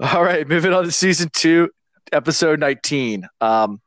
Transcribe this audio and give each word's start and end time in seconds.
All 0.00 0.24
right, 0.24 0.46
moving 0.46 0.72
on 0.72 0.84
to 0.84 0.90
season 0.90 1.30
two, 1.32 1.70
episode 2.12 2.58
19. 2.60 3.28
Um, 3.40 3.80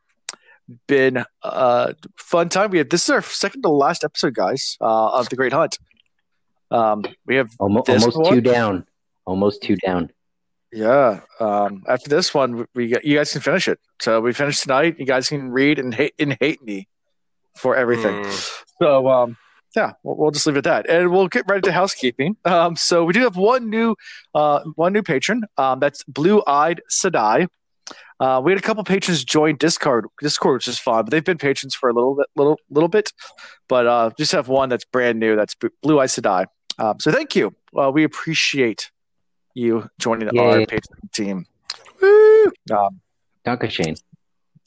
been 0.87 1.23
a 1.43 1.95
fun 2.17 2.49
time. 2.49 2.71
We 2.71 2.77
have 2.79 2.89
this 2.89 3.03
is 3.03 3.09
our 3.09 3.21
second 3.21 3.61
to 3.63 3.69
last 3.69 4.03
episode, 4.03 4.33
guys, 4.33 4.77
uh, 4.81 5.09
of 5.09 5.29
the 5.29 5.35
Great 5.35 5.53
Hunt. 5.53 5.77
Um, 6.71 7.03
we 7.25 7.35
have 7.35 7.51
Almost, 7.59 7.87
This 7.87 8.03
almost 8.03 8.17
one? 8.19 8.33
two 8.35 8.41
down. 8.41 8.85
Almost 9.25 9.63
two 9.63 9.75
down. 9.77 10.09
yeah. 10.71 11.21
Um, 11.39 11.83
after 11.87 12.09
this 12.09 12.33
one, 12.33 12.65
we 12.73 12.87
got, 12.89 13.03
you 13.05 13.17
guys 13.17 13.31
can 13.31 13.41
finish 13.41 13.67
it. 13.67 13.79
So 14.01 14.21
we 14.21 14.33
finished 14.33 14.63
tonight. 14.63 14.95
You 14.99 15.05
guys 15.05 15.27
can 15.29 15.49
read 15.51 15.79
and 15.79 15.93
hate 15.93 16.13
and 16.19 16.37
hate 16.39 16.61
me 16.61 16.87
for 17.55 17.75
everything. 17.75 18.23
Mm. 18.23 18.53
So 18.81 19.07
um, 19.09 19.37
yeah, 19.75 19.93
we'll, 20.03 20.15
we'll 20.15 20.31
just 20.31 20.45
leave 20.47 20.55
it 20.55 20.65
at 20.65 20.85
that, 20.85 20.89
and 20.89 21.11
we'll 21.11 21.27
get 21.27 21.45
right 21.47 21.57
into 21.57 21.71
housekeeping. 21.71 22.35
Um, 22.45 22.75
so 22.75 23.03
we 23.03 23.13
do 23.13 23.21
have 23.21 23.35
one 23.35 23.69
new, 23.69 23.95
uh, 24.33 24.61
one 24.75 24.93
new 24.93 25.03
patron. 25.03 25.43
Um, 25.57 25.79
that's 25.79 26.03
Blue 26.05 26.43
Eyed 26.47 26.81
Sadai. 26.89 27.47
Uh, 28.19 28.41
we 28.43 28.51
had 28.51 28.57
a 28.57 28.61
couple 28.61 28.83
patrons 28.83 29.23
join 29.23 29.55
Discord, 29.57 30.07
Discord, 30.21 30.55
which 30.55 30.67
is 30.67 30.79
fun, 30.79 31.05
but 31.05 31.11
they've 31.11 31.23
been 31.23 31.37
patrons 31.37 31.75
for 31.75 31.89
a 31.89 31.93
little 31.93 32.15
bit, 32.15 32.25
little, 32.35 32.57
little 32.69 32.89
bit. 32.89 33.13
But 33.67 33.85
uh, 33.85 34.09
just 34.17 34.31
have 34.31 34.47
one 34.47 34.69
that's 34.69 34.85
brand 34.85 35.19
new. 35.19 35.35
That's 35.35 35.55
Blue 35.83 35.99
Eyed 35.99 36.09
Sadai. 36.09 36.45
Um, 36.79 36.99
so 36.99 37.11
thank 37.11 37.35
you. 37.35 37.55
Uh, 37.77 37.91
we 37.91 38.03
appreciate 38.03 38.91
you 39.53 39.89
joining 39.99 40.29
our 40.29 40.59
Yay. 40.59 40.65
patron 40.65 41.09
team. 41.13 41.45
Woo! 42.01 42.51
Um, 42.71 43.01
Danke 43.45 43.69
Shane. 43.69 43.95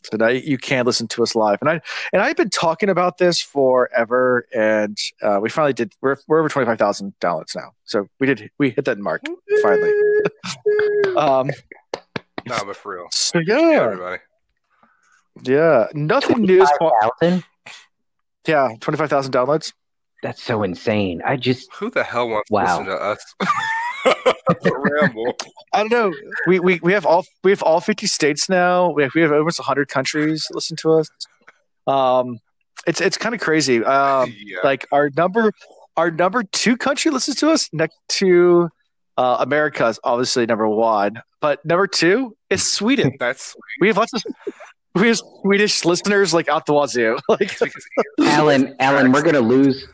So 0.02 0.16
now 0.16 0.28
you 0.28 0.56
can 0.58 0.86
listen 0.86 1.06
to 1.08 1.22
us 1.22 1.34
live. 1.34 1.58
And 1.60 1.68
I 1.70 1.80
and 2.12 2.22
I've 2.22 2.36
been 2.36 2.50
talking 2.50 2.88
about 2.88 3.18
this 3.18 3.40
forever, 3.40 4.46
and 4.54 4.96
uh, 5.22 5.38
we 5.42 5.48
finally 5.48 5.72
did. 5.72 5.92
We're 6.00 6.16
we're 6.26 6.40
over 6.40 6.48
twenty 6.48 6.66
five 6.66 6.78
thousand 6.78 7.14
downloads 7.20 7.54
now, 7.56 7.72
so 7.84 8.08
we 8.18 8.26
did 8.26 8.50
we 8.58 8.70
hit 8.70 8.84
that 8.86 8.98
mark 8.98 9.22
finally. 9.62 9.92
um, 11.16 11.50
Nah, 12.46 12.64
but 12.64 12.76
for 12.76 12.94
real. 12.94 13.06
so 13.12 13.38
Yeah, 13.46 13.58
yeah, 13.58 13.80
everybody. 13.82 14.22
yeah, 15.42 15.86
nothing 15.92 16.40
new. 16.42 16.62
is 16.62 16.70
po- 16.78 16.92
5,000? 17.20 17.44
Yeah, 18.46 18.70
twenty 18.80 18.96
five 18.96 19.10
thousand 19.10 19.32
downloads. 19.32 19.72
That's 20.22 20.42
so 20.42 20.62
insane. 20.62 21.20
I 21.24 21.36
just 21.36 21.68
Who 21.74 21.90
the 21.90 22.02
hell 22.04 22.28
wants 22.28 22.50
Wow. 22.50 22.82
to 22.82 22.84
listen 22.84 22.86
to 22.86 23.02
us? 23.02 23.34
Ramble. 24.80 25.34
I 25.72 25.78
don't 25.78 25.92
know. 25.92 26.12
We, 26.46 26.60
we 26.60 26.80
we 26.82 26.92
have 26.92 27.06
all 27.06 27.24
we 27.44 27.50
have 27.50 27.62
all 27.62 27.80
fifty 27.80 28.06
states 28.06 28.48
now. 28.48 28.90
We 28.90 29.04
have, 29.04 29.12
we 29.14 29.22
have 29.22 29.32
almost 29.32 29.60
hundred 29.60 29.88
countries 29.88 30.46
listen 30.52 30.76
to 30.78 30.92
us. 30.94 31.08
Um, 31.86 32.38
it's 32.86 33.00
it's 33.00 33.16
kind 33.16 33.34
of 33.34 33.40
crazy. 33.40 33.84
Um, 33.84 34.34
yeah. 34.38 34.58
like 34.64 34.86
our 34.92 35.10
number 35.16 35.52
our 35.96 36.10
number 36.10 36.42
two 36.42 36.76
country 36.76 37.10
listens 37.10 37.36
to 37.38 37.50
us 37.50 37.68
next 37.72 37.96
to 38.08 38.70
uh, 39.16 39.36
America 39.40 39.86
is 39.86 40.00
obviously 40.04 40.46
number 40.46 40.68
one, 40.68 41.20
but 41.40 41.64
number 41.64 41.86
two 41.86 42.36
is 42.48 42.72
Sweden. 42.72 43.16
That's 43.20 43.54
we 43.80 43.88
have 43.88 43.96
lots 43.96 44.12
of 44.14 44.24
we 44.94 45.08
have 45.08 45.20
Swedish 45.42 45.84
listeners 45.84 46.32
like 46.32 46.48
out 46.48 46.66
the 46.66 46.72
wazoo. 46.72 47.18
Like 47.28 47.58
Alan, 48.20 48.74
Alan, 48.78 49.12
we're 49.12 49.22
gonna 49.22 49.40
lose. 49.40 49.86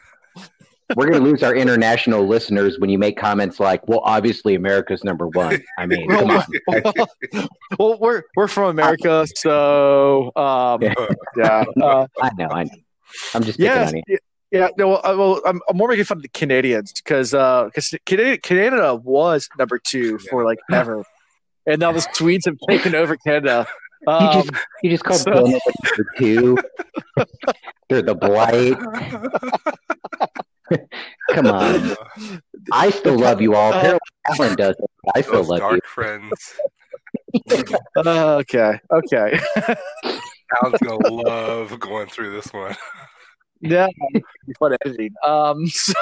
We're 0.94 1.10
gonna 1.10 1.24
lose 1.24 1.42
our 1.42 1.54
international 1.54 2.26
listeners 2.26 2.78
when 2.78 2.90
you 2.90 2.98
make 2.98 3.16
comments 3.16 3.58
like, 3.58 3.86
"Well, 3.88 4.00
obviously 4.04 4.54
America's 4.54 5.02
number 5.02 5.26
one." 5.26 5.60
I 5.78 5.86
mean, 5.86 6.08
come 6.08 6.30
on. 6.30 6.44
well, 7.78 7.98
we're 7.98 8.22
we're 8.36 8.46
from 8.46 8.70
America, 8.70 9.26
so 9.36 10.30
um, 10.36 10.80
Yeah. 10.82 10.94
yeah, 11.36 11.64
uh, 11.82 12.06
I 12.22 12.30
know, 12.38 12.48
I 12.50 12.64
know. 12.64 12.70
I'm 13.34 13.42
just 13.42 13.58
picking 13.58 13.72
yeah, 13.72 13.86
on 13.88 13.96
you. 13.96 14.02
yeah, 14.08 14.16
yeah. 14.52 14.68
No, 14.78 14.88
well, 14.88 15.00
I- 15.02 15.14
well, 15.14 15.40
I'm, 15.44 15.60
I'm 15.68 15.76
more 15.76 15.88
making 15.88 16.04
fun 16.04 16.18
of 16.18 16.22
the 16.22 16.28
Canadians 16.28 16.92
because 16.92 17.32
because 17.32 17.92
Canada, 18.04 18.38
Canada 18.38 18.94
was 18.94 19.48
number 19.58 19.80
two 19.84 20.18
for 20.18 20.44
like 20.44 20.58
ever, 20.70 21.02
and 21.66 21.80
now 21.80 21.90
the 21.90 22.06
Swedes 22.12 22.44
have 22.46 22.58
taken 22.68 22.94
over 22.94 23.16
Canada. 23.16 23.66
You 24.06 24.12
Um, 24.12 24.32
just 24.34 24.50
you 24.84 24.90
just 24.90 25.02
called 25.04 25.18
so- 25.20 25.32
Canada 25.32 25.58
number 25.84 26.10
two. 26.16 26.58
They're 27.88 28.02
the 28.02 28.14
blight. 28.14 28.76
Come 31.30 31.46
on. 31.46 31.96
I 32.72 32.90
still 32.90 33.18
love 33.18 33.40
you 33.40 33.54
all. 33.54 33.72
Apparently, 33.72 33.98
Alan 34.30 34.56
doesn't. 34.56 34.90
I 35.14 35.20
still 35.20 35.34
those 35.34 35.48
love 35.48 35.58
you. 35.58 35.60
dark 35.60 35.86
friends. 35.86 36.54
Uh, 37.96 38.36
okay, 38.40 38.78
okay. 38.92 39.38
Alan's 40.62 40.78
gonna 40.82 41.08
love 41.08 41.78
going 41.80 42.08
through 42.08 42.32
this 42.32 42.52
one. 42.52 42.74
yeah, 43.60 43.86
be 44.12 44.54
fun 44.58 44.76
editing. 44.84 45.12
Um, 45.24 45.66
so, 45.66 45.94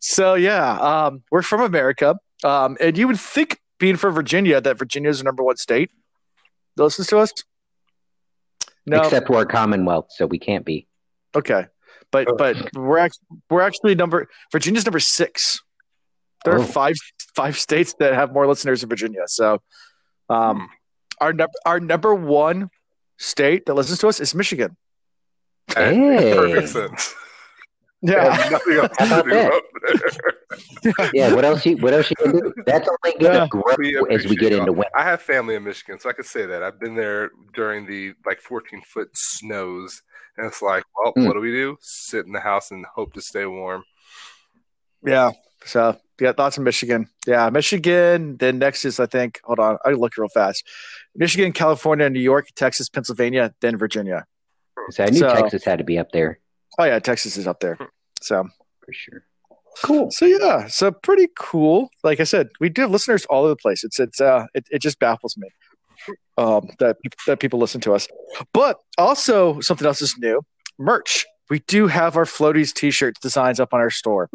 so 0.00 0.34
yeah, 0.34 0.78
um, 0.78 1.22
we're 1.30 1.42
from 1.42 1.62
America, 1.62 2.16
um, 2.44 2.76
and 2.80 2.96
you 2.96 3.06
would 3.08 3.18
think, 3.20 3.58
being 3.78 3.96
from 3.96 4.14
Virginia, 4.14 4.60
that 4.60 4.78
Virginia 4.78 5.10
is 5.10 5.18
the 5.18 5.24
number 5.24 5.42
one 5.42 5.56
state 5.56 5.90
that 6.76 6.82
listens 6.84 7.08
to 7.08 7.18
us. 7.18 7.32
No, 8.86 9.00
Except 9.00 9.28
we're 9.28 9.42
a 9.42 9.46
Commonwealth, 9.46 10.06
so 10.10 10.26
we 10.26 10.38
can't 10.38 10.64
be. 10.64 10.86
okay, 11.36 11.66
but 12.10 12.28
but 12.38 12.56
we're 12.74 12.98
actually 12.98 13.26
we're 13.50 13.60
actually 13.62 13.94
number 13.94 14.28
Virginia's 14.52 14.84
number 14.86 15.00
six. 15.00 15.60
There 16.44 16.54
are 16.54 16.60
Oh. 16.60 16.64
five 16.64 16.96
five 17.34 17.58
states 17.58 17.94
that 17.98 18.14
have 18.14 18.32
more 18.32 18.46
listeners 18.46 18.80
than 18.80 18.88
Virginia. 18.88 19.22
So, 19.26 19.60
um, 20.30 20.68
our 21.20 21.32
number 21.32 21.52
our 21.66 21.80
number 21.80 22.14
one 22.14 22.70
state 23.18 23.66
that 23.66 23.74
listens 23.74 23.98
to 24.00 24.08
us 24.08 24.20
is 24.20 24.34
Michigan. 24.34 24.76
Hey. 25.74 26.34
perfect 26.34 26.68
sense. 26.68 27.14
Yeah. 28.00 28.32
Has 28.32 28.50
nothing 28.52 28.72
else 28.74 28.92
How 28.98 29.20
about 29.20 29.26
that? 29.26 31.10
Yeah. 31.12 31.34
What 31.34 31.44
else? 31.44 31.66
You, 31.66 31.76
what 31.78 31.92
else 31.92 32.08
you 32.10 32.16
can 32.16 32.32
do? 32.32 32.54
That's 32.64 32.88
only 32.88 33.18
going 33.18 33.32
to 33.32 33.38
Yeah. 33.40 33.46
grow 33.48 34.04
as 34.10 34.26
we 34.26 34.36
get 34.36 34.52
into 34.52 34.72
winter. 34.72 34.90
I 34.96 35.02
have 35.02 35.20
family 35.20 35.56
in 35.56 35.64
Michigan, 35.64 35.98
so 35.98 36.08
I 36.08 36.12
could 36.12 36.24
say 36.24 36.46
that. 36.46 36.62
I've 36.62 36.78
been 36.80 36.94
there 36.94 37.30
during 37.54 37.86
the 37.86 38.14
like 38.24 38.40
14 38.40 38.80
foot 38.82 39.10
snows, 39.14 40.00
and 40.38 40.46
it's 40.46 40.62
like, 40.62 40.84
well, 40.96 41.12
Hmm. 41.14 41.26
what 41.26 41.34
do 41.34 41.40
we 41.40 41.50
do? 41.52 41.76
Sit 41.80 42.24
in 42.26 42.32
the 42.32 42.40
house 42.40 42.70
and 42.70 42.86
hope 42.86 43.12
to 43.14 43.20
stay 43.20 43.44
warm. 43.44 43.84
Yeah. 45.04 45.32
So 45.64 45.96
yeah, 46.20 46.32
thoughts 46.32 46.56
in 46.58 46.64
Michigan. 46.64 47.08
Yeah, 47.26 47.50
Michigan. 47.50 48.36
Then 48.38 48.58
next 48.58 48.84
is 48.84 48.98
I 49.00 49.06
think. 49.06 49.40
Hold 49.44 49.58
on, 49.58 49.78
I 49.84 49.90
look 49.90 50.16
real 50.16 50.28
fast. 50.28 50.64
Michigan, 51.14 51.52
California, 51.52 52.08
New 52.08 52.20
York, 52.20 52.48
Texas, 52.56 52.88
Pennsylvania, 52.88 53.52
then 53.60 53.76
Virginia. 53.76 54.24
So 54.90 55.04
I 55.04 55.10
knew 55.10 55.18
So- 55.18 55.34
Texas 55.34 55.64
had 55.64 55.78
to 55.78 55.84
be 55.84 55.98
up 55.98 56.12
there 56.12 56.38
Oh 56.78 56.84
yeah, 56.84 56.98
Texas 57.00 57.36
is 57.36 57.46
up 57.48 57.58
there. 57.60 57.76
So 58.22 58.44
for 58.84 58.92
sure. 58.92 59.24
cool. 59.82 60.10
So 60.10 60.24
yeah, 60.26 60.66
so 60.68 60.90
pretty 60.92 61.28
cool. 61.38 61.90
Like 62.04 62.20
I 62.20 62.24
said, 62.24 62.48
we 62.60 62.68
do 62.68 62.82
have 62.82 62.90
listeners 62.90 63.26
all 63.26 63.40
over 63.42 63.50
the 63.50 63.56
place. 63.56 63.82
It's 63.84 63.98
it's 64.00 64.20
uh 64.20 64.46
it, 64.54 64.64
it 64.70 64.80
just 64.80 64.98
baffles 65.00 65.36
me 65.36 65.48
um 66.36 66.68
that 66.78 66.96
that 67.26 67.40
people 67.40 67.58
listen 67.58 67.80
to 67.82 67.94
us. 67.94 68.08
But 68.52 68.78
also 68.96 69.60
something 69.60 69.86
else 69.86 70.00
is 70.02 70.14
new. 70.18 70.40
Merch. 70.78 71.24
We 71.50 71.60
do 71.60 71.86
have 71.86 72.16
our 72.16 72.24
floaties 72.26 72.74
t-shirts 72.74 73.20
designs 73.20 73.58
up 73.58 73.72
on 73.72 73.80
our 73.80 73.90
store. 73.90 74.28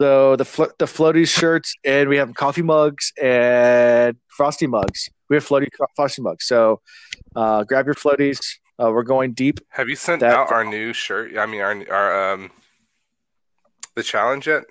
So 0.00 0.36
the 0.36 0.44
flo- 0.44 0.72
the 0.78 0.86
floaties 0.86 1.28
shirts, 1.28 1.72
and 1.84 2.08
we 2.08 2.16
have 2.16 2.34
coffee 2.34 2.62
mugs 2.62 3.12
and 3.22 4.16
frosty 4.28 4.66
mugs. 4.66 5.08
We 5.30 5.36
have 5.36 5.46
floaty 5.46 5.68
frosty 5.96 6.20
mugs. 6.20 6.46
So 6.46 6.80
uh, 7.36 7.64
grab 7.64 7.86
your 7.86 7.94
floaties. 7.94 8.40
Uh, 8.78 8.90
we're 8.90 9.04
going 9.04 9.32
deep. 9.32 9.60
Have 9.70 9.88
you 9.88 9.94
sent 9.96 10.20
That- 10.20 10.34
out 10.34 10.50
our 10.52 10.64
new 10.64 10.92
shirt? 10.92 11.38
I 11.38 11.46
mean, 11.46 11.60
our 11.60 11.74
our 11.92 12.32
um 12.32 12.50
the 13.94 14.02
challenge 14.02 14.48
yet? 14.48 14.64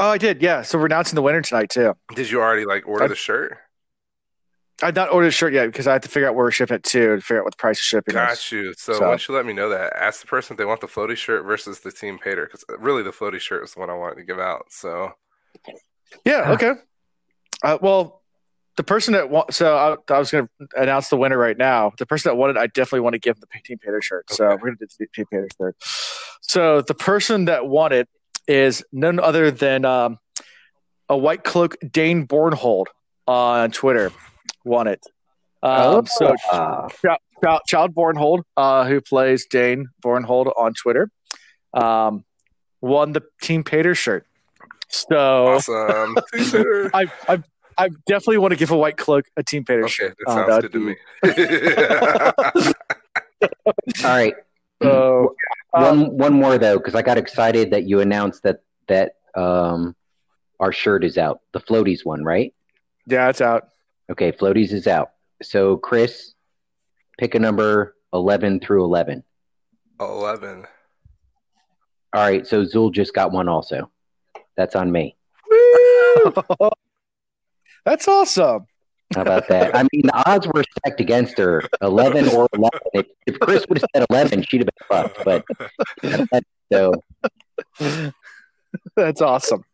Oh, 0.00 0.08
I 0.10 0.18
did. 0.18 0.40
Yeah. 0.42 0.62
So 0.62 0.78
we're 0.78 0.86
announcing 0.86 1.14
the 1.14 1.22
winner 1.22 1.42
tonight 1.42 1.68
too. 1.70 1.94
Did 2.14 2.30
you 2.30 2.40
already 2.40 2.64
like 2.64 2.88
order 2.88 3.04
I- 3.04 3.08
the 3.08 3.14
shirt? 3.14 3.58
I've 4.82 4.94
not 4.94 5.12
ordered 5.12 5.28
a 5.28 5.30
shirt 5.32 5.52
yet 5.52 5.66
because 5.66 5.86
I 5.88 5.92
have 5.94 6.02
to 6.02 6.08
figure 6.08 6.28
out 6.28 6.34
where 6.36 6.44
we're 6.44 6.50
shipping 6.52 6.76
it 6.76 6.84
to 6.84 7.16
to 7.16 7.20
figure 7.20 7.38
out 7.40 7.44
what 7.44 7.52
the 7.54 7.60
price 7.60 7.78
of 7.78 7.82
shipping 7.82 8.14
is. 8.14 8.20
Got 8.20 8.52
you. 8.52 8.74
So, 8.76 8.92
So- 8.94 9.00
why 9.00 9.08
don't 9.08 9.28
you 9.28 9.34
let 9.34 9.44
me 9.46 9.52
know 9.52 9.68
that? 9.70 9.92
Ask 9.96 10.20
the 10.20 10.26
person 10.28 10.54
if 10.54 10.58
they 10.58 10.64
want 10.64 10.80
the 10.80 10.86
floaty 10.86 11.16
shirt 11.16 11.44
versus 11.44 11.80
the 11.80 11.90
Team 11.90 12.18
Pater, 12.18 12.44
because 12.46 12.64
really 12.78 13.02
the 13.02 13.10
floaty 13.10 13.40
shirt 13.40 13.64
is 13.64 13.74
the 13.74 13.80
one 13.80 13.90
I 13.90 13.94
wanted 13.94 14.16
to 14.16 14.24
give 14.24 14.38
out. 14.38 14.66
So 14.70 15.12
Yeah. 16.24 16.42
Ah. 16.46 16.52
Okay. 16.52 16.72
Uh, 17.62 17.78
well, 17.82 18.22
the 18.76 18.84
person 18.84 19.14
that 19.14 19.28
wa- 19.30 19.46
so 19.50 19.76
I, 19.76 20.14
I 20.14 20.18
was 20.20 20.30
going 20.30 20.46
to 20.46 20.68
announce 20.80 21.08
the 21.08 21.16
winner 21.16 21.36
right 21.36 21.58
now. 21.58 21.92
The 21.98 22.06
person 22.06 22.30
that 22.30 22.36
won 22.36 22.50
it, 22.50 22.56
I 22.56 22.68
definitely 22.68 23.00
want 23.00 23.14
to 23.14 23.18
give 23.18 23.40
the 23.40 23.46
Team 23.64 23.78
Pater 23.78 24.00
shirt. 24.00 24.30
So 24.30 24.46
we're 24.46 24.56
going 24.58 24.76
to 24.76 24.86
do 24.86 24.94
the 25.00 25.06
Team 25.12 25.24
Pater 25.30 25.48
shirt. 25.60 25.76
So 26.42 26.82
the 26.82 26.94
person 26.94 27.46
that 27.46 27.66
won 27.66 27.92
it 27.92 28.08
is 28.46 28.84
none 28.92 29.18
other 29.18 29.50
than 29.50 29.84
um, 29.84 30.18
a 31.08 31.16
white 31.16 31.42
cloak 31.42 31.74
Dain 31.90 32.28
Bornhald 32.28 32.86
on 33.26 33.72
Twitter. 33.72 34.12
Won 34.68 34.86
it. 34.86 35.00
Um, 35.62 36.04
So 36.06 36.34
Uh, 36.52 36.88
Child, 37.02 37.18
Child, 37.42 37.60
Child 37.66 37.94
Bornhald, 37.94 38.42
uh, 38.56 38.84
who 38.86 39.00
plays 39.00 39.46
Dain 39.46 39.88
Bornhald 40.04 40.52
on 40.56 40.74
Twitter, 40.74 41.10
um, 41.72 42.24
won 42.80 43.12
the 43.12 43.22
Team 43.42 43.64
Pater 43.64 43.94
shirt. 43.94 44.26
So 44.90 45.56
awesome. 45.56 46.16
I, 46.94 47.06
I, 47.28 47.38
I 47.76 47.88
definitely 48.06 48.38
want 48.38 48.52
to 48.52 48.56
give 48.56 48.70
a 48.70 48.76
white 48.76 48.96
cloak 48.98 49.24
a 49.36 49.42
Team 49.42 49.64
Pater 49.64 49.84
Okay, 49.84 49.90
shirt. 49.90 50.16
that 50.18 50.30
Uh, 50.30 50.34
sounds 50.34 50.48
that'd 50.48 50.72
good 50.72 50.78
to 50.78 50.86
be- 50.86 52.62
me. 52.64 52.72
all 54.04 54.10
right. 54.10 54.34
So, 54.80 55.34
um, 55.74 55.82
one 56.02 56.16
one 56.18 56.32
more 56.34 56.56
though, 56.56 56.76
because 56.78 56.94
I 56.94 57.02
got 57.02 57.18
excited 57.18 57.72
that 57.72 57.82
you 57.82 57.98
announced 57.98 58.44
that 58.44 58.60
that 58.86 59.14
um 59.34 59.96
our 60.60 60.70
shirt 60.70 61.02
is 61.02 61.18
out, 61.18 61.40
the 61.52 61.58
floaties 61.58 62.04
one, 62.04 62.22
right? 62.22 62.54
Yeah, 63.08 63.28
it's 63.28 63.40
out. 63.40 63.70
Okay, 64.10 64.32
floaties 64.32 64.72
is 64.72 64.86
out. 64.86 65.10
So 65.42 65.76
Chris, 65.76 66.34
pick 67.18 67.34
a 67.34 67.38
number 67.38 67.96
eleven 68.12 68.60
through 68.60 68.84
eleven. 68.84 69.22
Eleven. 70.00 70.66
All 72.14 72.22
right, 72.22 72.46
so 72.46 72.64
Zul 72.64 72.92
just 72.92 73.12
got 73.12 73.32
one 73.32 73.48
also. 73.48 73.90
That's 74.56 74.74
on 74.74 74.90
me. 74.90 75.16
That's 77.84 78.08
awesome. 78.08 78.66
How 79.14 79.22
about 79.22 79.48
that? 79.48 79.74
I 79.74 79.82
mean, 79.92 80.02
the 80.04 80.22
odds 80.26 80.46
were 80.46 80.64
stacked 80.78 81.00
against 81.00 81.38
her, 81.38 81.62
eleven 81.80 82.28
or 82.28 82.48
eleven. 82.52 82.80
If, 82.92 83.06
if 83.26 83.40
Chris 83.40 83.64
would 83.68 83.78
have 83.78 83.88
said 83.94 84.06
eleven, 84.10 84.42
she'd 84.42 84.62
have 84.62 84.68
been 84.68 84.86
fucked. 84.88 85.24
But 85.24 85.44
so 86.72 86.92
That's 88.96 89.22
awesome. 89.22 89.64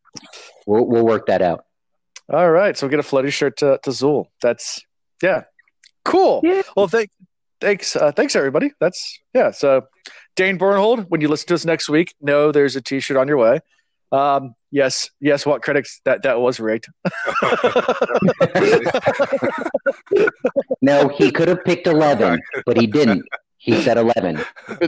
we'll 0.67 0.87
we'll 0.87 1.05
work 1.05 1.27
that 1.27 1.43
out. 1.43 1.65
All 2.33 2.51
right, 2.51 2.77
so 2.77 2.87
we'll 2.87 2.91
get 2.91 3.01
a 3.01 3.09
floaty 3.09 3.33
shirt 3.33 3.59
to, 3.59 3.79
to 3.83 3.91
Zool. 3.91 4.27
That's 4.41 4.81
yeah, 5.23 5.45
cool. 6.05 6.41
Yeah. 6.43 6.63
Well, 6.77 6.89
thank 6.89 7.11
thanks 7.61 7.97
uh, 7.97 8.13
thanks 8.13 8.35
everybody. 8.35 8.73
That's 8.81 9.19
yeah. 9.35 9.51
So 9.51 9.87
Dain 10.37 10.59
Bornhald, 10.59 11.07
when 11.09 11.21
you 11.21 11.29
listen 11.29 11.49
to 11.49 11.55
us 11.55 11.65
next 11.65 11.89
week, 11.89 12.15
know 12.21 12.53
there's 12.53 12.77
a 12.77 12.83
T-shirt 12.83 13.17
on 13.17 13.29
your 13.29 13.37
way. 13.37 13.61
Um, 14.11 14.55
yes, 14.71 15.11
yes. 15.21 15.45
What 15.45 15.63
critics 15.63 16.01
that 16.05 16.23
that 16.23 16.41
was 16.41 16.61
rigged. 16.61 16.89
No, 20.85 21.09
he 21.09 21.31
could 21.31 21.49
have 21.49 21.65
picked 21.65 21.87
eleven, 21.87 22.43
but 22.67 22.77
he 22.77 22.87
didn't. 22.87 23.25
He 23.57 23.81
said 23.81 23.97
eleven. 23.97 24.45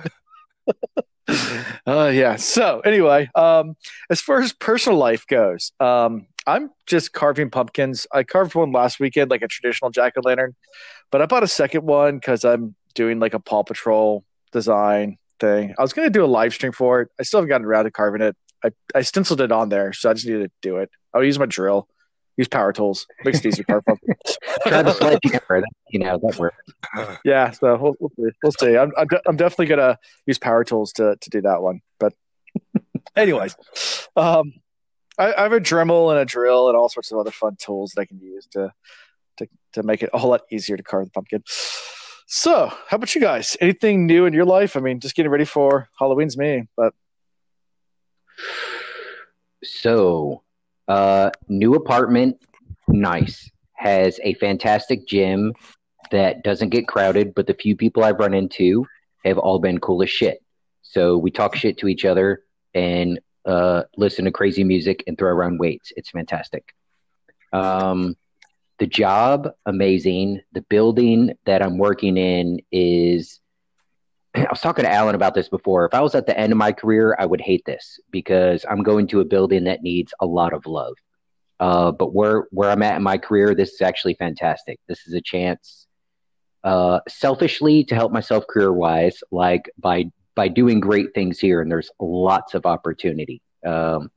uh, 1.87 2.11
yeah. 2.12 2.37
So 2.37 2.81
anyway, 2.81 3.31
um, 3.35 3.77
as 4.11 4.21
far 4.21 4.43
as 4.43 4.53
personal 4.53 4.99
life 4.99 5.27
goes, 5.27 5.73
um, 5.81 6.27
I'm 6.47 6.71
just 6.87 7.13
carving 7.13 7.51
pumpkins. 7.51 8.07
I 8.13 8.23
carved 8.23 8.55
one 8.55 8.73
last 8.73 9.01
weekend, 9.01 9.31
like 9.31 9.43
a 9.43 9.49
traditional 9.49 9.91
jack 9.91 10.15
o' 10.17 10.21
lantern, 10.21 10.55
but 11.11 11.21
I 11.21 11.27
bought 11.27 11.43
a 11.43 11.49
second 11.49 11.85
one 11.85 12.17
because 12.17 12.45
I'm 12.45 12.75
doing 12.95 13.19
like 13.19 13.35
a 13.35 13.41
Paw 13.41 13.65
Patrol 13.65 14.25
design 14.53 15.19
thing. 15.41 15.75
I 15.79 15.83
was 15.83 15.93
going 15.93 16.07
to 16.07 16.11
do 16.11 16.25
a 16.25 16.27
live 16.27 16.55
stream 16.55 16.73
for 16.73 17.03
it. 17.03 17.09
I 17.19 17.25
still 17.25 17.39
haven't 17.39 17.49
gotten 17.49 17.67
around 17.67 17.85
to 17.85 17.91
carving 17.91 18.23
it. 18.23 18.37
I, 18.65 18.71
I 18.95 19.03
stenciled 19.03 19.41
it 19.41 19.53
on 19.53 19.69
there, 19.69 19.93
so 19.93 20.11
I 20.11 20.15
just 20.15 20.27
need 20.27 20.39
to 20.39 20.51
do 20.63 20.77
it. 20.79 20.91
I'll 21.13 21.25
use 21.25 21.39
my 21.39 21.47
drill, 21.47 21.89
use 22.37 22.49
power 22.49 22.73
tools, 22.73 23.07
makes 23.25 23.39
it 23.39 23.47
easy 23.47 23.63
to 23.63 23.65
carve 23.65 23.85
pumpkins. 23.89 24.39
Try 24.67 24.83
the 24.83 24.93
sledgehammer. 24.93 25.65
You 25.91 26.01
know 26.01 26.19
that 26.23 26.39
worked. 26.39 26.73
yeah, 27.25 27.51
so 27.51 27.77
we'll, 27.77 27.95
we'll 28.01 28.11
see. 28.17 28.37
We'll 28.43 28.53
see. 28.53 28.77
I'm, 28.77 28.93
I'm, 28.97 29.07
de- 29.07 29.23
I'm 29.27 29.37
definitely 29.37 29.67
gonna 29.67 29.99
use 30.27 30.39
power 30.39 30.65
tools 30.65 30.93
to 30.95 31.17
to 31.21 31.31
do 31.31 31.43
that 31.43 31.63
one. 31.63 31.81
But 32.01 32.15
anyways, 33.17 33.57
um, 34.17 34.53
I, 35.19 35.33
I 35.35 35.43
have 35.43 35.53
a 35.53 35.61
Dremel 35.61 36.11
and 36.11 36.21
a 36.21 36.25
drill 36.25 36.69
and 36.69 36.77
all 36.77 36.89
sorts 36.89 37.11
of 37.13 37.19
other 37.19 37.31
fun 37.31 37.57
tools 37.57 37.93
that 37.93 38.03
I 38.03 38.05
can 38.05 38.19
use 38.19 38.47
to 38.53 38.73
to 39.39 39.49
to 39.75 39.83
make 39.83 40.03
it 40.03 40.11
a 40.13 40.19
whole 40.19 40.31
lot 40.31 40.43
easier 40.51 40.77
to 40.77 40.83
carve 40.83 41.07
the 41.07 41.11
pumpkin. 41.11 41.43
So, 42.29 42.67
how 42.89 42.97
about 42.97 43.15
you 43.15 43.21
guys? 43.21 43.57
Anything 43.61 44.07
new 44.07 44.27
in 44.27 44.33
your 44.33 44.45
life? 44.45 44.77
I 44.77 44.81
mean, 44.81 44.99
just 44.99 45.15
getting 45.15 45.31
ready 45.31 45.45
for 45.45 45.89
Halloween's 45.99 46.37
me, 46.37 46.67
but 46.77 46.93
So, 49.63 50.43
uh, 50.89 51.31
new 51.49 51.75
apartment, 51.75 52.39
nice. 52.89 53.51
Has 53.75 54.19
a 54.25 54.35
fantastic 54.35 55.07
gym 55.07 55.53
that 56.11 56.43
doesn't 56.43 56.71
get 56.71 56.89
crowded, 56.89 57.35
but 57.35 57.47
the 57.47 57.55
few 57.55 57.77
people 57.77 58.05
I've 58.05 58.19
run 58.19 58.35
into 58.35 58.87
have 59.25 59.39
all 59.39 59.59
been 59.59 59.79
cool 59.79 60.03
as 60.03 60.11
shit. 60.11 60.43
So 60.83 61.17
we 61.19 61.31
talk 61.31 61.55
shit 61.57 61.79
to 61.79 61.89
each 61.89 62.05
other 62.05 62.43
and 62.75 63.21
uh, 63.47 63.85
listen 63.97 64.25
to 64.25 64.31
crazy 64.31 64.65
music 64.65 65.05
and 65.07 65.17
throw 65.17 65.31
around 65.31 65.59
weights. 65.59 65.93
It's 65.97 66.11
fantastic. 66.11 66.75
Um, 67.53 68.17
the 68.79 68.87
job, 68.87 69.51
amazing. 69.65 70.43
The 70.53 70.63
building 70.63 71.33
that 71.47 71.63
I'm 71.63 71.79
working 71.79 72.17
in 72.17 72.61
is. 72.71 73.41
I 74.35 74.47
was 74.51 74.61
talking 74.61 74.85
to 74.85 74.93
Alan 74.93 75.15
about 75.15 75.35
this 75.35 75.49
before. 75.49 75.87
If 75.87 75.95
I 75.95 76.01
was 76.01 76.15
at 76.15 76.27
the 76.27 76.39
end 76.39 76.53
of 76.53 76.59
my 76.59 76.73
career, 76.73 77.17
I 77.19 77.25
would 77.25 77.41
hate 77.41 77.65
this 77.65 77.99
because 78.11 78.67
I'm 78.69 78.83
going 78.83 79.07
to 79.09 79.21
a 79.21 79.25
building 79.25 79.65
that 79.65 79.83
needs 79.83 80.13
a 80.21 80.27
lot 80.27 80.53
of 80.53 80.67
love. 80.67 80.95
Uh, 81.59 81.91
but 81.91 82.13
where 82.13 82.47
where 82.51 82.71
I'm 82.71 82.83
at 82.83 82.97
in 82.97 83.03
my 83.03 83.17
career, 83.17 83.55
this 83.55 83.73
is 83.73 83.81
actually 83.81 84.15
fantastic. 84.15 84.79
This 84.89 85.07
is 85.07 85.15
a 85.15 85.23
chance, 85.23 85.87
uh, 86.65 87.01
selfishly, 87.09 87.85
to 87.85 87.95
help 87.95 88.13
myself 88.13 88.45
career 88.47 88.73
wise, 88.73 89.23
like 89.31 89.71
by 89.79 90.11
by 90.37 90.47
doing 90.49 90.79
great 90.79 91.15
things 91.15 91.41
here. 91.41 91.61
And 91.61 91.71
there's 91.71 91.91
lots 91.99 92.55
of 92.55 92.67
opportunity. 92.67 93.43
Um, 93.67 94.11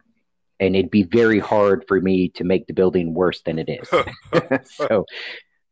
and 0.59 0.75
it'd 0.75 0.91
be 0.91 1.03
very 1.03 1.39
hard 1.39 1.85
for 1.87 1.99
me 2.01 2.29
to 2.29 2.43
make 2.43 2.67
the 2.67 2.73
building 2.73 3.13
worse 3.15 3.41
than 3.41 3.57
it 3.57 3.69
is. 3.69 3.89
so, 4.69 5.05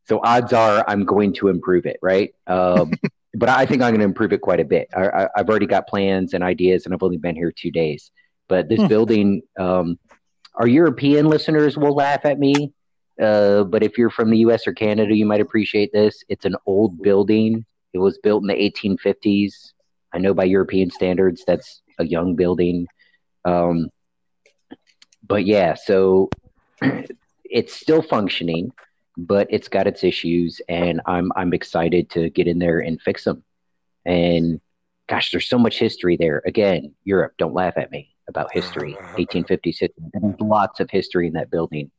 so 0.06 0.22
odds 0.24 0.54
are 0.54 0.84
I'm 0.88 1.06
going 1.06 1.34
to 1.34 1.50
improve 1.50 1.86
it, 1.86 2.00
right? 2.02 2.34
Um, 2.48 2.98
but 3.36 3.50
I 3.50 3.66
think 3.66 3.84
I'm 3.84 3.90
going 3.92 4.00
to 4.00 4.06
improve 4.06 4.34
it 4.34 4.42
quite 4.42 4.62
a 4.62 4.66
bit. 4.66 4.88
I, 4.96 5.10
I, 5.10 5.28
I've 5.36 5.50
already 5.50 5.68
got 5.68 5.88
plans 5.88 6.34
and 6.34 6.44
ideas, 6.44 6.86
and 6.86 6.94
I've 6.96 7.04
only 7.04 7.18
been 7.18 7.36
here 7.36 7.52
two 7.52 7.72
days. 7.72 8.12
But 8.48 8.70
this 8.70 8.80
Hmm. 8.80 8.88
building, 8.88 9.42
um, 9.60 10.00
our 10.56 10.68
European 10.68 11.28
listeners 11.28 11.78
will 11.78 11.94
laugh 11.94 12.26
at 12.26 12.40
me. 12.40 12.72
Uh, 13.22 13.64
but 13.66 13.84
if 13.84 13.98
you're 13.98 14.10
from 14.10 14.30
the 14.30 14.38
U.S. 14.40 14.66
or 14.68 14.74
Canada, 14.74 15.14
you 15.14 15.26
might 15.26 15.42
appreciate 15.42 15.92
this. 15.92 16.24
It's 16.30 16.46
an 16.46 16.56
old 16.66 17.02
building. 17.02 17.66
It 17.94 17.98
was 17.98 18.18
built 18.20 18.44
in 18.44 18.48
the 18.48 18.54
1850s. 18.54 19.74
I 20.14 20.20
know 20.20 20.34
by 20.34 20.46
European 20.46 20.90
standards, 20.90 21.44
that's 21.46 21.82
a 22.00 22.06
young 22.06 22.36
building. 22.36 22.88
Um, 23.46 23.90
but 25.26 25.46
yeah, 25.46 25.76
so 25.76 26.30
it's 27.44 27.74
still 27.74 28.02
functioning, 28.02 28.72
but 29.18 29.48
it's 29.50 29.68
got 29.68 29.88
its 29.88 30.04
issues, 30.04 30.62
and 30.70 31.02
I'm 31.06 31.32
I'm 31.36 31.54
excited 31.54 32.10
to 32.12 32.30
get 32.30 32.48
in 32.48 32.60
there 32.60 32.80
and 32.80 33.02
fix 33.02 33.24
them. 33.24 33.44
And 34.06 34.62
gosh, 35.10 35.32
there's 35.32 35.48
so 35.48 35.58
much 35.58 35.80
history 35.80 36.18
there. 36.18 36.42
Again, 36.46 36.94
Europe, 37.04 37.34
don't 37.38 37.54
laugh 37.54 37.78
at 37.78 37.92
me 37.92 38.16
about 38.28 38.54
history. 38.54 38.96
1850s 39.18 39.80
history. 39.80 39.90
There's 40.14 40.36
lots 40.40 40.80
of 40.80 40.90
history 40.90 41.28
in 41.28 41.34
that 41.34 41.52
building. 41.52 41.92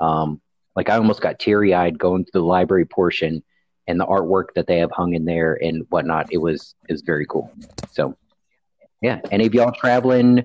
Um, 0.00 0.40
like 0.76 0.88
I 0.88 0.96
almost 0.96 1.20
got 1.20 1.40
teary 1.40 1.74
eyed 1.74 1.98
going 1.98 2.24
to 2.24 2.30
the 2.32 2.40
library 2.40 2.84
portion 2.84 3.42
and 3.88 3.98
the 3.98 4.06
artwork 4.06 4.48
that 4.54 4.66
they 4.68 4.78
have 4.78 4.92
hung 4.92 5.14
in 5.14 5.24
there 5.24 5.58
and 5.60 5.84
whatnot. 5.88 6.28
It 6.30 6.38
was 6.38 6.76
it 6.88 6.92
was 6.92 7.02
very 7.02 7.26
cool. 7.26 7.50
So 7.90 8.16
yeah, 9.02 9.20
any 9.32 9.46
of 9.46 9.54
y'all 9.54 9.72
traveling 9.72 10.40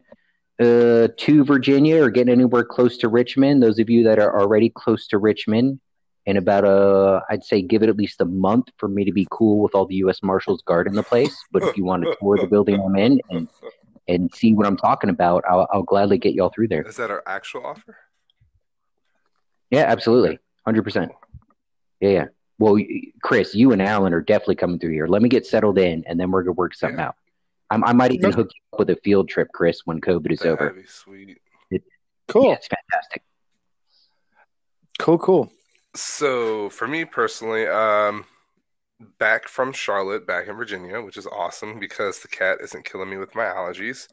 uh, 0.60 1.10
to 1.18 1.44
Virginia 1.44 2.04
or 2.04 2.10
getting 2.10 2.32
anywhere 2.32 2.64
close 2.64 2.98
to 3.00 3.10
Richmond? 3.10 3.62
Those 3.62 3.80
of 3.80 3.90
you 3.90 4.04
that 4.06 4.18
are 4.18 4.40
already 4.40 4.70
close 4.70 5.08
to 5.08 5.18
Richmond, 5.18 5.80
in 6.26 6.38
about 6.38 6.64
a, 6.64 7.22
I'd 7.30 7.44
say 7.44 7.62
give 7.62 7.84
it 7.84 7.90
at 7.90 7.98
least 7.98 8.22
a 8.22 8.26
month 8.26 8.70
for 8.78 8.88
me 8.88 9.04
to 9.04 9.12
be 9.12 9.28
cool 9.30 9.62
with 9.62 9.76
all 9.76 9.86
the 9.86 9.96
U.S. 9.96 10.24
Marshals 10.24 10.64
guarding 10.66 10.94
the 10.94 11.04
place. 11.04 11.36
But 11.52 11.64
if 11.64 11.76
you 11.76 11.84
want 11.84 12.04
to 12.04 12.16
tour 12.20 12.38
the 12.38 12.48
building 12.48 12.80
I'm 12.80 12.96
in 12.96 13.20
and 13.30 13.48
and 14.08 14.34
see 14.34 14.54
what 14.54 14.68
I'm 14.68 14.76
talking 14.76 15.10
about, 15.10 15.44
I'll, 15.50 15.68
I'll 15.72 15.84
gladly 15.84 16.18
get 16.18 16.34
y'all 16.34 16.52
through 16.54 16.68
there. 16.68 16.84
Is 16.84 16.98
that 16.98 17.10
our 17.10 17.24
actual 17.26 17.66
offer? 17.66 17.98
Yeah, 19.70 19.86
absolutely, 19.88 20.40
hundred 20.66 20.84
percent. 20.84 21.12
Yeah, 22.00 22.10
yeah. 22.10 22.26
Well, 22.64 22.82
Chris, 23.22 23.54
you 23.54 23.74
and 23.74 23.82
Alan 23.82 24.14
are 24.14 24.22
definitely 24.22 24.56
coming 24.56 24.80
through 24.80 24.94
here. 24.94 25.06
Let 25.06 25.22
me 25.22 25.28
get 25.28 25.46
settled 25.46 25.78
in, 25.78 26.02
and 26.08 26.18
then 26.18 26.32
we're 26.32 26.44
gonna 26.44 26.54
work 26.54 26.74
something 26.74 26.98
Yeah. 26.98 27.08
out. 27.08 27.16
I'm, 27.70 27.84
I 27.84 27.92
might 27.92 28.14
even 28.14 28.32
hook 28.32 28.50
you 28.56 28.62
up 28.72 28.80
with 28.80 28.90
a 28.90 28.96
field 29.04 29.28
trip, 29.28 29.50
Chris, 29.54 29.82
when 29.84 30.00
COVID 30.00 30.32
is 30.32 30.44
over. 30.44 30.68
That'd 30.68 30.82
be 30.82 30.88
sweet. 30.88 31.42
cool, 32.30 32.46
Yeah, 32.46 32.54
it's 32.54 32.68
fantastic. 32.68 33.24
cool, 34.98 35.18
cool. 35.18 35.52
So 35.94 36.70
for 36.70 36.88
me 36.88 37.04
personally, 37.04 37.68
um, 37.68 38.24
back 39.20 39.50
from 39.50 39.74
Charlotte, 39.74 40.26
back 40.26 40.48
in 40.48 40.56
Virginia, 40.56 41.02
which 41.02 41.18
is 41.18 41.28
awesome 41.28 41.80
because 41.82 42.22
the 42.22 42.30
cat 42.30 42.60
isn't 42.62 42.86
killing 42.86 43.10
me 43.10 43.18
with 43.18 43.36
my 43.36 43.44
allergies. 43.44 44.08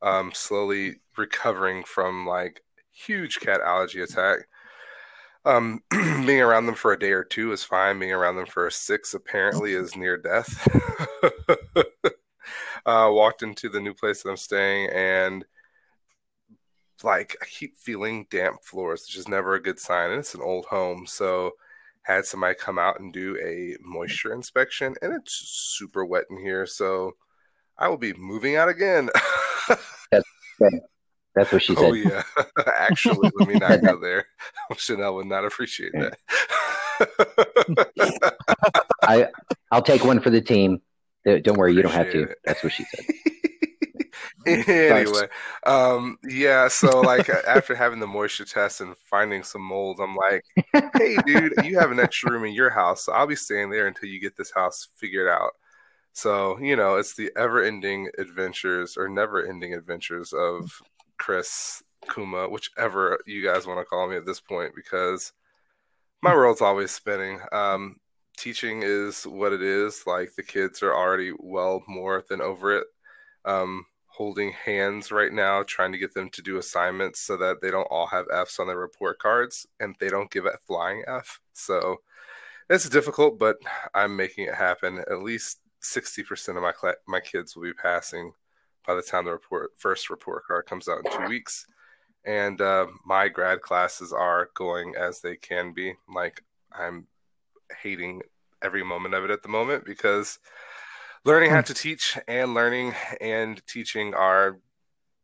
Um, 0.00 0.30
slowly 0.32 1.00
recovering 1.16 1.82
from 1.82 2.24
like 2.24 2.62
huge 2.92 3.40
cat 3.40 3.60
allergy 3.60 4.00
attack. 4.00 4.46
Um, 5.46 5.82
being 5.90 6.40
around 6.40 6.66
them 6.66 6.74
for 6.74 6.92
a 6.92 6.98
day 6.98 7.12
or 7.12 7.24
two 7.24 7.52
is 7.52 7.62
fine. 7.62 8.00
Being 8.00 8.12
around 8.12 8.36
them 8.36 8.46
for 8.46 8.66
a 8.66 8.72
six 8.72 9.14
apparently 9.14 9.74
is 9.74 9.96
near 9.96 10.16
death. 10.16 10.66
uh, 12.86 13.08
walked 13.10 13.42
into 13.42 13.68
the 13.68 13.80
new 13.80 13.94
place 13.94 14.22
that 14.22 14.30
I'm 14.30 14.36
staying 14.36 14.90
and 14.92 15.44
like 17.04 17.36
I 17.40 17.46
keep 17.46 17.76
feeling 17.76 18.26
damp 18.30 18.64
floors, 18.64 19.04
which 19.06 19.16
is 19.16 19.28
never 19.28 19.54
a 19.54 19.62
good 19.62 19.78
sign. 19.78 20.10
And 20.10 20.18
it's 20.18 20.34
an 20.34 20.42
old 20.42 20.66
home, 20.66 21.06
so 21.06 21.52
had 22.02 22.24
somebody 22.24 22.54
come 22.54 22.78
out 22.78 23.00
and 23.00 23.12
do 23.12 23.36
a 23.44 23.76
moisture 23.82 24.32
inspection, 24.32 24.94
and 25.02 25.12
it's 25.12 25.32
super 25.32 26.04
wet 26.04 26.24
in 26.30 26.38
here. 26.38 26.66
So 26.66 27.16
I 27.78 27.88
will 27.88 27.98
be 27.98 28.12
moving 28.14 28.56
out 28.56 28.68
again. 28.68 29.10
That's 30.10 30.24
what 31.36 31.62
she 31.62 31.74
said. 31.74 31.84
oh 31.84 31.92
yeah, 31.92 32.22
actually, 32.78 33.30
let 33.38 33.48
me 33.48 33.54
not 33.54 33.82
go 33.82 33.96
there. 34.00 34.26
Chanel 34.76 35.14
would 35.16 35.26
not 35.26 35.44
appreciate 35.44 35.92
that. 35.92 36.18
I 39.02 39.28
I'll 39.70 39.82
take 39.82 40.04
one 40.04 40.20
for 40.20 40.30
the 40.30 40.40
team. 40.40 40.80
Don't 41.24 41.58
worry, 41.58 41.74
you 41.74 41.82
don't 41.82 41.92
have 41.92 42.10
to. 42.12 42.28
That's 42.44 42.62
what 42.62 42.72
she 42.72 42.84
said. 42.84 43.04
anyway, 44.46 45.26
um, 45.64 46.18
yeah. 46.24 46.68
So 46.68 47.00
like 47.00 47.28
after 47.28 47.74
having 47.74 47.98
the 47.98 48.06
moisture 48.06 48.44
test 48.44 48.80
and 48.80 48.96
finding 49.10 49.42
some 49.42 49.62
mold, 49.62 49.98
I'm 50.00 50.14
like, 50.14 50.44
hey, 50.96 51.16
dude, 51.26 51.52
you 51.64 51.78
have 51.78 51.90
an 51.90 51.98
extra 51.98 52.30
room 52.30 52.44
in 52.44 52.54
your 52.54 52.70
house, 52.70 53.04
so 53.04 53.12
I'll 53.12 53.26
be 53.26 53.34
staying 53.36 53.70
there 53.70 53.88
until 53.88 54.08
you 54.08 54.20
get 54.20 54.36
this 54.36 54.52
house 54.54 54.88
figured 54.96 55.28
out. 55.28 55.50
So 56.12 56.58
you 56.60 56.76
know, 56.76 56.94
it's 56.96 57.14
the 57.14 57.30
ever-ending 57.36 58.08
adventures 58.18 58.96
or 58.96 59.08
never-ending 59.08 59.74
adventures 59.74 60.32
of 60.32 60.80
Chris 61.18 61.82
Kuma, 62.12 62.48
whichever 62.48 63.18
you 63.26 63.44
guys 63.44 63.66
want 63.66 63.80
to 63.80 63.84
call 63.84 64.08
me 64.08 64.16
at 64.16 64.26
this 64.26 64.40
point, 64.40 64.74
because 64.74 65.32
my 66.22 66.34
world's 66.34 66.60
always 66.60 66.90
spinning. 66.90 67.40
Um, 67.52 67.96
teaching 68.36 68.82
is 68.84 69.24
what 69.24 69.52
it 69.52 69.62
is. 69.62 70.04
Like 70.06 70.34
the 70.34 70.42
kids 70.42 70.82
are 70.82 70.94
already 70.94 71.32
well 71.38 71.82
more 71.88 72.24
than 72.28 72.40
over 72.40 72.76
it. 72.76 72.86
Um, 73.44 73.86
holding 74.06 74.52
hands 74.52 75.12
right 75.12 75.32
now, 75.32 75.62
trying 75.62 75.92
to 75.92 75.98
get 75.98 76.14
them 76.14 76.30
to 76.30 76.42
do 76.42 76.56
assignments 76.56 77.20
so 77.20 77.36
that 77.36 77.60
they 77.60 77.70
don't 77.70 77.88
all 77.90 78.06
have 78.06 78.26
F's 78.32 78.58
on 78.58 78.66
their 78.66 78.78
report 78.78 79.18
cards 79.18 79.66
and 79.78 79.94
they 80.00 80.08
don't 80.08 80.30
give 80.30 80.46
a 80.46 80.56
flying 80.66 81.04
F. 81.06 81.40
So 81.52 81.98
it's 82.70 82.88
difficult, 82.88 83.38
but 83.38 83.56
I'm 83.94 84.16
making 84.16 84.46
it 84.46 84.54
happen. 84.54 84.98
At 85.10 85.22
least 85.22 85.60
60% 85.82 86.56
of 86.56 86.62
my 86.62 86.72
cl- 86.72 86.94
my 87.06 87.20
kids 87.20 87.54
will 87.54 87.64
be 87.64 87.74
passing 87.74 88.32
by 88.86 88.94
the 88.94 89.02
time 89.02 89.24
the 89.24 89.32
report 89.32 89.70
first 89.76 90.10
report 90.10 90.44
card 90.46 90.66
comes 90.66 90.88
out 90.88 90.98
in 91.04 91.12
two 91.12 91.28
weeks. 91.28 91.66
And 92.24 92.60
uh, 92.60 92.86
my 93.04 93.28
grad 93.28 93.62
classes 93.62 94.12
are 94.12 94.50
going 94.54 94.94
as 94.96 95.20
they 95.20 95.36
can 95.36 95.72
be. 95.72 95.94
Like 96.12 96.42
I'm 96.72 97.06
hating 97.82 98.22
every 98.62 98.82
moment 98.82 99.14
of 99.14 99.24
it 99.24 99.30
at 99.30 99.42
the 99.42 99.48
moment 99.48 99.84
because 99.84 100.38
learning 101.24 101.50
how 101.50 101.60
hmm. 101.60 101.66
to 101.66 101.74
teach 101.74 102.18
and 102.28 102.54
learning 102.54 102.94
and 103.20 103.60
teaching 103.66 104.14
are 104.14 104.58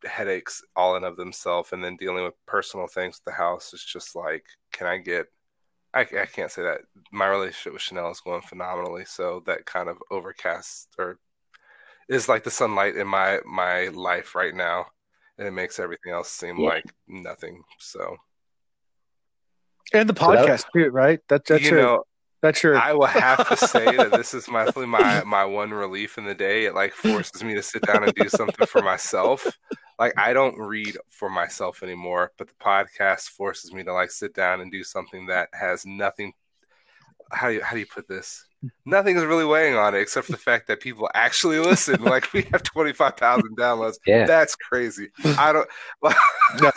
headaches 0.04 0.62
all 0.74 0.96
in 0.96 1.04
of 1.04 1.16
themselves 1.16 1.72
and 1.72 1.82
then 1.82 1.96
dealing 1.96 2.24
with 2.24 2.34
personal 2.46 2.88
things 2.88 3.20
at 3.20 3.24
the 3.24 3.36
house 3.36 3.72
is 3.72 3.84
just 3.84 4.16
like 4.16 4.44
can 4.72 4.88
i 4.88 4.96
get 4.96 5.26
I, 5.94 6.00
I 6.00 6.26
can't 6.26 6.50
say 6.50 6.62
that 6.62 6.80
my 7.12 7.28
relationship 7.28 7.74
with 7.74 7.82
chanel 7.82 8.10
is 8.10 8.20
going 8.20 8.42
phenomenally 8.42 9.04
so 9.04 9.42
that 9.46 9.64
kind 9.64 9.88
of 9.88 9.98
overcasts 10.10 10.86
or 10.98 11.18
is 12.12 12.28
like 12.28 12.44
the 12.44 12.50
sunlight 12.50 12.96
in 12.96 13.06
my 13.06 13.38
my 13.46 13.88
life 13.88 14.34
right 14.34 14.54
now 14.54 14.86
and 15.38 15.46
it 15.46 15.52
makes 15.52 15.78
everything 15.78 16.12
else 16.12 16.30
seem 16.30 16.58
yeah. 16.58 16.68
like 16.68 16.84
nothing 17.08 17.62
so 17.78 18.16
and 19.92 20.08
the 20.08 20.14
podcast 20.14 20.60
so 20.60 20.68
too 20.74 20.90
right 20.90 21.20
that's 21.28 21.48
that's 21.48 21.64
you 21.64 21.72
know 21.72 22.02
that's 22.42 22.58
true. 22.58 22.76
I 22.76 22.92
will 22.92 23.06
have 23.06 23.48
to 23.48 23.56
say 23.56 23.96
that 23.96 24.10
this 24.12 24.34
is 24.34 24.48
my 24.48 24.68
my 24.74 25.22
my 25.24 25.44
one 25.44 25.70
relief 25.70 26.18
in 26.18 26.24
the 26.24 26.34
day. 26.34 26.64
It 26.64 26.74
like 26.74 26.92
forces 26.92 27.42
me 27.44 27.54
to 27.54 27.62
sit 27.62 27.82
down 27.82 28.02
and 28.02 28.12
do 28.14 28.28
something 28.28 28.66
for 28.66 28.82
myself. 28.82 29.46
Like 29.98 30.14
I 30.18 30.32
don't 30.32 30.58
read 30.58 30.98
for 31.08 31.30
myself 31.30 31.84
anymore, 31.84 32.32
but 32.36 32.48
the 32.48 32.54
podcast 32.54 33.28
forces 33.28 33.72
me 33.72 33.84
to 33.84 33.92
like 33.92 34.10
sit 34.10 34.34
down 34.34 34.60
and 34.60 34.72
do 34.72 34.82
something 34.82 35.26
that 35.26 35.50
has 35.52 35.86
nothing. 35.86 36.32
How 37.32 37.48
do 37.48 37.54
you 37.54 37.62
how 37.62 37.72
do 37.72 37.80
you 37.80 37.86
put 37.86 38.08
this? 38.08 38.44
Nothing 38.86 39.16
is 39.16 39.24
really 39.24 39.44
weighing 39.44 39.74
on 39.74 39.94
it 39.94 40.00
except 40.00 40.26
for 40.26 40.32
the 40.32 40.38
fact 40.38 40.68
that 40.68 40.80
people 40.80 41.10
actually 41.14 41.58
listen. 41.58 42.02
Like 42.12 42.32
we 42.32 42.42
have 42.52 42.62
twenty 42.62 42.92
five 42.92 43.16
thousand 43.16 43.56
downloads. 43.56 43.96
Yeah, 44.06 44.26
that's 44.26 44.54
crazy. 44.56 45.08
I 45.24 45.52
don't. 45.52 45.68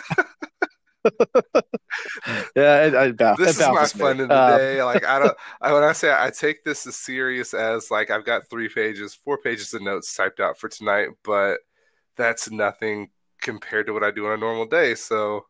yeah, 2.56 2.84
it, 2.84 2.94
it, 2.94 3.20
it, 3.20 3.36
this 3.38 3.60
is 3.60 3.68
my 3.68 3.86
fun 3.86 4.20
of 4.20 4.28
the 4.28 4.42
um, 4.42 4.58
day. 4.58 4.82
Like 4.82 5.04
I 5.04 5.18
don't, 5.18 5.36
I, 5.60 5.72
when 5.72 5.82
I 5.82 5.92
say 5.92 6.12
I 6.12 6.30
take 6.30 6.64
this 6.64 6.86
as 6.86 6.96
serious 6.96 7.54
as 7.54 7.90
like 7.90 8.10
I've 8.10 8.24
got 8.24 8.48
three 8.48 8.68
pages, 8.68 9.14
four 9.14 9.38
pages 9.38 9.72
of 9.74 9.82
notes 9.82 10.14
typed 10.14 10.40
out 10.40 10.58
for 10.58 10.68
tonight, 10.68 11.08
but 11.22 11.58
that's 12.16 12.50
nothing 12.50 13.10
compared 13.40 13.86
to 13.86 13.92
what 13.92 14.02
I 14.02 14.10
do 14.10 14.26
on 14.26 14.32
a 14.32 14.36
normal 14.36 14.66
day. 14.66 14.94
So 14.94 15.46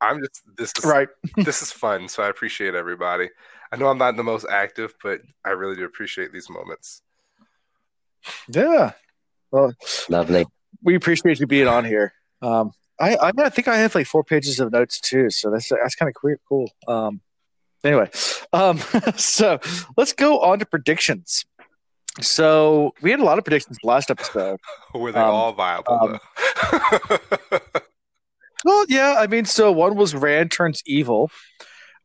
I'm 0.00 0.20
just 0.20 0.42
this 0.56 0.72
is 0.78 0.84
right. 0.84 1.08
this 1.36 1.62
is 1.62 1.72
fun. 1.72 2.08
So 2.08 2.22
I 2.22 2.28
appreciate 2.28 2.74
everybody. 2.74 3.30
I 3.72 3.76
know 3.76 3.88
I'm 3.88 3.98
not 3.98 4.16
the 4.16 4.24
most 4.24 4.46
active, 4.50 4.94
but 5.02 5.20
I 5.44 5.50
really 5.50 5.76
do 5.76 5.84
appreciate 5.84 6.32
these 6.32 6.48
moments. 6.48 7.02
Yeah. 8.48 8.92
Well, 9.50 9.74
lovely. 10.08 10.46
We 10.82 10.94
appreciate 10.94 11.40
you 11.40 11.46
being 11.46 11.68
on 11.68 11.84
here. 11.84 12.12
Um, 12.42 12.72
I 13.00 13.16
I, 13.16 13.32
mean, 13.32 13.46
I 13.46 13.48
think 13.48 13.68
I 13.68 13.78
have 13.78 13.94
like 13.94 14.06
four 14.06 14.24
pages 14.24 14.60
of 14.60 14.72
notes 14.72 15.00
too, 15.00 15.30
so 15.30 15.50
that's 15.50 15.68
that's 15.68 15.94
kind 15.94 16.08
of 16.08 16.38
cool. 16.48 16.70
Um, 16.86 17.20
anyway, 17.84 18.10
um, 18.52 18.78
so 19.16 19.58
let's 19.96 20.12
go 20.12 20.40
on 20.40 20.58
to 20.58 20.66
predictions. 20.66 21.44
So 22.20 22.94
we 23.02 23.10
had 23.10 23.18
a 23.20 23.24
lot 23.24 23.38
of 23.38 23.44
predictions 23.44 23.78
last 23.82 24.10
episode. 24.10 24.60
Were 24.94 25.10
they 25.10 25.18
um, 25.18 25.30
all 25.30 25.52
viable? 25.52 25.92
Um, 25.92 26.20
well, 28.64 28.86
yeah. 28.88 29.16
I 29.18 29.26
mean, 29.26 29.44
so 29.44 29.72
one 29.72 29.96
was 29.96 30.14
Rand 30.14 30.52
turns 30.52 30.82
evil. 30.86 31.30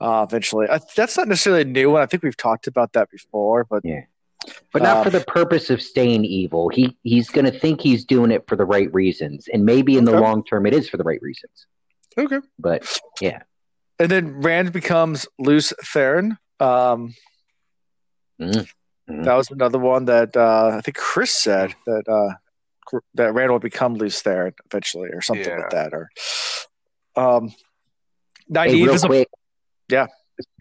Uh, 0.02 0.26
eventually, 0.28 0.68
I, 0.70 0.80
that's 0.96 1.18
not 1.18 1.28
necessarily 1.28 1.64
a 1.64 1.66
new 1.66 1.92
one. 1.92 2.02
I 2.02 2.06
think 2.06 2.24
we've 2.24 2.38
talked 2.38 2.68
about 2.68 2.94
that 2.94 3.10
before, 3.12 3.66
but 3.66 3.84
yeah 3.84 4.02
but 4.72 4.82
not 4.82 4.98
um, 4.98 5.04
for 5.04 5.10
the 5.10 5.22
purpose 5.22 5.70
of 5.70 5.82
staying 5.82 6.26
evil. 6.26 6.70
He 6.70 6.98
he's 7.04 7.30
going 7.30 7.46
to 7.46 7.52
think 7.52 7.82
he's 7.82 8.06
doing 8.06 8.32
it 8.32 8.48
for 8.48 8.56
the 8.56 8.66
right 8.66 8.92
reasons, 8.94 9.48
and 9.52 9.66
maybe 9.66 9.98
in 9.98 10.08
okay. 10.08 10.16
the 10.16 10.22
long 10.22 10.44
term, 10.44 10.66
it 10.66 10.74
is 10.74 10.90
for 10.90 10.98
the 10.98 11.04
right 11.04 11.22
reasons. 11.22 11.68
Okay, 12.18 12.40
but 12.58 13.00
yeah. 13.22 13.44
And 14.00 14.10
then 14.10 14.42
Rand 14.42 14.72
becomes 14.72 15.28
Lews 15.40 15.74
Therin. 15.84 16.38
Um, 16.60 17.14
mm-hmm. 18.40 19.24
That 19.24 19.36
was 19.36 19.52
another 19.52 19.80
one 19.80 20.06
that 20.06 20.36
uh, 20.38 20.76
I 20.78 20.82
think 20.82 20.98
Chris 20.98 21.36
said 21.36 21.76
that 21.86 22.08
uh, 22.08 23.00
that 23.16 23.34
Rand 23.34 23.52
will 23.52 23.60
become 23.60 23.96
Lews 23.96 24.22
Therin 24.22 24.54
eventually, 24.66 25.10
or 25.10 25.22
something 25.22 25.46
yeah. 25.46 25.58
like 25.58 25.72
that. 25.72 25.94
Or 25.94 26.10
um, 27.16 27.54
Nynaeve 28.50 28.88
hey, 28.88 28.94
is 28.94 29.04
quick, 29.04 29.28
a, 29.28 29.39
yeah. 29.90 30.08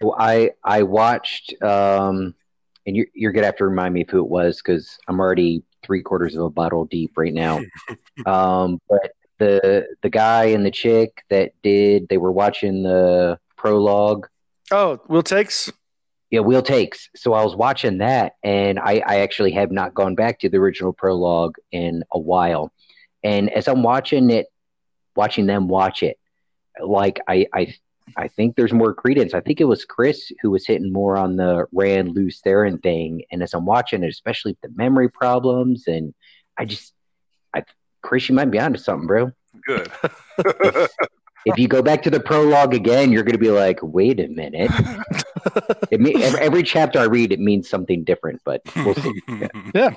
So 0.00 0.14
I 0.18 0.50
I 0.64 0.82
watched 0.82 1.54
um, 1.62 2.34
and 2.86 2.96
you're, 2.96 3.06
you're 3.14 3.32
gonna 3.32 3.46
have 3.46 3.56
to 3.56 3.66
remind 3.66 3.94
me 3.94 4.02
of 4.02 4.10
who 4.10 4.18
it 4.18 4.28
was 4.28 4.58
because 4.58 4.98
I'm 5.06 5.20
already 5.20 5.62
three 5.84 6.02
quarters 6.02 6.34
of 6.34 6.42
a 6.42 6.50
bottle 6.50 6.84
deep 6.86 7.12
right 7.16 7.32
now. 7.32 7.60
um, 8.26 8.80
but 8.88 9.12
the 9.38 9.86
the 10.02 10.10
guy 10.10 10.46
and 10.46 10.64
the 10.64 10.70
chick 10.70 11.22
that 11.30 11.52
did 11.62 12.08
they 12.08 12.18
were 12.18 12.32
watching 12.32 12.82
the 12.82 13.38
prologue. 13.56 14.28
Oh, 14.70 14.98
Wheel 15.08 15.22
Takes. 15.22 15.70
Yeah, 16.30 16.40
Wheel 16.40 16.62
Takes. 16.62 17.08
So 17.16 17.32
I 17.32 17.44
was 17.44 17.56
watching 17.56 17.98
that, 17.98 18.34
and 18.42 18.78
I, 18.78 19.02
I 19.06 19.20
actually 19.20 19.52
have 19.52 19.70
not 19.70 19.94
gone 19.94 20.14
back 20.14 20.40
to 20.40 20.48
the 20.48 20.58
original 20.58 20.92
prologue 20.92 21.54
in 21.72 22.02
a 22.12 22.18
while. 22.18 22.70
And 23.22 23.50
as 23.50 23.66
I'm 23.66 23.82
watching 23.82 24.30
it, 24.30 24.46
watching 25.16 25.46
them 25.46 25.68
watch 25.68 26.02
it, 26.02 26.18
like 26.84 27.20
I 27.26 27.46
I 27.54 27.74
I 28.16 28.28
think 28.28 28.56
there's 28.56 28.72
more 28.72 28.94
credence. 28.94 29.34
I 29.34 29.40
think 29.40 29.60
it 29.60 29.64
was 29.64 29.84
Chris 29.84 30.32
who 30.40 30.50
was 30.50 30.66
hitting 30.66 30.92
more 30.92 31.16
on 31.16 31.36
the 31.36 31.66
Rand 31.72 32.14
Lews 32.14 32.40
Therin 32.44 32.82
thing. 32.82 33.22
And 33.30 33.42
as 33.42 33.54
I'm 33.54 33.66
watching 33.66 34.02
it, 34.02 34.08
especially 34.08 34.56
the 34.62 34.70
memory 34.74 35.10
problems, 35.10 35.84
and 35.86 36.14
I 36.56 36.64
just, 36.64 36.92
I, 37.54 37.64
Chris, 38.02 38.28
you 38.28 38.34
might 38.34 38.50
be 38.50 38.58
onto 38.58 38.78
something, 38.78 39.06
bro. 39.06 39.32
Good. 39.66 39.90
if, 40.38 40.90
if, 41.46 41.58
you 41.58 41.68
go 41.68 41.82
back 41.82 42.02
to 42.02 42.10
the 42.10 42.20
prologue 42.20 42.74
again, 42.74 43.12
you're 43.12 43.22
going 43.22 43.32
to 43.32 43.38
be 43.38 43.50
like, 43.50 43.78
wait 43.82 44.20
a 44.20 44.28
minute. 44.28 44.70
it 45.90 46.00
mean, 46.00 46.20
every, 46.20 46.40
every, 46.40 46.62
chapter 46.62 46.98
I 46.98 47.04
read, 47.04 47.32
it 47.32 47.40
means 47.40 47.68
something 47.68 48.04
different, 48.04 48.40
but 48.44 48.62
we'll 48.76 48.94
see. 48.94 49.22
Yeah. 49.28 49.48
yeah. 49.74 49.94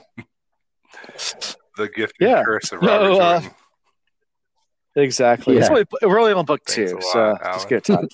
The 1.77 1.89
gift 1.89 2.15
and 2.19 2.29
yeah. 2.29 2.43
curse 2.43 2.71
of 2.71 2.81
Robert 2.81 3.09
no, 3.09 3.19
uh, 3.19 3.41
Exactly. 4.95 5.57
Yeah. 5.57 5.69
Only, 5.69 5.85
we're 6.01 6.19
only 6.19 6.33
on 6.33 6.45
book 6.45 6.61
two, 6.65 6.93
lot, 6.93 7.03
so 7.03 7.19
Alan. 7.19 7.37
just 7.53 7.69
get 7.69 7.83
time. 7.85 8.07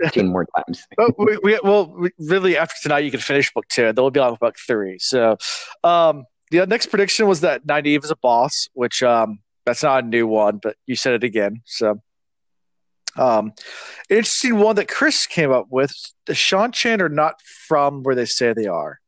Fifteen 0.00 0.28
more 0.28 0.46
times. 0.56 0.86
we, 1.18 1.38
we, 1.42 1.60
well, 1.62 1.92
we, 1.96 2.10
really, 2.18 2.56
after 2.56 2.74
tonight, 2.82 3.00
you 3.00 3.10
can 3.10 3.20
finish 3.20 3.52
book 3.52 3.66
two. 3.68 3.84
Then 3.84 3.94
we'll 3.96 4.10
be 4.10 4.20
on 4.20 4.36
book 4.40 4.56
three. 4.66 4.98
So, 4.98 5.36
um, 5.84 6.24
the 6.50 6.66
next 6.66 6.86
prediction 6.86 7.26
was 7.26 7.40
that 7.40 7.66
Nynaeve 7.66 8.04
is 8.04 8.10
a 8.10 8.16
boss, 8.16 8.68
which 8.74 9.02
um, 9.02 9.38
that's 9.64 9.82
not 9.82 10.04
a 10.04 10.06
new 10.06 10.26
one, 10.26 10.58
but 10.62 10.76
you 10.86 10.96
said 10.96 11.14
it 11.14 11.24
again. 11.24 11.62
So, 11.64 12.00
um, 13.16 13.52
interesting 14.08 14.58
one 14.58 14.76
that 14.76 14.88
Chris 14.88 15.26
came 15.26 15.50
up 15.50 15.66
with. 15.70 15.92
The 16.26 16.34
Seanchan 16.34 17.00
are 17.00 17.08
not 17.08 17.40
from 17.68 18.02
where 18.02 18.14
they 18.14 18.26
say 18.26 18.52
they 18.52 18.66
are. 18.66 19.00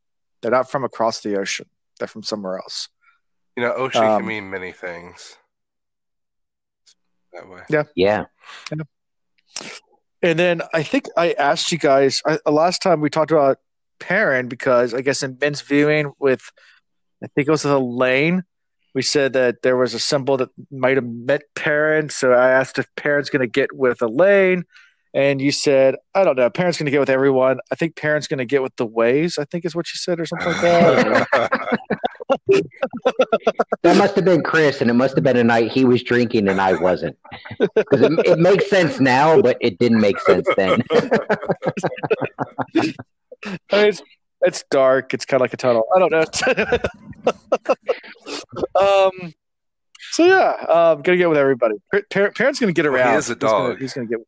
They're 0.43 0.51
not 0.51 0.71
from 0.71 0.85
across 0.85 1.21
the 1.21 1.39
ocean. 1.39 1.67
They're 1.99 2.09
from 2.09 2.23
somewhere 2.23 2.59
else. 2.59 2.89
You 3.57 3.63
know, 3.63 3.73
ocean 3.73 4.03
um, 4.03 4.19
can 4.19 4.27
mean 4.27 4.51
many 4.51 4.73
things 4.73 5.37
that 7.35 7.49
way. 7.49 7.63
Yeah. 7.69 7.85
Yeah. 7.95 8.25
yeah. 8.71 8.85
And 10.23 10.39
then 10.39 10.63
I 10.73 10.83
think 10.83 11.07
I 11.17 11.33
asked 11.33 11.71
you 11.71 11.79
guys 11.79 12.23
I, 12.27 12.39
last 12.51 12.81
time 12.81 13.01
we 13.01 13.11
talked 13.11 13.31
about 13.31 13.59
Perrin 14.01 14.49
because 14.49 14.95
I 14.95 15.01
guess 15.01 15.23
in 15.23 15.35
Ben's 15.35 15.61
viewing 15.61 16.13
with, 16.19 16.51
I 17.23 17.27
think 17.29 17.49
it 17.49 17.51
was 17.51 17.65
Elayne, 17.65 18.43
we 18.95 19.03
said 19.03 19.33
that 19.33 19.63
there 19.63 19.77
was 19.77 19.93
a 19.93 19.99
symbol 19.99 20.37
that 20.37 20.51
might 20.71 20.97
have 20.97 21.07
met 21.07 21.43
Perrin. 21.55 22.09
So 22.09 22.33
I 22.33 22.51
asked 22.51 22.79
if 22.79 22.87
Perrin's 22.97 23.29
going 23.29 23.41
to 23.41 23.47
get 23.47 23.75
with 23.75 23.99
Elayne, 23.99 24.63
And 25.13 25.41
you 25.41 25.53
said, 25.53 25.97
I 26.15 26.25
don't 26.25 26.37
know, 26.37 26.49
Perrin's 26.49 26.79
going 26.79 26.87
to 26.87 26.93
get 26.93 27.01
with 27.01 27.11
everyone. 27.11 27.59
I 27.71 27.75
think 27.75 27.97
Perrin's 27.97 28.29
going 28.29 28.39
to 28.39 28.45
get 28.45 28.63
with 28.63 28.77
the 28.77 28.87
ways, 28.87 29.37
I 29.39 29.45
think 29.45 29.65
is 29.65 29.75
what 29.75 29.87
you 29.93 29.97
said, 29.97 30.21
or 30.21 30.27
something 30.27 30.49
like 30.49 30.61
that. 30.63 31.79
That 33.83 33.97
must 33.97 34.17
have 34.17 34.25
been 34.25 34.43
Chris, 34.43 34.81
and 34.81 34.89
it 34.91 34.95
must 34.95 35.15
have 35.17 35.25
been 35.25 35.37
a 35.37 35.45
night 35.45 35.71
he 35.71 35.85
was 35.85 36.03
drinking 36.03 36.49
and 36.49 36.61
I 36.61 36.75
wasn't. 36.81 37.17
Because 37.59 38.01
it, 38.03 38.13
it 38.27 38.39
makes 38.39 38.69
sense 38.71 39.01
now, 39.01 39.41
but 39.43 39.57
it 39.61 39.79
didn't 39.79 40.01
make 40.01 40.19
sense 40.21 40.47
then. 40.57 40.83
I 40.93 41.03
mean, 42.77 42.95
it's, 43.73 44.03
it's 44.43 44.65
dark. 44.71 45.13
It's 45.15 45.25
kind 45.25 45.39
of 45.41 45.43
like 45.43 45.55
a 45.55 45.57
tunnel. 45.57 45.85
I 45.95 45.99
don't 45.99 46.13
know. 46.13 46.25
um. 48.81 49.35
So 50.11 50.25
yeah, 50.25 50.51
um, 50.69 51.03
gonna 51.03 51.17
get 51.19 51.29
with 51.29 51.39
everybody. 51.39 51.75
Par- 51.91 52.31
Perrin's 52.33 52.61
gonna 52.61 52.73
get 52.73 52.85
Well, 52.85 52.95
he 52.95 53.01
around. 53.01 53.17
is 53.19 53.31
a 53.31 53.33
He's 53.35 53.39
gonna- 53.41 53.69
dog. 53.71 53.81
He's 53.81 53.95
gonna, 53.95 54.07
get. 54.07 54.19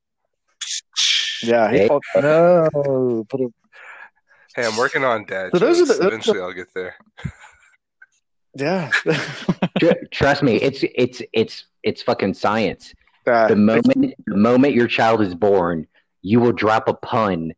Yeah. 1.43 1.71
He, 1.71 1.79
Hey. 1.79 1.89
oh, 1.91 2.01
no. 2.17 3.25
Put 3.29 3.41
a, 3.43 3.49
Hey, 4.57 4.67
I'm 4.67 4.77
working 4.77 5.05
on 5.05 5.27
dad 5.27 5.51
So 5.53 5.59
those 5.59 5.81
are 5.83 5.87
the- 5.87 6.07
Eventually, 6.09 6.41
I'll 6.41 6.53
get 6.53 6.73
there. 6.75 6.97
Yeah. 8.57 8.91
Trust 10.13 10.43
me, 10.43 10.57
it's 10.57 10.85
it's 10.95 11.23
it's 11.33 11.65
it's 11.83 12.03
fucking 12.03 12.35
science. 12.35 12.93
Uh, 13.27 13.49
The 13.49 13.57
moment 13.57 14.15
the 14.27 14.37
moment 14.37 14.75
your 14.75 14.87
child 14.89 15.21
is 15.23 15.35
born, 15.35 15.87
you 16.23 16.41
will 16.41 16.53
drop 16.53 16.89
a 16.89 16.95
pun 16.95 17.53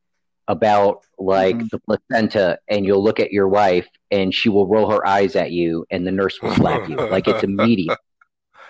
about 0.48 1.04
like 1.18 1.56
Mhm. 1.56 1.70
the 1.70 1.78
placenta, 1.80 2.58
and 2.68 2.84
you'll 2.86 3.02
look 3.02 3.20
at 3.20 3.32
your 3.32 3.48
wife, 3.48 3.86
and 4.10 4.34
she 4.34 4.48
will 4.48 4.66
roll 4.66 4.90
her 4.90 5.06
eyes 5.06 5.36
at 5.36 5.50
you, 5.52 5.84
and 5.90 6.06
the 6.06 6.12
nurse 6.12 6.40
will 6.42 6.54
slap 6.54 6.88
you. 6.88 6.96
Like 6.96 7.28
it's 7.28 7.42
immediate. 7.44 7.98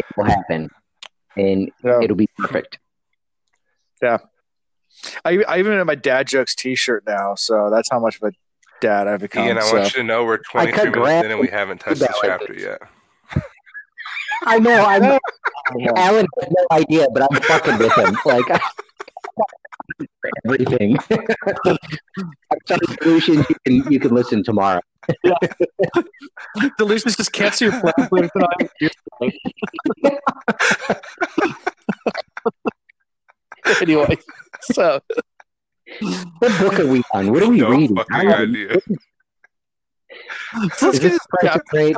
It 0.01 0.07
will 0.17 0.25
happen, 0.27 0.71
and 1.37 1.71
Yeah. 1.85 2.01
it'll 2.03 2.17
be 2.17 2.29
perfect. 2.39 2.79
Yeah. 4.01 4.19
I, 5.25 5.43
I 5.43 5.59
even 5.59 5.73
have 5.73 5.87
my 5.87 5.97
dad 5.97 6.29
jokes 6.29 6.55
T-shirt 6.55 7.03
now, 7.07 7.35
so 7.35 7.69
that's 7.71 7.89
how 7.91 7.99
much 7.99 8.17
of 8.23 8.23
a 8.29 8.33
dad 8.81 9.09
I've 9.09 9.21
become. 9.21 9.47
Ian, 9.47 9.59
I 9.59 9.63
so. 9.63 9.77
want 9.77 9.95
you 9.95 10.01
to 10.01 10.05
know 10.05 10.25
we're 10.25 10.39
23 10.39 10.77
minutes 10.77 10.97
grass 10.97 11.25
in 11.25 11.31
and 11.31 11.41
we 11.41 11.49
haven't 11.49 11.79
touched 11.81 12.01
the 12.01 12.07
about 12.07 12.23
like 12.23 12.41
chapter 12.41 12.55
yet. 12.55 12.81
I 14.45 14.59
know. 14.59 14.85
I 14.85 14.99
know. 14.99 15.19
Yeah. 15.77 15.91
Alan 15.97 16.27
has 16.41 16.51
no 16.51 16.67
idea, 16.73 17.09
but 17.13 17.25
I'm 17.31 17.43
fucking 17.43 17.77
with 17.77 17.93
him. 17.93 18.17
Like 18.25 18.47
everything. 20.47 20.97
I've 21.11 22.65
done 22.67 22.79
solutions 23.03 23.45
you 23.51 23.57
can 23.67 23.93
you 23.93 24.01
can 24.01 24.15
listen 24.15 24.43
tomorrow. 24.43 24.81
Delusions 26.79 27.17
just 27.17 27.33
cancel 27.33 27.71
your 27.71 27.81
plans 27.81 28.11
later 28.11 28.31
tonight. 28.33 28.71
anyway, 33.83 34.17
so 34.63 35.01
What 36.39 36.61
book 36.61 36.81
are 36.81 36.87
we 36.87 37.03
on? 37.15 37.31
What 37.33 37.43
are 37.43 37.49
we 37.49 37.61
no 37.61 37.71
reading? 37.71 37.97
fucking 37.97 38.17
I 38.17 38.25
don't 38.25 38.51
idea. 38.51 38.77
let's 40.81 40.83
Is 40.83 40.93
get 40.93 41.03
this 41.03 41.13
this 41.13 41.19
chapter. 41.43 41.79
is 41.81 41.97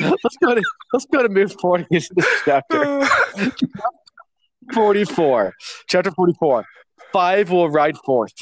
Let's 0.00 0.36
go 0.42 0.54
to 0.54 0.62
let's 0.92 1.06
go 1.12 1.22
to 1.22 1.28
move 1.28 1.52
forward 1.60 1.86
into 1.90 2.08
this 2.14 2.26
chapter. 2.44 3.06
Forty-four, 4.72 5.54
chapter 5.88 6.10
forty-four. 6.10 6.64
Five 7.12 7.50
will 7.50 7.68
ride 7.68 7.96
forth, 7.98 8.32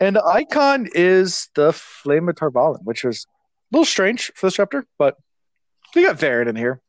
and 0.00 0.16
the 0.16 0.24
icon 0.24 0.88
is 0.94 1.48
the 1.54 1.72
flame 1.72 2.28
of 2.28 2.36
Tar 2.36 2.50
Valon, 2.50 2.78
which 2.84 3.04
was 3.04 3.26
a 3.72 3.76
little 3.76 3.84
strange 3.84 4.32
for 4.34 4.46
this 4.46 4.54
chapter, 4.54 4.86
but 4.98 5.16
we 5.94 6.02
got 6.04 6.16
Verin 6.16 6.48
in 6.48 6.56
here. 6.56 6.80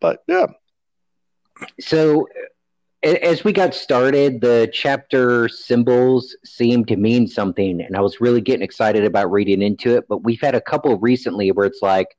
But 0.00 0.20
yeah, 0.26 0.46
So, 1.80 2.22
a- 2.26 2.55
as 3.02 3.44
we 3.44 3.52
got 3.52 3.74
started, 3.74 4.40
the 4.40 4.68
chapter 4.72 5.48
symbols 5.48 6.36
seemed 6.44 6.88
to 6.88 6.96
mean 6.96 7.28
something, 7.28 7.80
and 7.80 7.96
I 7.96 8.00
was 8.00 8.20
really 8.20 8.40
getting 8.40 8.62
excited 8.62 9.04
about 9.04 9.30
reading 9.30 9.62
into 9.62 9.96
it. 9.96 10.06
But 10.08 10.24
we've 10.24 10.40
had 10.40 10.54
a 10.54 10.60
couple 10.60 10.96
recently 10.98 11.52
where 11.52 11.66
it's 11.66 11.82
like, 11.82 12.16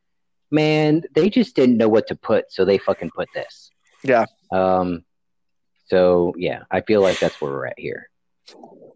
man, 0.52 1.04
they 1.14 1.30
just 1.30 1.56
didn't 1.56 1.78
know 1.78 1.90
what 1.90 2.08
to 2.08 2.16
put, 2.16 2.52
so 2.52 2.64
they 2.64 2.78
fucking 2.78 3.12
put 3.12 3.28
this. 3.34 3.72
Yeah. 4.04 4.26
Um. 4.52 5.04
So 5.88 6.34
yeah, 6.38 6.64
I 6.70 6.82
feel 6.82 7.02
like 7.02 7.20
that's 7.20 7.40
where 7.42 7.52
we're 7.52 7.68
at 7.68 7.80
here. 7.80 8.10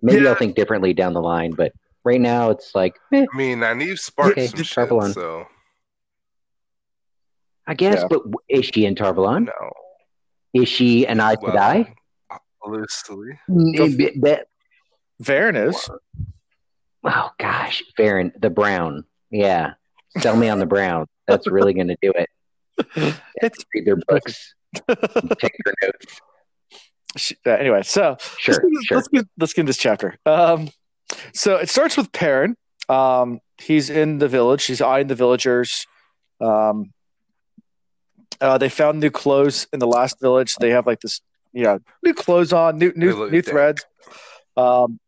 Maybe 0.01 0.23
Yeah. 0.23 0.29
I'll 0.29 0.35
think 0.35 0.55
differently 0.55 0.93
down 0.93 1.13
the 1.13 1.21
line, 1.21 1.51
but 1.51 1.73
right 2.03 2.22
now 2.22 2.50
it's 2.51 2.74
like, 2.75 2.96
eh, 3.13 3.25
I 3.31 3.37
mean, 3.37 3.59
Nynaeve 3.59 4.00
sparked 4.00 4.33
Okay, 4.37 4.48
some 4.48 4.63
shit, 4.63 5.13
so 5.13 5.46
I 7.67 7.74
guess. 7.74 8.01
Yeah. 8.01 8.07
But 8.09 8.22
is 8.50 8.65
she 8.65 8.85
in 8.85 8.96
Tar 8.96 9.13
Valon? 9.13 9.46
no. 9.46 9.72
Is 10.53 10.68
she 10.70 11.05
an 11.07 11.20
eye 11.20 11.35
Well, 11.42 11.53
Sedai? 11.53 11.94
loosely. 12.66 13.40
That- 13.48 14.46
Verin 15.24 15.68
is. 15.70 15.90
Oh 17.03 17.29
gosh, 17.40 17.83
Verin, 17.98 18.31
the 18.40 18.50
brown. 18.50 19.03
Yeah, 19.29 19.74
sell 20.20 20.35
me 20.35 20.50
on 20.50 20.59
the 20.59 20.66
brown. 20.66 21.05
That's 21.27 21.48
really 21.48 21.74
going 21.74 21.87
to 21.90 21.98
do 22.01 22.11
it. 22.16 22.29
It's 23.35 23.64
Read 23.74 23.85
their 23.85 23.98
books, 24.07 24.55
take 24.87 25.55
their 25.66 25.74
notes. 25.83 26.22
uh, 27.46 27.50
anyway. 27.51 27.81
So 27.83 28.18
Sure, 28.40 28.55
let's, 28.55 28.59
get, 28.59 28.83
sure. 28.85 28.98
let's 28.98 29.07
get 29.09 29.25
let's 29.40 29.53
get 29.53 29.66
this 29.68 29.77
chapter. 29.77 30.16
Um, 30.25 30.70
so 31.33 31.55
it 31.57 31.70
starts 31.70 31.98
with 31.98 32.11
Perrin. 32.11 32.55
Um, 32.90 33.40
he's 33.59 33.90
in 33.90 34.18
the 34.18 34.27
village. 34.27 34.66
He's 34.66 34.81
eyeing 34.81 35.07
the 35.07 35.16
villagers. 35.16 35.85
Um, 36.40 36.92
uh, 38.42 38.58
they 38.58 38.70
found 38.70 39.00
new 39.00 39.12
clothes 39.12 39.68
in 39.72 39.80
the 39.80 39.88
last 39.88 40.20
village. 40.20 40.56
They 40.60 40.72
have 40.72 40.88
like 40.88 41.00
this, 41.00 41.22
you 41.54 41.64
know, 41.64 41.80
new 42.04 42.14
clothes 42.14 42.51
on, 42.51 42.77
new 42.77 42.92
new 42.96 43.30
new 43.30 43.42
threads. 43.42 43.86
Um, 44.58 45.00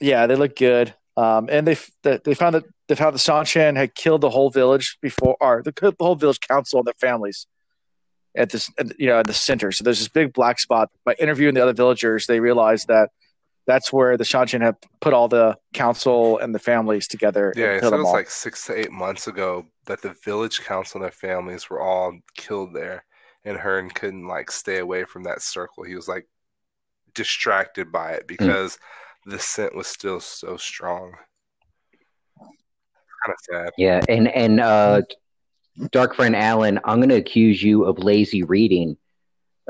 yeah, 0.00 0.26
they 0.26 0.36
look 0.36 0.56
good. 0.56 0.94
Um, 1.16 1.48
and 1.50 1.66
they 1.66 1.76
they 2.02 2.20
they 2.24 2.34
found 2.34 2.54
that 2.54 2.64
they 2.88 2.94
found 2.94 3.14
that 3.14 3.20
Seanchan 3.20 3.76
had 3.76 3.94
killed 3.94 4.20
the 4.20 4.30
whole 4.30 4.50
village 4.50 4.98
before, 5.02 5.36
or 5.40 5.62
the, 5.62 5.72
the 5.72 5.94
whole 6.00 6.14
village 6.14 6.40
council 6.40 6.78
and 6.78 6.86
their 6.86 6.94
families 6.94 7.46
at 8.36 8.50
this, 8.50 8.70
you 8.98 9.06
know, 9.06 9.18
at 9.18 9.26
the 9.26 9.34
center. 9.34 9.72
So 9.72 9.84
there's 9.84 9.98
this 9.98 10.08
big 10.08 10.32
black 10.32 10.60
spot. 10.60 10.90
By 11.04 11.14
interviewing 11.18 11.54
the 11.54 11.62
other 11.62 11.72
villagers, 11.72 12.26
they 12.26 12.40
realized 12.40 12.88
that 12.88 13.10
that's 13.66 13.92
where 13.92 14.16
the 14.16 14.24
Seanchan 14.24 14.62
have 14.62 14.76
put 15.00 15.12
all 15.14 15.28
the 15.28 15.56
council 15.74 16.38
and 16.38 16.54
the 16.54 16.58
families 16.58 17.06
together. 17.06 17.52
Yeah, 17.56 17.66
and 17.66 17.76
it 17.76 17.80
killed 17.80 17.92
said 17.92 17.96
it 17.96 17.98
them 17.98 18.04
was 18.06 18.12
like 18.12 18.30
six 18.30 18.66
to 18.66 18.78
eight 18.78 18.90
months 18.90 19.26
ago 19.26 19.66
that 19.86 20.02
the 20.02 20.14
village 20.24 20.60
council 20.60 20.98
and 20.98 21.04
their 21.04 21.12
families 21.12 21.70
were 21.70 21.80
all 21.80 22.18
killed 22.36 22.74
there, 22.74 23.04
and 23.44 23.58
Hurin 23.58 23.94
couldn't 23.94 24.26
like 24.26 24.50
stay 24.50 24.78
away 24.78 25.04
from 25.04 25.24
that 25.24 25.42
circle. 25.42 25.84
He 25.84 25.94
was 25.94 26.08
like 26.08 26.26
distracted 27.14 27.90
by 27.92 28.10
Hmm. 28.10 28.14
it 28.16 28.26
because 28.26 28.78
the 29.26 29.38
scent 29.38 29.74
was 29.74 29.86
still 29.86 30.20
so 30.20 30.56
strong. 30.56 31.12
Kind 32.38 33.34
of 33.34 33.36
sad. 33.40 33.72
Yeah, 33.76 34.00
and 34.08 34.28
and 34.28 34.60
uh, 34.60 35.02
dark 35.92 36.14
friend 36.14 36.34
Alan, 36.34 36.80
I'm 36.84 36.98
going 36.98 37.10
to 37.10 37.16
accuse 37.16 37.62
you 37.62 37.84
of 37.84 37.98
lazy 37.98 38.42
reading 38.42 38.96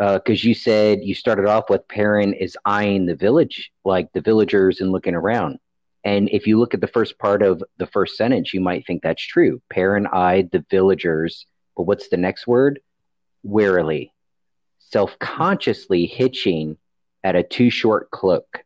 Uh, 0.01 0.15
because 0.15 0.43
you 0.43 0.55
said 0.55 1.01
you 1.03 1.15
started 1.15 1.45
off 1.45 1.69
with 1.69 1.87
Perrin 1.87 2.33
is 2.33 2.57
eyeing 2.65 3.05
the 3.05 3.15
village, 3.15 3.71
like 3.85 4.11
the 4.15 4.23
villagers, 4.23 4.81
and 4.81 4.91
looking 4.91 5.15
around. 5.15 5.59
And 6.05 6.31
if 6.31 6.47
you 6.47 6.59
look 6.59 6.73
at 6.73 6.81
the 6.81 6.87
first 6.87 7.19
part 7.19 7.43
of 7.43 7.63
the 7.77 7.87
first 7.87 8.17
sentence, 8.17 8.55
you 8.55 8.63
might 8.63 8.87
think 8.87 9.03
that's 9.03 9.23
true. 9.23 9.61
Perrin 9.69 10.07
eyed 10.07 10.51
the 10.51 10.65
villagers, 10.71 11.45
but 11.77 11.83
what's 11.83 12.09
the 12.09 12.17
next 12.17 12.47
word? 12.47 12.81
Warily, 13.43 14.15
self 14.79 15.19
consciously 15.19 16.07
hitching 16.07 16.79
at 17.23 17.37
a 17.37 17.43
too 17.43 17.69
short 17.69 18.11
cloak. 18.11 18.65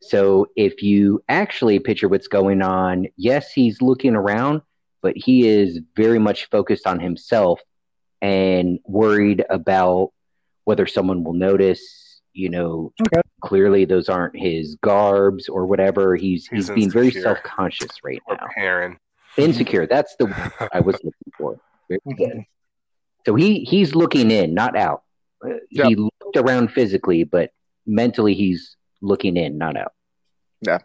So 0.00 0.46
if 0.54 0.80
you 0.80 1.24
actually 1.28 1.80
picture 1.80 2.08
what's 2.08 2.28
going 2.28 2.62
on, 2.62 3.08
yes, 3.16 3.50
he's 3.52 3.82
looking 3.82 4.14
around, 4.14 4.62
but 5.02 5.16
he 5.16 5.48
is 5.48 5.80
very 5.96 6.20
much 6.20 6.48
focused 6.50 6.86
on 6.86 7.00
himself 7.00 7.60
and 8.22 8.78
worried 8.86 9.44
about 9.50 10.12
whether 10.68 10.86
someone 10.86 11.24
will 11.24 11.32
notice. 11.32 12.20
You 12.34 12.50
know, 12.50 12.92
Okay. 13.00 13.22
clearly 13.40 13.84
those 13.86 14.08
aren't 14.10 14.36
his 14.38 14.76
garbs 14.82 15.48
or 15.48 15.66
whatever. 15.66 16.14
He's 16.14 16.46
he's, 16.46 16.68
He's 16.68 16.74
being 16.76 16.90
very 16.90 17.10
self 17.10 17.42
conscious 17.42 17.90
right 18.04 18.20
Or 18.28 18.36
now. 18.36 18.46
Perrin. 18.54 18.98
Insecure. 19.38 19.86
That's 19.86 20.14
the 20.16 20.26
word 20.26 20.52
I 20.72 20.80
was 20.80 20.94
looking 21.02 21.32
for. 21.38 21.58
Very. 21.88 22.48
So 23.26 23.34
he 23.34 23.60
he's 23.64 23.94
looking 23.94 24.30
in, 24.30 24.52
not 24.54 24.76
out. 24.76 25.02
Uh, 25.44 25.54
Yep. 25.70 25.86
He 25.88 25.94
looked 25.96 26.36
around 26.36 26.70
physically, 26.70 27.24
but 27.24 27.50
mentally 27.86 28.34
he's 28.34 28.76
looking 29.00 29.36
in, 29.36 29.56
not 29.58 29.76
out. 29.76 29.92
Yeah. 30.60 30.78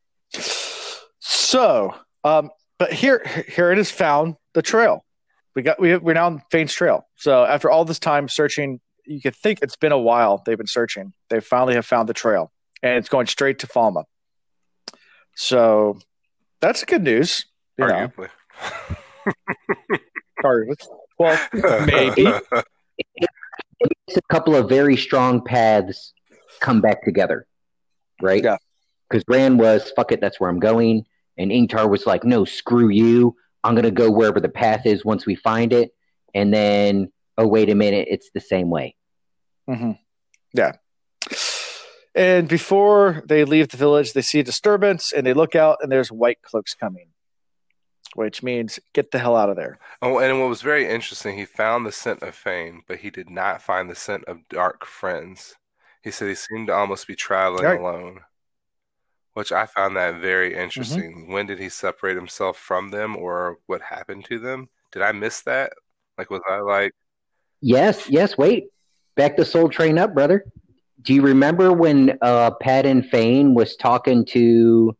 So, 1.19 1.93
um, 2.23 2.49
but 2.81 2.91
here, 2.91 3.23
here 3.47 3.71
it 3.71 3.77
is. 3.77 3.91
Found 3.91 4.37
the 4.55 4.63
trail. 4.63 5.05
We 5.55 5.61
got 5.61 5.79
we 5.79 5.95
we're 5.97 6.15
now 6.15 6.25
on 6.25 6.41
Fain's 6.49 6.73
trail. 6.73 7.05
So 7.15 7.45
after 7.45 7.69
all 7.69 7.85
this 7.85 7.99
time 7.99 8.27
searching, 8.27 8.79
you 9.05 9.21
could 9.21 9.35
think 9.35 9.59
it's 9.61 9.75
been 9.75 9.91
a 9.91 9.99
while. 9.99 10.41
They've 10.43 10.57
been 10.57 10.65
searching. 10.65 11.13
They 11.29 11.41
finally 11.41 11.75
have 11.75 11.85
found 11.85 12.09
the 12.09 12.15
trail, 12.15 12.51
and 12.81 12.97
it's 12.97 13.07
going 13.07 13.27
straight 13.27 13.59
to 13.59 13.67
Falme. 13.67 14.03
So 15.35 15.99
that's 16.59 16.83
good 16.85 17.03
news. 17.03 17.45
You 17.77 17.85
know, 17.85 18.11
Arguably. 20.43 20.79
Well, 21.19 21.85
maybe. 21.85 22.25
It's 24.07 24.17
a 24.17 24.21
couple 24.31 24.55
of 24.55 24.67
very 24.67 24.97
strong 24.97 25.45
paths 25.45 26.13
come 26.61 26.81
back 26.81 27.03
together. 27.03 27.45
right? 28.23 28.43
Yeah. 28.43 28.57
Because 29.07 29.23
Rand 29.27 29.59
was, 29.59 29.91
fuck 29.95 30.11
it, 30.11 30.19
that's 30.19 30.39
where 30.39 30.49
I'm 30.49 30.59
going. 30.59 31.05
And 31.37 31.51
Ingtar 31.51 31.89
was 31.89 32.05
like, 32.05 32.23
no, 32.23 32.45
screw 32.45 32.89
you. 32.89 33.35
I'm 33.63 33.75
going 33.75 33.85
to 33.85 33.91
go 33.91 34.09
wherever 34.11 34.39
the 34.39 34.49
path 34.49 34.85
is 34.85 35.05
once 35.05 35.25
we 35.25 35.35
find 35.35 35.73
it. 35.73 35.91
And 36.33 36.53
then, 36.53 37.11
oh, 37.37 37.47
wait 37.47 37.69
a 37.69 37.75
minute, 37.75 38.07
it's 38.09 38.29
the 38.33 38.41
same 38.41 38.69
way. 38.69 38.95
Mm-hmm. 39.69 39.91
Yeah. 40.53 40.73
And 42.13 42.47
before 42.47 43.23
they 43.25 43.45
leave 43.45 43.69
the 43.69 43.77
village, 43.77 44.13
they 44.13 44.21
see 44.21 44.39
a 44.39 44.43
disturbance 44.43 45.13
and 45.13 45.25
they 45.25 45.33
look 45.33 45.55
out 45.55 45.77
and 45.81 45.91
there's 45.91 46.11
white 46.11 46.41
cloaks 46.41 46.73
coming, 46.73 47.07
which 48.15 48.43
means 48.43 48.79
get 48.93 49.11
the 49.11 49.19
hell 49.19 49.35
out 49.35 49.49
of 49.49 49.55
there. 49.55 49.79
Oh, 50.01 50.19
and 50.19 50.39
what 50.39 50.49
was 50.49 50.61
very 50.61 50.89
interesting, 50.89 51.37
he 51.37 51.45
found 51.45 51.85
the 51.85 51.91
scent 51.91 52.21
of 52.21 52.35
Fain, 52.35 52.81
but 52.87 52.97
he 52.99 53.09
did 53.09 53.29
not 53.29 53.61
find 53.61 53.89
the 53.89 53.95
scent 53.95 54.25
of 54.25 54.47
dark 54.49 54.85
friends. 54.85 55.55
He 56.03 56.11
said 56.11 56.27
he 56.27 56.35
seemed 56.35 56.67
to 56.67 56.73
almost 56.73 57.07
be 57.07 57.15
traveling 57.15 57.63
Right. 57.63 57.79
alone, 57.79 58.21
which 59.33 59.51
I 59.51 59.65
found 59.65 59.95
that 59.95 60.21
very 60.21 60.55
interesting. 60.55 61.31
When 61.31 61.47
did 61.47 61.59
he 61.59 61.69
separate 61.69 62.15
himself 62.15 62.57
from 62.57 62.91
them, 62.91 63.15
or 63.15 63.59
what 63.65 63.81
happened 63.81 64.25
to 64.25 64.39
them? 64.39 64.69
Did 64.91 65.01
I 65.01 65.11
miss 65.11 65.41
that? 65.41 65.73
Like, 66.17 66.29
was 66.29 66.41
I 66.49 66.59
like, 66.59 66.93
Yes, 67.61 68.09
yes, 68.09 68.37
wait. 68.37 68.69
Back 69.15 69.37
the 69.37 69.45
soul 69.45 69.69
train 69.69 69.97
up, 69.99 70.13
brother. 70.13 70.45
Do 71.03 71.13
you 71.13 71.21
remember 71.21 71.71
when 71.71 72.17
uh, 72.21 72.51
and 72.63 73.05
Fain 73.05 73.53
was 73.53 73.75
talking 73.75 74.25
to 74.25 74.97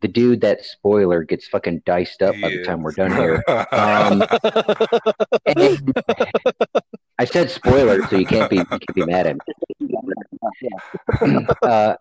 the 0.00 0.08
dude 0.08 0.40
that 0.40 0.64
spoiler 0.64 1.22
gets 1.24 1.46
fucking 1.48 1.82
diced 1.84 2.22
up 2.22 2.34
by 2.40 2.50
the 2.50 2.64
time 2.64 2.82
we're 2.82 2.92
done 2.92 3.12
here? 3.12 3.42
Um, 3.72 4.22
I 7.18 7.24
said 7.24 7.50
spoiler, 7.50 8.06
so 8.08 8.16
you 8.16 8.26
can't 8.26 8.50
be 8.50 8.56
you 8.56 8.64
can't 8.64 8.94
be 8.94 9.04
mad 9.06 9.26
at 9.26 9.36
me. 9.36 9.42
Uh, 11.62 11.94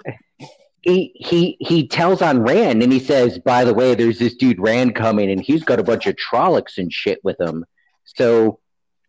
he 0.82 1.12
he 1.16 1.58
he 1.60 1.88
tells 1.88 2.22
on 2.22 2.42
Rand 2.42 2.82
and 2.82 2.92
he 2.92 3.00
says, 3.00 3.38
by 3.40 3.64
the 3.64 3.74
way, 3.74 3.96
there's 3.96 4.20
this 4.20 4.36
dude 4.36 4.60
Rand 4.60 4.96
coming 4.96 5.30
and 5.30 5.42
he's 5.42 5.64
got 5.64 5.80
a 5.80 5.84
bunch 5.84 6.08
of 6.08 6.16
Trollocs 6.16 6.78
and 6.78 6.92
shit 6.92 7.24
with 7.24 7.40
him. 7.40 7.66
So 8.04 8.60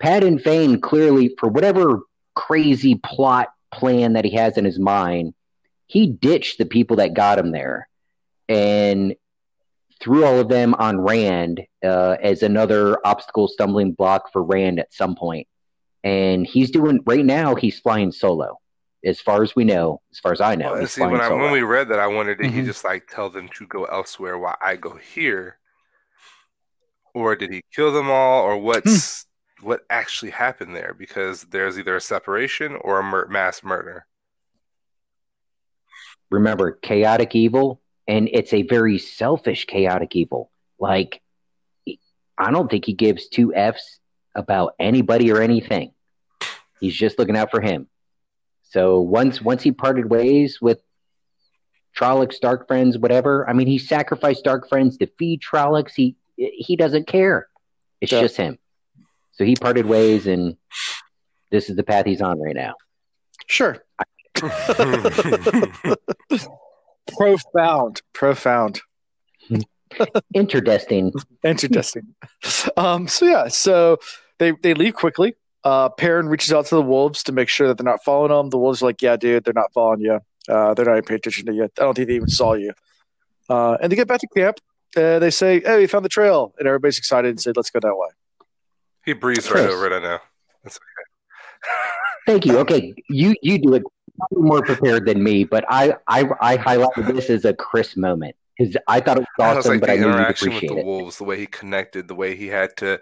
Padan 0.00 0.38
Fain 0.38 0.80
clearly, 0.80 1.34
for 1.38 1.48
whatever 1.48 2.00
crazy 2.34 2.96
plot 2.96 3.48
plan 3.72 4.14
that 4.14 4.24
he 4.24 4.32
has 4.32 4.58
in 4.58 4.64
his 4.64 4.78
mind, 4.78 5.34
he 5.86 6.06
ditched 6.08 6.58
the 6.58 6.66
people 6.66 6.96
that 6.96 7.14
got 7.14 7.38
him 7.38 7.52
there 7.52 7.88
and 8.48 9.14
threw 10.00 10.24
all 10.24 10.40
of 10.40 10.48
them 10.48 10.74
on 10.74 11.00
Rand 11.00 11.62
uh, 11.82 12.16
as 12.20 12.42
another 12.42 12.98
obstacle 13.06 13.48
stumbling 13.48 13.92
block 13.92 14.32
for 14.32 14.42
Rand 14.42 14.78
at 14.78 14.92
some 14.92 15.14
point. 15.14 15.46
And 16.04 16.46
he's 16.46 16.72
doing 16.72 17.00
right 17.06 17.24
now. 17.24 17.54
He's 17.54 17.78
flying 17.78 18.10
solo, 18.10 18.58
as 19.04 19.20
far 19.20 19.42
as 19.42 19.54
we 19.56 19.64
know. 19.64 20.00
As 20.12 20.18
far 20.18 20.32
as 20.32 20.40
I 20.40 20.54
know, 20.54 20.72
Well, 20.74 20.86
see, 20.86 21.00
when 21.02 21.20
I 21.20 21.28
when 21.28 21.50
we 21.52 21.62
read 21.62 21.88
that, 21.88 21.98
I 21.98 22.06
wondered 22.06 22.38
did 22.38 22.50
he 22.52 22.60
Mhm. 22.60 22.64
just 22.66 22.84
like 22.84 23.06
tell 23.08 23.30
them 23.30 23.48
to 23.56 23.66
go 23.66 23.84
elsewhere 23.86 24.38
while 24.38 24.56
I 24.62 24.76
go 24.76 24.96
here, 24.96 25.58
or 27.14 27.34
did 27.36 27.50
he 27.52 27.62
kill 27.74 27.92
them 27.92 28.10
all, 28.10 28.42
or 28.44 28.56
what's 28.58 29.26
what 29.60 29.84
actually 29.90 30.30
happened 30.32 30.74
there? 30.74 30.92
Because 30.92 31.44
there's 31.44 31.78
either 31.78 31.94
a 31.96 32.00
separation 32.00 32.74
or 32.76 32.98
a 32.98 33.02
mur- 33.02 33.28
mass 33.28 33.62
murder. 33.62 34.06
remember 36.30 36.72
chaotic 36.72 37.34
evil 37.34 37.82
and 38.08 38.26
it's 38.32 38.54
a 38.54 38.62
very 38.62 38.96
selfish 38.98 39.66
chaotic 39.66 40.16
evil 40.16 40.50
like 40.78 41.20
i 42.38 42.50
don't 42.50 42.70
think 42.70 42.86
he 42.86 42.94
gives 42.94 43.28
two 43.28 43.54
f's 43.54 43.98
about 44.34 44.74
anybody 44.78 45.30
or 45.30 45.42
anything 45.42 45.92
he's 46.80 46.94
just 46.96 47.18
looking 47.18 47.36
out 47.36 47.50
for 47.50 47.60
him 47.60 47.86
so 48.72 49.00
once 49.00 49.42
once 49.42 49.62
he 49.62 49.70
parted 49.70 50.08
ways 50.08 50.58
with 50.62 50.80
Trollocs, 51.94 52.40
Dark 52.40 52.66
Friends, 52.66 52.96
whatever. 52.96 53.46
I 53.48 53.52
mean, 53.52 53.66
he 53.66 53.76
sacrificed 53.78 54.44
Dark 54.44 54.66
Friends 54.70 54.96
to 54.96 55.06
feed 55.18 55.40
Trollocs. 55.42 55.92
He 55.94 56.16
he 56.36 56.74
doesn't 56.76 57.06
care. 57.06 57.48
It's 58.00 58.10
Yeah. 58.10 58.22
just 58.22 58.38
him. 58.38 58.58
So 59.32 59.44
he 59.44 59.56
parted 59.56 59.84
ways, 59.84 60.26
and 60.26 60.56
this 61.50 61.68
is 61.68 61.76
the 61.76 61.82
path 61.82 62.06
he's 62.06 62.22
on 62.22 62.40
right 62.40 62.56
now. 62.56 62.74
Sure. 63.46 63.76
Profound. 67.18 68.00
Profound. 68.14 68.80
Interdesting. 70.34 71.12
Interesting. 71.44 72.14
um, 72.78 73.06
so 73.08 73.26
yeah, 73.26 73.48
so 73.48 73.98
they 74.38 74.52
they 74.62 74.72
leave 74.74 74.94
quickly. 74.94 75.34
Uh, 75.64 75.88
Perrin 75.90 76.28
reaches 76.28 76.52
out 76.52 76.66
to 76.66 76.74
the 76.74 76.82
wolves 76.82 77.22
to 77.24 77.32
make 77.32 77.48
sure 77.48 77.68
that 77.68 77.78
they're 77.78 77.84
not 77.84 78.02
following 78.04 78.30
them. 78.30 78.50
The 78.50 78.58
wolves 78.58 78.82
are 78.82 78.86
like, 78.86 79.00
"Yeah, 79.02 79.16
dude, 79.16 79.44
they're 79.44 79.52
not 79.54 79.72
following 79.72 80.00
you. 80.00 80.20
Uh, 80.48 80.74
they're 80.74 80.84
not 80.86 80.92
even 80.92 81.04
paying 81.04 81.18
attention 81.18 81.46
to 81.46 81.52
you. 81.54 81.64
I 81.64 81.68
don't 81.76 81.94
think 81.94 82.08
they 82.08 82.14
even 82.16 82.28
saw 82.28 82.54
you." 82.54 82.72
Uh, 83.48 83.76
and 83.80 83.90
they 83.90 83.96
get 83.96 84.08
back 84.08 84.20
to 84.20 84.26
camp. 84.36 84.58
Uh, 84.96 85.18
they 85.18 85.30
say, 85.30 85.60
"Hey, 85.60 85.78
we 85.78 85.86
found 85.86 86.04
the 86.04 86.08
trail," 86.08 86.52
and 86.58 86.66
everybody's 86.66 86.98
excited 86.98 87.28
and 87.30 87.40
said, 87.40 87.56
"Let's 87.56 87.70
go 87.70 87.80
that 87.80 87.94
way." 87.96 88.08
he 89.04 89.12
breezed 89.14 89.50
right 89.50 89.68
over 89.68 89.86
it. 89.86 89.92
I 89.92 89.98
know. 89.98 90.18
That's 90.62 90.76
okay. 90.76 91.10
Thank 92.26 92.46
you. 92.46 92.58
Okay, 92.58 92.94
you 93.08 93.34
you 93.42 93.58
do 93.58 93.74
it 93.74 93.82
probably 94.16 94.48
more 94.48 94.62
prepared 94.62 95.06
than 95.06 95.22
me, 95.22 95.44
but 95.44 95.64
I 95.68 95.94
I, 96.08 96.24
I 96.40 96.56
highlighted 96.56 97.12
this 97.14 97.30
as 97.30 97.44
a 97.44 97.52
Chris 97.54 97.96
moment 97.96 98.36
because 98.58 98.76
I 98.86 99.00
thought 99.00 99.16
it 99.16 99.20
was 99.20 99.26
That 99.38 99.56
was 99.56 99.66
awesome, 99.66 99.72
like 99.72 99.80
but 99.80 99.86
the 99.88 99.92
I 99.94 99.96
knew 99.96 100.06
you'd 100.06 100.14
interaction 100.14 100.54
with 100.54 100.60
the 100.68 100.76
it. 100.76 100.84
wolves, 100.84 101.18
the 101.18 101.24
way 101.24 101.38
he 101.38 101.46
connected, 101.46 102.06
the 102.08 102.14
way 102.14 102.36
he 102.36 102.46
had 102.48 102.76
to. 102.78 103.00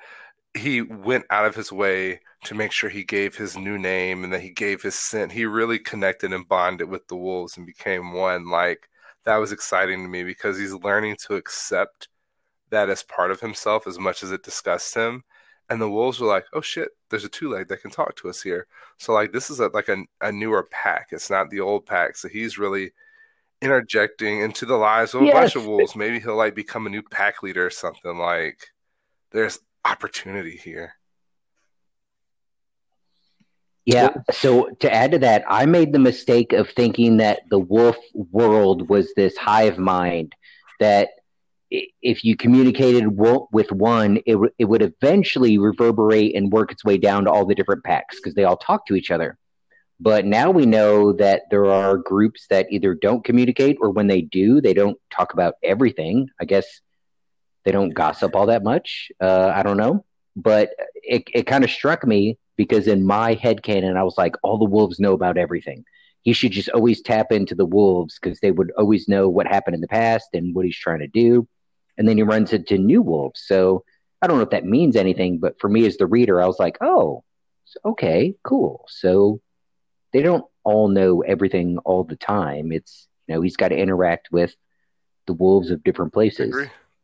He 0.55 0.83
went 0.83 1.27
out 1.31 1.47
of 1.47 1.55
his 1.55 1.71
way 1.73 2.21
to 2.45 2.55
make 2.55 2.73
sure 2.73 2.91
he 2.91 3.05
gave 3.05 3.37
his 3.37 3.57
new 3.57 3.79
name 3.79 4.25
and 4.25 4.33
that 4.33 4.41
he 4.41 4.51
gave 4.51 4.83
his 4.83 4.95
scent. 4.95 5.33
He 5.33 5.45
really 5.45 5.79
connected 5.79 6.33
and 6.33 6.49
bonded 6.49 6.89
with 6.89 7.07
the 7.09 7.17
wolves 7.17 7.57
and 7.57 7.67
became 7.67 8.13
one. 8.13 8.49
Like 8.49 8.89
that 9.25 9.37
was 9.37 9.53
exciting 9.53 10.03
to 10.03 10.09
me 10.09 10.25
because 10.25 10.59
he's 10.59 10.73
learning 10.73 11.17
to 11.27 11.37
accept 11.37 12.09
that 12.71 12.89
as 12.89 13.03
part 13.03 13.31
of 13.31 13.41
himself 13.41 13.87
as 13.87 13.99
much 13.99 14.23
as 14.23 14.33
it 14.33 14.43
disgusts 14.43 14.95
him. 14.95 15.25
And 15.69 15.81
the 15.81 15.91
wolves 15.91 16.19
were 16.21 16.27
like, 16.27 16.47
"Oh 16.53 16.61
shit, 16.61 16.89
there's 17.11 17.25
a 17.25 17.29
two 17.29 17.49
leg 17.51 17.69
that 17.69 17.83
can 17.83 17.91
talk 17.93 18.17
to 18.17 18.29
us 18.29 18.43
here." 18.43 18.67
So 18.99 19.13
like 19.13 19.33
this 19.33 19.51
is 19.51 19.61
a, 19.61 19.69
like 19.69 19.89
a, 19.89 19.99
a 20.21 20.33
newer 20.33 20.65
pack. 20.71 21.09
It's 21.13 21.31
not 21.31 21.51
the 21.51 21.61
old 21.61 21.87
pack. 21.87 22.17
So 22.17 22.29
he's 22.29 22.59
really 22.59 22.93
interjecting 23.63 24.41
into 24.41 24.67
the 24.67 24.77
lives 24.77 25.15
of 25.15 25.23
a 25.23 25.31
bunch 25.31 25.55
of 25.57 25.67
wolves. 25.67 25.95
Maybe 25.95 26.19
he'll 26.21 26.37
like 26.37 26.55
become 26.55 26.87
a 26.87 26.91
new 26.91 27.03
pack 27.03 27.43
leader 27.43 27.67
or 27.67 27.71
something. 27.71 28.19
Like 28.19 28.69
there's 29.33 29.61
opportunity 29.85 30.57
here. 30.57 30.95
Yeah. 33.87 34.11
So 34.31 34.71
to 34.81 34.93
add 34.93 35.13
to 35.13 35.19
that, 35.21 35.45
I 35.49 35.67
made 35.67 35.93
the 35.93 35.99
mistake 35.99 36.53
of 36.53 36.69
thinking 36.71 37.17
that 37.17 37.41
the 37.51 37.59
wolf 37.59 37.97
world 38.15 38.89
was 38.89 39.13
this 39.17 39.37
hive 39.37 39.79
mind 39.79 40.35
that 40.79 41.09
if 41.71 42.25
you 42.25 42.37
communicated 42.37 43.07
with 43.09 43.71
one, 43.73 44.19
it, 44.27 44.33
w- 44.33 44.53
it 44.59 44.65
would 44.65 44.83
eventually 44.83 45.59
reverberate 45.59 46.35
and 46.35 46.53
work 46.53 46.73
its 46.73 46.85
way 46.85 46.99
down 46.99 47.25
to 47.25 47.31
all 47.31 47.47
the 47.47 47.55
different 47.55 47.85
packs 47.85 48.17
because 48.17 48.35
they 48.35 48.45
all 48.45 48.57
talk 48.57 48.87
to 48.87 48.95
each 48.95 49.11
other. 49.11 49.39
But 50.01 50.25
now 50.25 50.51
we 50.51 50.67
know 50.67 51.13
that 51.15 51.43
there 51.51 51.67
are 51.67 51.99
groups 51.99 52.47
that 52.49 52.67
either 52.71 52.95
don't 52.95 53.25
communicate 53.25 53.77
or 53.81 53.91
when 53.91 54.07
they 54.07 54.23
do, 54.23 54.61
they 54.61 54.75
don't 54.75 54.99
talk 55.11 55.33
about 55.33 55.55
everything. 55.63 56.29
I 56.41 56.45
guess 56.45 56.81
they 57.65 57.73
don't 57.73 57.95
gossip 57.95 58.35
all 58.35 58.47
that 58.47 58.63
much. 58.63 59.11
Uh, 59.21 59.53
I 59.55 59.63
don't 59.63 59.77
know. 59.77 60.05
But 60.37 60.71
it, 60.95 61.25
it 61.35 61.47
kind 61.47 61.65
of 61.65 61.71
struck 61.71 62.07
me 62.07 62.39
because 62.57 62.87
in 62.87 63.05
my 63.05 63.35
head 63.35 63.63
canon, 63.63 63.97
I 63.97 64.03
was 64.03 64.17
like, 64.17 64.37
all 64.43 64.59
the 64.59 64.65
wolves 64.65 65.01
know 65.01 65.13
about 65.13 65.37
everything. 65.37 65.85
He 66.23 66.33
should 66.33 66.53
just 66.53 66.69
always 66.71 67.01
tap 67.01 67.33
into 67.33 67.55
the 67.55 67.67
wolves 67.67 68.19
because 68.21 68.41
they 68.41 68.51
would 68.51 68.71
always 68.77 69.09
know 69.09 69.29
what 69.29 69.47
happened 69.47 69.75
in 69.75 69.81
the 69.81 69.89
past 69.89 70.29
and 70.35 70.55
what 70.55 70.65
he's 70.65 70.77
trying 70.77 71.01
to 71.01 71.07
do. 71.07 71.49
And 71.97 72.07
then 72.07 72.17
he 72.17 72.23
runs 72.23 72.53
into 72.53 72.79
new 72.79 73.03
wolves. 73.03 73.43
So 73.45 73.85
I 74.23 74.27
don't 74.27 74.37
know 74.37 74.45
if 74.45 74.51
that 74.51 74.65
means 74.65 74.97
anything, 74.97 75.39
but 75.39 75.59
for 75.61 75.69
me 75.69 75.87
as 75.87 75.97
the 75.97 76.07
reader, 76.07 76.41
I 76.41 76.47
was 76.47 76.59
like, 76.59 76.77
oh, 76.81 77.25
okay, 77.85 78.35
cool. 78.43 78.85
So 78.89 79.41
they 80.13 80.23
don't 80.23 80.45
all 80.65 80.89
know 80.89 81.23
everything 81.23 81.79
all 81.79 82.05
the 82.05 82.17
time. 82.17 82.73
It's, 82.73 83.09
you 83.27 83.35
know, 83.35 83.41
he's 83.41 83.57
got 83.57 83.69
to 83.69 83.77
interact 83.77 84.29
with 84.31 84.55
the 85.27 85.33
wolves 85.33 85.71
of 85.71 85.83
different 85.85 86.13
places. 86.13 86.55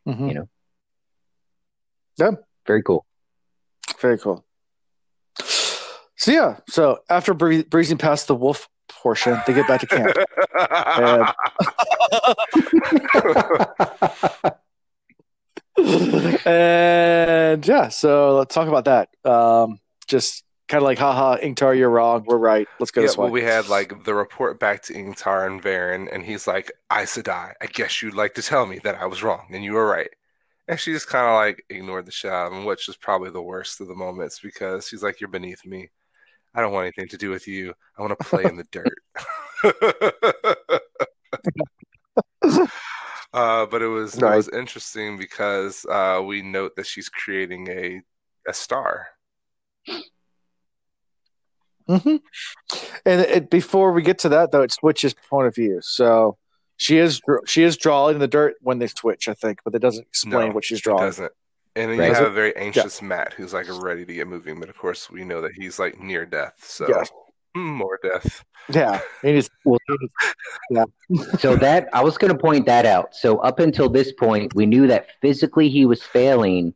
Mhm. 0.07 0.29
You 0.29 0.35
know? 0.35 0.49
Yeah. 2.19 2.31
Very 2.67 2.83
cool. 2.83 3.05
Very 4.01 4.19
cool. 4.19 4.45
So 6.19 6.33
yeah, 6.33 6.57
so 6.69 7.01
after 7.11 7.35
bree- 7.35 7.63
breezing 7.65 7.99
past 7.99 8.27
the 8.27 8.35
wolf 8.35 8.69
portion, 8.89 9.39
they 9.47 9.53
get 9.53 9.69
back 9.69 9.81
to 9.81 9.87
camp. 9.87 10.17
and 16.47 17.67
yeah, 17.67 17.89
so 17.89 18.37
let's 18.39 18.55
talk 18.55 18.69
about 18.69 18.85
that. 18.87 19.09
Um, 19.25 19.79
just 20.09 20.45
kind 20.69 20.83
of 20.83 20.85
like, 20.85 20.99
haha, 20.99 21.37
Ingtar, 21.39 21.77
you're 21.77 21.91
wrong. 21.91 22.25
We're 22.27 22.39
right. 22.39 22.67
Let's 22.79 22.91
go 22.91 23.01
yeah, 23.01 23.07
this 23.07 23.17
way. 23.17 23.25
well, 23.25 23.33
we 23.33 23.43
had 23.43 23.69
like 23.69 24.05
the 24.05 24.15
report 24.15 24.59
back 24.59 24.83
to 24.85 24.95
Ingtar 24.95 25.47
and 25.47 25.63
Verin, 25.63 26.09
and 26.13 26.25
he's 26.25 26.47
like, 26.47 26.73
Aes 26.93 27.17
Sedai, 27.17 27.53
I 27.61 27.67
guess 27.67 28.03
you'd 28.03 28.15
like 28.15 28.35
to 28.35 28.43
tell 28.43 28.67
me 28.67 28.79
that 28.85 28.97
I 28.97 29.07
was 29.07 29.23
wrong 29.23 29.47
and 29.53 29.63
you 29.65 29.73
were 29.75 29.87
right. 29.87 30.11
And 30.69 30.81
she 30.81 30.93
just 30.93 31.09
kind 31.09 31.27
of 31.29 31.35
like 31.35 31.65
ignored 31.71 32.07
the 32.07 32.13
shot, 32.13 32.51
which 32.65 32.89
is 32.89 32.97
probably 32.97 33.31
the 33.31 33.43
worst 33.43 33.81
of 33.81 33.87
the 33.89 33.95
moments 33.95 34.41
because 34.41 34.89
she's 34.89 35.03
like, 35.03 35.21
You're 35.21 35.29
beneath 35.29 35.65
me. 35.65 35.91
I 36.55 36.61
don't 36.61 36.73
want 36.73 36.85
anything 36.87 37.09
to 37.09 37.19
do 37.19 37.31
with 37.31 37.47
you. 37.47 37.73
I 37.97 38.03
want 38.03 38.19
to 38.19 38.25
play 38.25 38.45
in 38.45 38.57
the 38.57 38.65
dirt. 38.73 38.99
uh, 43.33 43.67
but 43.67 43.83
it 43.83 43.89
was 43.89 44.21
Right. 44.21 44.33
it 44.33 44.37
was 44.37 44.49
interesting 44.49 45.19
because 45.19 45.85
uh, 45.87 46.23
we 46.25 46.43
note 46.43 46.75
that 46.77 46.87
she's 46.87 47.09
creating 47.09 47.69
a 47.69 48.01
a 48.49 48.53
star. 48.55 49.09
Hmm 51.89 52.17
And 53.05 53.21
it, 53.21 53.51
before 53.51 53.93
we 53.93 54.03
get 54.03 54.19
to 54.21 54.29
that, 54.31 54.51
though, 54.53 54.63
it 54.63 54.73
switches 54.73 55.15
point 55.15 55.47
of 55.47 55.55
view. 55.55 55.79
So 55.83 56.37
she 56.77 56.99
is 56.99 57.21
she 57.47 57.63
is 57.63 57.77
drawing 57.77 58.19
the 58.19 58.29
dirt 58.29 58.55
when 58.61 58.79
they 58.79 58.87
switch, 58.89 59.29
I 59.29 59.35
think, 59.35 59.61
but 59.65 59.75
it 59.75 59.79
doesn't 59.81 60.07
explain 60.07 60.49
No, 60.49 60.55
what 60.55 60.65
she's 60.65 60.81
drawing. 60.81 60.97
It 60.99 61.01
drawing. 61.01 61.09
doesn't. 61.11 61.33
And 61.77 61.91
then 61.93 61.99
Right. 61.99 62.09
you 62.09 62.15
have 62.15 62.25
a 62.27 62.31
very 62.31 62.57
anxious 62.57 63.01
Mat 63.03 63.35
who's 63.35 63.53
like 63.53 63.67
ready 63.83 64.05
to 64.05 64.15
get 64.15 64.27
moving, 64.27 64.59
but 64.61 64.69
of 64.69 64.77
course 64.79 65.11
we 65.11 65.25
know 65.25 65.41
that 65.43 65.53
he's 65.55 65.79
like 65.79 66.01
near 66.01 66.25
death. 66.27 66.55
So 66.59 66.87
Yeah. 66.89 67.05
mm, 67.57 67.77
more 67.77 67.99
death. 68.03 68.45
Yeah, 68.69 69.01
he 69.23 69.33
needs- 69.33 69.51
Well, 70.71 70.87
so 71.39 71.55
that 71.57 71.89
I 71.93 72.03
was 72.03 72.19
going 72.19 72.33
to 72.33 72.39
point 72.39 72.67
that 72.67 72.85
out. 72.87 73.15
So 73.15 73.39
up 73.39 73.59
until 73.61 73.89
this 73.89 74.13
point, 74.13 74.55
we 74.55 74.67
knew 74.67 74.87
that 74.89 75.07
physically 75.23 75.69
he 75.69 75.87
was 75.87 76.03
failing, 76.03 76.75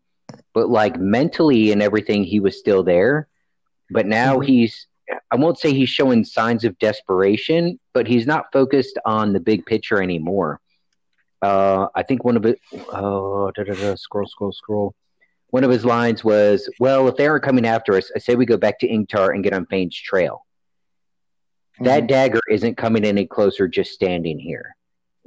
but 0.55 0.69
like 0.69 0.99
mentally 1.01 1.73
and 1.73 1.83
everything, 1.83 2.23
he 2.25 2.39
was 2.41 2.59
still 2.59 2.83
there. 2.83 3.27
But 3.91 4.07
now 4.07 4.37
Mhm. 4.39 4.47
he's 4.47 4.87
I 5.31 5.37
won't 5.37 5.59
say 5.59 5.73
he's 5.73 5.89
showing 5.89 6.25
signs 6.25 6.65
of 6.65 6.79
desperation, 6.79 7.79
but 7.93 8.07
he's 8.07 8.27
not 8.27 8.53
focused 8.53 8.99
on 9.05 9.33
the 9.33 9.41
big 9.41 9.65
picture 9.67 10.03
anymore. 10.03 10.61
Uh, 11.43 11.87
I 11.95 12.03
think 12.03 12.25
one 12.25 12.37
of 12.37 12.45
it. 12.45 12.61
Oh, 12.93 13.51
da, 13.53 13.65
da, 13.65 13.75
da, 13.75 13.95
scroll, 13.95 14.27
scroll, 14.27 14.53
scroll. 14.53 14.95
One 15.49 15.65
of 15.65 15.71
his 15.71 15.85
lines 15.85 16.23
was, 16.23 16.69
"Well, 16.79 17.09
if 17.09 17.17
they 17.17 17.27
aren't 17.27 17.45
coming 17.45 17.67
after 17.67 17.95
us, 17.95 18.11
I 18.15 18.19
say 18.19 18.35
we 18.37 18.47
go 18.47 18.57
back 18.57 18.79
to 18.81 18.89
Ingtar 18.89 19.35
and 19.35 19.43
get 19.43 19.53
on 19.53 19.67
Fain's 19.67 19.97
trail." 19.97 20.45
That 21.81 22.07
dagger 22.09 22.41
isn't 22.51 22.77
coming 22.77 23.05
any 23.05 23.27
closer 23.27 23.67
just 23.67 23.93
standing 23.93 24.39
here. 24.39 24.77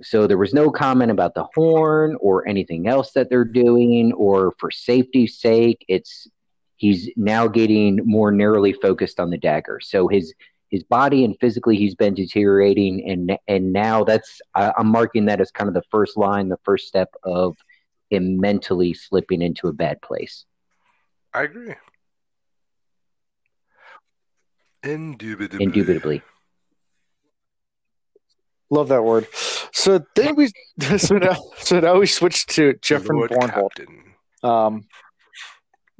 So 0.01 0.27
there 0.27 0.37
was 0.37 0.53
no 0.53 0.69
comment 0.69 1.11
about 1.11 1.33
the 1.33 1.47
horn 1.55 2.15
or 2.19 2.47
anything 2.47 2.87
else 2.87 3.11
that 3.13 3.29
they're 3.29 3.43
doing, 3.43 4.13
or 4.13 4.53
for 4.59 4.69
safety's 4.69 5.39
sake, 5.39 5.83
it's 5.87 6.27
he's 6.77 7.09
now 7.15 7.47
getting 7.47 7.99
more 8.05 8.31
narrowly 8.31 8.73
focused 8.73 9.19
on 9.19 9.29
the 9.29 9.37
dagger. 9.37 9.79
So 9.81 10.07
his 10.07 10.33
his 10.69 10.83
body 10.83 11.23
and 11.23 11.37
physically 11.39 11.77
he's 11.77 11.95
been 11.95 12.13
deteriorating, 12.13 13.07
and 13.09 13.37
and 13.47 13.73
now 13.73 14.03
that's 14.03 14.41
I, 14.55 14.73
I'm 14.77 14.87
marking 14.87 15.25
that 15.25 15.39
as 15.39 15.51
kind 15.51 15.67
of 15.67 15.73
the 15.73 15.83
first 15.91 16.17
line, 16.17 16.49
the 16.49 16.59
first 16.63 16.87
step 16.87 17.13
of 17.23 17.55
him 18.09 18.39
mentally 18.39 18.93
slipping 18.93 19.41
into 19.41 19.67
a 19.67 19.73
bad 19.73 20.01
place. 20.01 20.45
I 21.33 21.43
agree. 21.43 21.75
Indubitably. 24.83 25.63
Indubitably. 25.63 26.21
Love 28.69 28.89
that 28.89 29.03
word. 29.03 29.27
So 29.71 30.03
then 30.15 30.35
we 30.35 30.51
so 30.97 31.17
now 31.17 31.37
so 31.57 31.79
now 31.79 31.99
we 31.99 32.07
switch 32.07 32.45
to 32.47 32.73
Jeffrey 32.81 33.15
Lord 33.15 33.31
Captain. 33.31 34.15
um, 34.41 34.85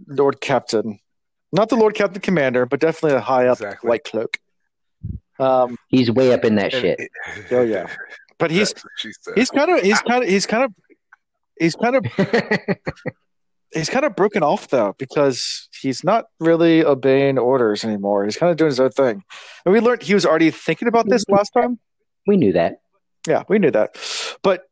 Lord 0.07 0.41
Captain, 0.41 0.99
not 1.51 1.69
the 1.69 1.75
Lord 1.75 1.95
Captain 1.95 2.21
Commander, 2.21 2.65
but 2.65 2.79
definitely 2.79 3.17
a 3.17 3.21
high 3.21 3.47
up 3.47 3.57
Exactly. 3.57 3.87
white 3.89 4.03
cloak. 4.03 4.37
Um, 5.39 5.77
He's 5.87 6.11
way 6.11 6.31
up 6.33 6.45
in 6.45 6.55
that 6.55 6.73
And 6.73 6.81
shit. 6.81 6.99
it- 6.99 7.11
Oh, 7.51 7.61
yeah. 7.63 7.87
but 8.37 8.51
he's 8.51 8.69
That's 8.73 8.83
what 8.83 8.91
she 8.97 9.11
said. 9.21 9.33
he's 9.35 9.49
kind 9.51 9.71
of 9.71 9.81
he's 9.81 10.01
kind 10.01 10.23
of 10.23 10.29
he's 10.29 10.45
kind 10.45 10.63
of 10.65 10.73
he's 11.59 11.75
kind 11.75 11.95
of 11.95 12.05
he's 13.73 13.89
kind 13.89 14.05
of 14.05 14.15
broken 14.15 14.43
off 14.43 14.67
though 14.69 14.95
because 14.97 15.67
he's 15.81 16.03
not 16.03 16.25
really 16.39 16.83
obeying 16.85 17.37
orders 17.39 17.83
anymore. 17.83 18.25
He's 18.25 18.37
kind 18.37 18.51
of 18.51 18.57
doing 18.57 18.69
his 18.69 18.79
own 18.79 18.91
thing. 18.91 19.23
And 19.65 19.73
we 19.73 19.79
learned 19.79 20.03
he 20.03 20.13
was 20.13 20.25
already 20.25 20.51
thinking 20.51 20.87
about 20.87 21.09
this 21.09 21.25
last 21.29 21.51
time. 21.51 21.79
we 22.27 22.37
knew 22.37 22.53
that. 22.53 22.81
Yeah, 23.27 23.43
we 23.49 23.57
knew 23.59 23.71
that. 23.71 23.95
But 24.43 24.63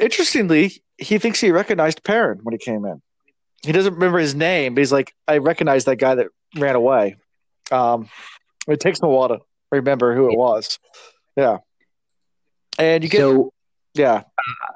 interestingly, 0.00 0.82
he 0.98 1.18
thinks 1.18 1.40
he 1.40 1.50
recognized 1.52 2.02
Perrin 2.04 2.40
when 2.42 2.52
he 2.52 2.58
came 2.58 2.84
in. 2.84 3.00
He 3.66 3.72
doesn't 3.72 3.94
remember 3.94 4.18
his 4.18 4.34
name, 4.34 4.74
but 4.74 4.80
he's 4.80 4.92
like, 4.92 5.14
I 5.28 5.38
recognize 5.38 5.84
that 5.84 5.96
guy 5.96 6.14
that 6.14 6.28
ran 6.56 6.76
away. 6.76 7.16
Um, 7.70 8.08
it 8.68 8.80
takes 8.80 9.00
him 9.00 9.08
a 9.08 9.12
while 9.12 9.28
to 9.28 9.38
remember 9.70 10.14
who 10.14 10.30
it 10.30 10.38
was. 10.38 10.78
Yeah. 11.36 11.58
And 12.78 13.02
you 13.02 13.10
get, 13.10 13.18
so 13.18 13.52
yeah, 13.94 14.22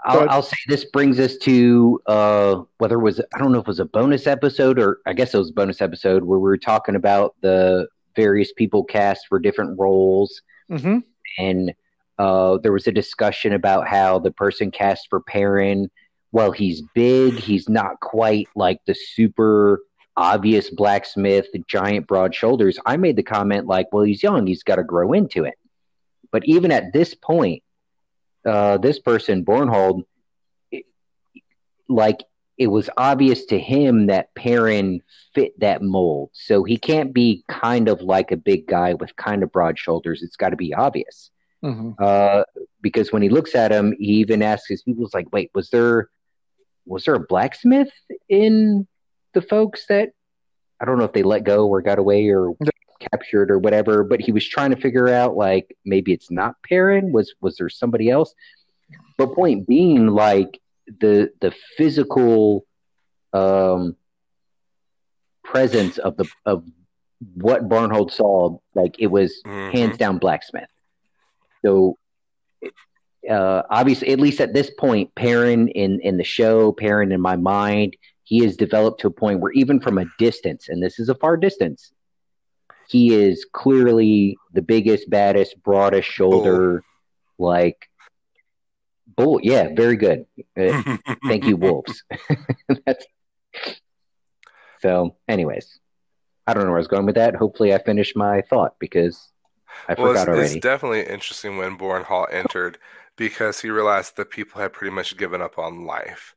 I'll. 0.05 0.29
I'll 0.31 0.43
say 0.43 0.57
this 0.67 0.85
brings 0.87 1.21
us 1.21 1.37
to 1.39 2.01
uh, 2.07 2.63
whether 2.79 2.97
it 2.97 3.03
was 3.03 3.21
I 3.35 3.39
don't 3.39 3.53
know 3.53 3.59
if 3.59 3.65
it 3.65 3.69
was 3.69 3.81
a 3.81 3.85
bonus 3.85 4.27
episode 4.27 4.79
or 4.79 5.01
I 5.07 5.13
guess 5.13 5.35
it 5.35 5.39
was 5.39 5.51
a 5.51 5.55
bonus 5.55 5.81
episode 5.81 6.25
where 6.25 6.39
we 6.39 6.49
were 6.49 6.57
talking 6.57 6.97
about 6.97 7.35
the 7.43 7.87
various 8.17 8.53
people 8.53 8.85
cast 8.85 9.27
for 9.29 9.39
different 9.39 9.79
roles, 9.79 10.41
hmm 10.69 10.99
and 11.39 11.73
uh, 12.19 12.59
there 12.59 12.73
was 12.73 12.87
a 12.87 12.93
discussion 12.93 13.53
about 13.53 13.87
how 13.87 14.19
the 14.19 14.31
person 14.31 14.71
cast 14.71 15.07
for 15.09 15.21
Perrin, 15.21 15.91
well, 16.33 16.53
he's 16.53 16.83
big, 16.95 17.35
he's 17.39 17.69
not 17.69 17.99
quite 18.01 18.49
like 18.55 18.81
the 18.87 18.95
super 18.95 19.81
obvious 20.17 20.71
blacksmith, 20.71 21.47
giant 21.67 22.07
broad 22.07 22.35
shoulders. 22.35 22.79
I 22.87 22.97
made 22.97 23.17
the 23.17 23.23
comment 23.23 23.67
like, 23.67 23.87
well, 23.93 24.05
he's 24.05 24.23
young, 24.23 24.47
he's 24.47 24.63
got 24.63 24.77
to 24.77 24.85
grow 24.85 25.13
into 25.13 25.45
it. 25.45 25.55
But 26.31 26.45
even 26.47 26.71
at 26.71 26.93
this 26.93 27.15
point, 27.15 27.63
uh, 28.47 28.79
this 28.79 28.99
person, 28.99 29.45
Bornhald, 29.45 30.05
it- 30.71 30.87
like 31.89 32.23
it 32.59 32.67
was 32.69 32.91
obvious 32.99 33.47
to 33.47 33.59
him 33.59 34.07
that 34.09 34.35
Perrin 34.35 35.01
fit 35.35 35.59
that 35.61 35.81
mold. 35.83 36.29
So 36.35 36.63
he 36.63 36.77
can't 36.77 37.13
be 37.15 37.43
kind 37.49 37.89
of 37.89 38.03
like 38.03 38.33
a 38.33 38.37
big 38.37 38.67
guy 38.67 38.93
with 38.95 39.17
kind 39.17 39.43
of 39.43 39.51
broad 39.51 39.79
shoulders. 39.79 40.23
It's 40.23 40.37
got 40.37 40.51
to 40.51 40.57
be 40.57 40.75
obvious. 40.75 41.31
hmm 41.63 41.93
Uh, 41.99 42.45
because 42.83 43.13
when 43.13 43.23
he 43.23 43.29
looks 43.31 43.55
at 43.55 43.73
him, 43.73 43.95
he 43.99 44.13
even 44.15 44.43
asks 44.43 44.69
his 44.69 44.83
people, 44.83 45.03
"Was 45.03 45.15
like, 45.15 45.33
wait, 45.33 45.51
was 45.55 45.71
there, 45.71 46.11
was 46.87 47.05
there 47.05 47.15
a 47.15 47.21
blacksmith 47.21 47.91
in 48.29 48.87
the 49.35 49.43
folks 49.43 49.87
that 49.89 50.11
I 50.81 50.85
don't 50.85 50.99
know 50.99 51.05
if 51.05 51.13
they 51.13 51.23
let 51.23 51.45
go 51.45 51.67
or 51.69 51.83
got 51.83 51.99
away 51.99 52.29
or 52.29 52.55
Yeah. 52.61 52.71
captured 53.13 53.51
or 53.51 53.59
whatever?" 53.59 54.03
But 54.05 54.21
he 54.21 54.33
was 54.33 54.47
trying 54.49 54.71
to 54.71 54.81
figure 54.81 55.09
out, 55.09 55.37
like, 55.37 55.77
maybe 55.85 56.13
it's 56.13 56.31
not 56.31 56.57
Perrin. 56.63 57.13
Was 57.13 57.35
was 57.41 57.57
there 57.57 57.69
somebody 57.69 58.11
else? 58.11 58.35
But 59.19 59.35
point 59.35 59.67
being, 59.67 60.09
like 60.09 60.61
the 61.01 61.33
the 61.41 61.55
physical 61.77 62.67
um, 63.33 63.97
presence 65.45 65.99
of 65.99 66.17
the 66.17 66.27
of 66.47 66.65
what 67.35 67.69
Bornhald 67.69 68.11
saw, 68.11 68.59
like 68.75 68.97
it 68.99 69.09
was 69.09 69.43
Mhm. 69.47 69.73
hands 69.73 69.97
down 69.99 70.19
blacksmith. 70.19 70.69
So 71.65 71.97
uh, 73.29 73.63
obviously, 73.71 74.09
at 74.09 74.21
least 74.21 74.41
at 74.41 74.55
this 74.55 74.71
point, 74.79 75.15
Perrin 75.15 75.69
in 75.69 76.01
in 76.01 76.17
the 76.17 76.25
show, 76.25 76.73
Perrin 76.73 77.13
in 77.13 77.21
my 77.21 77.37
mind, 77.37 77.97
he 78.25 78.43
has 78.45 78.57
developed 78.57 79.01
to 79.01 79.09
a 79.09 79.11
point 79.11 79.41
where 79.41 79.53
even 79.53 79.81
from 79.81 79.99
a 79.99 80.07
distance, 80.19 80.69
and 80.69 80.83
this 80.83 80.99
is 80.99 81.09
a 81.09 81.15
far 81.15 81.37
distance, 81.37 81.93
he 82.89 83.13
is 83.15 83.47
clearly 83.53 84.39
the 84.53 84.63
biggest, 84.63 85.11
baddest, 85.11 85.63
broadest 85.63 86.09
shoulder, 86.09 86.83
like 87.39 87.89
bull. 89.17 89.41
Yeah, 89.43 89.69
very 89.75 89.97
good. 89.97 90.27
Uh, 90.59 90.97
thank 91.27 91.45
you, 91.45 91.57
wolves. 91.57 92.03
So. 94.81 95.17
Anyways, 95.29 95.79
I 96.47 96.55
don't 96.55 96.63
know 96.65 96.71
where 96.71 96.79
I 96.79 96.81
was 96.81 96.89
going 96.89 97.05
with 97.05 97.17
that. 97.17 97.35
Hopefully, 97.35 97.75
I 97.75 97.83
finished 97.83 98.17
my 98.17 98.41
thought 98.41 98.77
because 98.79 99.29
I 99.89 99.95
Well, 99.95 100.13
it's, 100.13 100.21
forgot 100.21 100.29
already. 100.29 100.55
it's 100.55 100.63
definitely 100.63 101.03
interesting 101.03 101.59
when 101.59 101.77
Bornhald 101.77 102.33
entered 102.33 102.79
because 103.21 103.61
he 103.61 103.69
realized 103.69 104.17
that 104.17 104.31
people 104.31 104.63
had 104.63 104.73
pretty 104.73 104.95
much 104.95 105.15
given 105.19 105.43
up 105.43 105.59
on 105.59 105.85
life. 105.85 106.35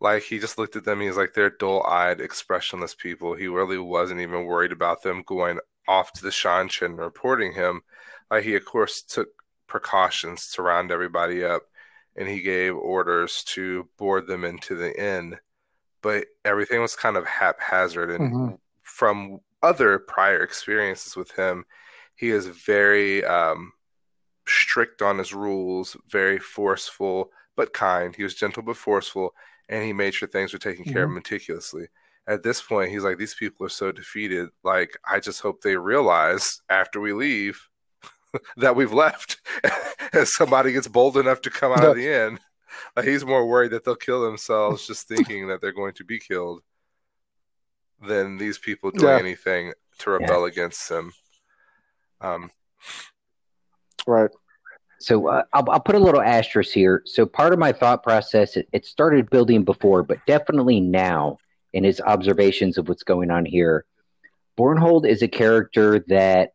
Like 0.00 0.22
he 0.22 0.38
just 0.38 0.58
looked 0.58 0.76
at 0.76 0.84
them, 0.84 1.00
he's 1.00 1.16
like 1.16 1.32
they're 1.32 1.48
dull-eyed, 1.48 2.20
expressionless 2.20 2.94
people. 2.94 3.34
He 3.34 3.48
really 3.48 3.78
wasn't 3.78 4.20
even 4.20 4.44
worried 4.44 4.70
about 4.70 5.02
them 5.02 5.22
going 5.24 5.60
off 5.88 6.12
to 6.12 6.22
the 6.22 6.28
Seanchan 6.28 6.84
and 6.84 6.98
reporting 6.98 7.54
him. 7.54 7.80
Like 8.30 8.44
he, 8.44 8.54
of 8.54 8.66
course, 8.66 9.00
took 9.00 9.28
precautions 9.66 10.50
to 10.52 10.62
round 10.62 10.90
everybody 10.92 11.42
up, 11.42 11.62
and 12.16 12.28
he 12.28 12.42
gave 12.42 12.76
orders 12.76 13.42
to 13.54 13.88
board 13.96 14.26
them 14.26 14.44
into 14.44 14.74
the 14.74 14.92
inn. 15.02 15.38
But 16.02 16.26
everything 16.44 16.82
was 16.82 16.96
kind 16.96 17.16
of 17.16 17.24
haphazard, 17.24 18.10
and 18.10 18.34
Mhm. 18.34 18.58
from 18.82 19.40
other 19.62 19.98
prior 19.98 20.42
experiences 20.42 21.16
with 21.16 21.30
him, 21.30 21.64
he 22.14 22.28
is 22.28 22.46
very 22.46 23.24
um, 23.24 23.72
strict 24.46 25.02
on 25.02 25.18
his 25.18 25.32
rules, 25.34 25.96
very 26.08 26.38
forceful 26.38 27.30
but 27.56 27.72
kind. 27.72 28.14
He 28.14 28.22
was 28.22 28.34
gentle 28.34 28.62
but 28.62 28.76
forceful, 28.76 29.34
and 29.68 29.84
he 29.84 29.92
made 29.92 30.14
sure 30.14 30.28
things 30.28 30.52
were 30.52 30.58
taken 30.58 30.84
care 30.84 31.04
of 31.04 31.10
meticulously. 31.10 31.88
At 32.28 32.42
this 32.42 32.60
point, 32.60 32.90
he's 32.90 33.04
like, 33.04 33.18
these 33.18 33.34
people 33.34 33.64
are 33.66 33.70
so 33.70 33.92
defeated. 33.92 34.48
Like, 34.64 34.98
I 35.08 35.20
just 35.20 35.40
hope 35.40 35.60
they 35.62 35.76
realize 35.76 36.60
after 36.68 37.00
we 37.00 37.12
leave 37.12 37.60
that 38.56 38.76
we've 38.76 38.92
left, 38.92 39.38
and 40.12 40.26
somebody 40.26 40.72
gets 40.72 40.88
bold 40.88 41.16
enough 41.16 41.40
to 41.42 41.50
come 41.50 41.72
out 41.72 41.84
of 41.84 41.96
the 41.96 42.08
inn. 42.08 42.38
Like, 42.94 43.06
he's 43.06 43.24
more 43.24 43.46
worried 43.46 43.70
that 43.70 43.84
they'll 43.84 43.94
kill 43.96 44.22
themselves 44.22 44.86
just 44.86 45.08
thinking 45.08 45.48
that 45.48 45.60
they're 45.60 45.72
going 45.72 45.94
to 45.94 46.04
be 46.04 46.18
killed 46.18 46.62
than 48.06 48.36
these 48.36 48.58
people 48.58 48.90
doing 48.90 49.14
Yeah. 49.14 49.18
anything 49.18 49.72
to 49.98 50.10
rebel 50.10 50.44
against 50.44 50.90
him. 50.90 51.12
Um, 52.20 52.50
right. 54.06 54.30
so 54.98 55.28
uh, 55.28 55.42
I'll, 55.52 55.70
I'll 55.70 55.80
put 55.80 55.94
a 55.94 56.00
little 56.00 56.22
asterisk 56.22 56.72
here. 56.72 57.02
So 57.04 57.26
part 57.26 57.52
of 57.52 57.58
my 57.58 57.72
thought 57.72 58.02
process, 58.02 58.56
it, 58.56 58.68
it 58.72 58.86
started 58.86 59.30
building 59.30 59.64
before, 59.64 60.02
but 60.02 60.18
definitely 60.26 60.80
now 60.80 61.38
in 61.72 61.84
his 61.84 62.00
observations 62.00 62.78
of 62.78 62.88
what's 62.88 63.02
going 63.02 63.30
on 63.30 63.44
here. 63.44 63.84
Bornhald 64.58 65.06
is 65.06 65.22
a 65.22 65.28
character 65.28 66.04
that 66.08 66.52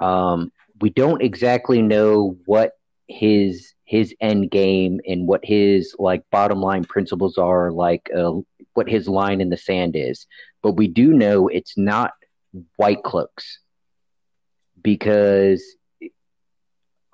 um, 0.00 0.50
we 0.80 0.90
don't 0.90 1.22
exactly 1.22 1.82
know 1.82 2.38
what 2.46 2.72
his 3.08 3.74
his 3.84 4.14
end 4.20 4.50
game 4.50 5.00
and 5.06 5.26
what 5.26 5.40
his 5.42 5.94
like 5.98 6.22
bottom 6.30 6.60
line 6.60 6.84
principles 6.84 7.38
are, 7.38 7.70
like 7.72 8.08
uh, 8.16 8.32
what 8.74 8.88
his 8.88 9.08
line 9.08 9.40
in 9.40 9.48
the 9.48 9.56
sand 9.56 9.96
is. 9.96 10.26
But 10.62 10.72
we 10.72 10.88
do 10.88 11.12
know 11.12 11.48
it's 11.48 11.76
not 11.76 12.12
white 12.76 13.02
cloaks 13.02 13.60
because 14.80 15.64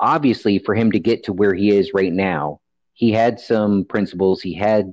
obviously 0.05 0.59
for 0.59 0.75
him 0.75 0.93
to 0.93 1.01
get 1.01 1.25
to 1.25 1.33
where 1.33 1.55
he 1.55 1.71
is 1.71 1.95
right 1.95 2.13
now, 2.13 2.61
he 2.93 3.11
had 3.11 3.41
some 3.41 3.85
principles, 3.87 4.43
he 4.43 4.55
had 4.55 4.93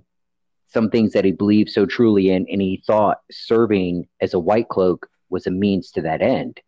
some 0.67 0.89
things 0.89 1.12
that 1.12 1.26
he 1.26 1.34
believed 1.34 1.69
so 1.69 1.86
truly 1.86 2.30
in, 2.30 2.47
and 2.50 2.62
he 2.62 2.82
thought 2.88 3.19
serving 3.30 4.08
as 4.21 4.34
a 4.34 4.39
white 4.39 4.69
cloak 4.69 5.10
was 5.30 5.45
a 5.45 5.52
means 5.52 5.91
to 5.91 6.02
that 6.02 6.21
end. 6.21 6.62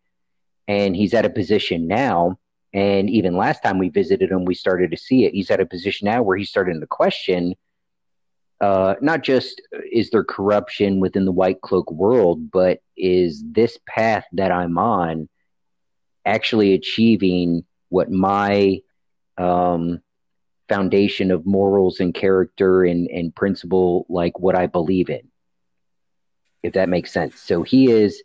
And 0.68 0.94
he's 0.94 1.14
at 1.14 1.24
a 1.24 1.30
position 1.30 1.88
now, 1.88 2.38
and 2.74 3.08
even 3.08 3.34
last 3.36 3.62
time 3.62 3.78
we 3.78 3.88
visited 3.88 4.30
him, 4.30 4.44
we 4.44 4.54
started 4.54 4.90
to 4.90 4.96
see 4.98 5.24
it. 5.24 5.32
He's 5.32 5.50
at 5.50 5.60
a 5.60 5.66
position 5.66 6.06
now 6.06 6.22
where 6.22 6.36
he's 6.36 6.50
starting 6.50 6.80
to 6.80 6.86
question 6.86 7.54
uh, 8.60 8.94
not 9.00 9.22
just 9.22 9.60
is 9.90 10.10
there 10.10 10.24
corruption 10.24 11.00
within 11.00 11.24
the 11.24 11.32
white 11.32 11.60
cloak 11.60 11.90
world, 11.90 12.50
but 12.50 12.80
is 12.96 13.42
this 13.52 13.78
path 13.86 14.24
that 14.32 14.52
I'm 14.52 14.78
on 14.78 15.28
actually 16.24 16.72
achieving 16.72 17.64
what 17.94 18.10
my 18.10 18.80
um, 19.38 20.00
foundation 20.68 21.30
of 21.30 21.46
morals 21.46 22.00
and 22.00 22.12
character 22.12 22.82
and, 22.82 23.08
and 23.08 23.32
principle, 23.32 24.04
like 24.08 24.36
what 24.40 24.56
I 24.56 24.66
believe 24.66 25.10
in, 25.10 25.30
if 26.64 26.72
that 26.72 26.88
makes 26.88 27.12
sense. 27.12 27.40
So 27.40 27.62
he 27.62 27.92
is, 27.92 28.20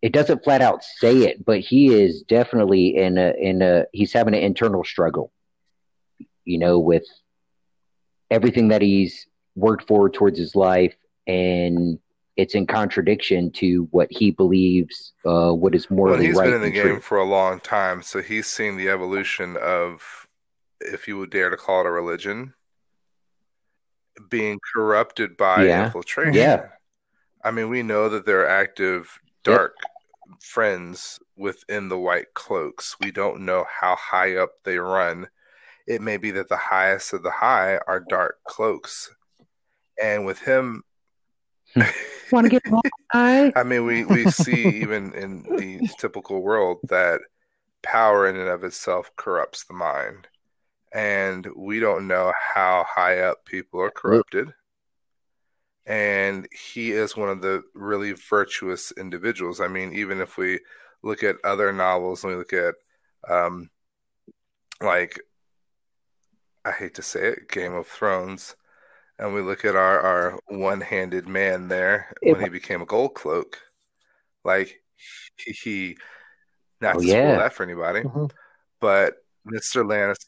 it 0.00 0.14
doesn't 0.14 0.42
flat 0.42 0.62
out 0.62 0.82
say 0.82 1.24
it, 1.24 1.44
but 1.44 1.60
he 1.60 1.92
is 1.92 2.22
definitely 2.22 2.96
in 2.96 3.18
a, 3.18 3.34
in 3.38 3.60
a, 3.60 3.84
he's 3.92 4.14
having 4.14 4.32
an 4.32 4.40
internal 4.40 4.82
struggle, 4.82 5.30
you 6.46 6.56
know, 6.56 6.78
with 6.78 7.04
everything 8.30 8.68
that 8.68 8.80
he's 8.80 9.26
worked 9.56 9.86
for 9.86 10.08
towards 10.08 10.38
his 10.38 10.56
life 10.56 10.94
and 11.26 11.98
it's 12.36 12.54
in 12.54 12.66
contradiction 12.66 13.50
to 13.52 13.88
what 13.90 14.08
he 14.10 14.30
believes 14.30 15.12
uh, 15.26 15.52
what 15.52 15.74
is 15.74 15.90
morally 15.90 16.18
well, 16.18 16.26
he's 16.26 16.36
right 16.36 16.46
He's 16.46 16.54
been 16.54 16.62
in 16.62 16.68
the 16.68 16.70
game 16.70 16.82
true. 16.94 17.00
for 17.00 17.18
a 17.18 17.24
long 17.24 17.60
time, 17.60 18.02
so 18.02 18.22
he's 18.22 18.46
seen 18.46 18.76
the 18.76 18.88
evolution 18.88 19.56
of, 19.56 20.26
if 20.80 21.06
you 21.08 21.18
would 21.18 21.30
dare 21.30 21.50
to 21.50 21.56
call 21.56 21.80
it 21.80 21.86
a 21.86 21.90
religion, 21.90 22.54
being 24.28 24.58
corrupted 24.74 25.36
by 25.36 25.64
Yeah. 25.64 25.86
infiltration. 25.86 26.34
Yeah. 26.34 26.68
I 27.42 27.50
mean, 27.50 27.68
we 27.70 27.82
know 27.82 28.08
that 28.10 28.26
there 28.26 28.40
are 28.40 28.48
active 28.48 29.18
dark 29.44 29.74
friends 30.40 31.18
within 31.36 31.88
the 31.88 31.98
white 31.98 32.34
cloaks. 32.34 32.96
We 33.00 33.10
don't 33.10 33.40
know 33.46 33.64
how 33.80 33.96
high 33.96 34.36
up 34.36 34.50
they 34.64 34.78
run. 34.78 35.28
It 35.86 36.02
may 36.02 36.18
be 36.18 36.30
that 36.32 36.48
the 36.48 36.56
highest 36.56 37.12
of 37.12 37.22
the 37.22 37.30
high 37.30 37.78
are 37.86 38.00
dark 38.00 38.38
cloaks. 38.44 39.10
And 40.00 40.24
with 40.26 40.40
him 40.40 40.84
Want 42.32 42.44
to 42.44 42.50
get 42.50 42.62
high? 43.12 43.52
I 43.56 43.62
mean, 43.62 43.84
we, 43.84 44.04
we 44.04 44.30
see 44.30 44.68
even 44.80 45.12
in 45.14 45.42
the 45.56 45.88
typical 45.98 46.42
world 46.42 46.78
that 46.84 47.20
power 47.82 48.28
in 48.28 48.36
and 48.36 48.48
of 48.48 48.64
itself 48.64 49.10
corrupts 49.16 49.64
the 49.64 49.74
mind. 49.74 50.28
And 50.92 51.46
we 51.56 51.80
don't 51.80 52.08
know 52.08 52.32
how 52.54 52.84
high 52.88 53.20
up 53.20 53.44
people 53.44 53.80
are 53.80 53.90
corrupted. 53.90 54.52
And 55.86 56.46
he 56.52 56.92
is 56.92 57.16
one 57.16 57.28
of 57.28 57.42
the 57.42 57.62
really 57.74 58.12
virtuous 58.12 58.92
individuals. 58.92 59.60
I 59.60 59.68
mean, 59.68 59.92
even 59.94 60.20
if 60.20 60.36
we 60.36 60.60
look 61.02 61.22
at 61.22 61.36
other 61.44 61.72
novels 61.72 62.22
and 62.22 62.32
we 62.32 62.38
look 62.38 62.52
at, 62.52 62.74
um, 63.28 63.70
like, 64.80 65.20
I 66.64 66.72
hate 66.72 66.94
to 66.94 67.02
say 67.02 67.28
it, 67.28 67.48
Game 67.48 67.74
of 67.74 67.86
Thrones, 67.86 68.54
and 69.20 69.34
we 69.34 69.42
look 69.42 69.64
at 69.64 69.76
our, 69.76 70.00
our 70.00 70.40
one 70.48 70.80
handed 70.80 71.28
man 71.28 71.68
there 71.68 72.12
Yeah, 72.22 72.32
when 72.32 72.42
he 72.42 72.48
became 72.48 72.80
a 72.82 72.86
gold 72.86 73.14
cloak, 73.14 73.58
like 74.44 74.82
he, 75.36 75.52
he 75.52 75.96
not 76.80 76.96
Oh, 76.96 77.00
to 77.00 77.06
spoil 77.06 77.28
yeah. 77.32 77.36
that 77.38 77.52
for 77.52 77.62
anybody, 77.62 78.00
Mhm. 78.00 78.30
but 78.80 79.14
Mr. 79.46 79.84
Lannister, 79.84 80.26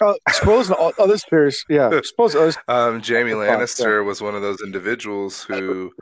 Oh, 0.00 0.16
suppose 0.30 0.70
all 0.70 0.92
other 0.98 1.18
spheres. 1.18 1.64
Yeah, 1.68 1.90
suppose 2.02 2.34
others. 2.34 2.56
um, 2.66 3.02
Jaime 3.02 3.30
Good 3.32 3.36
Lannister 3.48 4.04
was 4.04 4.22
one 4.22 4.34
of 4.34 4.40
those 4.42 4.60
individuals 4.62 5.42
who 5.44 5.92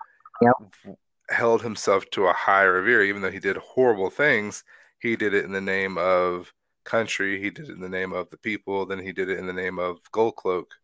Yep. 0.43 0.97
held 1.29 1.63
himself 1.63 2.09
to 2.13 2.27
a 2.27 2.33
high 2.33 2.63
revere, 2.63 3.03
even 3.03 3.21
though 3.21 3.31
he 3.31 3.41
did 3.41 3.57
horrible 3.59 4.09
things. 4.11 4.65
He 5.01 5.17
did 5.17 5.35
it 5.35 5.45
in 5.45 5.53
the 5.53 5.61
name 5.61 5.99
of 5.99 6.53
country. 6.85 7.41
He 7.43 7.51
did 7.51 7.69
it 7.69 7.73
in 7.73 7.81
the 7.81 7.89
name 7.91 8.13
of 8.15 8.31
the 8.31 8.39
people. 8.39 8.87
Then 8.87 9.01
he 9.01 9.13
did 9.13 9.29
it 9.29 9.39
in 9.39 9.47
the 9.47 9.53
name 9.53 9.79
of 9.79 9.99
Gold 10.13 10.37
Cloak. 10.37 10.77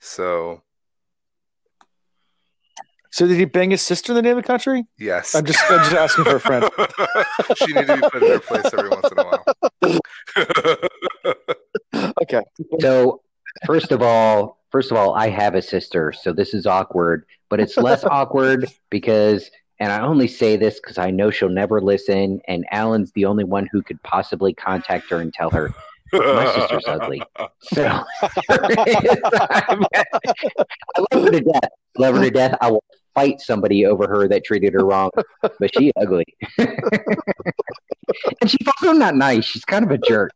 So 0.00 0.62
So 3.10 3.26
did 3.26 3.36
he 3.36 3.44
bang 3.44 3.70
his 3.70 3.82
sister 3.82 4.12
in 4.12 4.16
the 4.16 4.22
name 4.22 4.36
of 4.36 4.42
the 4.42 4.46
country? 4.46 4.84
yes, 4.98 5.34
I'm 5.34 5.44
just, 5.44 5.62
I'm 5.70 5.78
just 5.84 5.94
asking 5.94 6.24
for 6.24 6.36
a 6.36 6.40
friend. 6.40 6.68
she 7.56 7.72
needed 7.72 7.86
to 7.86 7.96
be 7.96 8.02
put 8.02 8.22
in 8.22 8.28
her 8.30 8.40
place 8.40 8.64
every 8.72 8.90
once 8.90 9.10
in 9.10 9.18
a 9.18 9.24
while. 9.24 9.44
Okay. 12.22 12.42
So 12.80 13.20
first 13.66 13.92
of 13.92 14.02
all, 14.02 14.58
first 14.70 14.90
of 14.90 14.96
all, 14.96 15.14
I 15.14 15.28
have 15.28 15.54
a 15.54 15.62
sister, 15.62 16.12
so 16.12 16.32
this 16.32 16.54
is 16.54 16.66
awkward, 16.66 17.24
but 17.50 17.60
it's 17.60 17.76
less 17.76 18.04
awkward 18.10 18.68
because 18.90 19.50
and 19.80 19.92
I 19.92 20.00
only 20.00 20.28
say 20.28 20.56
this 20.56 20.80
because 20.80 20.98
I 20.98 21.10
know 21.10 21.30
she'll 21.30 21.48
never 21.48 21.80
listen, 21.80 22.40
and 22.48 22.64
Alan's 22.70 23.12
the 23.12 23.24
only 23.26 23.44
one 23.44 23.68
who 23.70 23.82
could 23.82 24.02
possibly 24.02 24.54
contact 24.54 25.10
her 25.10 25.20
and 25.20 25.32
tell 25.32 25.50
her 25.50 25.70
my 26.18 26.52
sister's 26.54 26.84
ugly. 26.86 27.22
So 27.62 27.82
I 28.48 29.76
love 31.12 31.24
her 31.24 31.30
to 31.30 31.40
death. 31.40 31.68
Love 31.98 32.16
her 32.16 32.22
to 32.24 32.30
death. 32.30 32.56
I 32.60 32.70
will 32.70 32.84
fight 33.14 33.40
somebody 33.40 33.86
over 33.86 34.06
her 34.08 34.26
that 34.28 34.44
treated 34.44 34.72
her 34.74 34.84
wrong, 34.84 35.10
but 35.42 35.74
she 35.76 35.92
ugly. 36.00 36.24
and 36.58 36.68
she's 38.50 38.66
also 38.66 38.92
not 38.92 39.14
nice. 39.14 39.44
She's 39.44 39.64
kind 39.64 39.84
of 39.84 39.90
a 39.90 39.98
jerk. 39.98 40.32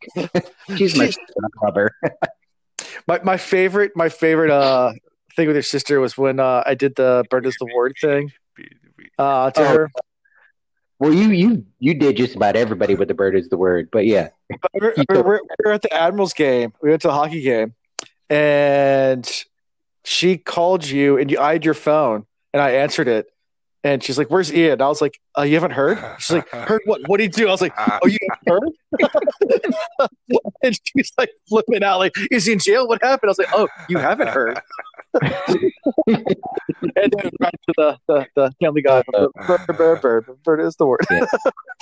She's 0.76 0.96
my 0.96 1.06
sister. 1.06 1.20
I 1.42 1.64
love 1.66 1.74
her. 1.74 1.92
My 3.06 3.20
my 3.24 3.36
favorite 3.36 3.92
my 3.96 4.08
favorite 4.08 4.50
uh 4.50 4.92
thing 5.36 5.46
with 5.46 5.56
your 5.56 5.62
sister 5.62 6.00
was 6.00 6.16
when 6.16 6.40
uh 6.40 6.62
I 6.66 6.74
did 6.74 6.94
the 6.96 7.24
bird 7.30 7.46
is 7.46 7.56
the 7.58 7.68
word 7.74 7.94
thing 8.00 8.30
uh 9.18 9.50
to 9.52 9.60
Oh. 9.60 9.64
her. 9.74 9.90
Well, 10.98 11.12
you 11.12 11.30
you 11.30 11.64
you 11.78 11.94
did 11.94 12.16
just 12.16 12.34
about 12.34 12.56
everybody 12.56 12.94
with 12.94 13.08
the 13.08 13.14
bird 13.14 13.36
is 13.36 13.48
the 13.48 13.56
word, 13.56 13.88
but 13.92 14.04
yeah. 14.04 14.30
We're, 14.74 14.94
we're, 15.08 15.40
we're, 15.64 15.72
at 15.72 15.82
the 15.82 15.92
Admirals 15.92 16.32
game. 16.32 16.72
We 16.82 16.90
went 16.90 17.02
to 17.02 17.10
a 17.10 17.12
hockey 17.12 17.40
game, 17.40 17.74
and 18.28 19.30
she 20.04 20.38
called 20.38 20.88
you, 20.88 21.18
and 21.18 21.30
you 21.30 21.38
eyed 21.38 21.64
your 21.64 21.74
phone, 21.74 22.26
and 22.52 22.60
I 22.60 22.70
answered 22.70 23.06
it, 23.06 23.28
and 23.84 24.02
she's 24.02 24.18
like, 24.18 24.28
"Where's 24.28 24.52
Ian?" 24.52 24.82
I 24.82 24.88
was 24.88 25.00
like, 25.00 25.20
uh, 25.38 25.42
"You 25.42 25.54
haven't 25.54 25.70
heard?" 25.72 25.98
She's 26.18 26.36
like, 26.36 26.48
"Heard 26.50 26.82
what? 26.84 27.02
What 27.06 27.18
did 27.18 27.36
you 27.36 27.44
do?" 27.44 27.48
I 27.48 27.52
was 27.52 27.60
like, 27.60 27.74
"Oh, 27.78 28.06
you 28.08 28.18
heard?" 28.46 28.70
and 30.62 30.80
she's 30.84 31.12
like 31.16 31.30
flipping 31.48 31.84
out, 31.84 31.98
like, 31.98 32.12
"Is 32.32 32.46
he 32.46 32.54
in 32.54 32.58
jail? 32.58 32.88
What 32.88 33.02
happened?" 33.02 33.28
I 33.28 33.30
was 33.30 33.38
like, 33.38 33.52
"Oh, 33.52 33.68
you 33.88 33.98
haven't 33.98 34.28
heard." 34.28 34.60
And 35.14 35.72
then 36.94 37.30
back 37.38 37.52
to 37.66 37.74
the 37.76 37.98
the, 38.06 38.26
the 38.34 38.52
Family 38.60 38.82
Guy. 38.82 39.02
Bird, 39.12 39.66
bird, 39.66 40.00
bird, 40.00 40.42
bird 40.44 40.60
is 40.60 40.76
the 40.76 40.86
word. 40.86 41.06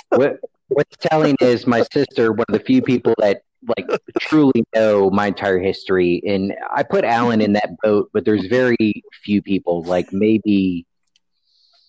What 0.09 0.39
what's 0.69 0.95
telling 0.97 1.35
is 1.41 1.67
my 1.67 1.83
sister, 1.91 2.31
one 2.31 2.45
of 2.47 2.53
the 2.53 2.59
few 2.59 2.81
people 2.81 3.13
that 3.19 3.41
like 3.67 3.87
truly 4.19 4.63
know 4.73 5.09
my 5.09 5.27
entire 5.27 5.59
history, 5.59 6.21
and 6.25 6.53
I 6.73 6.83
put 6.83 7.03
Alan 7.03 7.41
in 7.41 7.53
that 7.53 7.77
boat, 7.83 8.09
but 8.13 8.23
there's 8.25 8.45
very 8.47 9.03
few 9.23 9.41
people, 9.41 9.83
like 9.83 10.13
maybe 10.13 10.85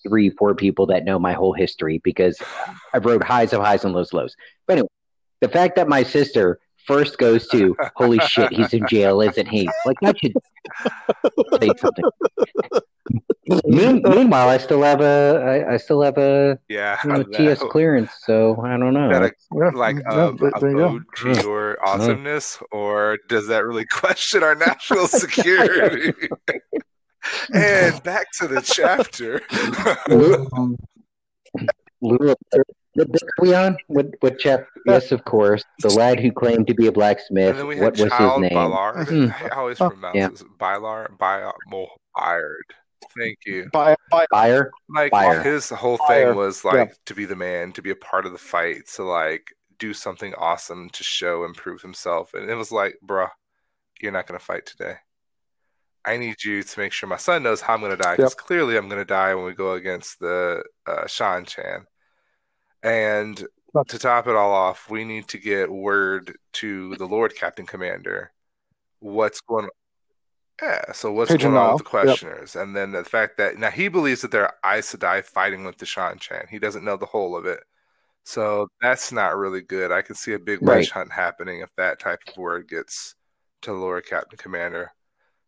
three, 0.06 0.30
four 0.30 0.54
people 0.54 0.86
that 0.86 1.04
know 1.04 1.18
my 1.18 1.32
whole 1.32 1.52
history 1.52 2.00
because 2.02 2.40
I've 2.94 3.04
rode 3.04 3.22
highs 3.22 3.52
of 3.52 3.60
highs 3.60 3.84
and 3.84 3.94
lows 3.94 4.12
lows. 4.12 4.34
But 4.66 4.74
anyway, 4.74 4.88
the 5.40 5.48
fact 5.48 5.76
that 5.76 5.88
my 5.88 6.02
sister 6.02 6.58
first 6.88 7.18
goes 7.18 7.46
to, 7.48 7.76
holy 7.94 8.18
shit, 8.20 8.50
he's 8.52 8.72
in 8.72 8.84
jail, 8.88 9.20
isn't 9.20 9.46
he? 9.46 9.68
Like 9.86 9.96
that 10.02 10.18
should 10.18 10.32
say 11.60 11.70
something. 11.78 12.04
Meanwhile, 13.64 14.48
I 14.48 14.58
still 14.58 14.82
have 14.82 15.00
a, 15.00 15.64
I, 15.68 15.74
I 15.74 15.76
still 15.78 16.02
have 16.02 16.18
a 16.18 16.58
yeah, 16.68 16.98
you 17.04 17.10
know, 17.10 17.18
that- 17.22 17.32
TS 17.36 17.60
clearance, 17.60 18.10
so 18.24 18.60
I 18.62 18.76
don't 18.76 18.92
know. 18.94 19.08
that 19.10 19.22
a- 19.22 19.76
like 19.76 19.96
yeah, 20.10 20.28
a, 20.28 20.32
there- 20.32 20.50
a 20.54 20.60
you 20.70 20.76
go. 20.76 20.88
ode 20.88 21.04
to 21.16 21.42
your 21.42 21.78
awesomeness, 21.86 22.58
or 22.72 23.18
does 23.28 23.46
that 23.48 23.64
really 23.64 23.86
question 23.90 24.42
our 24.42 24.54
national 24.54 25.06
security? 25.24 26.12
and 27.54 28.02
back 28.02 28.26
to 28.38 28.48
the 28.48 28.60
chapter. 28.62 29.42
Little, 32.98 33.12
little, 33.12 33.26
book 33.28 33.38
are 33.38 33.42
we 33.42 33.54
on? 33.54 33.76
What 33.86 34.06
what 34.20 34.38
chapter? 34.38 34.66
Yes, 34.86 35.12
of 35.12 35.24
course. 35.24 35.62
The 35.80 35.90
lad 35.90 36.18
who 36.18 36.32
claimed 36.32 36.66
to 36.66 36.74
be 36.74 36.88
a 36.88 36.92
blacksmith. 36.92 37.50
And 37.50 37.58
then 37.60 37.66
we 37.68 37.76
had 37.76 37.84
What 37.84 37.92
was 37.92 38.12
his 38.12 38.40
name? 38.40 38.50
Ballard. 38.54 39.08
Hmm. 39.08 39.26
I 39.44 39.48
always 39.50 39.80
Oh, 39.80 39.90
pronounce 39.90 40.16
yeah. 40.16 40.28
this 40.28 40.42
Bylar, 40.58 41.16
Byard, 41.16 41.52
Byard. 42.16 42.68
Thank 43.16 43.38
you. 43.46 43.68
By, 43.72 43.94
by, 44.10 44.26
Fire. 44.30 44.70
Like 44.88 45.12
Fire. 45.12 45.42
his 45.42 45.70
whole 45.70 45.96
Fire. 45.98 46.28
thing 46.28 46.36
was 46.36 46.64
like 46.64 46.96
to 47.06 47.14
be 47.14 47.24
the 47.24 47.36
man, 47.36 47.72
to 47.72 47.82
be 47.82 47.90
a 47.90 47.96
part 47.96 48.26
of 48.26 48.32
the 48.32 48.38
fight, 48.38 48.88
to 48.96 49.04
like 49.04 49.52
do 49.78 49.94
something 49.94 50.34
awesome 50.34 50.90
to 50.90 51.04
show 51.04 51.44
and 51.44 51.54
prove 51.54 51.80
himself. 51.82 52.34
And 52.34 52.50
it 52.50 52.54
was 52.56 52.72
like, 52.72 52.96
bruh, 53.06 53.30
you're 54.00 54.12
not 54.12 54.26
gonna 54.26 54.40
fight 54.40 54.66
today. 54.66 54.96
I 56.04 56.16
need 56.16 56.42
you 56.42 56.62
to 56.62 56.80
make 56.80 56.92
sure 56.92 57.08
my 57.08 57.16
son 57.16 57.42
knows 57.44 57.60
how 57.60 57.74
I'm 57.74 57.80
gonna 57.80 57.96
die 57.96 58.16
because 58.16 58.34
clearly 58.34 58.76
I'm 58.76 58.88
gonna 58.88 59.04
die 59.04 59.34
when 59.34 59.44
we 59.44 59.52
go 59.54 59.74
against 59.74 60.18
the 60.18 60.64
uh, 60.86 61.04
Seanchan. 61.04 61.84
And 62.82 63.36
to 63.88 63.98
top 63.98 64.26
it 64.26 64.36
all 64.36 64.52
off, 64.52 64.88
we 64.90 65.04
need 65.04 65.28
to 65.28 65.38
get 65.38 65.70
word 65.70 66.36
to 66.54 66.94
the 66.96 67.06
Lord 67.06 67.34
Captain 67.36 67.66
Commander 67.66 68.32
what's 69.00 69.40
going 69.40 69.64
on. 69.64 69.70
Yeah, 70.60 70.90
so 70.92 71.12
what's 71.12 71.30
Pigeon 71.30 71.50
going 71.52 71.58
on 71.58 71.66
Mile. 71.66 71.72
with 71.74 71.84
the 71.84 71.88
questioners? 71.88 72.56
And 72.56 72.74
then 72.74 72.90
the 72.90 73.04
fact 73.04 73.36
that 73.38 73.58
now 73.58 73.70
he 73.70 73.86
believes 73.86 74.22
that 74.22 74.32
they're 74.32 74.52
Aes 74.64 74.92
Sedai 74.92 75.24
fighting 75.24 75.64
with 75.64 75.78
the 75.78 75.86
Seanchan. 75.86 76.48
He 76.48 76.58
doesn't 76.58 76.84
know 76.84 76.96
the 76.96 77.06
whole 77.06 77.36
of 77.36 77.46
it. 77.46 77.60
So 78.24 78.68
that's 78.82 79.12
not 79.12 79.36
really 79.36 79.60
good. 79.62 79.92
I 79.92 80.02
can 80.02 80.16
see 80.16 80.32
a 80.32 80.38
big 80.38 80.58
Right. 80.60 80.78
witch 80.78 80.90
hunt 80.90 81.12
happening 81.12 81.60
if 81.60 81.72
that 81.76 82.00
type 82.00 82.18
of 82.26 82.36
word 82.36 82.68
gets 82.68 83.14
to 83.62 83.70
the 83.70 83.76
Lord 83.76 84.04
Captain 84.04 84.36
Commander. 84.36 84.92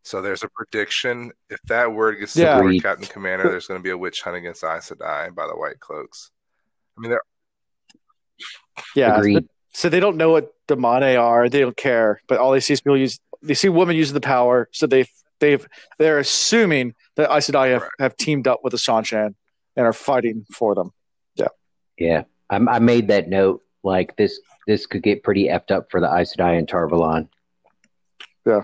So 0.03 0.21
there's 0.21 0.43
a 0.43 0.49
prediction. 0.49 1.31
If 1.49 1.61
that 1.63 1.91
word 1.91 2.19
gets 2.19 2.33
to 2.33 2.39
Yeah. 2.41 2.55
the 2.55 2.61
Lord 2.63 2.81
Captain 2.81 3.07
Commander, 3.07 3.49
there's 3.49 3.67
going 3.67 3.79
to 3.79 3.83
be 3.83 3.91
a 3.91 3.97
witch 3.97 4.21
hunt 4.21 4.37
against 4.37 4.63
Aes 4.63 4.89
Sedai 4.89 5.35
by 5.35 5.45
the 5.45 5.55
White 5.55 5.79
Cloaks. 5.81 6.31
I 6.97 7.01
mean, 7.01 7.11
they're 7.11 7.21
yeah. 8.95 9.17
Agreed. 9.17 9.45
So 9.73 9.89
they 9.89 9.99
don't 9.99 10.17
know 10.17 10.31
what 10.31 10.53
Damane 10.67 11.19
are. 11.19 11.47
They 11.49 11.59
don't 11.61 11.77
care. 11.77 12.21
But 12.27 12.39
all 12.39 12.51
they 12.51 12.59
see 12.59 12.73
is 12.73 12.81
people 12.81 12.97
use. 12.97 13.19
They 13.41 13.53
see 13.53 13.69
women 13.69 13.95
using 13.95 14.13
the 14.13 14.21
power. 14.21 14.67
So 14.71 14.85
they 14.87 15.05
they've 15.39 15.65
they're 15.97 16.19
assuming 16.19 16.93
that 17.15 17.31
Aes 17.31 17.49
Sedai 17.49 17.71
have, 17.71 17.81
Right. 17.81 17.91
have 17.99 18.17
teamed 18.17 18.47
up 18.47 18.61
with 18.63 18.71
the 18.71 18.77
Seanchan 18.77 19.33
and 19.75 19.85
are 19.85 19.93
fighting 19.93 20.45
for 20.53 20.75
them. 20.75 20.91
Yeah, 21.35 21.47
Yeah. 21.97 22.23
I, 22.49 22.57
I 22.57 22.79
made 22.79 23.07
that 23.07 23.29
note. 23.29 23.61
Like 23.83 24.15
this, 24.15 24.39
this 24.67 24.85
could 24.85 25.01
get 25.01 25.23
pretty 25.23 25.47
effed 25.47 25.71
up 25.71 25.89
for 25.89 25.99
the 25.99 26.07
Aes 26.13 26.35
Sedai 26.35 26.57
and 26.59 26.67
Tar 26.69 26.87
Valon. 26.87 27.29
Yeah. 28.45 28.61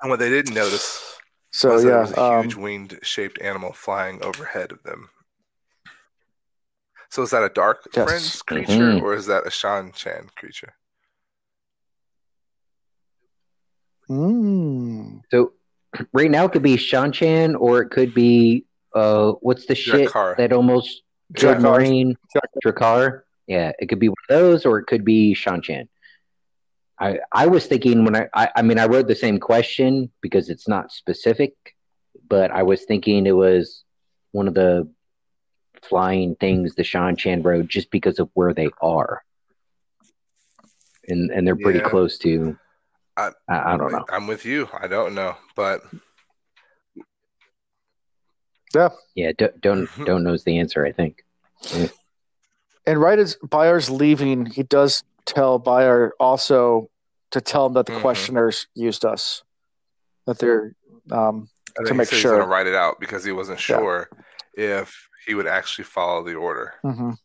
And 0.00 0.10
what 0.10 0.18
they 0.18 0.28
didn't 0.30 0.54
notice 0.54 1.16
So 1.52 1.74
was 1.74 1.82
that 1.84 1.88
there 1.88 1.96
yeah, 1.96 2.00
was 2.02 2.12
a 2.12 2.20
um, 2.22 2.42
huge 2.44 2.54
winged 2.56 2.98
shaped 3.02 3.40
animal 3.40 3.72
flying 3.72 4.20
overhead 4.24 4.72
of 4.72 4.82
them. 4.82 5.10
So 7.10 7.22
is 7.22 7.30
that 7.30 7.42
a 7.42 7.48
dark 7.48 7.88
Yes. 7.94 8.04
friends 8.04 8.42
creature 8.42 8.94
Mhm. 8.94 9.02
or 9.02 9.14
is 9.14 9.26
that 9.26 9.46
a 9.46 9.50
Seanchan 9.50 10.34
creature? 10.36 10.74
mm, 14.08 15.20
So 15.30 15.52
right 16.12 16.30
now 16.30 16.44
it 16.44 16.52
could 16.52 16.62
be 16.62 16.76
Seanchan 16.76 17.56
or 17.58 17.80
it 17.82 17.90
could 17.90 18.14
be 18.14 18.64
uh, 18.94 19.32
what's 19.40 19.66
the 19.66 19.74
shit 19.74 20.08
Draghkar. 20.08 20.36
that 20.38 20.52
almost 20.52 21.02
killed 21.34 21.58
Drakkar. 21.58 21.62
Marine 21.62 22.16
Drakkar? 22.64 23.22
Yeah, 23.46 23.72
it 23.78 23.88
could 23.88 23.98
be 24.00 24.08
one 24.08 24.16
of 24.30 24.38
those 24.38 24.64
or 24.64 24.78
it 24.78 24.86
could 24.86 25.04
be 25.04 25.34
Seanchan. 25.34 25.88
I 26.98 27.18
I 27.32 27.46
was 27.46 27.66
thinking 27.66 28.04
when 28.04 28.16
I, 28.16 28.28
I 28.34 28.48
I 28.56 28.62
mean 28.62 28.78
I 28.78 28.86
wrote 28.86 29.06
the 29.06 29.14
same 29.14 29.38
question 29.38 30.10
because 30.22 30.48
it's 30.48 30.66
not 30.66 30.92
specific, 30.92 31.52
but 32.28 32.50
I 32.50 32.62
was 32.62 32.84
thinking 32.86 33.26
it 33.26 33.32
was 33.36 33.84
one 34.32 34.48
of 34.48 34.54
the 34.54 34.88
flying 35.82 36.34
things 36.36 36.74
the 36.74 36.82
Seanchan 36.82 37.44
rode 37.44 37.68
just 37.68 37.90
because 37.90 38.18
of 38.18 38.28
where 38.34 38.52
they 38.54 38.68
are. 38.80 39.22
And 41.08 41.30
and 41.30 41.46
they're 41.46 41.56
pretty 41.56 41.78
Yeah. 41.80 41.88
close 41.88 42.18
to 42.18 42.58
I- 43.16 43.32
I, 43.48 43.74
I 43.74 43.76
don't 43.78 43.92
know. 43.92 44.04
I'm 44.10 44.26
with 44.26 44.44
you. 44.44 44.68
I 44.78 44.86
don't 44.88 45.14
know, 45.14 45.36
but 45.54 45.82
Yeah, 49.14 49.32
don't 49.38 49.58
don't, 49.60 49.86
Mhm. 49.88 50.04
don't 50.06 50.24
knows 50.24 50.44
the 50.44 50.58
answer. 50.58 50.84
I 50.84 50.92
think. 50.92 51.24
and 52.86 53.00
right 53.00 53.18
as 53.18 53.36
Bayar's 53.36 53.88
leaving, 53.88 54.46
he 54.46 54.62
does 54.62 55.02
tell 55.24 55.58
Bayar 55.58 56.10
also 56.20 56.90
to 57.30 57.40
tell 57.40 57.66
him 57.66 57.72
that 57.72 57.86
the 57.86 57.92
Mhm. 57.92 58.00
questioners 58.02 58.66
used 58.74 59.04
us. 59.04 59.42
That 60.26 60.38
they're 60.38 60.74
um, 61.10 61.48
To 61.76 61.84
think 61.84 61.88
he 61.88 61.94
make 61.94 62.08
said 62.08 62.14
he's 62.16 62.22
sure. 62.22 62.32
going 62.32 62.42
to 62.42 62.48
write 62.48 62.66
it 62.66 62.74
out 62.74 62.98
because 63.00 63.22
he 63.24 63.32
wasn't 63.32 63.58
Yeah. 63.68 63.78
sure 63.78 64.08
if 64.54 65.05
he 65.26 65.34
would 65.34 65.46
actually 65.46 65.84
follow 65.84 66.22
the 66.22 66.34
order. 66.34 66.74
mhm. 66.84 67.16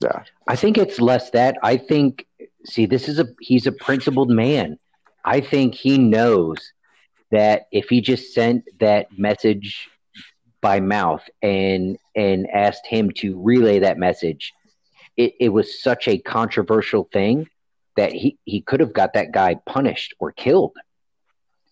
yeah, 0.00 0.22
I 0.46 0.56
think 0.56 0.76
it's 0.78 1.00
less 1.00 1.30
that. 1.30 1.56
I 1.62 1.76
think. 1.76 2.26
See, 2.64 2.86
this 2.86 3.08
is 3.08 3.18
a 3.20 3.26
he's 3.40 3.66
a 3.66 3.72
principled 3.72 4.30
man. 4.30 4.78
I 5.24 5.40
think 5.40 5.74
he 5.74 5.98
knows 5.98 6.72
that 7.30 7.66
if 7.72 7.88
he 7.88 8.00
just 8.00 8.34
sent 8.34 8.64
that 8.80 9.06
message 9.16 9.88
by 10.60 10.80
mouth 10.80 11.22
and 11.42 11.96
and 12.14 12.48
asked 12.50 12.86
him 12.86 13.10
to 13.18 13.40
relay 13.40 13.80
that 13.80 13.98
message, 13.98 14.52
it, 15.16 15.34
it 15.40 15.48
was 15.50 15.82
such 15.82 16.08
a 16.08 16.18
controversial 16.18 17.08
thing 17.12 17.48
that 17.96 18.12
he, 18.12 18.38
he 18.44 18.60
could 18.60 18.80
have 18.80 18.92
got 18.92 19.14
that 19.14 19.32
guy 19.32 19.56
punished 19.66 20.14
or 20.18 20.32
killed. 20.32 20.76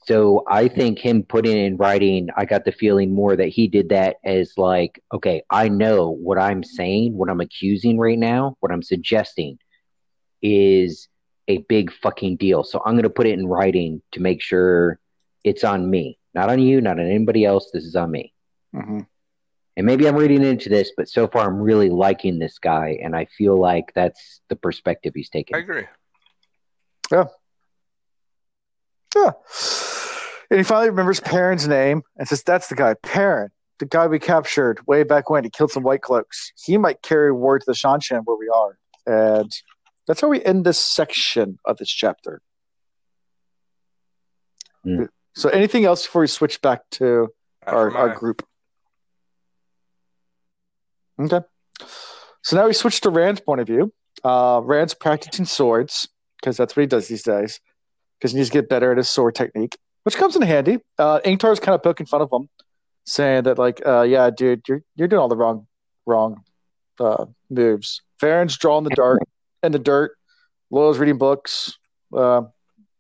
So 0.07 0.45
I 0.49 0.69
think 0.69 0.99
him 0.99 1.23
putting 1.23 1.57
it 1.57 1.65
in 1.65 1.77
writing, 1.77 2.29
I 2.37 2.45
got 2.45 2.65
the 2.65 2.73
feeling 2.73 3.15
more 3.15 3.37
that 3.37 3.49
he 3.49 3.69
did 3.69 3.89
that 3.89 4.17
as 4.25 4.53
like, 4.59 5.03
okay, 5.13 5.43
I 5.51 5.69
know 5.69 6.11
what 6.11 6.39
I'm 6.39 6.63
saying, 6.63 7.15
what 7.17 7.31
I'm 7.31 7.41
accusing 7.41 7.99
right 7.99 8.19
now, 8.19 8.57
what 8.61 8.71
I'm 8.71 8.83
suggesting 8.83 9.59
is 10.43 11.09
a 11.49 11.59
big 11.69 11.91
fucking 11.93 12.37
deal. 12.37 12.65
So 12.65 12.83
I'm 12.85 12.95
going 12.95 13.05
to 13.05 13.11
put 13.11 13.27
it 13.27 13.39
in 13.39 13.47
writing 13.47 14.03
to 14.13 14.21
make 14.21 14.43
sure 14.43 14.99
it's 15.43 15.65
on 15.65 15.89
me, 15.89 16.19
not 16.35 16.51
on 16.51 16.59
you, 16.59 16.81
not 16.81 16.99
on 16.99 17.07
anybody 17.07 17.45
else. 17.45 17.71
This 17.73 17.85
is 17.85 17.97
on 17.97 18.11
me. 18.11 18.33
mhm. 18.75 19.07
And 19.77 19.87
maybe 19.87 20.07
I'm 20.07 20.15
reading 20.17 20.45
into 20.45 20.69
this, 20.69 20.93
but 20.97 21.09
so 21.09 21.27
far 21.27 21.49
I'm 21.49 21.59
really 21.59 21.91
liking 21.91 22.39
this 22.39 22.59
guy, 22.61 22.97
and 23.03 23.17
I 23.17 23.25
feel 23.25 23.59
like 23.59 23.93
that's 23.93 24.41
the 24.49 24.55
perspective 24.55 25.15
he's 25.17 25.31
taking. 25.31 25.57
I 25.57 25.61
taking. 25.61 25.71
agree. 25.71 25.87
Yeah. 29.17 29.33
And 30.51 30.59
he 30.59 30.65
finally 30.65 30.91
remembers 30.91 31.21
Perrin's 31.21 31.67
name 31.67 32.03
and 32.17 32.29
says, 32.29 32.43
That's 32.43 32.69
the 32.69 32.75
guy, 32.75 32.95
Perrin, 33.03 33.51
the 33.79 33.87
guy 33.87 34.07
we 34.07 34.19
captured 34.19 34.87
way 34.87 35.03
back 35.03 35.31
when. 35.31 35.45
He 35.45 35.51
killed 35.51 35.71
some 35.71 35.83
white 35.83 36.03
cloaks. 36.03 36.53
He 36.65 36.77
might 36.77 37.03
carry 37.03 37.33
word 37.33 37.61
to 37.61 37.67
the 37.67 37.73
Seanchan 37.73 38.23
where 38.25 38.37
we 38.37 38.49
are. 38.49 38.79
And 39.07 39.53
that's 40.07 40.21
how 40.21 40.29
we 40.29 40.43
end 40.45 40.65
this 40.65 40.79
section 40.79 41.59
of 41.65 41.79
this 41.79 41.91
chapter. 41.91 42.41
Hmm. 44.83 45.05
So, 45.35 45.49
anything 45.49 45.85
else 45.85 46.05
before 46.05 46.21
we 46.21 46.29
switch 46.29 46.61
back 46.61 46.83
to 46.93 47.29
Not 47.67 47.75
our, 47.75 47.97
our 47.97 48.15
group? 48.15 48.47
Okay. 51.19 51.41
So 52.43 52.57
now 52.57 52.67
we 52.67 52.73
switch 52.73 53.01
to 53.03 53.11
Rand's 53.11 53.41
point 53.41 53.61
of 53.61 53.67
view. 53.67 53.93
Uh, 54.23 54.61
Rand's 54.63 54.95
practicing 54.95 55.45
swords 55.45 56.09
because 56.41 56.57
that's 56.57 56.77
what 56.77 56.83
he 56.83 56.87
does 56.87 57.09
these 57.09 57.23
days. 57.23 57.61
Because 58.19 58.33
he 58.33 58.39
needs 58.39 58.51
to 58.51 58.55
get 58.55 58.69
better 58.69 58.93
at 58.93 58.99
his 58.99 59.09
sword 59.09 59.35
technique, 59.35 59.79
which 60.05 60.17
comes 60.17 60.37
in 60.37 60.43
handy. 60.43 60.79
Uh, 60.99 61.21
Ingtar's 61.25 61.61
kind 61.61 61.75
of 61.75 61.83
poking 61.83 62.07
fun 62.07 62.23
of 62.23 62.33
him, 62.33 62.49
saying 63.05 63.45
that 63.45 63.59
like, 63.59 63.83
uh, 63.85 64.03
"Yeah, 64.03 64.31
dude, 64.31 64.63
you're 64.69 64.83
you're 64.97 65.09
doing 65.09 65.21
all 65.21 65.29
the 65.29 65.37
wrong 65.37 65.67
wrong 66.07 66.43
uh, 67.01 67.27
moves." 67.51 68.01
Verin's 68.21 68.57
drawing 68.57 68.85
the 68.85 68.91
dirt 68.91 69.21
in 69.63 69.73
the 69.73 69.79
dirt. 69.79 70.17
Loial's 70.73 70.99
reading 70.99 71.19
books. 71.19 71.77
Uh, 72.13 72.43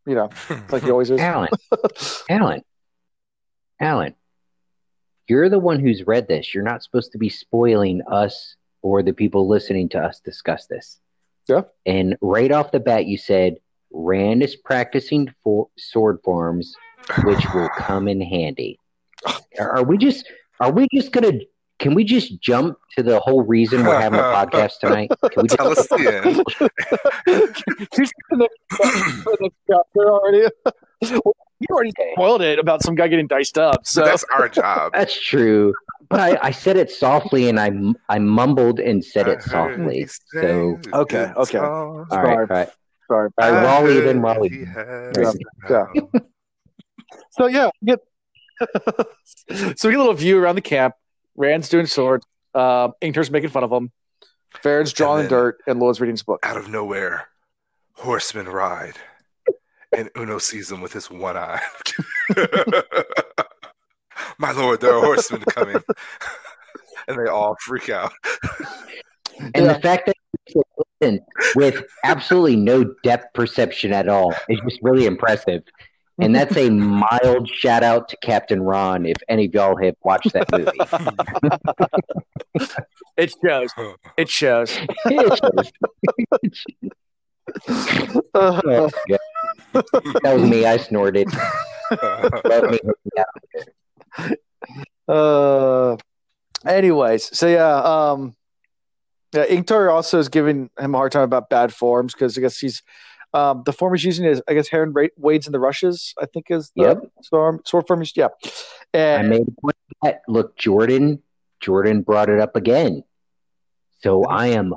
you 0.06 0.14
know, 0.14 0.30
like 0.70 0.82
he 0.82 0.90
always 0.90 1.10
is. 1.10 1.20
Alan, 1.20 1.50
Alan, 2.28 2.62
Alan, 3.80 4.14
you're 5.28 5.48
the 5.48 5.58
one 5.58 5.80
who's 5.80 6.06
read 6.06 6.28
this. 6.28 6.54
You're 6.54 6.64
not 6.64 6.82
supposed 6.82 7.12
to 7.12 7.18
be 7.18 7.28
spoiling 7.28 8.02
us 8.10 8.56
or 8.82 9.02
the 9.02 9.12
people 9.12 9.48
listening 9.48 9.88
to 9.90 9.98
us 9.98 10.20
discuss 10.20 10.66
this. 10.66 11.00
Yeah. 11.48 11.62
And 11.86 12.16
right 12.20 12.52
off 12.52 12.72
the 12.72 12.80
bat, 12.80 13.06
you 13.06 13.16
said 13.16 13.56
Rand 13.92 14.42
is 14.42 14.56
practicing 14.56 15.32
for 15.42 15.68
sword 15.78 16.18
forms, 16.24 16.74
which 17.24 17.44
will 17.52 17.68
come 17.76 18.08
in 18.08 18.20
handy. 18.20 18.78
Are 19.58 19.76
are 19.78 19.82
we 19.84 19.98
just? 19.98 20.30
Are 20.60 20.72
we 20.72 20.86
just 20.94 21.12
gonna? 21.12 21.32
Can 21.80 21.94
we 21.94 22.04
just 22.04 22.40
jump 22.40 22.78
to 22.96 23.02
the 23.02 23.18
whole 23.20 23.42
reason 23.42 23.84
we're 23.84 24.00
having 24.00 24.20
a 24.20 24.22
podcast 24.22 24.78
tonight? 24.80 25.10
Can 25.32 25.42
we 25.42 25.48
just? 25.48 25.56
Tell 25.56 25.70
us 25.70 25.86
the 25.88 26.22
end. 26.24 27.44
He's 27.96 28.10
the 28.30 28.48
next, 29.40 29.56
chapter 29.68 30.10
already. 30.10 30.48
you 31.00 31.66
already 31.70 31.92
spoiled 32.12 32.42
it 32.42 32.58
about 32.58 32.82
some 32.82 32.94
guy 32.94 33.08
getting 33.08 33.26
diced 33.26 33.58
up. 33.58 33.86
So 33.86 34.02
But 34.02 34.06
that's 34.06 34.24
our 34.32 34.48
job. 34.48 34.92
That's 34.94 35.20
true. 35.20 35.74
But 36.08 36.20
I, 36.20 36.38
I 36.48 36.50
said 36.50 36.76
it 36.76 36.90
softly 36.90 37.48
and 37.48 37.58
I, 37.58 37.72
I 38.08 38.18
mumbled 38.18 38.78
and 38.78 39.04
said 39.04 39.28
I 39.28 39.32
it 39.32 39.42
softly. 39.42 40.06
So, 40.06 40.78
Okay, 40.92 41.32
okay. 41.36 41.58
all 41.58 42.04
right, 42.10 42.38
all 42.38 42.46
right. 42.46 42.68
sorry. 43.08 43.30
All 43.38 43.50
right, 43.50 43.52
I 43.52 43.64
Raleigh, 43.64 43.94
heard 43.94 44.06
then 44.06 44.20
Raleigh. 44.20 44.66
Yeah, 44.76 45.32
yeah. 45.70 46.20
Song. 47.36 47.50
So 47.52 47.56
yeah, 47.56 47.70
we 47.80 47.86
get 47.86 48.00
so 49.78 49.88
we 49.88 49.92
get 49.92 49.98
a 49.98 50.02
little 50.02 50.14
view 50.14 50.38
around 50.38 50.54
the 50.56 50.60
camp. 50.60 50.94
Rand's 51.36 51.68
doing 51.68 51.86
swords. 51.86 52.26
Um, 52.54 52.92
Ingtar's 53.00 53.30
making 53.30 53.50
fun 53.50 53.64
of 53.64 53.72
him. 53.72 53.90
Verin's 54.62 54.92
drawing 54.92 55.22
then- 55.22 55.30
dirt, 55.30 55.58
and 55.66 55.80
Loial's 55.80 56.00
reading 56.00 56.14
his 56.14 56.22
book. 56.22 56.40
Out 56.44 56.56
of 56.56 56.68
nowhere, 56.68 57.26
horsemen 57.94 58.46
ride, 58.48 58.94
and 59.96 60.08
Uno 60.16 60.38
sees 60.38 60.68
them 60.68 60.80
with 60.80 60.92
his 60.92 61.10
one 61.10 61.36
eye. 61.36 61.60
My 64.38 64.52
lord, 64.52 64.80
there 64.80 64.94
are 64.96 65.00
horsemen 65.04 65.42
coming, 65.42 65.76
and 67.08 67.18
they 67.18 67.28
all 67.30 67.56
freak 67.60 67.90
out. 67.90 68.12
And 69.40 69.50
Yeah. 69.66 69.72
the 69.72 69.80
fact 69.80 70.06
that 70.06 71.20
with 71.56 71.82
absolutely 72.04 72.56
no 72.56 72.84
depth 73.02 73.34
perception 73.34 73.92
at 73.92 74.08
all 74.08 74.32
is 74.48 74.60
just 74.68 74.78
really 74.82 75.06
impressive. 75.06 75.62
And 76.20 76.34
that's 76.36 76.56
a 76.56 76.70
mild 76.70 77.48
shout 77.48 77.82
out 77.82 78.08
to 78.10 78.16
Captain 78.18 78.62
Ron 78.62 79.06
if 79.06 79.16
any 79.28 79.46
of 79.46 79.54
y'all 79.54 79.76
have 79.76 79.96
watched 80.02 80.32
that 80.32 80.50
movie. 80.52 80.70
It 83.16 83.32
shows. 83.44 83.70
It 84.16 84.28
shows. 84.28 84.76
Uh, 85.06 85.36
Oh, 88.34 88.90
God. 89.08 89.18
that 90.22 90.34
was 90.34 90.42
me. 90.42 90.64
I 90.66 90.76
snorted. 90.78 91.28
Love 92.44 92.70
me. 92.70 92.78
Yeah. 93.16 93.24
Uh, 95.06 95.96
anyways, 96.66 97.36
so 97.36 97.46
yeah, 97.46 97.76
um, 97.82 98.34
yeah, 99.32 99.46
Ingtar 99.46 99.92
also 99.92 100.18
is 100.18 100.28
giving 100.28 100.70
him 100.78 100.94
a 100.94 100.98
hard 100.98 101.12
time 101.12 101.22
about 101.22 101.50
bad 101.50 101.72
forms 101.72 102.14
because 102.14 102.36
I 102.38 102.40
guess 102.40 102.58
he's 102.58 102.82
um, 103.34 103.62
the 103.66 103.72
form 103.72 103.92
he's 103.94 104.04
using 104.04 104.24
is 104.24 104.40
I 104.48 104.54
guess 104.54 104.68
Heron 104.68 104.94
wades 105.16 105.46
in 105.46 105.52
the 105.52 105.60
rushes. 105.60 106.14
I 106.20 106.26
think 106.26 106.50
is 106.50 106.72
the 106.74 106.82
Yep. 106.82 107.02
sword, 107.22 107.68
sword 107.68 107.86
form. 107.86 108.02
Yeah, 108.14 108.28
I 108.94 109.22
made 109.22 109.42
a 109.46 109.60
point 109.60 109.76
that. 110.02 110.22
Look, 110.28 110.56
Jordan. 110.56 111.22
Jordan 111.60 112.02
brought 112.02 112.28
it 112.28 112.40
up 112.40 112.56
again. 112.56 113.02
So 114.02 114.24
I 114.24 114.48
am 114.48 114.74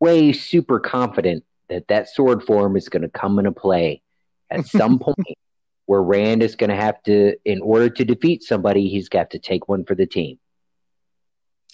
way 0.00 0.32
super 0.32 0.80
confident 0.80 1.44
that 1.68 1.88
that 1.88 2.08
sword 2.08 2.42
form 2.42 2.76
is 2.76 2.88
going 2.88 3.02
to 3.02 3.08
come 3.08 3.38
into 3.38 3.52
play 3.52 4.02
at 4.50 4.66
some 4.66 4.98
point 4.98 5.36
where 5.86 6.02
Rand 6.02 6.42
is 6.42 6.56
going 6.56 6.70
to 6.70 6.76
have 6.76 7.02
to, 7.02 7.36
in 7.44 7.60
order 7.60 7.90
to 7.90 8.04
defeat 8.04 8.42
somebody, 8.42 8.88
he's 8.88 9.08
got 9.08 9.30
to 9.32 9.38
take 9.38 9.68
one 9.68 9.84
for 9.84 9.94
the 9.94 10.06
team. 10.06 10.38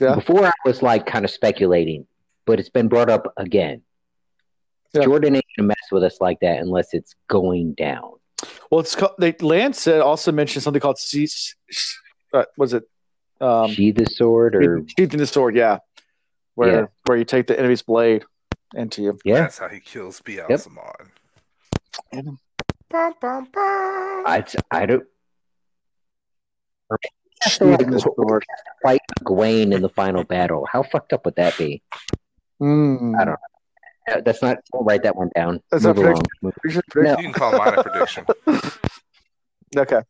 Yeah. 0.01 0.15
Before 0.17 0.45
I 0.45 0.53
was 0.65 0.83
like 0.83 1.07
kind 1.07 1.25
of 1.25 1.31
speculating, 1.31 2.07
but 2.47 2.59
it's 2.59 2.69
been 2.69 2.89
brought 2.89 3.11
up 3.11 3.33
again. 3.37 3.83
Yeah. 4.97 5.05
Jordan 5.05 5.37
ain't 5.37 5.45
going 5.57 5.69
to 5.69 5.69
mess 5.69 5.91
with 5.93 6.03
us 6.03 6.21
like 6.21 6.41
that 6.41 6.59
unless 6.61 6.95
it's 6.95 7.15
going 7.29 7.75
down. 7.75 8.13
well, 8.71 8.81
it's 8.81 8.95
called, 8.95 9.13
they 9.19 9.33
Lance 9.41 9.81
said 9.81 10.01
also 10.01 10.33
mentioned 10.33 10.63
something 10.63 10.81
called 10.81 10.99
C. 10.99 11.29
Uh, 12.33 12.45
was 12.59 12.73
it 12.75 12.85
um, 13.41 13.71
Sheath 13.71 13.97
the 13.97 14.07
sword 14.07 14.57
or. 14.57 14.83
sheathing 14.99 15.19
the 15.19 15.27
sword? 15.27 15.57
Yeah, 15.57 15.79
where 16.55 16.81
Yeah. 16.83 16.87
where 17.05 17.17
you 17.19 17.25
take 17.25 17.47
the 17.47 17.59
enemy's 17.59 17.83
blade 17.83 18.25
into 18.75 19.03
you. 19.03 19.19
Yeah. 19.25 19.41
That's 19.43 19.59
how 19.59 19.69
he 19.69 19.81
kills 19.81 20.21
Ba'alzamon. 20.21 21.09
And- 22.13 22.39
Bum, 22.89 23.15
bum, 23.21 23.49
bum. 23.53 24.23
I, 24.27 24.45
I 24.71 24.87
don't. 24.87 25.05
Sheathing 27.49 27.91
the 27.91 27.99
sword. 28.17 28.45
fight 28.83 29.01
Gawyn 29.25 29.75
in 29.75 29.83
the 29.83 29.89
final 29.89 30.23
battle. 30.25 30.67
How 30.71 30.83
fucked 30.85 31.13
up 31.13 31.25
would 31.25 31.35
that 31.37 31.59
be? 31.59 31.83
Mm. 32.63 33.21
I 33.21 33.25
don't 33.25 33.35
Uh, 33.35 33.37
Uh, 34.09 34.21
that's 34.25 34.41
not. 34.41 34.59
I'll 34.73 34.85
write 34.85 35.03
that 35.03 35.17
one 35.17 35.31
down. 35.35 35.61
That's 35.71 35.83
Move 35.85 35.97
not 35.97 36.05
along. 36.05 36.23
Move- 36.43 36.55
You 36.65 36.71
You 37.03 37.17
can 37.17 37.33
call 37.33 37.57
mine 37.59 37.75
a 37.79 37.83
prediction. 37.83 38.27
Okay. 39.77 40.01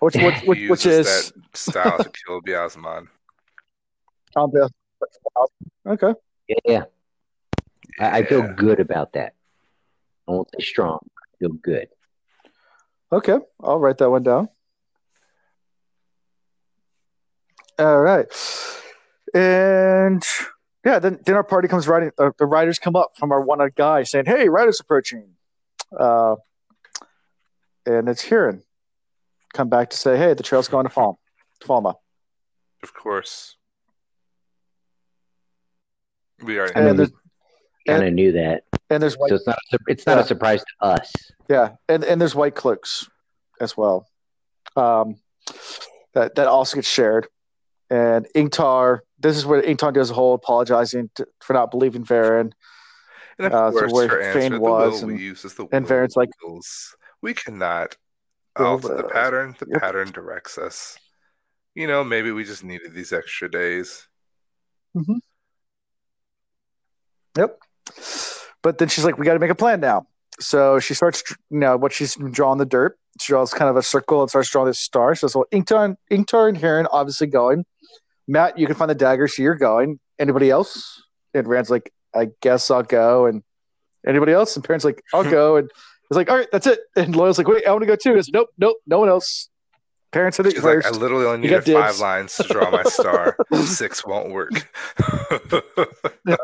Which 0.00 0.14
which 0.14 0.14
He 0.14 0.48
which, 0.48 0.70
which 0.70 0.86
uses 0.86 1.06
is 1.06 1.32
that 1.32 1.56
style 1.56 1.98
to 1.98 2.10
kill 2.10 2.40
Ba'alzamon. 2.40 3.08
Okay. 5.86 6.14
Yeah, 6.64 6.84
I, 7.98 8.18
I 8.18 8.22
feel 8.24 8.42
good 8.54 8.80
about 8.80 9.12
that. 9.14 9.34
I 10.28 10.32
won't 10.32 10.48
say 10.58 10.64
strong. 10.64 10.98
I 11.18 11.36
feel 11.38 11.52
good. 11.52 11.88
Okay, 13.12 13.38
I'll 13.60 13.78
write 13.78 13.98
that 13.98 14.10
one 14.10 14.22
down. 14.22 14.48
All 17.78 18.00
right, 18.00 18.26
and 19.34 20.22
yeah, 20.86 21.00
then 21.00 21.18
then 21.26 21.34
our 21.34 21.42
party 21.44 21.66
comes 21.68 21.88
riding. 21.88 22.12
Uh, 22.16 22.30
the 22.38 22.46
riders 22.46 22.78
come 22.78 22.94
up 22.94 23.16
from 23.18 23.32
our 23.32 23.40
one-eyed 23.42 23.74
guy 23.74 24.04
saying, 24.04 24.26
"Hey, 24.26 24.48
riders 24.48 24.78
approaching," 24.80 25.34
uh, 25.98 26.36
and 27.84 28.08
it's 28.08 28.24
Hurin. 28.24 28.62
Come 29.52 29.68
back 29.68 29.90
to 29.90 29.96
say, 29.96 30.16
"Hey, 30.16 30.32
the 30.34 30.44
trail's 30.44 30.68
going 30.68 30.86
to 30.86 30.92
Falm, 30.92 31.16
Falma." 31.62 31.94
Of 32.84 32.94
course. 32.94 33.56
We 36.42 36.58
already 36.58 36.74
I 36.74 36.78
And 36.78 36.86
mean, 36.88 36.96
there's 36.96 37.10
Kind 37.88 38.02
of 38.04 38.12
knew 38.14 38.32
that, 38.32 38.64
and 38.90 39.00
there's 39.00 39.14
white, 39.16 39.28
so 39.28 39.36
it's 39.36 39.46
not. 39.46 39.58
a 39.72 39.78
It's 39.86 40.06
not 40.06 40.16
Yeah. 40.18 40.22
a 40.24 40.26
surprise 40.26 40.60
to 40.60 40.86
us. 40.86 41.12
yeah, 41.48 41.76
and 41.88 42.02
and 42.04 42.20
there's 42.20 42.34
white 42.34 42.56
cloaks 42.56 43.08
as 43.60 43.76
well. 43.76 44.08
Um, 44.76 45.16
that 46.14 46.34
that 46.34 46.48
also 46.48 46.76
gets 46.76 46.88
shared. 46.88 47.28
And 47.88 48.26
Ingtar, 48.34 49.00
this 49.26 49.36
is 49.36 49.46
where 49.46 49.62
Ingtar 49.62 49.92
does 49.92 50.10
a 50.10 50.14
whole 50.14 50.34
apologizing 50.34 51.10
to, 51.16 51.26
for 51.40 51.52
not 51.52 51.70
believing 51.70 52.04
Verin. 52.04 52.52
And 53.38 53.46
of 53.46 53.52
Uh, 53.52 53.70
course, 53.70 53.92
where 53.92 54.08
her 54.08 54.32
Fain 54.32 54.58
was, 54.60 55.04
we 55.04 55.28
and- 55.28 55.68
and 55.72 55.86
Verin's 55.86 56.16
like- 56.16 56.30
we 57.20 57.34
cannot 57.34 57.96
alter 58.56 58.96
the 58.96 59.04
pattern. 59.04 59.54
The 59.58 59.66
Yep. 59.70 59.80
pattern 59.80 60.10
directs 60.10 60.56
us. 60.58 60.96
You 61.74 61.86
know, 61.86 62.02
maybe 62.02 62.30
we 62.32 62.44
just 62.44 62.64
needed 62.64 62.94
these 62.94 63.12
extra 63.12 63.50
days. 63.50 64.08
Yep. 67.36 67.58
But 68.62 68.78
then 68.78 68.88
she's 68.88 69.04
like, 69.04 69.18
we 69.18 69.26
got 69.26 69.34
to 69.34 69.38
make 69.38 69.50
a 69.50 69.54
plan 69.54 69.80
now. 69.80 70.06
So 70.40 70.78
she 70.78 70.94
starts, 70.94 71.22
you 71.50 71.58
know, 71.58 71.76
what 71.76 71.92
she's 71.92 72.16
drawing 72.30 72.58
the 72.58 72.64
dirt. 72.66 72.98
She 73.20 73.32
draws 73.32 73.52
kind 73.52 73.68
of 73.70 73.76
a 73.76 73.82
circle 73.82 74.20
and 74.22 74.30
starts 74.30 74.50
drawing 74.50 74.66
this 74.68 74.78
star. 74.78 75.14
So, 75.14 75.28
so 75.28 75.46
Ingtar, 75.52 75.96
Ingtar 76.10 76.48
and 76.48 76.58
Hurin 76.58 76.86
obviously 76.90 77.26
going. 77.26 77.64
Mat, 78.28 78.58
you 78.58 78.66
can 78.66 78.74
find 78.74 78.90
the 78.90 78.94
dagger, 78.94 79.28
so 79.28 79.42
you're 79.42 79.54
going. 79.54 79.98
Anybody 80.18 80.50
else? 80.50 81.02
And 81.34 81.46
Rand's 81.46 81.70
like, 81.70 81.92
I 82.14 82.28
guess 82.40 82.70
I'll 82.70 82.82
go. 82.82 83.26
And 83.26 83.42
anybody 84.06 84.32
else? 84.32 84.56
And 84.56 84.64
Perrin's 84.64 84.84
like, 84.84 85.02
I'll 85.14 85.22
go. 85.28 85.56
And 85.56 85.68
it's 85.68 86.16
like, 86.16 86.30
all 86.30 86.36
right, 86.36 86.48
that's 86.50 86.66
it. 86.66 86.80
And 86.96 87.14
Loial's 87.14 87.38
like, 87.38 87.46
wait, 87.48 87.66
I 87.66 87.70
want 87.72 87.82
to 87.82 87.86
go 87.86 87.96
too. 87.96 88.16
It's 88.16 88.30
nope, 88.30 88.48
nope, 88.58 88.76
no 88.86 88.98
one 88.98 89.08
else. 89.08 89.48
Parents 90.12 90.36
said 90.36 90.46
it 90.46 90.52
She's 90.54 90.62
like. 90.64 90.86
I 90.86 90.90
literally 90.90 91.26
only 91.26 91.48
needed 91.48 91.64
five 91.64 91.88
dibs. 91.90 92.00
lines 92.00 92.36
to 92.36 92.44
draw 92.44 92.70
my 92.70 92.84
star. 92.84 93.36
Six 93.64 94.06
won't 94.06 94.30
work. 94.30 94.50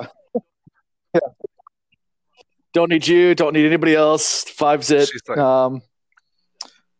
Yeah. 1.14 1.20
don't 2.72 2.89
need 2.91 3.07
you. 3.07 3.35
Don't 3.35 3.53
need 3.53 3.66
anybody 3.66 3.95
else. 3.95 4.45
Five's 4.45 4.91
it. 4.91 5.11
Like- 5.28 5.37
um, 5.39 5.83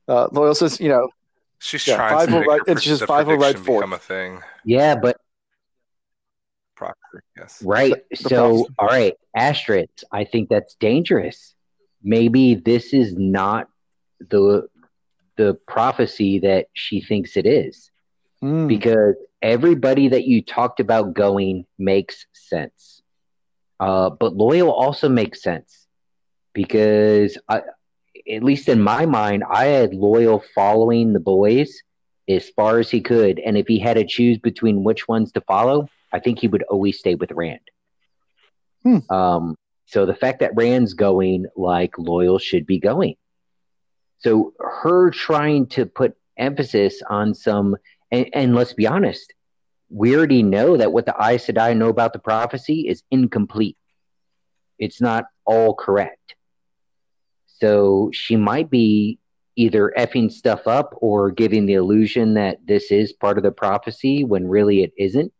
uh, 0.07 0.29
Loial 0.29 0.55
says, 0.57 0.81
you 0.81 0.89
know, 0.89 1.09
She's 1.61 1.87
Yeah, 1.87 1.97
trying 1.97 2.19
five 2.19 2.29
to 2.29 2.33
will 2.35 2.41
make 2.41 2.49
write- 2.49 2.61
her 2.69 2.81
says 2.81 3.01
the 3.01 3.07
five 3.07 3.27
will 3.27 3.37
write 3.37 3.55
prediction 3.55 3.75
become 3.77 3.93
a 3.93 3.99
thing. 3.99 4.43
Yeah, 4.65 4.95
but 4.97 5.19
Proper, 6.77 7.23
yes. 7.37 7.63
right. 7.65 7.93
The- 8.11 8.17
the 8.23 8.29
so, 8.29 8.49
prophecy. 8.51 8.75
all 8.79 8.87
right, 8.89 9.15
asterisk. 9.37 10.03
I 10.11 10.25
think 10.25 10.49
that's 10.49 10.75
dangerous. 10.77 11.55
Maybe 12.03 12.55
this 12.57 12.93
is 12.93 13.15
not 13.17 13.69
the 14.21 14.69
the 15.37 15.55
prophecy 15.67 16.41
that 16.41 16.67
she 16.75 17.01
thinks 17.01 17.37
it 17.37 17.47
is. 17.47 17.91
hmm, 18.41 18.67
because 18.67 19.15
everybody 19.41 20.09
that 20.09 20.25
you 20.25 20.43
talked 20.43 20.81
about 20.81 21.15
going 21.15 21.67
makes 21.79 22.27
sense. 22.33 23.03
Uh, 23.81 24.11
but 24.11 24.35
Loial 24.35 24.69
also 24.71 25.09
makes 25.09 25.43
sense 25.43 25.87
because 26.53 27.39
I, 27.49 27.63
at 28.33 28.43
least 28.45 28.69
in 28.69 28.81
my 28.81 29.07
mind, 29.07 29.43
I 29.49 29.67
had 29.67 29.93
Loial 29.93 30.43
following 30.55 31.13
the 31.13 31.21
boys 31.21 31.83
as 32.35 32.51
far 32.51 32.79
as 32.79 32.91
he 32.91 33.01
could, 33.01 33.39
and 33.39 33.57
if 33.57 33.67
he 33.67 33.79
had 33.79 33.95
to 33.95 34.05
choose 34.05 34.39
between 34.39 34.85
which 34.85 35.09
ones 35.09 35.33
to 35.33 35.41
follow, 35.43 35.89
I 36.13 36.21
think 36.21 36.39
he 36.39 36.49
would 36.49 36.63
always 36.65 36.99
stay 36.99 37.15
with 37.15 37.33
Rand. 37.33 37.61
Hmm. 38.83 38.99
Um, 39.11 39.57
so 39.87 40.07
the 40.07 40.15
fact 40.15 40.41
that 40.41 40.53
Rand's 40.55 40.95
going, 40.95 41.47
like 41.57 41.93
Loial 41.93 42.41
should 42.41 42.67
be 42.67 42.79
going. 42.79 43.15
So 44.19 44.55
her 44.59 45.11
trying 45.11 45.67
to 45.69 45.87
put 45.87 46.17
emphasis 46.37 47.03
on 47.09 47.35
some 47.35 47.77
and, 48.13 48.29
and 48.35 48.55
let's 48.55 48.75
be 48.75 48.87
honest, 48.87 49.33
we 49.89 50.15
already 50.15 50.43
know 50.43 50.77
that 50.77 50.93
what 50.93 51.07
the 51.07 51.15
Aes 51.19 51.47
Sedai 51.47 51.77
know 51.77 51.89
about 51.89 52.13
the 52.13 52.19
prophecy 52.19 52.87
is 52.87 53.03
incomplete. 53.11 53.77
It's 54.79 55.01
not 55.01 55.25
all 55.45 55.75
correct. 55.75 56.35
So 57.47 58.11
she 58.13 58.37
might 58.37 58.71
be 58.71 59.19
either 59.57 59.93
effing 59.99 60.31
stuff 60.33 60.67
up 60.67 60.95
or 61.01 61.31
giving 61.31 61.67
the 61.67 61.75
illusion 61.75 62.35
that 62.35 62.59
this 62.67 62.91
is 62.91 63.13
part 63.13 63.37
of 63.37 63.45
the 63.45 63.53
prophecy 63.53 64.25
when 64.25 64.49
really 64.49 64.83
it 64.83 64.93
isn't. 64.99 65.33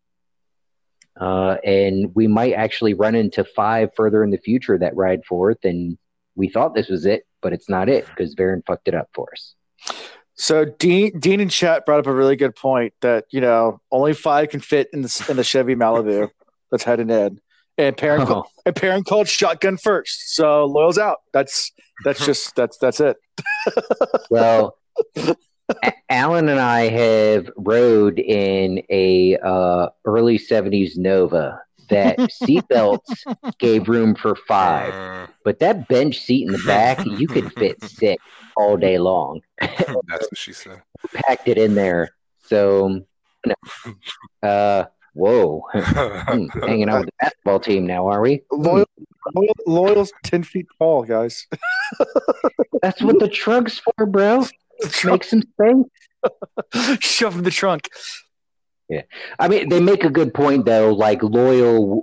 Uh, 1.21 1.57
and 1.65 2.15
we 2.15 2.27
might 2.27 2.53
actually 2.55 2.95
run 2.95 3.15
into 3.15 3.45
five 3.45 3.91
further 3.97 4.25
in 4.25 4.31
the 4.31 4.39
future 4.39 4.79
that 4.79 4.97
ride 4.97 5.25
forth, 5.27 5.59
and 5.65 5.99
we 6.37 6.49
thought 6.49 6.75
this 6.75 6.89
was 6.89 7.05
it, 7.05 7.27
but 7.43 7.53
it's 7.53 7.69
not 7.69 7.89
it 7.89 8.07
because 8.07 8.35
Verin 8.35 8.63
fucked 8.67 8.89
it 8.89 8.95
up 8.95 9.09
for 9.15 9.29
us. 9.33 9.55
So 10.35 10.65
Dean 10.65 11.19
Dean 11.21 11.41
in 11.41 11.51
chat 11.51 11.85
brought 11.85 12.01
up 12.01 12.07
a 12.07 12.13
really 12.15 12.37
good 12.37 12.57
point 12.57 12.95
that 13.03 13.27
you 13.31 13.43
know 13.43 13.81
only 13.91 14.15
five 14.15 14.49
can 14.49 14.61
fit 14.61 14.89
in 14.95 15.03
the 15.03 15.27
in 15.29 15.37
the 15.37 15.45
Chevy 15.45 15.75
Malibu 15.75 16.31
that's 16.71 16.83
heading 16.85 17.11
in, 17.11 17.39
and 17.77 17.95
Perrin 17.95 18.23
Oh. 18.23 18.45
and 18.65 18.75
Perrin 18.75 19.05
called 19.05 19.29
shotgun 19.29 19.77
first. 19.77 20.35
So 20.35 20.67
Loial's 20.67 20.97
out. 20.97 21.19
That's 21.35 21.71
that's 22.05 22.25
just 22.25 22.55
that's 22.57 22.79
that's 22.79 23.01
it. 23.01 23.17
Well, 24.31 24.77
Alan 26.09 26.49
and 26.49 26.61
I 26.61 26.89
have 26.89 27.51
rode 27.57 28.19
in 28.19 28.83
a 28.91 29.37
uh, 29.39 29.89
early 30.05 30.39
'70s 30.39 30.97
Nova 30.97 31.61
that 31.89 32.19
seatbelts 32.43 33.25
gave 33.59 33.89
room 33.89 34.15
for 34.15 34.35
five, 34.49 34.95
Uh, 34.95 35.27
but 35.45 35.59
that 35.61 35.89
bench 35.89 36.19
seat 36.19 36.47
in 36.47 36.53
the 36.53 36.63
back, 36.67 37.05
you 37.05 37.29
could 37.29 37.53
fit 37.53 37.83
six 37.83 38.23
all 38.57 38.77
day 38.77 38.99
long. 38.99 39.41
that's 39.61 40.31
what 40.31 40.37
she 40.39 40.53
said. 40.53 40.83
Packed 41.15 41.49
it 41.49 41.59
in 41.59 41.75
there, 41.75 42.11
so 42.47 43.05
no. 43.47 43.55
uh, 44.43 44.85
whoa, 45.15 45.63
Hmm, 45.75 46.47
hanging 46.61 46.89
out 46.89 47.01
with 47.01 47.07
the 47.07 47.13
basketball 47.21 47.61
team 47.61 47.87
now, 47.87 48.07
are 48.07 48.21
we? 48.21 48.43
Loial, 48.53 48.87
Loial 49.37 49.53
Loial's 49.67 50.13
ten 50.25 50.43
feet 50.43 50.67
tall, 50.79 51.03
guys. 51.03 51.47
That's 52.83 53.01
what 53.03 53.19
the 53.19 53.29
trunk's 53.29 53.79
for, 53.79 54.07
bro. 54.07 54.47
Make 55.05 55.25
some 55.25 55.43
space. 55.43 56.99
Shove 57.01 57.37
in 57.37 57.45
the 57.45 57.51
trunk. 57.51 57.89
Yeah. 58.89 59.03
I 59.39 59.49
mean, 59.49 59.69
they 59.69 59.81
make 59.81 60.05
a 60.05 60.11
good 60.11 60.35
point 60.35 60.65
though. 60.67 60.93
Like 60.93 61.21
Loial, 61.21 62.03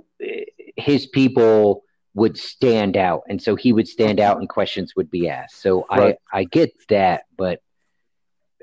his 0.76 1.06
people 1.06 1.84
would 2.14 2.36
stand 2.36 2.96
out, 2.96 3.22
and 3.28 3.40
so 3.40 3.54
he 3.54 3.72
would 3.72 3.86
stand 3.86 4.18
out, 4.18 4.38
and 4.38 4.48
questions 4.48 4.94
would 4.96 5.10
be 5.10 5.28
asked. 5.28 5.60
So 5.62 5.86
Right. 5.90 6.16
I 6.32 6.40
I 6.40 6.44
get 6.44 6.72
that, 6.88 7.24
but 7.36 7.60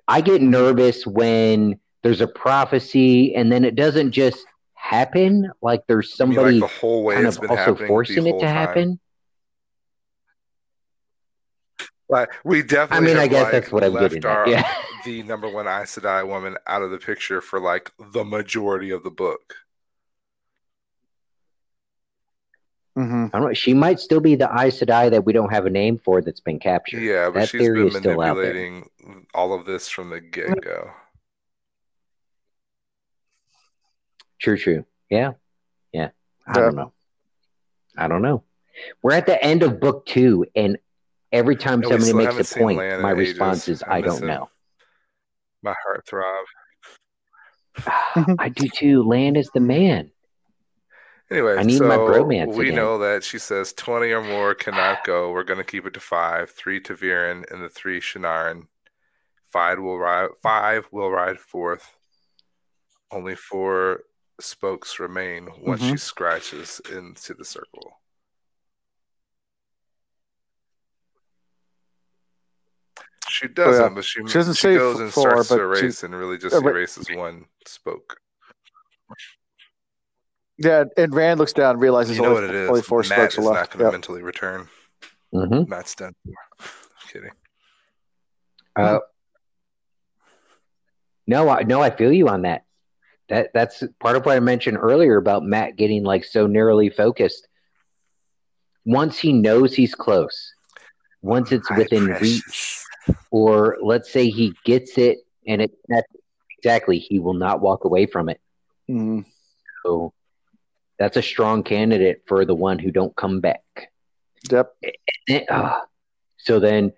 I 0.07 0.21
get 0.21 0.41
nervous 0.41 1.05
when 1.05 1.79
there's 2.03 2.21
a 2.21 2.27
prophecy 2.27 3.35
and 3.35 3.51
then 3.51 3.65
it 3.65 3.75
doesn't 3.75 4.11
just 4.11 4.45
happen. 4.73 5.51
Like 5.61 5.81
there's 5.87 6.15
somebody 6.15 6.59
like 6.59 6.71
the 6.71 6.79
whole 6.79 7.03
way 7.03 7.15
kind 7.15 7.27
it's 7.27 7.37
of 7.37 7.41
been 7.41 7.51
also 7.51 7.75
forcing 7.87 8.23
the 8.23 8.29
it 8.29 8.39
to 8.39 8.45
time. 8.45 8.55
happen. 8.55 8.99
Like 12.09 12.29
we 12.45 12.61
definitely. 12.61 13.11
I 13.11 13.13
definitely. 13.13 13.13
mean, 13.13 13.17
I 13.17 13.27
guess 13.27 13.43
like, 13.43 13.51
that's 13.51 13.71
what 13.71 13.83
I'm 13.83 13.93
left 13.93 14.13
getting 14.13 14.29
our, 14.29 14.43
at. 14.43 14.49
Yeah. 14.49 14.73
the 15.05 15.23
number 15.23 15.49
one 15.49 15.67
Aes 15.67 15.97
Sedai 15.97 16.25
woman 16.25 16.57
out 16.65 16.81
of 16.81 16.91
the 16.91 16.97
picture 16.97 17.41
for 17.41 17.59
like 17.59 17.91
the 17.99 18.23
majority 18.23 18.91
of 18.91 19.03
the 19.03 19.11
book. 19.11 19.55
Mm-hmm. 22.97 23.25
I 23.31 23.39
don't 23.39 23.47
know. 23.49 23.53
She 23.53 23.75
might 23.75 23.99
still 23.99 24.21
be 24.21 24.35
the 24.35 24.49
Aes 24.51 24.79
Sedai 24.79 25.11
that 25.11 25.23
we 25.23 25.31
don't 25.31 25.53
have 25.53 25.65
a 25.65 25.69
name 25.69 25.99
for 25.99 26.21
that's 26.21 26.39
been 26.39 26.59
captured. 26.59 27.01
Yeah, 27.01 27.29
but 27.29 27.41
That 27.41 27.49
she's 27.49 27.61
theory 27.61 27.83
been 27.83 27.99
still 27.99 28.17
manipulating 28.17 28.89
all 29.35 29.53
of 29.53 29.65
this 29.65 29.87
from 29.87 30.09
the 30.09 30.19
get 30.19 30.61
go. 30.61 30.89
True, 34.39 34.57
true. 34.57 34.85
Yeah. 35.09 35.33
Yeah. 35.91 36.09
I 36.47 36.57
Yeah. 36.59 36.65
don't 36.65 36.75
know. 36.75 36.93
I 37.97 38.07
don't 38.07 38.21
know. 38.21 38.43
We're 39.01 39.13
at 39.13 39.25
the 39.25 39.43
end 39.43 39.63
of 39.63 39.79
book 39.79 40.05
two, 40.05 40.45
and 40.55 40.77
every 41.31 41.55
time 41.55 41.81
And 41.83 42.03
somebody 42.03 42.13
makes 42.13 42.51
a 42.51 42.59
point, 42.59 42.77
Lan 42.77 42.97
in 42.97 43.01
my 43.01 43.11
ages. 43.13 43.29
response 43.33 43.67
is, 43.67 43.83
I 43.83 43.95
I 43.97 44.01
don't 44.01 44.21
him. 44.21 44.27
know. 44.27 44.49
My 45.63 45.73
heart 45.83 46.05
throb. 46.07 46.45
I 48.39 48.49
do 48.49 48.67
too. 48.67 49.03
Lan 49.03 49.35
is 49.35 49.49
the 49.53 49.59
man. 49.59 50.11
Anyway, 51.29 51.55
I 51.57 51.63
need 51.63 51.79
so 51.79 51.87
my 51.87 51.97
bromance 51.97 52.53
we 52.55 52.65
again. 52.67 52.75
know 52.75 52.99
that 52.99 53.23
she 53.23 53.37
says 53.37 53.73
20 53.73 54.11
or 54.11 54.21
more 54.23 54.53
cannot 54.55 55.03
go. 55.03 55.31
We're 55.31 55.43
going 55.43 55.57
to 55.57 55.63
keep 55.65 55.85
it 55.85 55.93
to 55.95 55.99
five. 55.99 56.49
Three 56.51 56.79
ta'veren 56.79 57.51
and 57.51 57.61
the 57.61 57.67
three 57.69 57.99
Shienaran. 57.99 58.67
Five 59.47 59.79
will 59.79 59.97
ride. 59.99 60.29
Five 60.41 60.87
will 60.91 61.09
ride 61.11 61.39
forth. 61.39 61.97
Only 63.11 63.35
four 63.35 64.01
spokes 64.39 64.99
remain 64.99 65.49
once 65.61 65.81
Mm-hmm. 65.81 65.91
she 65.93 65.97
scratches 65.97 66.79
into 66.91 67.33
the 67.33 67.45
circle. 67.45 67.99
She 73.29 73.47
doesn't, 73.47 73.81
yeah. 73.83 73.89
but 73.89 74.05
she, 74.05 74.21
She 74.25 74.33
doesn't 74.33 74.53
she 74.55 74.61
say 74.61 74.75
goes 74.75 74.95
f- 74.95 75.01
and 75.01 75.13
four, 75.13 75.29
starts 75.43 75.49
to 75.49 75.55
but 75.57 75.77
she- 75.77 75.83
erase 75.85 76.03
and 76.03 76.15
really 76.15 76.37
just 76.37 76.55
uh, 76.55 76.61
but- 76.61 76.69
erases 76.69 77.07
one 77.13 77.45
spoke. 77.65 78.17
Yeah, 80.59 80.85
and 80.97 81.13
Rand 81.13 81.39
looks 81.39 81.53
down, 81.53 81.71
and 81.71 81.81
realizes 81.81 82.17
You 82.17 82.23
know 82.23 82.29
only, 82.29 82.41
what 82.41 82.49
it 82.49 82.55
is. 82.55 82.69
only 82.69 82.81
four 82.81 82.99
Mat 83.01 83.05
spokes 83.31 83.37
are 83.37 83.41
is 83.41 83.45
not 83.45 83.53
left. 83.53 83.71
going 83.73 83.79
to 83.79 83.83
Yep. 83.85 83.91
mentally 83.93 84.23
return. 84.23 84.67
hmm 85.31 85.63
Mat's 85.69 85.93
done. 85.93 86.15
kidding. 87.11 87.29
Uh, 88.75 88.99
no, 91.27 91.47
I, 91.49 91.61
no, 91.63 91.79
I 91.81 91.89
feel 91.91 92.11
you 92.11 92.27
on 92.29 92.43
that. 92.43 92.63
That 93.29 93.51
that's 93.53 93.83
part 93.99 94.15
of 94.15 94.25
what 94.25 94.37
I 94.37 94.39
mentioned 94.39 94.77
earlier 94.77 95.17
about 95.17 95.43
Mat 95.43 95.75
getting 95.75 96.03
like 96.03 96.23
so 96.23 96.47
narrowly 96.47 96.89
focused. 96.89 97.47
Once 98.85 99.17
he 99.19 99.33
knows 99.33 99.73
he's 99.73 99.93
close, 99.93 100.53
once 101.21 101.51
it's 101.51 101.69
My 101.69 101.79
within 101.79 102.05
precious. 102.05 102.21
reach, 102.21 103.17
or 103.31 103.77
let's 103.81 104.09
say 104.11 104.29
he 104.29 104.55
gets 104.63 104.97
it 104.97 105.17
and 105.45 105.61
it 105.61 105.71
exactly 106.57 106.99
he 106.99 107.19
will 107.19 107.33
not 107.33 107.59
walk 107.59 107.83
away 107.83 108.05
from 108.05 108.29
it. 108.29 108.39
Mhm. 108.89 109.25
So 109.83 110.13
that's 110.97 111.17
a 111.17 111.21
strong 111.21 111.63
candidate 111.63 112.23
for 112.27 112.45
the 112.45 112.55
one 112.55 112.79
who 112.79 112.91
don't 112.91 113.15
come 113.15 113.41
back. 113.41 113.91
Yep. 114.49 114.73
Eh, 115.29 115.45
ah. 115.49 115.85
so 116.37 116.59
then 116.59 116.93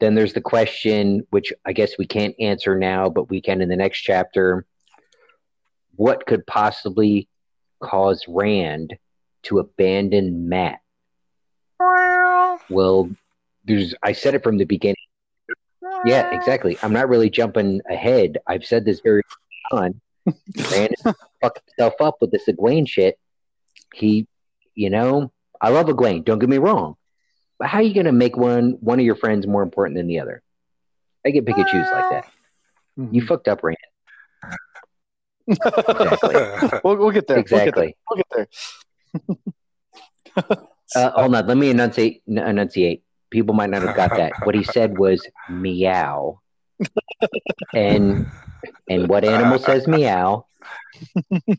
then 0.00 0.14
there's 0.14 0.34
the 0.34 0.40
question 0.42 1.26
which 1.30 1.52
I 1.64 1.72
guess 1.72 1.96
we 1.96 2.06
can't 2.06 2.34
answer 2.38 2.76
now, 2.78 3.08
but 3.08 3.30
we 3.30 3.40
can 3.40 3.62
in 3.62 3.70
the 3.70 3.76
next 3.76 4.00
chapter. 4.02 4.66
What 5.96 6.26
could 6.26 6.46
possibly 6.46 7.28
cause 7.82 8.24
Rand 8.28 8.94
to 9.44 9.58
abandon 9.58 10.48
Mat? 10.48 10.78
Well, 12.68 13.10
there's 13.64 13.94
I 14.02 14.12
said 14.12 14.34
it 14.34 14.42
from 14.42 14.58
the 14.58 14.64
beginning. 14.64 14.96
Yeah, 16.06 16.28
exactly. 16.32 16.78
I'm 16.82 16.92
not 16.92 17.08
really 17.08 17.30
jumping 17.30 17.80
ahead. 17.90 18.38
I've 18.46 18.64
said 18.64 18.84
this 18.84 19.00
very 19.00 19.22
on. 19.70 20.00
Rand 20.70 20.94
fucked 21.40 21.60
himself 21.66 21.94
up 22.00 22.16
with 22.20 22.30
this 22.30 22.46
Egwene 22.46 22.88
shit. 22.88 23.18
He, 23.94 24.26
you 24.74 24.90
know, 24.90 25.32
I 25.60 25.70
love 25.70 25.86
Egwene. 25.86 26.24
Don't 26.24 26.38
get 26.38 26.48
me 26.48 26.58
wrong, 26.58 26.96
but 27.58 27.68
how 27.68 27.78
are 27.78 27.82
you 27.82 27.94
gonna 27.94 28.12
make 28.12 28.36
one 28.36 28.72
one 28.80 28.98
of 28.98 29.06
your 29.06 29.16
friends 29.16 29.46
more 29.46 29.62
important 29.62 29.96
than 29.96 30.06
the 30.06 30.20
other? 30.20 30.42
I 31.26 31.30
get 31.30 31.46
pick 31.46 31.56
and 31.56 31.66
choose 31.66 31.88
like 31.92 32.04
that. 32.10 32.24
You 32.96 33.22
Mhm. 33.22 33.26
fucked 33.26 33.48
up, 33.48 33.62
Rand. 33.62 33.78
Exactly. 35.46 36.34
We'll, 36.84 36.96
we'll 36.96 37.10
get 37.10 37.26
there. 37.26 37.38
exactly. 37.38 37.96
We'll 38.08 38.16
get 38.16 38.26
there. 38.34 38.48
We'll 39.14 39.36
get 39.36 39.36
there. 40.36 40.56
Uh, 40.94 41.10
hold 41.12 41.34
on. 41.34 41.46
Let 41.46 41.56
me 41.56 41.70
enunciate. 41.70 42.22
n- 42.28 42.38
Enunciate. 42.38 43.02
People 43.30 43.54
might 43.54 43.70
not 43.70 43.82
have 43.82 43.94
got 43.96 44.14
that. 44.14 44.34
What 44.44 44.54
he 44.54 44.62
said 44.62 44.96
was 44.96 45.26
meow, 45.48 46.40
and 47.72 48.26
and 48.88 49.08
what 49.08 49.24
animal 49.24 49.58
says 49.58 49.88
meow, 49.88 50.46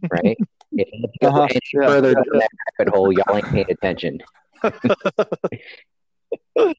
right? 0.09 0.37
If 0.71 0.87
you 0.93 1.09
go 1.21 1.27
Uh-huh. 1.27 1.47
any 1.49 1.59
Yeah, 1.73 1.85
further 1.87 2.09
yeah, 2.09 2.13
down 2.15 2.23
that 2.33 2.49
rabbit 2.79 2.93
hole, 2.95 3.11
y'all 3.11 3.35
ain't 3.35 3.51
paying 3.51 3.65
attention. 3.69 4.19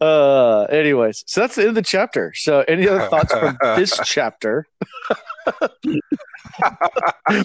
Uh, 0.00 0.62
anyways, 0.64 1.24
so 1.26 1.40
that's 1.40 1.54
the 1.54 1.62
end 1.62 1.70
of 1.70 1.74
the 1.76 1.82
chapter. 1.82 2.32
So, 2.36 2.60
any 2.68 2.86
other 2.86 3.08
thoughts 3.08 3.32
from 3.32 3.56
this 3.76 3.98
chapter 4.04 4.66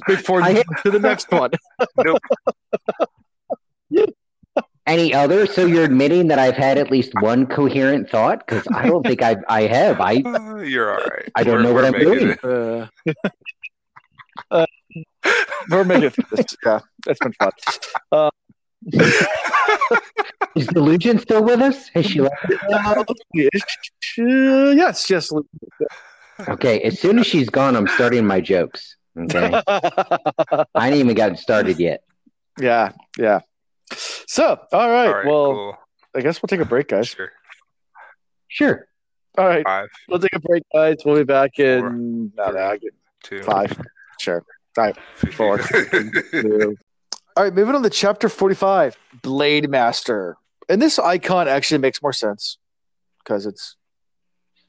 before 0.07 0.41
I- 0.41 0.63
to 0.83 0.91
the 0.91 0.99
next 0.99 1.31
one? 1.31 1.51
nope. 2.03 2.19
Any 4.85 5.13
other? 5.13 5.45
So 5.45 5.65
you're 5.65 5.85
admitting 5.85 6.27
that 6.29 6.39
I've 6.39 6.55
had 6.57 6.77
at 6.77 6.89
least 6.91 7.11
one 7.21 7.45
coherent 7.45 8.09
thought? 8.09 8.45
Because 8.45 8.67
I 8.73 8.87
don't 8.87 9.05
think 9.05 9.21
I 9.21 9.37
I 9.47 9.61
have. 9.67 10.01
I 10.01 10.13
You're 10.63 10.91
all 10.91 11.05
right. 11.05 11.29
I 11.35 11.43
don't 11.43 11.61
know 11.61 11.73
what 11.73 11.85
I'm 11.85 11.93
doing. 11.99 12.35
Uh, 12.43 12.87
uh, 14.51 14.65
we're 15.69 15.83
making 15.83 16.05
it 16.05 16.15
this. 16.31 16.45
Yeah, 16.65 16.79
it's 17.07 17.19
been 17.19 17.33
fun. 17.33 17.51
Is 20.55 20.67
Delusion 20.67 21.19
still 21.19 21.43
with 21.43 21.61
us? 21.61 21.89
Has 21.89 22.05
she 22.05 22.21
left? 22.21 22.35
Uh, 22.71 23.03
yes, 24.75 25.09
yes. 25.09 25.31
Okay. 26.47 26.79
As 26.81 26.99
soon 26.99 27.19
as 27.19 27.27
she's 27.27 27.49
gone, 27.49 27.75
I'm 27.75 27.87
starting 27.87 28.25
my 28.25 28.39
jokes. 28.41 28.95
Okay. 29.17 29.61
I 29.67 30.65
ain't 30.75 30.95
even 30.95 31.15
gotten 31.15 31.35
started 31.35 31.79
yet. 31.79 32.03
yeah, 32.59 32.91
yeah. 33.17 33.39
So, 34.27 34.59
all 34.71 34.89
right. 34.89 35.07
All 35.07 35.13
right, 35.13 35.25
well, 35.25 35.51
cool. 35.51 35.77
I 36.15 36.21
guess 36.21 36.41
we'll 36.41 36.47
take 36.47 36.61
a 36.61 36.65
break, 36.65 36.87
guys. 36.89 37.09
Sure. 37.09 37.31
Sure. 38.47 38.87
All 39.37 39.45
right, 39.45 39.63
Five, 39.65 39.89
we'll 40.07 40.19
take 40.19 40.33
a 40.35 40.39
break, 40.39 40.63
guys. 40.73 40.97
We'll 41.05 41.17
be 41.17 41.23
back 41.23 41.51
Four, 41.55 41.65
in 41.65 42.31
no, 42.35 42.51
no, 42.51 42.59
I 42.59 42.77
get 42.77 42.93
two, 43.23 43.43
five. 43.43 43.77
Sure. 44.19 44.43
All 44.77 44.91
fifty. 45.15 45.35
four. 45.35 45.57
two. 45.59 46.75
All 47.39 47.45
right, 47.45 47.53
moving 47.53 47.73
on 47.73 47.83
to 47.83 47.89
chapter 47.89 48.27
45, 48.27 48.97
Blade 49.21 49.69
Master. 49.69 50.35
And 50.67 50.81
this 50.81 50.99
icon 50.99 51.47
actually 51.47 51.77
makes 51.77 52.01
more 52.01 52.11
sense 52.11 52.57
because 53.23 53.45
it's 53.45 53.77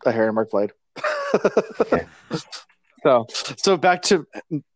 a 0.07 0.13
hair 0.13 0.33
mark 0.33 0.51
blade. 0.51 0.71
so, 3.03 3.27
so 3.57 3.77
back 3.77 4.03
to 4.03 4.25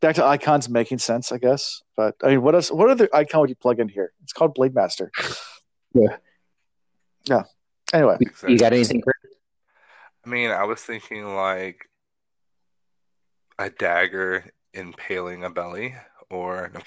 back 0.01 0.16
to 0.16 0.24
icons 0.24 0.68
making 0.68 0.99
sense, 0.99 1.30
I 1.30 1.38
guess. 1.38 1.82
But 1.97 2.16
I 2.24 2.30
mean, 2.30 2.42
what 2.42 2.57
else? 2.57 2.72
What 2.72 2.90
other 2.90 3.09
icon 3.14 3.42
would 3.42 3.51
you 3.51 3.55
plug 3.55 3.78
in 3.78 3.88
here? 3.88 4.12
It's 4.24 4.32
called 4.32 4.55
Blade 4.55 4.74
Master. 4.74 5.12
Yeah. 5.95 6.16
Yeah. 7.26 7.42
Anyway, 7.92 8.18
You 8.49 8.59
got 8.59 8.72
anything? 8.72 9.05
I 10.26 10.28
mean, 10.28 10.51
I 10.51 10.64
was 10.64 10.80
thinking 10.80 11.32
like 11.36 11.88
a 13.57 13.70
dagger 13.70 14.51
impaling 14.72 15.45
a 15.45 15.51
belly, 15.51 15.95
or 16.28 16.72
no, 16.74 16.80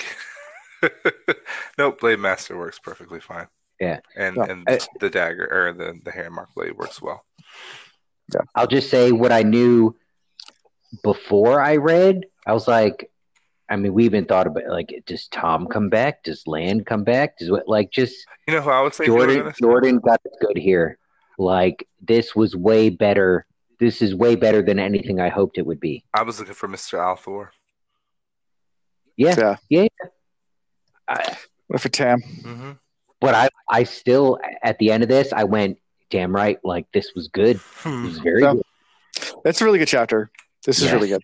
nope, 1.78 2.00
blade 2.00 2.20
master 2.20 2.58
works 2.58 2.80
perfectly 2.80 3.20
fine. 3.20 3.48
Yeah. 3.80 4.00
and 4.16 4.36
Yeah. 4.38 4.46
and 4.50 4.64
I- 4.68 4.80
the 5.00 5.10
dagger 5.10 5.48
or 5.52 5.74
the 5.74 6.00
the 6.04 6.12
hair 6.12 6.30
mark 6.30 6.54
blade 6.56 6.78
works 6.78 7.02
well. 7.02 7.24
I'll 8.56 8.68
just 8.68 8.90
say 8.90 9.12
what 9.12 9.32
I 9.32 9.44
knew 9.44 9.96
before 11.04 11.62
I 11.62 11.78
read. 11.78 12.26
I 12.46 12.54
was 12.54 12.68
like, 12.68 13.10
I 13.70 13.76
mean, 13.78 13.94
we 13.94 14.06
even 14.06 14.26
thought 14.26 14.48
about 14.48 14.68
like, 14.68 15.04
does 15.06 15.28
Thom 15.28 15.68
come 15.68 15.90
back? 15.90 16.24
Does 16.24 16.46
Lan 16.48 16.84
come 16.84 17.04
back? 17.04 17.38
Does 17.38 17.50
what? 17.52 17.68
Like, 17.68 17.92
just 17.92 18.26
You 18.48 18.56
know 18.56 18.62
who 18.62 18.70
I 18.70 18.82
would 18.82 18.94
say? 18.94 19.06
Jordan. 19.06 19.54
Jordan 19.60 20.00
got 20.00 20.20
it 20.26 20.32
good 20.42 20.58
here. 20.58 20.98
Like, 21.38 21.88
this 22.02 22.36
was 22.36 22.56
way 22.56 22.90
better. 22.90 23.46
This 23.80 24.02
is 24.02 24.16
way 24.16 24.36
better 24.36 24.62
than 24.62 24.80
anything 24.80 25.20
I 25.22 25.30
hoped 25.30 25.58
it 25.58 25.66
would 25.66 25.80
be. 25.80 26.04
I 26.14 26.24
was 26.24 26.40
looking 26.40 26.56
for 26.56 26.68
Mister 26.68 26.98
al'Thor. 26.98 27.50
Yeah, 29.16 29.56
yeah. 29.70 29.88
I, 31.08 31.38
What 31.68 31.82
for 31.82 31.90
Tam? 31.90 32.22
Mm-hmm. 32.22 32.72
but 33.22 33.36
I, 33.36 33.50
I 33.70 33.84
still 33.84 34.40
at 34.64 34.78
the 34.80 34.92
end 34.92 35.04
of 35.04 35.10
this, 35.10 35.32
I 35.34 35.44
went, 35.44 35.78
damn 36.10 36.34
right. 36.36 36.58
Like, 36.64 36.86
this 36.94 37.14
was 37.16 37.28
good. 37.30 37.60
It 37.86 37.90
was 38.04 38.20
very 38.20 38.42
Yeah. 38.44 38.54
good. 38.54 38.64
That's 39.44 39.62
a 39.62 39.66
really 39.66 39.80
good 39.80 39.88
chapter. 39.88 40.30
This 40.66 40.82
is 40.82 40.92
really 40.92 41.08
good. 41.10 41.24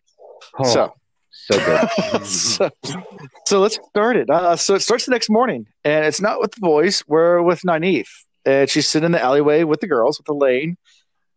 Oh, 0.59 0.63
So, 0.63 0.93
so 1.31 1.57
good. 1.57 1.89
so, 2.25 2.69
so 3.45 3.59
let's 3.59 3.79
start 3.89 4.17
it. 4.17 4.29
Uh, 4.29 4.55
so 4.55 4.75
it 4.75 4.81
starts 4.81 5.05
the 5.05 5.11
next 5.11 5.29
morning, 5.29 5.67
and 5.84 6.05
it's 6.05 6.21
not 6.21 6.39
with 6.39 6.51
the 6.51 6.61
boys. 6.61 7.03
We're 7.07 7.41
with 7.41 7.61
Nynaeve, 7.61 8.07
and 8.45 8.69
she's 8.69 8.89
sitting 8.89 9.05
in 9.07 9.11
the 9.11 9.21
alleyway 9.21 9.63
with 9.63 9.79
the 9.81 9.88
girls, 9.88 10.17
with 10.19 10.27
Elayne, 10.27 10.75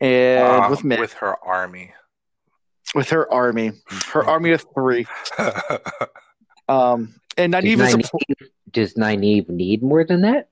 and 0.01 0.45
Ah, 0.45 0.71
with 0.71 0.85
Min, 0.85 1.01
with 1.01 1.15
her 1.15 1.37
army. 1.45 1.93
with 2.95 3.11
her 3.11 3.31
army, 3.33 3.73
her 4.13 4.25
army 4.25 4.53
of 4.53 4.65
three. 4.75 5.07
Um, 6.69 7.15
and 7.37 7.53
Does 7.53 7.65
Nynaeve 7.65 8.01
is 8.01 8.49
does 8.71 8.95
Nynaeve 8.95 9.49
need 9.49 9.83
more 9.83 10.05
than 10.05 10.23
that? 10.23 10.49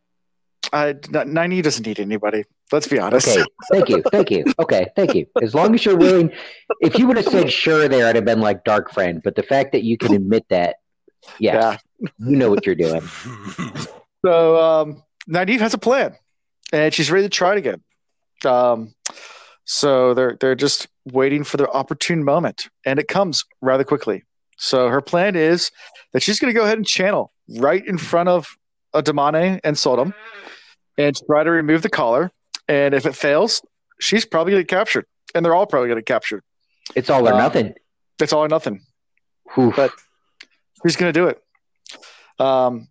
uh, 0.72 0.92
Nynaeve 0.94 1.62
doesn't 1.62 1.86
need 1.86 2.00
anybody. 2.00 2.44
Let's 2.72 2.88
be 2.88 2.98
honest. 2.98 3.28
Okay, 3.28 3.44
thank 3.70 3.88
you, 3.88 4.02
thank 4.10 4.30
you. 4.30 4.44
Okay, 4.58 4.86
thank 4.96 5.14
you. 5.14 5.26
As 5.40 5.54
long 5.54 5.74
as 5.74 5.84
you're 5.84 5.96
willing, 5.96 6.32
if 6.80 6.98
you 6.98 7.06
would 7.06 7.16
have 7.16 7.26
said 7.26 7.52
sure 7.52 7.88
there, 7.88 8.06
I'd 8.06 8.16
have 8.16 8.24
been 8.24 8.40
like 8.40 8.64
dark 8.64 8.92
friend. 8.92 9.20
But 9.22 9.36
the 9.36 9.42
fact 9.42 9.72
that 9.72 9.84
you 9.84 9.96
can 9.96 10.14
admit 10.14 10.46
that, 10.48 10.76
yes, 11.38 11.80
you 12.00 12.36
know 12.36 12.50
what 12.50 12.66
you're 12.66 12.74
doing. 12.74 13.02
So 14.24 14.60
um, 14.60 15.02
Nynaeve 15.28 15.60
has 15.60 15.74
a 15.74 15.78
plan, 15.78 16.16
and 16.72 16.92
she's 16.92 17.10
ready 17.10 17.24
to 17.24 17.28
try 17.28 17.52
it 17.52 17.58
again. 17.58 17.82
Um, 18.44 18.94
so 19.64 20.14
they're 20.14 20.36
they're 20.40 20.54
just 20.54 20.88
waiting 21.04 21.44
for 21.44 21.56
the 21.56 21.70
opportune 21.70 22.24
moment, 22.24 22.68
and 22.84 22.98
it 22.98 23.06
comes 23.06 23.44
rather 23.60 23.84
quickly. 23.84 24.24
So 24.56 24.88
her 24.88 25.00
plan 25.00 25.36
is 25.36 25.70
that 26.12 26.22
she's 26.22 26.38
going 26.40 26.52
to 26.52 26.58
go 26.58 26.64
ahead 26.64 26.78
and 26.78 26.86
channel 26.86 27.32
right 27.58 27.84
in 27.86 27.98
front 27.98 28.28
of 28.28 28.56
a 28.92 29.02
Damane 29.02 29.60
and 29.64 29.76
Sul'dam, 29.76 30.14
and 30.96 31.16
try 31.26 31.42
to 31.44 31.50
remove 31.50 31.82
the 31.82 31.88
collar. 31.90 32.30
And 32.68 32.94
if 32.94 33.04
it 33.06 33.14
fails, 33.16 33.60
she's 34.00 34.24
probably 34.24 34.52
going 34.52 34.60
to 34.62 34.66
get 34.66 34.76
captured, 34.78 35.06
and 35.34 35.44
they're 35.44 35.54
all 35.54 35.66
probably 35.66 35.88
going 35.88 35.96
to 35.96 36.02
get 36.02 36.06
captured. 36.06 36.42
It's 36.94 37.10
all 37.10 37.26
or 37.28 37.32
Um, 37.32 37.38
nothing. 37.38 37.74
It's 38.20 38.32
all 38.32 38.44
or 38.44 38.48
nothing. 38.48 38.80
Whew. 39.54 39.72
but- 39.74 39.90
Who's 40.82 40.96
going 40.96 41.12
to 41.12 41.18
do 41.18 41.28
it? 41.28 41.42
Um, 42.38 42.88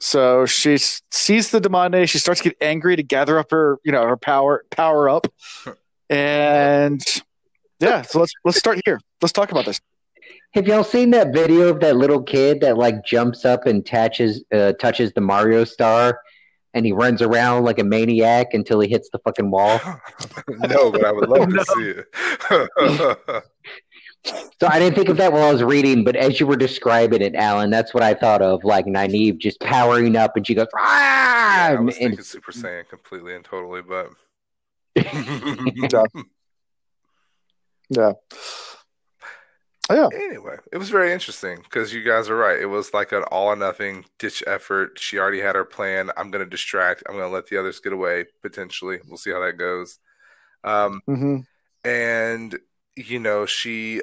so 0.00 0.46
she 0.46 0.78
sees 0.78 1.50
the 1.50 1.60
Damane. 1.60 2.08
She 2.08 2.18
starts 2.18 2.40
to 2.40 2.48
get 2.50 2.56
angry 2.60 2.96
to 2.96 3.02
gather 3.02 3.38
up 3.38 3.50
her, 3.50 3.78
you 3.84 3.92
know, 3.92 4.06
her 4.06 4.16
power, 4.16 4.64
power 4.70 5.10
up, 5.10 5.26
and 6.10 7.00
yeah. 7.80 8.02
So 8.02 8.20
let's 8.20 8.32
let's 8.44 8.58
start 8.58 8.80
here. 8.84 9.00
Let's 9.20 9.32
talk 9.32 9.50
about 9.50 9.64
this. 9.66 9.80
Have 10.54 10.66
y'all 10.66 10.84
seen 10.84 11.10
that 11.10 11.32
video 11.32 11.68
of 11.68 11.80
that 11.80 11.96
little 11.96 12.22
kid 12.22 12.60
that 12.62 12.78
like 12.78 13.04
jumps 13.04 13.44
up 13.44 13.66
and 13.66 13.84
touches 13.84 14.44
uh, 14.52 14.72
touches 14.72 15.12
the 15.12 15.20
Mario 15.20 15.64
star, 15.64 16.20
and 16.74 16.86
he 16.86 16.92
runs 16.92 17.20
around 17.20 17.64
like 17.64 17.78
a 17.78 17.84
maniac 17.84 18.54
until 18.54 18.80
he 18.80 18.88
hits 18.88 19.10
the 19.10 19.18
fucking 19.18 19.50
wall? 19.50 19.78
no, 20.48 20.90
but 20.90 21.04
I 21.04 21.12
would 21.12 21.28
love 21.28 21.48
to 21.48 21.64
see 21.76 21.90
it. 21.90 23.44
So 24.60 24.66
I 24.68 24.80
didn't 24.80 24.96
think 24.96 25.08
of 25.08 25.16
that 25.18 25.32
while 25.32 25.44
I 25.44 25.52
was 25.52 25.62
reading, 25.62 26.02
but 26.02 26.16
as 26.16 26.40
you 26.40 26.46
were 26.46 26.56
describing 26.56 27.22
it, 27.22 27.36
Alan, 27.36 27.70
that's 27.70 27.94
what 27.94 28.02
I 28.02 28.14
thought 28.14 28.42
of. 28.42 28.64
Like 28.64 28.84
Nynaeve 28.84 29.38
just 29.38 29.60
powering 29.60 30.16
up, 30.16 30.36
and 30.36 30.44
she 30.44 30.54
goes, 30.54 30.66
Yeah, 30.74 30.80
"Ah!" 30.82 31.66
I 31.68 31.74
was 31.76 31.96
and 31.96 32.08
thinking 32.08 32.24
Super 32.24 32.50
Saiyan 32.50 32.88
completely 32.88 33.36
and 33.36 33.44
totally, 33.44 33.80
but 33.80 34.10
Yeah. 37.90 38.12
Oh, 38.12 38.14
yeah. 39.94 40.08
anyway, 40.12 40.56
it 40.72 40.78
was 40.78 40.90
very 40.90 41.12
interesting 41.12 41.60
because 41.62 41.92
you 41.92 42.02
guys 42.02 42.28
are 42.28 42.36
right. 42.36 42.60
It 42.60 42.66
was 42.66 42.92
like 42.92 43.12
an 43.12 43.22
all 43.24 43.46
or 43.48 43.56
nothing 43.56 44.04
ditch 44.18 44.42
effort. 44.46 44.98
She 44.98 45.18
already 45.18 45.40
had 45.40 45.54
her 45.54 45.64
plan. 45.64 46.10
I'm 46.16 46.30
going 46.30 46.44
to 46.44 46.50
distract. 46.50 47.02
I'm 47.08 47.14
going 47.14 47.28
to 47.28 47.34
let 47.34 47.46
the 47.46 47.58
others 47.58 47.80
get 47.80 47.92
away 47.92 48.26
potentially. 48.42 48.98
We'll 49.06 49.16
see 49.16 49.30
how 49.30 49.40
that 49.40 49.58
goes. 49.58 49.98
Um, 50.64 51.00
hmm 51.06 51.38
and 51.84 52.58
you 52.96 53.18
know 53.18 53.46
she 53.46 54.02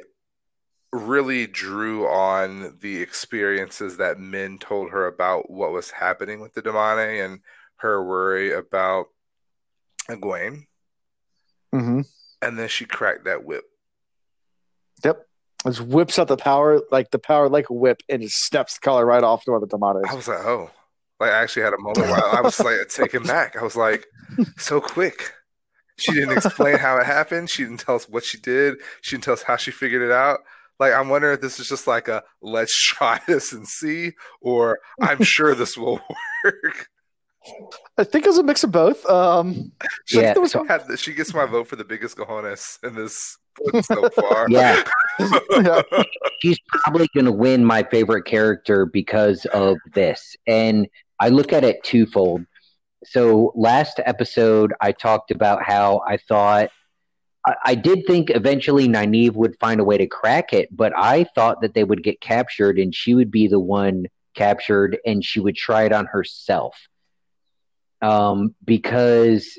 really 0.91 1.45
drew 1.45 2.07
on 2.07 2.77
the 2.81 3.01
experiences 3.01 3.97
that 3.97 4.19
Min 4.19 4.57
told 4.57 4.91
her 4.91 5.07
about 5.07 5.49
what 5.49 5.71
was 5.71 5.91
happening 5.91 6.39
with 6.39 6.53
the 6.53 6.61
Damane 6.61 7.23
and 7.23 7.39
her 7.77 8.03
worry 8.03 8.53
about 8.53 9.07
Egwene. 10.09 10.65
hmm 11.73 12.01
And 12.41 12.57
then 12.57 12.69
she 12.69 12.86
cracked 12.86 13.25
that 13.25 13.43
whip. 13.43 13.65
Yep. 15.03 15.24
Just 15.66 15.82
whips 15.82 16.20
out 16.20 16.28
the 16.28 16.38
power, 16.38 16.82
like 16.91 17.11
the 17.11 17.20
power, 17.20 17.49
like 17.49 17.70
a 17.70 17.74
whip, 17.74 18.01
and 18.09 18.22
just 18.22 18.45
snaps 18.45 18.76
the 18.76 18.80
collar 18.82 19.05
right 19.05 19.24
off 19.24 19.43
one 19.47 19.55
of 19.55 19.61
the 19.61 19.68
tomatoes. 19.68 20.03
I 20.07 20.13
was 20.13 20.28
like, 20.28 20.39
oh, 20.45 20.70
like 21.20 21.32
I 21.32 21.41
actually 21.41 21.63
had 21.63 21.74
a 21.74 21.80
moment 21.80 22.07
where 22.07 22.24
I 22.24 22.41
was 22.41 22.59
like 22.59 22.88
taken 22.89 23.24
back. 23.24 23.55
I 23.55 23.63
was 23.63 23.76
like, 23.76 24.05
so 24.57 24.80
quick. 24.80 25.32
She 25.97 26.11
didn't 26.13 26.38
explain 26.38 26.78
how 26.78 26.97
it 26.97 27.05
happened. 27.05 27.49
She 27.49 27.63
didn't 27.63 27.80
tell 27.80 27.95
us 27.95 28.07
what 28.09 28.24
she 28.26 28.38
did. 28.38 28.76
She 29.01 29.16
didn't 29.16 29.24
tell 29.24 29.34
us 29.34 29.43
how 29.43 29.55
she 29.55 29.72
figured 29.72 30.01
it 30.01 30.11
out. 30.11 30.39
Like, 30.78 30.91
I'm 30.93 31.07
wondering 31.07 31.36
if 31.36 31.41
this 31.41 31.57
is 31.59 31.70
just 31.70 31.88
like 31.88 32.09
a 32.09 32.22
let's 32.41 32.76
try 32.86 33.20
this 33.28 33.53
and 33.53 33.66
see, 33.68 34.11
or 34.41 34.80
I'm 35.01 35.24
sure 35.24 35.55
this 35.55 35.78
will 35.78 36.01
work. 36.43 36.89
I 37.97 38.03
think 38.03 38.26
it 38.26 38.30
was 38.30 38.38
a 38.39 38.43
mix 38.43 38.63
of 38.63 38.72
both. 38.72 39.05
Um, 39.05 39.72
She, 40.05 40.20
Yeah, 40.20 40.34
there 40.34 40.45
so- 40.47 40.66
had 40.66 40.88
the- 40.88 40.97
she 40.97 41.13
gets 41.13 41.34
my 41.34 41.45
vote 41.45 41.68
for 41.68 41.76
the 41.78 41.86
biggest 41.86 42.18
cojones 42.18 42.78
in 42.84 42.95
this 42.95 43.38
book 43.56 43.84
so 43.84 44.10
far. 44.10 44.47
Yeah. 44.49 44.84
yeah. 45.20 45.82
she's 46.41 46.60
probably 46.68 47.08
going 47.14 47.26
to 47.26 47.32
win 47.32 47.64
my 47.64 47.84
favorite 47.84 48.24
character 48.24 48.86
because 48.86 49.45
of 49.45 49.78
this. 49.93 50.36
And 50.47 50.88
I 51.20 51.30
look 51.30 51.53
at 51.53 51.64
it 51.64 51.84
twofold. 51.84 52.45
So 53.06 53.51
last 53.56 53.99
episode, 54.06 54.74
I 54.82 54.91
talked 54.91 55.32
about 55.32 55.64
how 55.64 56.01
I 56.08 56.18
thought 56.18 56.70
I, 57.45 57.56
I 57.66 57.76
did 57.76 58.06
think 58.08 58.30
eventually 58.30 58.88
Nynaeve 58.88 59.34
would 59.34 59.58
find 59.60 59.80
a 59.80 59.84
way 59.84 59.97
to 59.97 60.08
crack 60.08 60.53
it, 60.53 60.76
but 60.76 60.93
I 60.95 61.26
thought 61.36 61.62
that 61.62 61.74
they 61.74 61.84
would 61.84 62.03
get 62.03 62.22
captured 62.22 62.80
and 62.80 62.93
she 62.93 63.14
would 63.14 63.32
be 63.32 63.47
the 63.47 63.60
one 63.60 64.06
captured 64.36 64.97
and 65.06 65.24
she 65.24 65.39
would 65.39 65.56
try 65.56 65.84
it 65.84 65.93
on 65.93 66.06
herself. 66.08 66.76
Um, 68.01 68.53
because 68.64 69.58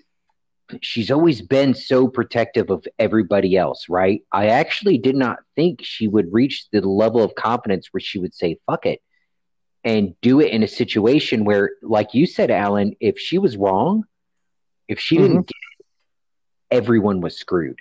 she's 0.80 1.10
always 1.10 1.42
been 1.42 1.74
so 1.74 2.08
protective 2.08 2.70
of 2.70 2.84
everybody 2.98 3.56
else, 3.56 3.88
right? 3.88 4.22
I 4.32 4.48
actually 4.48 4.98
did 4.98 5.16
not 5.16 5.38
think 5.54 5.80
she 5.82 6.08
would 6.08 6.32
reach 6.32 6.66
the 6.72 6.80
level 6.80 7.22
of 7.22 7.34
confidence 7.34 7.88
where 7.92 8.00
she 8.00 8.18
would 8.18 8.34
say, 8.34 8.58
fuck 8.66 8.86
it, 8.86 9.00
and 9.84 10.14
do 10.20 10.40
it 10.40 10.50
in 10.50 10.62
a 10.62 10.68
situation 10.68 11.44
where, 11.44 11.72
like 11.82 12.14
you 12.14 12.26
said, 12.26 12.50
Alan, 12.50 12.96
if 13.00 13.18
she 13.18 13.38
was 13.38 13.56
wrong, 13.56 14.04
if 14.88 14.98
she 14.98 15.16
didn't 15.16 15.46
get 15.46 15.56
it, 15.78 15.86
everyone 16.70 17.20
was 17.20 17.36
screwed. 17.36 17.78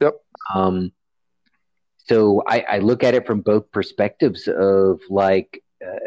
Yep. 0.00 0.14
Um, 0.54 0.92
so 2.08 2.42
I, 2.46 2.64
I 2.68 2.78
look 2.78 3.04
at 3.04 3.14
it 3.14 3.26
from 3.26 3.40
both 3.40 3.70
perspectives 3.72 4.48
of 4.48 5.00
like, 5.08 5.62
uh, 5.84 5.98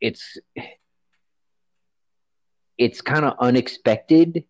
it's, 0.00 0.38
it's 2.78 3.00
kind 3.00 3.24
of 3.24 3.34
unexpected 3.40 4.44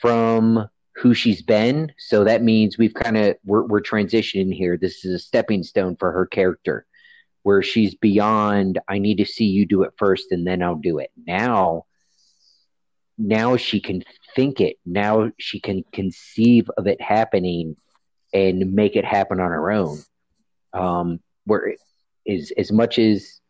from 0.00 0.68
who 0.94 1.14
she's 1.14 1.42
been. 1.42 1.92
So 1.98 2.24
that 2.24 2.42
means 2.42 2.76
we've 2.76 2.94
kind 2.94 3.16
of 3.16 3.36
we're, 3.44 3.64
we're 3.64 3.82
transitioning 3.82 4.52
here. 4.52 4.76
This 4.76 5.04
is 5.04 5.14
a 5.14 5.18
stepping 5.18 5.62
stone 5.62 5.96
for 5.96 6.12
her 6.12 6.26
character, 6.26 6.86
where 7.42 7.62
she's 7.62 7.94
beyond. 7.94 8.78
I 8.88 8.98
need 8.98 9.18
to 9.18 9.24
see 9.24 9.44
you 9.44 9.66
do 9.66 9.82
it 9.82 9.92
first, 9.96 10.32
and 10.32 10.46
then 10.46 10.62
I'll 10.62 10.76
do 10.76 10.98
it. 10.98 11.10
Now, 11.26 11.84
now 13.16 13.56
she 13.56 13.80
can 13.80 14.04
think 14.34 14.60
it. 14.60 14.76
Now 14.84 15.30
she 15.38 15.60
can 15.60 15.84
conceive 15.92 16.70
of 16.76 16.86
it 16.86 17.00
happening, 17.00 17.76
and 18.32 18.72
make 18.72 18.96
it 18.96 19.04
happen 19.04 19.40
on 19.40 19.50
her 19.50 19.70
own. 19.70 19.98
Um, 20.72 21.20
where 21.44 21.74
is 22.26 22.52
as 22.58 22.70
much 22.72 22.98
as 22.98 23.40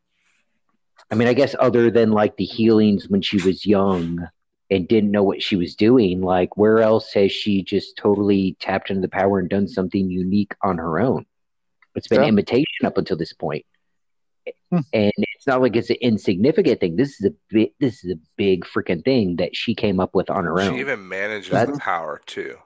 I 1.10 1.14
mean, 1.14 1.28
I 1.28 1.32
guess 1.32 1.54
other 1.58 1.90
than 1.90 2.12
like 2.12 2.36
the 2.36 2.44
healings 2.44 3.08
when 3.08 3.22
she 3.22 3.42
was 3.42 3.64
young 3.64 4.28
and 4.70 4.86
didn't 4.88 5.10
know 5.10 5.22
what 5.22 5.42
she 5.42 5.56
was 5.56 5.74
doing, 5.74 6.20
like 6.20 6.56
where 6.56 6.80
else 6.80 7.12
has 7.14 7.32
she 7.32 7.62
just 7.62 7.96
totally 7.96 8.56
tapped 8.60 8.90
into 8.90 9.00
the 9.02 9.08
power 9.08 9.38
and 9.38 9.48
done 9.48 9.66
something 9.68 10.10
unique 10.10 10.54
on 10.62 10.78
her 10.78 10.98
own? 11.00 11.24
It's 11.94 12.08
been 12.08 12.22
Yeah. 12.22 12.28
imitation 12.28 12.84
up 12.84 12.98
until 12.98 13.16
this 13.16 13.32
point. 13.32 13.64
Hmm. 14.70 14.80
And 14.92 15.12
it's 15.16 15.46
not 15.46 15.60
like 15.62 15.76
it's 15.76 15.90
an 15.90 15.96
insignificant 16.00 16.80
thing. 16.80 16.96
This 16.96 17.18
is 17.20 17.26
a 17.26 17.34
big 17.48 17.72
this 17.80 18.04
is 18.04 18.12
a 18.12 18.18
big 18.36 18.64
freaking 18.64 19.04
thing 19.04 19.36
that 19.36 19.56
she 19.56 19.74
came 19.74 20.00
up 20.00 20.14
with 20.14 20.30
on 20.30 20.44
her 20.44 20.60
own. 20.60 20.74
She 20.74 20.80
even 20.80 21.08
manages 21.08 21.50
That's- 21.50 21.76
the 21.76 21.80
power 21.80 22.20
too. 22.26 22.56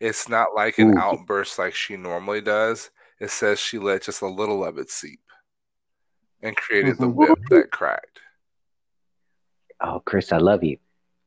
It's 0.00 0.28
not 0.28 0.48
like 0.54 0.78
an 0.78 0.96
Ooh. 0.96 1.00
outburst 1.00 1.58
like 1.58 1.74
she 1.74 1.96
normally 1.96 2.40
does. 2.40 2.90
It 3.20 3.30
says 3.30 3.60
she 3.60 3.78
let 3.78 4.02
just 4.02 4.20
a 4.20 4.26
little 4.26 4.64
of 4.64 4.78
it 4.78 4.90
seep 4.90 5.20
and 6.42 6.56
created 6.56 6.98
the 6.98 7.06
Mhm. 7.06 7.14
whip 7.14 7.38
that 7.50 7.70
cracked. 7.70 8.20
oh, 9.80 10.00
Chris, 10.04 10.32
I 10.32 10.38
love 10.38 10.62
you. 10.64 10.78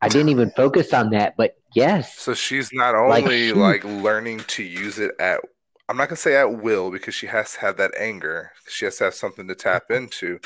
I 0.01 0.09
didn't 0.09 0.29
even 0.29 0.51
focus 0.51 0.93
on 0.93 1.09
that, 1.11 1.35
but 1.37 1.55
yes. 1.73 2.17
So 2.19 2.33
she's 2.33 2.71
not 2.73 2.93
Like, 3.07 3.23
only 3.23 3.47
she- 3.47 3.53
like 3.53 3.83
learning 3.83 4.39
to 4.47 4.63
use 4.63 4.99
it 4.99 5.11
at 5.19 5.41
I'm 5.87 5.97
not 5.97 6.09
gonna 6.09 6.17
say 6.17 6.35
at 6.35 6.51
will 6.63 6.89
because 6.91 7.13
she 7.13 7.27
has 7.27 7.53
to 7.53 7.59
have 7.59 7.77
that 7.77 7.91
anger. 7.95 8.51
She 8.67 8.85
has 8.85 8.97
to 8.97 9.03
have 9.05 9.13
something 9.13 9.47
to 9.47 9.53
tap 9.55 9.91
into, 9.91 10.39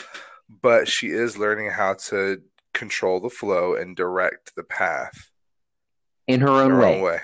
but 0.49 0.87
she 0.89 1.07
is 1.07 1.37
learning 1.37 1.71
how 1.71 1.93
to 2.09 2.41
control 2.73 3.19
the 3.21 3.29
flow 3.29 3.73
and 3.73 3.95
direct 3.95 4.55
the 4.55 4.63
path 4.63 5.29
in 6.27 6.41
her 6.41 6.47
in 6.47 6.53
own 6.53 6.71
her 6.71 6.79
way. 6.79 6.95
own 6.95 7.01
way. 7.01 7.19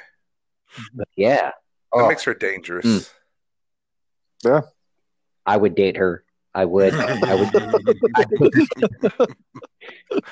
Yeah. 1.17 1.35
That 1.35 1.53
Oh, 1.91 2.07
makes 2.09 2.23
her 2.23 2.33
dangerous. 2.33 2.85
Mm. 4.45 4.63
I 5.45 5.55
would 5.57 5.75
date 5.75 5.97
her. 5.97 6.24
I 6.55 6.65
would. 6.65 6.93
I 6.95 7.35
would. 7.35 7.51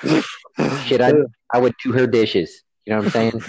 Shit, 0.85 1.01
I 1.01 1.11
I 1.53 1.59
would 1.59 1.73
do 1.83 1.91
her 1.91 2.07
dishes. 2.07 2.63
You 2.85 2.93
know 2.93 2.99
what 2.99 3.15
I'm 3.15 3.31
saying? 3.31 3.43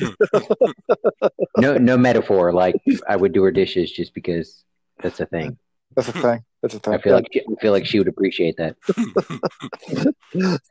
no, 1.58 1.78
no 1.78 1.96
metaphor. 1.96 2.52
Like 2.52 2.74
I 3.08 3.16
would 3.16 3.32
do 3.32 3.42
her 3.44 3.52
dishes 3.52 3.92
just 3.92 4.12
because 4.12 4.64
that's 5.00 5.20
a 5.20 5.26
thing. 5.26 5.56
That's 5.96 6.08
a 6.08 6.12
hmm. 6.12 6.20
thing. 6.20 6.44
That's 6.62 6.74
a 6.74 6.78
thing. 6.78 6.94
I 6.94 6.98
feel 6.98 7.14
like 7.14 7.26
she, 7.32 7.40
I 7.40 7.60
feel 7.60 7.72
like 7.72 7.86
she 7.86 7.98
would 7.98 8.08
appreciate 8.08 8.56
that. 8.56 8.76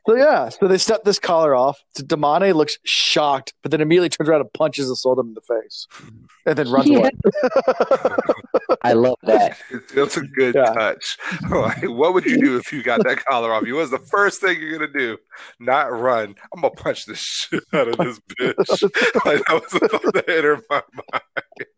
So 0.06 0.14
yeah, 0.14 0.50
so 0.50 0.68
they 0.68 0.76
step 0.76 1.04
this 1.04 1.18
collar 1.18 1.54
off. 1.54 1.78
So 1.96 2.04
Damane 2.04 2.54
looks 2.54 2.76
shocked, 2.84 3.54
but 3.62 3.70
then 3.70 3.80
immediately 3.80 4.10
turns 4.10 4.28
around 4.28 4.42
and 4.42 4.52
punches 4.52 4.88
the 4.88 4.94
Sul'dam 4.94 5.28
in 5.28 5.34
the 5.34 5.40
face, 5.40 5.86
and 6.44 6.58
then 6.58 6.70
runs 6.70 6.90
Yeah. 6.90 6.98
away. 6.98 7.10
I 8.82 8.92
love 8.92 9.16
that. 9.22 9.56
That's 9.94 10.18
a 10.18 10.20
good 10.20 10.54
Yeah. 10.54 10.74
touch. 10.74 11.16
like, 11.50 11.84
what 11.84 12.12
would 12.12 12.26
you 12.26 12.38
do 12.38 12.58
if 12.58 12.72
you 12.72 12.82
got 12.82 13.02
that 13.04 13.24
collar 13.24 13.52
off 13.52 13.66
you? 13.66 13.76
What's 13.76 13.90
the 13.90 13.98
first 13.98 14.42
thing 14.42 14.60
you're 14.60 14.78
gonna 14.78 14.92
do? 14.92 15.16
Not 15.58 15.90
run. 15.98 16.34
I'm 16.54 16.60
gonna 16.60 16.74
punch 16.74 17.06
the 17.06 17.14
shit 17.14 17.62
out 17.72 17.88
of 17.88 17.96
this 17.96 18.20
bitch. 18.38 18.82
like 19.24 19.42
that 19.46 19.62
was 19.62 19.80
the 19.80 19.88
thought 19.88 20.12
that 20.12 20.28
entered 20.28 20.60
my 20.68 20.82
mind. 21.10 21.68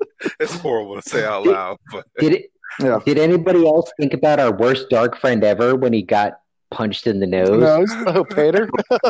It's 0.41 0.57
horrible 0.57 1.01
to 1.01 1.09
say 1.09 1.25
out 1.25 1.47
loud, 1.47 1.77
but 1.93 2.07
Did 2.19 2.33
it? 2.33 2.51
Yeah. 2.81 3.01
Did 3.05 3.19
anybody 3.19 3.67
else 3.67 3.91
think 3.99 4.13
about 4.15 4.39
our 4.41 4.53
worst 4.53 4.91
dark 4.91 5.17
friend 5.19 5.43
ever 5.45 5.75
when 5.77 5.93
he 5.93 6.03
got 6.03 6.41
punched 6.71 7.07
in 7.07 7.21
the 7.21 7.27
nose? 7.27 7.49
Nose, 7.51 7.91
oh, 8.07 8.25
Pater. 8.25 8.69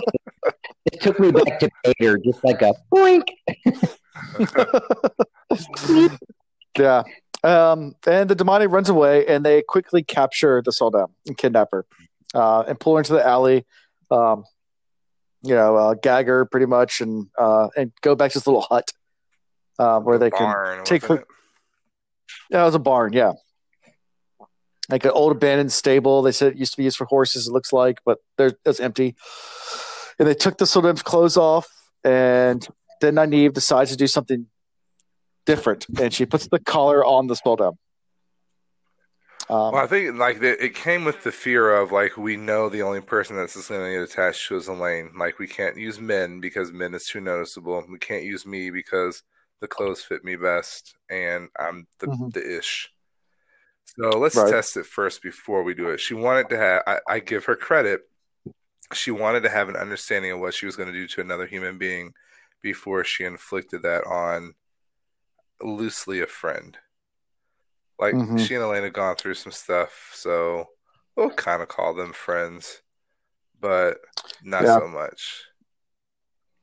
It 0.93 1.01
took 1.03 1.19
me 1.19 1.33
back 1.33 1.59
to 1.59 1.69
Pater, 1.85 2.17
just 2.19 2.45
like 2.45 2.63
a 2.63 2.73
boink. 2.95 3.25
yeah. 6.79 7.03
Um, 7.43 7.95
and 8.07 8.29
the 8.31 8.37
Damane 8.37 8.71
runs 8.71 8.89
away, 8.89 9.27
and 9.27 9.45
they 9.45 9.63
quickly 9.63 10.03
capture 10.03 10.63
the 10.65 10.71
Sul'dam 10.71 11.09
and 11.27 11.37
kidnap 11.37 11.69
her, 11.73 11.85
uh, 12.35 12.63
and 12.69 12.79
pull 12.79 12.95
her 12.95 13.01
into 13.01 13.13
the 13.15 13.27
alley. 13.27 13.67
Um, 14.11 14.45
you 15.43 15.55
know, 15.55 15.77
uh, 15.77 15.95
gag 15.95 16.27
her 16.29 16.45
pretty 16.45 16.67
much, 16.67 17.01
and 17.01 17.27
uh, 17.39 17.69
and 17.77 17.93
go 18.01 18.15
back 18.15 18.33
to 18.33 18.39
this 18.39 18.47
little 18.47 18.63
hut 18.63 18.91
uh, 19.79 20.01
where 20.01 20.19
they 20.19 20.31
can 20.31 20.41
barn, 20.53 20.85
take 20.85 21.03
wasn't 21.03 21.21
her- 21.21 21.27
Yeah, 22.51 22.63
it 22.63 22.67
was 22.67 22.75
a 22.75 22.81
barn. 22.81 23.13
Yeah, 23.13 23.33
like 24.91 25.05
an 25.05 25.11
old 25.13 25.33
abandoned 25.33 25.73
stable. 25.73 26.23
They 26.23 26.33
said 26.33 26.53
it 26.53 26.59
used 26.59 26.73
to 26.73 26.77
be 26.79 26.85
used 26.85 26.97
for 26.97 27.07
horses. 27.07 27.49
It 27.49 27.53
looks 27.53 27.73
like, 27.73 27.99
but 28.05 28.19
there 28.39 28.53
it's 28.65 28.81
empty. 28.81 29.17
And 30.19 30.27
they 30.29 30.35
took 30.35 30.59
the 30.59 30.65
Sul'dam's 30.65 31.03
clothes 31.03 31.37
off, 31.37 31.69
and 32.05 32.67
then 33.01 33.17
Nynaeve 33.17 33.53
decides 33.53 33.91
to 33.91 33.97
do 33.97 34.07
something 34.07 34.47
different, 35.45 35.87
and 36.01 36.13
she 36.13 36.27
puts 36.27 36.49
the 36.49 36.59
collar 36.59 37.05
on 37.05 37.27
the 37.27 37.35
Sul'dam. 37.35 37.77
Um, 39.49 39.73
Well, 39.73 39.77
I 39.77 39.87
think 39.87 40.17
like 40.19 40.41
the, 40.41 40.63
it 40.65 40.75
came 40.75 41.05
with 41.05 41.23
the 41.23 41.31
fear 41.31 41.73
of 41.77 41.93
like 41.93 42.17
we 42.17 42.37
know 42.37 42.69
the 42.69 42.83
only 42.83 43.01
person 43.01 43.37
that's 43.37 43.55
just 43.55 43.69
going 43.69 43.85
to 43.85 43.99
get 44.01 44.11
attached 44.11 44.49
to 44.49 44.57
is 44.57 44.67
Elayne. 44.69 45.17
Like 45.17 45.39
we 45.39 45.47
can't 45.47 45.77
use 45.77 46.01
Min 46.01 46.41
because 46.41 46.73
Min 46.73 46.95
is 46.95 47.07
too 47.07 47.21
noticeable. 47.21 47.85
We 47.89 47.99
can't 47.99 48.25
use 48.25 48.45
me 48.45 48.71
because 48.71 49.23
the 49.61 49.69
clothes 49.69 50.03
fit 50.03 50.25
me 50.25 50.35
best 50.37 50.97
and 51.09 51.49
I'm 51.59 51.87
the 52.01 52.09
Mhm. 52.09 52.33
the 52.33 52.59
ish. 52.59 52.91
So 53.99 54.11
let's 54.11 54.37
Right. 54.37 54.51
test 54.51 54.77
it 54.77 54.87
first 54.87 55.23
before 55.23 55.63
we 55.63 55.75
do 55.75 55.89
it. 55.91 56.01
She 56.01 56.15
wanted 56.15 56.51
to 56.51 56.59
have. 56.59 56.83
I, 56.87 56.99
I 57.09 57.19
give 57.21 57.47
her 57.47 57.57
credit. 57.57 58.03
She 58.93 59.11
wanted 59.11 59.43
to 59.45 59.49
have 59.49 59.69
an 59.69 59.77
understanding 59.77 60.33
of 60.33 60.41
what 60.41 60.55
she 60.55 60.67
was 60.67 60.77
going 60.77 60.93
to 60.93 60.93
do 60.93 61.07
to 61.09 61.21
another 61.21 61.47
human 61.47 61.79
being 61.79 62.13
before 62.63 63.05
she 63.05 63.25
inflicted 63.25 63.83
that 63.83 64.05
on 64.07 64.55
loosely 65.63 66.21
a 66.21 66.27
friend. 66.27 66.77
Like 67.99 68.15
Mhm. 68.15 68.39
she 68.39 68.55
and 68.55 68.63
Elayne 68.63 68.83
had 68.85 68.93
gone 68.93 69.17
through 69.17 69.35
some 69.35 69.53
stuff, 69.53 70.11
so 70.15 70.69
we'll 71.17 71.31
kind 71.31 71.63
of 71.63 71.69
call 71.69 71.95
them 71.95 72.13
friends, 72.13 72.83
but 73.59 73.99
not 74.43 74.65
Yeah. 74.65 74.81
so 74.81 74.89
much. 74.89 75.47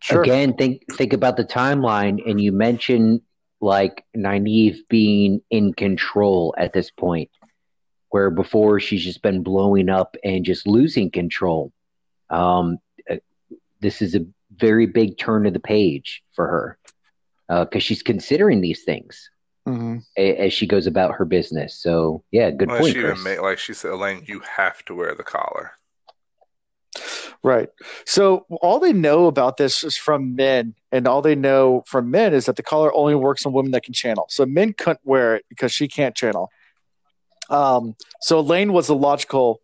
sure. 0.02 0.22
Again, 0.22 0.56
think 0.56 0.84
think 0.96 1.14
about 1.14 1.38
the 1.38 1.46
timeline, 1.46 2.22
and 2.30 2.40
you 2.40 2.52
mentioned 2.52 3.22
like 3.64 4.04
Nynaeve 4.16 4.80
being 4.90 5.42
in 5.50 5.74
control 5.74 6.54
at 6.58 6.74
this 6.74 6.92
point, 6.92 7.30
where 8.10 8.30
before 8.30 8.82
she's 8.82 9.04
just 9.04 9.22
been 9.22 9.42
blowing 9.42 9.88
up 9.88 10.18
and 10.24 10.44
just 10.44 10.68
losing 10.68 11.10
control. 11.10 11.72
Um, 12.30 12.80
uh, 13.10 13.16
this 13.80 14.02
is 14.02 14.16
a 14.16 14.26
very 14.56 14.86
big 14.86 15.18
turn 15.18 15.46
of 15.46 15.54
the 15.54 15.62
page 15.62 16.24
for 16.36 16.48
her 16.48 16.78
because 17.66 17.84
she's 17.84 18.04
considering 18.04 18.62
these 18.62 18.84
things 18.84 19.30
hmm 19.66 20.00
as 20.18 20.52
she 20.52 20.68
goes 20.68 20.86
about 20.88 21.14
her 21.16 21.26
business. 21.26 21.82
So, 21.82 22.24
yeah, 22.32 22.52
good 22.52 22.68
Well, 22.68 22.80
point, 22.80 22.94
she 22.94 23.00
Chris. 23.02 23.24
made 23.24 23.40
like 23.40 23.60
she 23.60 23.74
said, 23.74 23.92
Elayne, 23.92 24.28
you 24.28 24.42
have 24.42 24.84
to 24.86 24.94
wear 24.94 25.16
the 25.16 25.24
collar. 25.24 25.72
Right. 27.44 27.70
So 28.06 28.46
all 28.62 28.80
they 28.80 28.94
know 28.94 29.26
about 29.28 29.58
this 29.58 29.84
is 29.84 29.98
from 29.98 30.36
Min, 30.36 30.76
and 30.92 31.08
all 31.08 31.22
they 31.22 31.36
know 31.36 31.84
from 31.88 32.12
Min 32.12 32.34
is 32.34 32.46
that 32.46 32.56
the 32.56 32.64
collar 32.64 32.94
only 32.94 33.16
works 33.16 33.46
on 33.46 33.54
women 33.54 33.72
that 33.72 33.84
can 33.84 33.94
channel. 33.94 34.26
So 34.30 34.46
Min 34.46 34.74
couldn't 34.74 35.02
wear 35.04 35.36
it 35.36 35.46
because 35.50 35.72
she 35.72 35.88
can't 35.88 36.16
channel. 36.16 36.50
Um, 37.50 37.96
so 38.22 38.42
Elayne 38.44 38.72
was 38.72 38.88
the 38.88 38.96
logical 38.96 39.62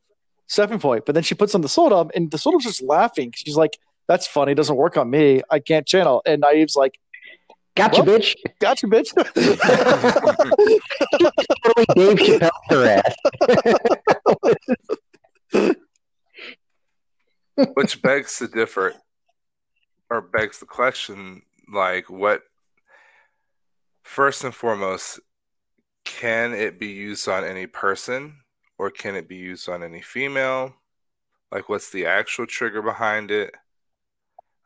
stepping 0.48 0.80
point, 0.80 1.06
but 1.06 1.14
then 1.14 1.24
she 1.24 1.36
puts 1.36 1.56
on 1.56 1.62
the 1.62 1.68
Sul'dam, 1.70 2.10
and 2.16 2.30
the 2.32 2.38
Sul'dam's 2.38 2.66
just 2.66 2.82
laughing. 2.82 3.32
She's 3.36 3.56
like, 3.56 3.78
"That's 4.08 4.28
funny. 4.28 4.52
It 4.52 4.56
doesn't 4.56 4.76
work 4.76 4.98
on 4.98 5.10
me. 5.10 5.42
I 5.50 5.60
can't 5.60 5.88
channel." 5.88 6.22
And 6.26 6.42
Nynaeve's 6.44 6.76
like, 6.76 7.00
Gotcha, 7.76 8.04
Well- 8.04 8.20
bitch. 8.20 8.36
"Gotcha, 8.60 8.88
bitch." 8.88 9.14
Totally 11.64 11.86
Dave 11.96 12.18
Chappelle 12.18 12.50
her 12.72 13.02
ass. 15.54 15.76
Which 17.74 18.02
begs 18.02 18.40
the 18.40 18.48
differ 18.48 18.94
or 20.10 20.22
begs 20.22 20.60
the 20.60 20.66
question 20.66 21.42
like 21.72 22.10
what 22.10 22.44
first 24.04 24.44
and 24.44 24.54
foremost 24.54 25.20
can 26.06 26.54
it 26.54 26.80
be 26.80 26.88
used 26.88 27.28
on 27.28 27.44
any 27.44 27.68
person 27.68 28.38
or 28.78 28.90
can 28.90 29.16
it 29.16 29.28
be 29.28 29.36
used 29.36 29.70
on 29.70 29.84
any 29.84 30.02
female? 30.02 30.74
Like 31.52 31.70
what's 31.70 31.92
the 31.92 32.06
actual 32.06 32.48
trigger 32.48 32.82
behind 32.82 33.32
it? 33.32 33.54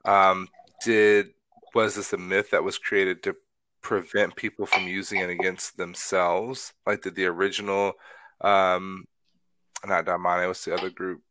Um 0.06 0.50
did 0.84 1.32
was 1.74 1.96
this 1.96 2.14
a 2.14 2.18
myth 2.18 2.52
that 2.52 2.64
was 2.64 2.78
created 2.78 3.24
to 3.24 3.36
prevent 3.82 4.36
people 4.36 4.66
from 4.66 4.88
using 4.88 5.20
it 5.20 5.30
against 5.30 5.78
themselves? 5.78 6.74
Like 6.86 7.02
did 7.02 7.16
the 7.16 7.26
original 7.26 7.94
um 8.42 9.06
not 9.86 10.06
Damane, 10.06 10.48
what's 10.48 10.64
the 10.64 10.74
other 10.74 10.90
group 10.90 11.22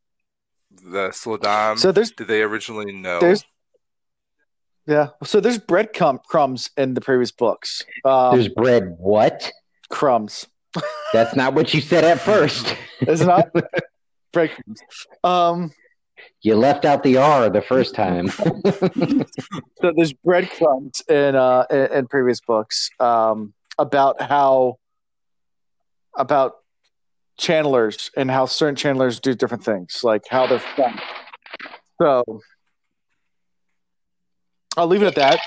the 0.85 1.09
Sul'dam 1.11 1.79
so 1.79 1.93
there's 1.93 2.11
did 2.13 2.29
they 2.29 2.43
originally 2.43 2.93
know? 2.93 3.21
There's- 3.21 3.45
yeah. 4.87 5.11
So 5.23 5.39
there's 5.41 5.59
bread 5.59 5.93
crumb, 5.93 6.19
crumbs 6.27 6.71
in 6.77 6.95
the 6.95 7.01
previous 7.01 7.31
books. 7.31 7.85
Um, 8.05 8.35
There's 8.35 8.49
bread. 8.49 8.97
What? 8.99 9.51
crumbs. 9.91 10.47
That's 11.13 11.37
not 11.37 11.55
what 11.55 11.73
you 11.73 11.81
said 11.81 12.03
at 12.03 12.19
first. 12.19 12.75
It's 13.01 13.21
it 13.21 13.27
not? 13.27 13.51
breadcrumbs. 14.33 14.81
Um, 15.23 15.71
You 16.41 16.57
left 16.57 16.85
out 16.85 17.03
the 17.05 17.19
R 17.19 17.49
the 17.51 17.63
first 17.63 17.95
time. 17.95 18.29
so 18.31 19.93
there's 19.95 20.15
breadcrumbs 20.15 21.03
in 21.09 21.37
uh 21.37 21.67
in, 21.71 21.93
in 21.93 22.07
previous 22.09 22.41
books 22.41 22.91
um, 22.99 23.53
about 23.79 24.21
how 24.21 24.79
about 26.17 26.55
channelers 27.41 28.11
and 28.17 28.31
how 28.31 28.47
certain 28.47 28.77
channelers 28.77 29.21
do 29.21 29.35
different 29.35 29.65
things, 29.65 30.01
like 30.03 30.23
how 30.29 30.47
they're 30.47 30.59
fun. 30.59 31.01
So 32.01 32.41
I'll 34.77 34.87
leave 34.87 35.03
it 35.03 35.07
at 35.07 35.15
that. 35.17 35.41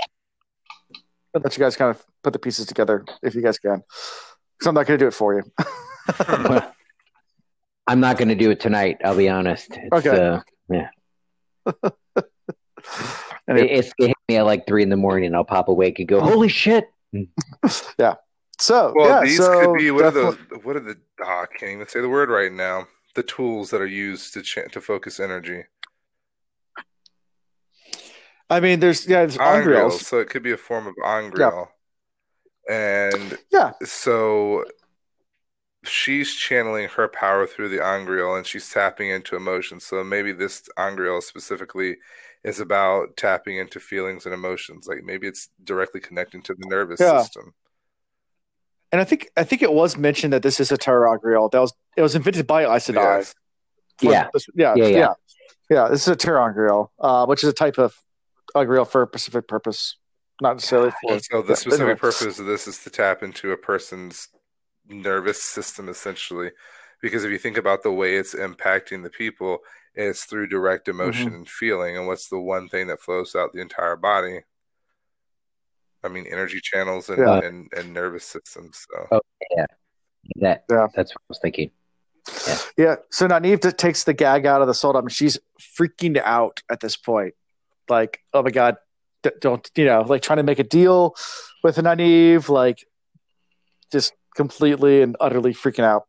I'll 1.35 1.41
let 1.41 1.57
you 1.57 1.63
guys 1.63 1.75
kind 1.75 1.91
of 1.91 2.03
put 2.23 2.33
the 2.33 2.39
pieces 2.39 2.65
together 2.65 3.05
if 3.23 3.35
you 3.35 3.41
guys 3.41 3.59
can. 3.59 3.83
Because 4.57 4.67
I'm 4.67 4.75
not 4.75 4.87
going 4.87 4.99
to 4.99 5.03
do 5.03 5.07
it 5.07 5.13
for 5.13 5.35
you. 5.35 5.43
I'm 7.87 7.99
not 7.99 8.17
going 8.17 8.29
to 8.29 8.35
do 8.35 8.51
it 8.51 8.59
tonight. 8.59 8.97
I'll 9.03 9.17
be 9.17 9.29
honest. 9.29 9.67
It's, 9.71 10.07
Okay. 10.07 10.27
Uh, 10.27 10.39
yeah. 10.69 10.89
Anyway. 13.47 13.67
It, 13.67 13.79
it's 13.79 13.93
gonna 13.93 14.07
hit 14.09 14.17
me 14.29 14.37
at 14.37 14.45
like 14.45 14.65
three 14.65 14.81
in 14.83 14.89
the 14.89 14.97
morning. 14.97 15.35
I'll 15.35 15.43
pop 15.43 15.67
awake 15.67 15.99
and 15.99 16.07
go, 16.07 16.19
"Holy 16.19 16.49
shit!" 16.49 16.85
Yeah. 17.99 18.15
So 18.59 18.93
Well, 18.95 19.07
yeah, 19.07 19.21
these 19.21 19.37
so 19.37 19.59
could 19.59 19.77
be 19.77 19.91
what 19.91 20.05
are 20.05 20.11
the 20.11 20.37
what 20.63 20.75
are 20.75 20.79
the 20.79 20.97
I 21.14 21.14
can't 21.57 21.71
even 21.71 21.87
say 21.87 22.01
the 22.01 22.09
word 22.09 22.29
right 22.29 22.51
now. 22.51 22.87
The 23.15 23.23
tools 23.23 23.69
that 23.69 23.81
are 23.81 23.87
used 23.87 24.33
to 24.33 24.41
ch- 24.41 24.71
to 24.71 24.81
focus 24.81 25.19
energy. 25.19 25.63
I 28.49 28.59
mean, 28.59 28.79
there's 28.79 29.07
yeah, 29.07 29.21
there's 29.25 29.39
angreal, 29.39 29.89
so 29.91 30.19
it 30.19 30.29
could 30.29 30.43
be 30.43 30.51
a 30.51 30.57
form 30.57 30.85
of 30.87 30.93
angreal. 31.03 31.69
And 32.69 33.37
Yeah. 33.51 33.73
so 33.83 34.65
she's 35.83 36.35
channeling 36.35 36.89
her 36.89 37.07
power 37.07 37.45
through 37.45 37.69
the 37.69 37.83
angreal 37.83 38.35
and 38.35 38.45
she's 38.45 38.69
tapping 38.69 39.09
into 39.09 39.35
emotions. 39.35 39.85
So 39.85 40.03
maybe 40.03 40.31
this 40.31 40.67
angreal 40.77 41.21
specifically 41.21 41.97
is 42.43 42.59
about 42.59 43.17
tapping 43.17 43.57
into 43.57 43.79
feelings 43.79 44.25
and 44.25 44.33
emotions. 44.33 44.87
Like 44.87 45.03
maybe 45.03 45.27
it's 45.27 45.49
directly 45.63 46.01
connecting 46.01 46.41
to 46.43 46.55
the 46.55 46.67
nervous 46.67 46.99
Yeah. 46.99 47.21
system. 47.21 47.53
And 48.95 49.01
I 49.01 49.03
think 49.03 49.29
I 49.35 49.43
think 49.43 49.61
it 49.61 49.73
was 49.73 49.97
mentioned 49.97 50.31
that 50.31 50.41
this 50.41 50.61
is 50.61 50.71
a 50.71 50.77
ter'angreal. 50.77 51.51
That 51.51 51.59
was 51.59 51.73
it 51.97 52.01
was 52.01 52.15
invented 52.15 52.47
by 52.47 52.63
Aes 52.63 52.87
Sedai. 52.87 53.17
Yes. 53.17 53.35
Yeah. 54.01 54.27
This- 54.33 54.47
yeah, 54.55 54.73
Yeah, 54.77 54.85
yeah, 54.85 54.97
yeah. 54.97 55.13
yeah, 55.69 55.87
This 55.89 56.03
is 56.03 56.07
a 56.07 56.15
ter'angreal, 56.15 56.87
uh, 56.97 57.25
which 57.25 57.43
is 57.43 57.49
a 57.49 57.53
type 57.53 57.77
of 57.77 57.93
angreal 58.55 58.85
for 58.85 59.03
a 59.03 59.07
specific 59.07 59.49
purpose, 59.49 59.97
not 60.41 60.53
necessarily 60.53 60.91
for. 60.91 61.11
And 61.11 61.21
so 61.25 61.41
the 61.41 61.57
specific 61.57 61.81
anyway. 61.81 61.99
purpose 61.99 62.39
of 62.39 62.45
this 62.45 62.69
is 62.69 62.77
to 62.85 62.89
tap 62.89 63.21
into 63.21 63.51
a 63.51 63.57
person's 63.57 64.29
nervous 64.87 65.43
system 65.43 65.89
essentially. 65.89 66.51
Because 67.01 67.25
if 67.25 67.31
you 67.31 67.37
think 67.37 67.57
about 67.57 67.83
the 67.83 67.91
way 67.91 68.15
it's 68.15 68.33
impacting 68.33 69.03
the 69.03 69.09
people, 69.09 69.59
it's 69.93 70.23
through 70.23 70.47
direct 70.47 70.87
emotion 70.87 71.27
Mm-hmm. 71.27 71.35
and 71.35 71.49
feeling. 71.49 71.97
And 71.97 72.07
what's 72.07 72.29
the 72.29 72.39
one 72.39 72.69
thing 72.69 72.87
that 72.87 73.01
flows 73.01 73.35
out 73.35 73.51
the 73.51 73.59
entire 73.61 73.97
body? 73.97 74.43
I 76.05 76.09
mean, 76.09 76.25
energy 76.31 76.59
channels 76.61 77.09
and, 77.09 77.19
Yeah. 77.19 77.39
and, 77.43 77.69
and 77.75 77.93
nervous 77.93 78.23
systems. 78.25 78.85
So 78.89 79.07
Oh. 79.11 79.21
That 80.37 80.63
Yeah. 80.69 80.87
that's 80.95 81.11
what 81.13 81.21
I 81.21 81.29
was 81.29 81.39
thinking. 81.41 81.71
Yeah. 82.77 82.95
So 83.11 83.27
Nynaeve 83.27 83.75
takes 83.77 84.03
the 84.05 84.13
gag 84.13 84.45
out 84.45 84.61
of 84.61 84.67
the 84.67 84.73
soul. 84.73 84.95
I 84.97 85.01
mean, 85.01 85.09
she's 85.09 85.37
freaking 85.79 86.19
out 86.23 86.61
at 86.71 86.79
this 86.79 86.95
point. 86.97 87.33
Like, 87.89 88.19
oh 88.33 88.41
my 88.41 88.49
god, 88.49 88.77
d- 89.21 89.29
don't 89.39 89.69
you 89.75 89.85
know? 89.85 90.01
Like 90.01 90.21
trying 90.23 90.37
to 90.37 90.43
make 90.43 90.57
a 90.59 90.63
deal 90.63 91.15
with 91.63 91.77
Nynaeve, 91.77 92.49
like 92.49 92.79
just 93.91 94.13
completely 94.35 95.01
and 95.03 95.15
utterly 95.19 95.53
freaking 95.53 95.83
out. 95.83 96.07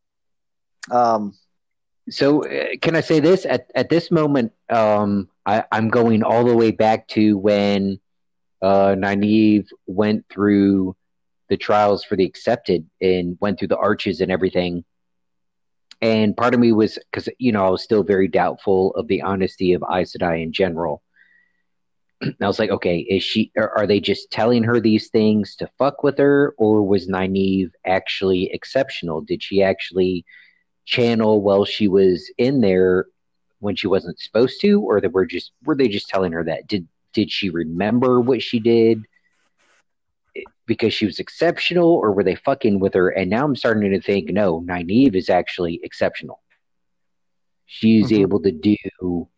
Um. 0.91 1.35
So 2.09 2.45
uh, 2.45 2.77
can 2.81 2.95
I 2.97 3.01
say 3.01 3.21
this 3.21 3.45
at 3.45 3.71
at 3.75 3.89
this 3.91 4.11
moment? 4.11 4.53
Um, 4.71 5.29
I, 5.45 5.65
I'm 5.73 5.89
going 5.89 6.23
all 6.23 6.45
the 6.45 6.57
way 6.57 6.71
back 6.71 7.09
to 7.09 7.37
when 7.37 8.01
uh, 8.63 8.95
Nynaeve 8.97 9.69
went 9.87 10.25
through 10.29 10.97
the 11.49 11.57
trials 11.57 12.05
for 12.05 12.17
the 12.17 12.25
accepted 12.25 12.89
and 13.01 13.37
went 13.41 13.59
through 13.59 13.69
the 13.69 13.77
arches 13.77 14.21
and 14.21 14.33
everything. 14.33 14.85
And 16.03 16.37
part 16.37 16.55
of 16.55 16.61
me 16.61 16.73
was 16.73 16.99
because 17.11 17.29
you 17.39 17.53
know 17.53 17.65
I 17.65 17.71
was 17.71 17.83
still 17.83 18.03
very 18.03 18.29
doubtful 18.29 18.93
of 18.97 19.09
the 19.09 19.23
honesty 19.23 19.73
of 19.73 19.83
Aes 19.83 20.15
Sedai 20.15 20.43
in 20.43 20.53
general. 20.53 21.03
I 22.23 22.47
was 22.47 22.59
like, 22.59 22.71
okay, 22.71 22.99
is 22.99 23.23
she? 23.23 23.51
Are, 23.57 23.87
they 23.87 24.01
just 24.01 24.31
telling 24.31 24.63
her 24.65 24.79
these 24.79 25.09
things 25.09 25.57
to 25.57 25.71
fuck 25.79 26.03
with 26.03 26.19
her, 26.19 26.55
or 26.59 26.83
was 26.83 27.09
Nynaeve 27.09 27.71
actually 27.87 28.51
exceptional? 28.53 29.23
Did 29.23 29.43
she 29.43 29.63
actually 29.63 30.25
channel 30.85 31.41
while 31.41 31.65
she 31.65 31.89
was 31.89 32.31
in 32.37 32.61
there 32.61 33.07
when 33.61 33.75
she 33.75 33.87
wasn't 33.87 34.21
supposed 34.21 34.61
to, 34.61 34.83
or 34.83 35.01
they 35.01 35.09
were 35.09 35.27
just 35.27 35.53
were 35.65 35.77
they 35.77 35.89
just 35.89 36.09
telling 36.09 36.33
her 36.33 36.45
that? 36.45 36.67
Did 36.67 36.87
did 37.17 37.33
she 37.33 37.49
remember 37.49 38.21
what 38.21 38.43
she 38.43 38.61
did 38.61 39.07
because 40.67 40.93
she 40.93 41.07
was 41.07 41.19
exceptional, 41.19 41.89
or 41.89 42.13
were 42.13 42.23
they 42.23 42.35
fucking 42.35 42.79
with 42.79 42.93
her? 42.93 43.09
And 43.09 43.31
now 43.31 43.45
I'm 43.47 43.57
starting 43.57 43.91
to 43.91 44.01
think, 44.01 44.29
no, 44.29 44.61
Nynaeve 44.61 45.17
is 45.17 45.31
actually 45.31 45.81
exceptional. 45.83 46.43
She's 47.65 48.11
Mhm. 48.11 48.21
able 48.21 48.41
to 48.43 48.53
do 48.53 49.29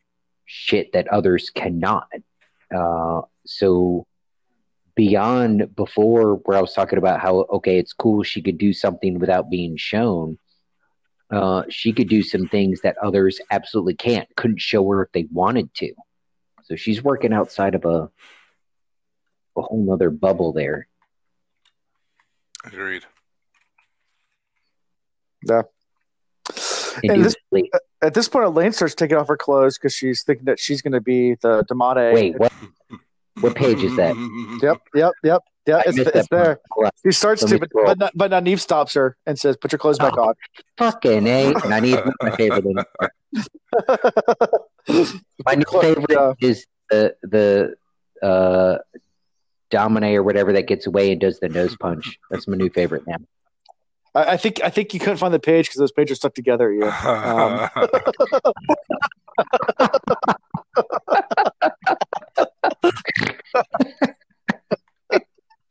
shit 0.44 0.92
that 0.92 1.06
others 1.08 1.50
cannot. 1.50 2.08
Uh, 2.74 3.22
so 3.46 4.06
beyond 4.96 5.76
before 5.76 6.34
where 6.44 6.58
I 6.58 6.60
was 6.60 6.74
talking 6.74 6.98
about 6.98 7.20
how 7.20 7.46
okay, 7.58 7.78
it's 7.78 7.92
cool 7.92 8.24
she 8.24 8.42
could 8.42 8.58
do 8.58 8.72
something 8.72 9.20
without 9.20 9.48
being 9.48 9.76
shown. 9.76 10.36
Uh, 11.30 11.62
she 11.68 11.92
could 11.92 12.08
do 12.08 12.22
some 12.22 12.48
things 12.48 12.80
that 12.80 12.98
others 12.98 13.40
absolutely 13.52 13.94
can't. 13.94 14.28
Couldn't 14.34 14.60
show 14.60 14.88
her 14.90 15.04
if 15.04 15.12
they 15.12 15.28
wanted 15.30 15.72
to. 15.74 15.92
So 16.68 16.76
she's 16.76 17.02
working 17.02 17.32
outside 17.32 17.74
of 17.74 17.84
a 17.84 18.10
a 19.56 19.62
whole 19.62 19.84
nother 19.84 20.10
bubble 20.10 20.52
there. 20.52 20.86
agreed. 22.64 23.04
And 27.04 27.24
this, 27.24 27.36
Indubitably. 27.50 27.70
Uh, 27.72 27.78
at 28.02 28.14
this 28.14 28.28
point, 28.28 28.46
Elayne 28.46 28.74
starts 28.74 28.94
taking 28.94 29.16
off 29.16 29.28
her 29.28 29.36
clothes 29.36 29.78
because 29.78 29.94
she's 29.94 30.22
thinking 30.22 30.46
that 30.46 30.58
she's 30.58 30.82
going 30.82 30.92
to 30.92 31.00
be 31.00 31.34
the 31.34 31.64
Damane. 31.64 32.12
Wait, 32.12 32.38
what? 32.38 32.52
What 33.40 33.54
page 33.54 33.82
is 33.82 33.96
that? 33.96 34.16
Yep. 34.62 34.82
Yep. 34.94 35.12
Yep. 35.22 35.42
Yeah. 35.66 35.76
I 35.76 35.82
It's, 35.86 35.98
it's 35.98 36.28
there. 36.28 36.58
Hold. 36.72 36.90
She 37.04 37.12
starts 37.12 37.42
Let 37.42 37.50
to, 37.50 37.58
but 37.60 37.68
scroll. 37.70 37.86
but, 37.86 37.98
not- 37.98 38.12
but 38.14 38.30
Nynaeve 38.32 38.58
stops 38.58 38.94
her 38.94 39.16
and 39.26 39.38
says, 39.38 39.56
"Put 39.56 39.70
your 39.70 39.78
clothes 39.78 39.98
back 39.98 40.14
oh, 40.16 40.28
on." 40.28 40.34
Fucking 40.76 41.26
a, 41.26 41.54
and 41.64 42.12
my 42.20 42.36
favorite. 42.36 42.64
My 45.46 45.54
new 45.54 45.80
favorite 45.80 46.06
Yeah. 46.10 46.32
is 46.40 46.66
the 46.90 47.14
the 47.22 47.74
uh, 48.26 48.78
Domine 49.70 50.14
or 50.14 50.22
whatever 50.22 50.52
that 50.54 50.66
gets 50.66 50.86
away 50.86 51.12
and 51.12 51.20
does 51.20 51.38
the 51.40 51.48
nose 51.48 51.76
punch. 51.78 52.18
That's 52.30 52.48
my 52.48 52.56
new 52.56 52.70
favorite 52.70 53.06
now. 53.06 53.16
I, 54.14 54.32
I 54.32 54.36
think 54.36 54.60
I 54.64 54.70
think 54.70 54.94
you 54.94 55.00
couldn't 55.00 55.18
find 55.18 55.32
the 55.34 55.38
page 55.38 55.66
because 55.66 55.78
those 55.78 55.92
pages 55.92 56.12
are 56.16 56.20
stuck 56.20 56.34
together. 56.34 56.72
Yeah. 56.72 57.68
Um, 57.78 57.86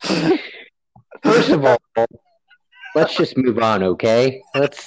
First 1.24 1.50
of 1.50 1.66
all, 1.66 1.78
let's 2.96 3.16
just 3.16 3.38
move 3.38 3.60
on, 3.60 3.84
okay? 3.84 4.42
Let's 4.56 4.86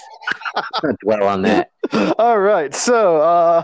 not 0.82 0.96
dwell 1.00 1.24
on 1.24 1.42
that. 1.42 1.70
All 2.18 2.38
right. 2.38 2.74
So 2.74 3.16
uh, 3.18 3.62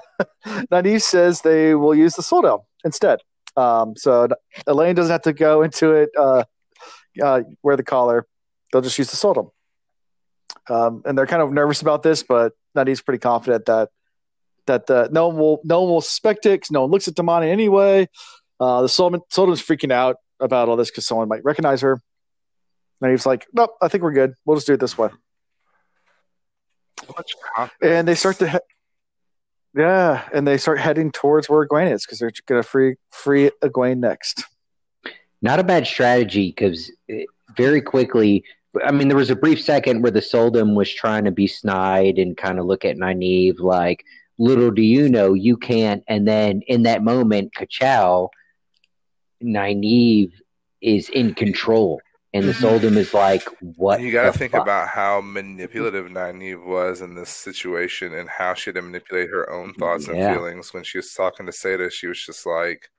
says 0.99 1.41
they 1.43 1.74
will 1.74 1.95
use 1.95 2.14
the 2.14 2.22
sul'dam 2.22 2.61
instead. 2.85 3.20
Um, 3.57 3.95
so 3.97 4.29
Elayne 4.66 4.95
doesn't 4.95 5.12
have 5.12 5.22
to 5.22 5.33
go 5.33 5.62
into 5.62 5.93
it, 5.93 6.11
uh, 6.18 6.45
uh, 7.22 7.43
wear 7.62 7.77
the 7.77 7.83
collar. 7.83 8.27
They'll 8.72 8.83
just 8.83 8.99
use 8.99 9.11
the 9.11 9.16
sul'dam. 9.16 9.51
Um, 10.68 11.03
and 11.05 11.16
they're 11.16 11.27
kind 11.27 11.43
of 11.43 11.53
nervous 11.53 11.81
about 11.81 12.03
this, 12.03 12.22
but 12.22 12.53
Nynaeve's 12.77 13.03
pretty 13.03 13.20
confident 13.20 13.66
that 13.66 13.91
that 14.66 14.91
uh, 14.91 15.09
no 15.12 15.29
one 15.29 15.37
will 15.37 15.61
no 15.64 15.83
one 15.83 15.91
will 15.91 16.01
suspect 16.01 16.45
it 16.45 16.61
'cause 16.61 16.72
no 16.72 16.83
one 16.83 16.91
looks 16.91 17.07
at 17.07 17.14
Damane 17.14 17.47
anyway. 17.47 18.09
Uh, 18.59 18.83
the 18.83 18.89
soul 18.89 19.11
Sul'dam's 19.31 19.62
freaking 19.62 19.93
out 19.93 20.16
about 20.41 20.68
all 20.68 20.77
this 20.77 20.91
because 20.91 21.07
someone 21.07 21.29
might 21.29 21.45
recognize 21.45 21.83
her. 21.83 22.01
Nynaeve's 23.03 23.27
like, 23.27 23.47
nope, 23.53 23.70
I 23.81 23.89
think 23.89 24.03
we're 24.03 24.12
good. 24.12 24.35
We'll 24.45 24.57
just 24.57 24.66
do 24.66 24.74
it 24.74 24.81
this 24.81 24.99
way. 24.99 25.11
So 27.01 27.12
much 27.16 27.34
confidence. 27.55 27.78
and 27.82 28.09
they 28.09 28.14
start 28.14 28.38
to 28.38 28.49
he- 28.49 28.59
yeah 29.74 30.28
and 30.32 30.47
they 30.47 30.57
start 30.57 30.78
heading 30.78 31.12
towards 31.12 31.49
where 31.49 31.66
Egwene 31.66 31.92
is 31.92 32.05
because 32.07 32.18
they're 32.18 32.32
gonna 32.47 32.62
free 32.62 32.97
free 33.11 33.51
Egwene 33.62 33.99
next 33.99 34.44
Not 35.42 35.61
a 35.61 35.64
bad 35.64 35.86
strategy 35.86 36.49
because 36.49 36.90
very 37.57 37.80
quickly, 37.80 38.44
I 38.84 38.90
mean, 38.90 39.09
there 39.09 39.16
was 39.16 39.30
a 39.30 39.36
brief 39.36 39.61
second 39.61 40.03
where 40.03 40.11
the 40.11 40.20
Sul'dam 40.20 40.74
was 40.74 40.92
trying 40.92 41.24
to 41.24 41.30
be 41.30 41.47
snide 41.47 42.18
and 42.18 42.36
kind 42.36 42.59
of 42.59 42.66
look 42.66 42.84
at 42.84 42.97
Nynaeve 42.97 43.61
like, 43.61 44.05
little 44.38 44.70
do 44.70 44.82
you 44.82 45.09
know, 45.09 45.34
you 45.34 45.57
can't. 45.57 46.03
And 46.09 46.26
then 46.28 46.62
in 46.66 46.82
that 46.82 47.03
moment, 47.03 47.55
Kachow, 47.55 48.28
Nynaeve 49.42 50.32
is 50.82 51.09
in 51.09 51.34
control. 51.34 52.01
And 52.37 52.49
the 52.49 52.53
Sul'dam 52.53 52.91
mm-hmm. 52.91 52.99
is 52.99 53.14
like, 53.14 53.49
what? 53.61 54.01
You 54.01 54.12
got 54.12 54.30
to 54.30 54.39
think 54.39 54.53
fuck? 54.53 54.62
about 54.62 54.89
how 54.89 55.20
manipulative 55.22 56.07
Nynaeve 56.07 56.66
was 56.66 57.01
in 57.01 57.14
this 57.14 57.30
situation 57.30 58.12
and 58.14 58.28
how 58.28 58.53
she 58.55 58.68
had 58.68 58.74
to 58.74 58.82
manipulate 58.82 59.30
her 59.30 59.51
own 59.51 59.72
thoughts 59.74 60.09
and 60.09 60.16
feelings. 60.16 60.74
When 60.74 60.84
she 60.84 60.99
was 60.99 61.12
talking 61.14 61.47
to 61.47 61.53
Seta, 61.53 61.91
she 61.91 62.07
was 62.07 62.22
just 62.22 62.45
like 62.45 62.91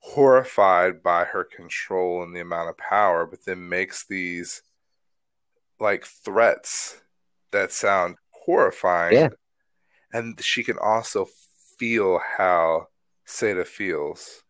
horrified 0.00 1.02
by 1.02 1.24
her 1.24 1.44
control 1.44 2.22
and 2.22 2.36
the 2.36 2.40
amount 2.40 2.68
of 2.68 2.76
power, 2.76 3.26
but 3.26 3.44
then 3.46 3.68
makes 3.68 4.06
these 4.06 4.62
like 5.78 6.04
threats 6.04 7.00
that 7.52 7.72
sound 7.72 8.16
horrifying. 8.30 9.14
Yeah. 9.14 9.28
And 10.12 10.38
she 10.42 10.64
can 10.64 10.76
also 10.78 11.28
feel 11.78 12.20
how 12.36 12.88
Seta 13.24 13.64
feels. 13.64 14.42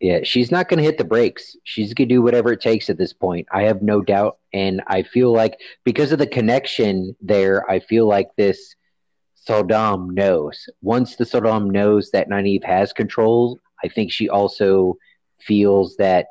Yeah, 0.00 0.20
she's 0.22 0.52
not 0.52 0.68
going 0.68 0.78
to 0.78 0.84
hit 0.84 0.96
the 0.96 1.04
brakes. 1.04 1.56
She's 1.64 1.92
going 1.92 2.08
to 2.08 2.14
do 2.14 2.22
whatever 2.22 2.52
it 2.52 2.60
takes 2.60 2.88
at 2.88 2.98
this 2.98 3.12
point. 3.12 3.48
I 3.52 3.62
have 3.62 3.82
no 3.82 4.00
doubt. 4.00 4.38
And 4.52 4.80
I 4.86 5.02
feel 5.02 5.32
like 5.32 5.58
because 5.84 6.12
of 6.12 6.20
the 6.20 6.26
connection 6.26 7.16
there, 7.20 7.68
I 7.68 7.80
feel 7.80 8.06
like 8.06 8.28
this 8.36 8.76
Saddam 9.46 10.10
knows. 10.10 10.68
Once 10.82 11.16
the 11.16 11.24
Saddam 11.24 11.70
knows 11.70 12.10
that 12.12 12.28
Nynaeve 12.28 12.64
has 12.64 12.92
control, 12.92 13.58
I 13.82 13.88
think 13.88 14.12
she 14.12 14.28
also 14.28 14.96
feels 15.40 15.96
that 15.96 16.26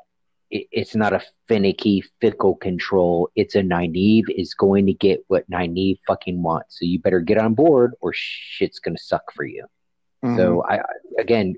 it, 0.50 0.66
it's 0.70 0.94
not 0.94 1.12
a 1.12 1.22
finicky, 1.46 2.02
fickle 2.20 2.54
control. 2.54 3.28
It's 3.36 3.54
a 3.54 3.60
Nynaeve 3.62 4.30
is 4.34 4.54
going 4.54 4.86
to 4.86 4.94
get 4.94 5.24
what 5.28 5.50
Nynaeve 5.50 5.98
fucking 6.06 6.42
wants. 6.42 6.78
So 6.78 6.86
you 6.86 7.00
better 7.00 7.20
get 7.20 7.38
on 7.38 7.54
board 7.54 7.94
or 8.00 8.12
shit's 8.14 8.78
going 8.78 8.96
to 8.96 9.02
suck 9.02 9.32
for 9.34 9.44
you. 9.44 9.66
Mhm. 10.24 10.36
So 10.36 10.64
I 10.64 10.80
again, 11.18 11.56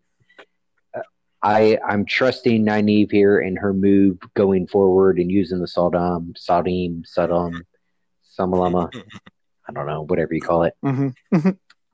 I 1.42 1.78
I'm 1.88 2.04
trusting 2.04 2.64
Nynaeve 2.64 3.10
here 3.10 3.40
in 3.40 3.56
her 3.56 3.72
move 3.72 4.18
going 4.34 4.66
forward 4.66 5.18
and 5.18 5.30
using 5.30 5.58
the 5.60 5.66
Saddam, 5.66 6.34
Sadim, 6.38 7.02
Saddam, 7.06 7.60
Samalama. 8.38 8.90
I 9.68 9.72
don't 9.72 9.86
know, 9.86 10.02
whatever 10.02 10.34
you 10.34 10.40
call 10.40 10.64
it. 10.64 10.74
Mhm. 10.84 11.14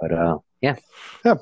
But 0.00 0.12
uh, 0.12 0.38
yeah, 0.60 0.76
yeah. 1.24 1.34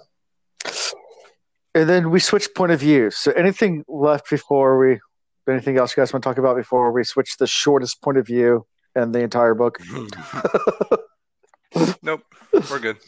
And 1.77 1.89
then 1.89 2.11
we 2.11 2.21
switch 2.21 2.49
point 2.55 2.71
of 2.73 2.81
view. 2.81 3.11
So 3.11 3.33
anything 3.33 3.85
left 3.89 4.31
before 4.31 4.79
we, 4.79 5.01
anything 5.49 5.77
else 5.79 5.97
you 5.97 6.01
guys 6.01 6.13
want 6.13 6.23
to 6.23 6.29
talk 6.29 6.39
about 6.39 6.57
before 6.57 6.93
we 6.93 7.03
switch 7.05 7.37
the 7.37 7.47
shortest 7.49 8.01
point 8.03 8.17
of 8.19 8.27
view 8.27 8.67
and 8.95 9.13
the 9.15 9.21
entire 9.21 9.55
book? 9.55 9.81
nope, 12.03 12.23
we're 12.71 12.79
good. 12.79 12.99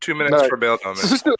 Two 0.00 0.14
minutes 0.14 0.34
All 0.34 0.40
right. 0.40 0.48
for 0.50 0.56
bail 0.58 0.76
So 0.82 0.92
Domon. 0.92 1.08
just 1.08 1.24
to- 1.24 1.36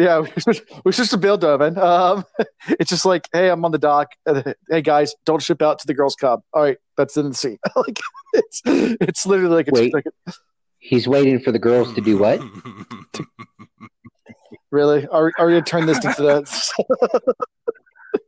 yeah, 0.00 0.20
we 0.36 0.40
switched, 0.40 0.62
we 0.84 0.92
switched 0.92 1.10
to 1.10 1.18
Bill 1.18 1.38
Domon. 1.38 1.76
Um, 1.76 2.24
it's 2.68 2.90
just 2.90 3.04
like, 3.04 3.28
hey, 3.32 3.50
I'm 3.50 3.64
on 3.64 3.70
the 3.72 3.78
dock. 3.78 4.08
Uh, 4.26 4.54
Hey 4.68 4.82
guys, 4.82 5.14
don't 5.24 5.42
ship 5.42 5.62
out 5.62 5.78
to 5.80 5.86
the 5.86 5.94
girls' 5.94 6.16
club. 6.16 6.42
All 6.52 6.62
right, 6.62 6.78
that's 6.96 7.16
in 7.16 7.28
the 7.28 7.34
sea. 7.34 7.58
like 7.76 7.98
it's 8.32 8.62
it's 8.64 9.26
literally 9.26 9.56
like, 9.56 9.68
it's 9.68 9.80
Wait. 9.80 9.94
like 9.94 10.04
he's 10.78 11.06
waiting 11.08 11.40
for 11.40 11.52
the 11.52 11.58
girls 11.58 11.92
to 11.94 12.00
do 12.00 12.18
what? 12.18 12.40
really 14.70 15.06
are 15.08 15.32
are 15.38 15.50
you 15.50 15.56
gonna 15.56 15.62
turn 15.62 15.86
this 15.86 16.04
into 16.04 16.22
that? 16.22 17.34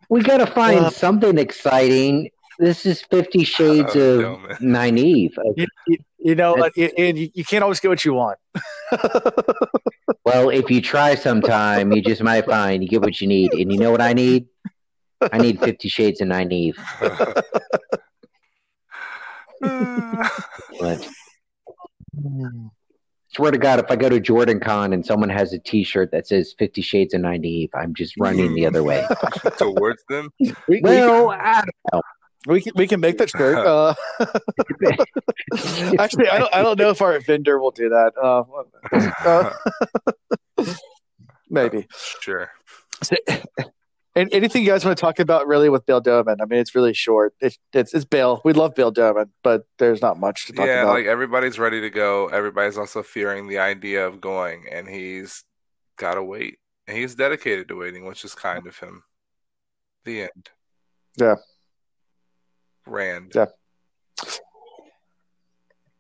We 0.09 0.23
got 0.23 0.39
to 0.39 0.47
find 0.47 0.81
Uh, 0.81 0.91
something 0.91 1.39
exciting. 1.39 2.29
This 2.63 2.87
is 2.87 3.03
Fifty 3.03 3.43
Shades 3.43 3.97
Oh, 3.97 4.01
of 4.01 4.21
no, 4.21 4.37
man. 4.39 4.57
You, 5.57 5.67
you, 5.89 5.99
you 6.21 6.35
know, 6.37 6.55
and 6.77 7.19
you, 7.19 7.29
you 7.35 7.45
can't 7.45 7.65
always 7.65 7.81
get 7.81 7.89
what 7.89 8.05
you 8.05 8.15
want. 8.15 8.39
Well, 10.25 10.51
if 10.51 10.71
you 10.71 10.81
try 10.81 11.17
sometime, 11.17 11.93
you 11.93 12.01
just 12.01 12.23
might 12.23 12.47
find 12.47 12.81
you 12.81 12.89
get 12.89 13.01
what 13.01 13.21
you 13.21 13.27
need. 13.27 13.53
And 13.53 13.73
you 13.73 13.79
know 13.79 13.91
what 13.91 14.01
I 14.01 14.13
need? 14.13 14.47
I 15.21 15.39
need 15.39 15.59
Fifty 15.59 15.89
Shades 15.89 16.21
of 16.21 16.29
Nynaeve. 16.29 16.77
But 20.81 21.09
swear 23.29 23.51
to 23.51 23.59
God, 23.59 23.81
if 23.81 23.91
I 23.91 23.97
go 23.97 24.09
to 24.09 24.21
JordanCon 24.21 24.95
and 24.95 25.05
someone 25.05 25.29
has 25.29 25.53
a 25.53 25.59
T-shirt 25.59 26.13
that 26.13 26.29
says 26.29 26.55
Fifty 26.57 26.83
Shades 26.83 27.15
of 27.15 27.23
Nynaeve, 27.23 27.71
I'm 27.75 27.95
just 27.95 28.15
running 28.19 28.55
the 28.55 28.67
other 28.67 28.85
way. 28.85 29.05
Towards 29.59 30.05
them. 30.09 30.29
Well, 30.41 30.55
we, 30.69 30.81
we, 30.83 31.01
Well, 31.01 31.31
I 31.31 31.65
we 32.47 32.61
can 32.61 32.73
we 32.75 32.87
can 32.87 33.01
make 33.01 33.19
that 33.19 33.31
shirt. 33.31 33.53
Uh, 33.63 33.95
actually, 35.99 36.29
I 36.29 36.39
don't 36.39 36.55
I 36.55 36.63
don't 36.63 36.79
know 36.79 36.91
if 36.91 37.01
our 37.01 37.19
vendor 37.21 37.59
will 37.59 37.71
do 37.71 37.89
that. 37.89 38.13
Uh, 38.21 39.53
uh, 40.59 40.65
maybe. 41.51 41.87
Sure. 42.21 42.51
And 44.15 44.29
anything 44.33 44.63
you 44.63 44.69
guys 44.69 44.85
want 44.85 44.97
to 44.97 45.01
talk 45.01 45.21
about 45.21 45.47
really 45.47 45.71
with 45.71 45.87
Bill 45.87 46.03
Domon? 46.03 46.37
I 46.43 46.45
mean, 46.45 46.61
it's 46.61 46.75
really 46.75 46.93
short. 46.93 47.35
It's 47.41 47.57
it's, 47.73 47.95
it's 47.95 48.05
Bill. 48.05 48.43
We 48.45 48.53
love 48.53 48.75
Bill 48.75 48.93
Domon, 48.93 49.31
but 49.43 49.67
there's 49.79 50.03
not 50.03 50.21
much 50.21 50.47
to 50.47 50.53
talk 50.53 50.67
Yeah, 50.67 50.83
about. 50.83 50.89
Yeah, 50.89 50.93
like 50.99 51.07
everybody's 51.07 51.59
ready 51.59 51.81
to 51.81 51.91
go. 51.91 52.27
Everybody's 52.29 52.77
also 52.77 53.03
fearing 53.03 53.49
the 53.49 53.59
idea 53.59 54.07
of 54.07 54.21
going, 54.21 54.67
and 54.71 54.87
he's 54.87 55.45
got 55.97 56.15
to 56.15 56.23
wait. 56.23 56.59
And 56.87 56.97
he's 56.97 57.15
dedicated 57.15 57.69
to 57.69 57.77
waiting, 57.77 58.05
which 58.05 58.25
is 58.25 58.35
kind 58.35 58.67
of 58.67 58.79
him. 58.79 59.03
The 60.05 60.23
end. 60.23 60.51
Yeah. 61.17 61.37
Rand. 62.87 63.33
Yeah. 63.35 63.47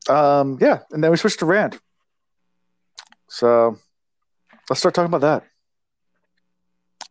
Um, 0.08 0.58
yeah, 0.60 0.80
and 0.90 1.02
then 1.02 1.10
we 1.10 1.16
switched 1.16 1.38
to 1.38 1.46
Rand. 1.46 1.78
So 3.28 3.78
let's 4.68 4.80
start 4.80 4.94
talking 4.94 5.12
about 5.12 5.20
that. 5.20 5.44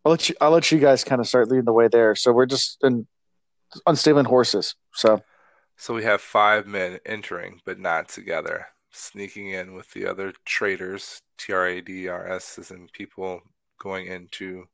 I'll 0.03 0.11
let 0.11 0.27
you. 0.27 0.35
I'll 0.41 0.51
let 0.51 0.71
you 0.71 0.79
guys 0.79 1.03
kind 1.03 1.21
of 1.21 1.27
start 1.27 1.49
leading 1.49 1.65
the 1.65 1.73
way 1.73 1.87
there. 1.87 2.15
So 2.15 2.33
we're 2.33 2.47
just 2.47 2.77
in 2.83 3.07
unstable 3.87 4.23
horses. 4.23 4.75
So 4.93 5.21
So 5.81 5.95
we 5.95 6.03
have 6.03 6.21
five 6.21 6.67
men 6.67 6.99
entering, 7.07 7.59
but 7.65 7.79
not 7.79 8.07
together, 8.07 8.67
sneaking 8.91 9.49
in 9.49 9.73
with 9.73 9.89
the 9.93 10.05
other 10.05 10.31
traders, 10.45 11.21
T 11.39 11.53
R 11.53 11.65
A 11.65 11.81
D 11.81 12.07
R 12.07 12.27
S, 12.27 12.59
as 12.59 12.69
in 12.69 12.87
people 12.93 13.41
going 13.79 14.05
in 14.05 14.27
to 14.33 14.65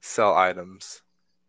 sell 0.00 0.36
items. 0.36 1.02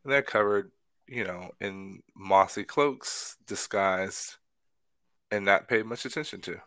And 0.03 0.11
they're 0.11 0.23
covered, 0.23 0.71
you 1.09 1.23
know, 1.23 1.51
in 1.59 2.03
mossy 2.15 2.63
cloaks, 2.63 3.35
disguised, 3.47 4.35
and 5.31 5.45
not 5.45 5.67
paid 5.67 5.85
much 5.85 6.05
attention 6.05 6.41
to. 6.41 6.61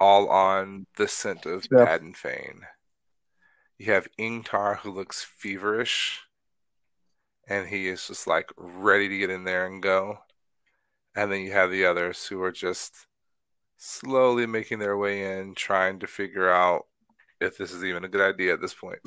All 0.00 0.28
on 0.28 0.86
the 0.96 1.08
scent 1.08 1.46
of 1.46 1.66
Yeah. 1.70 1.84
Padan 1.84 2.14
Fain. 2.14 2.62
You 3.78 3.92
have 3.92 4.08
Ingtar 4.18 4.78
who 4.78 4.90
looks 4.90 5.24
feverish 5.24 6.20
and 7.48 7.68
he 7.68 7.88
is 7.88 8.06
just 8.06 8.26
like 8.26 8.50
ready 8.56 9.08
to 9.08 9.18
get 9.18 9.30
in 9.30 9.44
there 9.44 9.66
and 9.66 9.82
go. 9.82 10.18
And 11.14 11.30
then 11.30 11.40
you 11.40 11.52
have 11.52 11.70
the 11.70 11.84
others 11.86 12.26
who 12.26 12.42
are 12.42 12.52
just 12.52 13.06
slowly 13.76 14.46
making 14.46 14.78
their 14.78 14.96
way 14.96 15.38
in, 15.38 15.54
trying 15.54 15.98
to 16.00 16.06
figure 16.06 16.50
out 16.50 16.86
if 17.40 17.56
this 17.56 17.72
is 17.72 17.84
even 17.84 18.04
a 18.04 18.08
good 18.08 18.20
idea 18.20 18.54
at 18.54 18.60
this 18.60 18.74
point. 18.74 19.00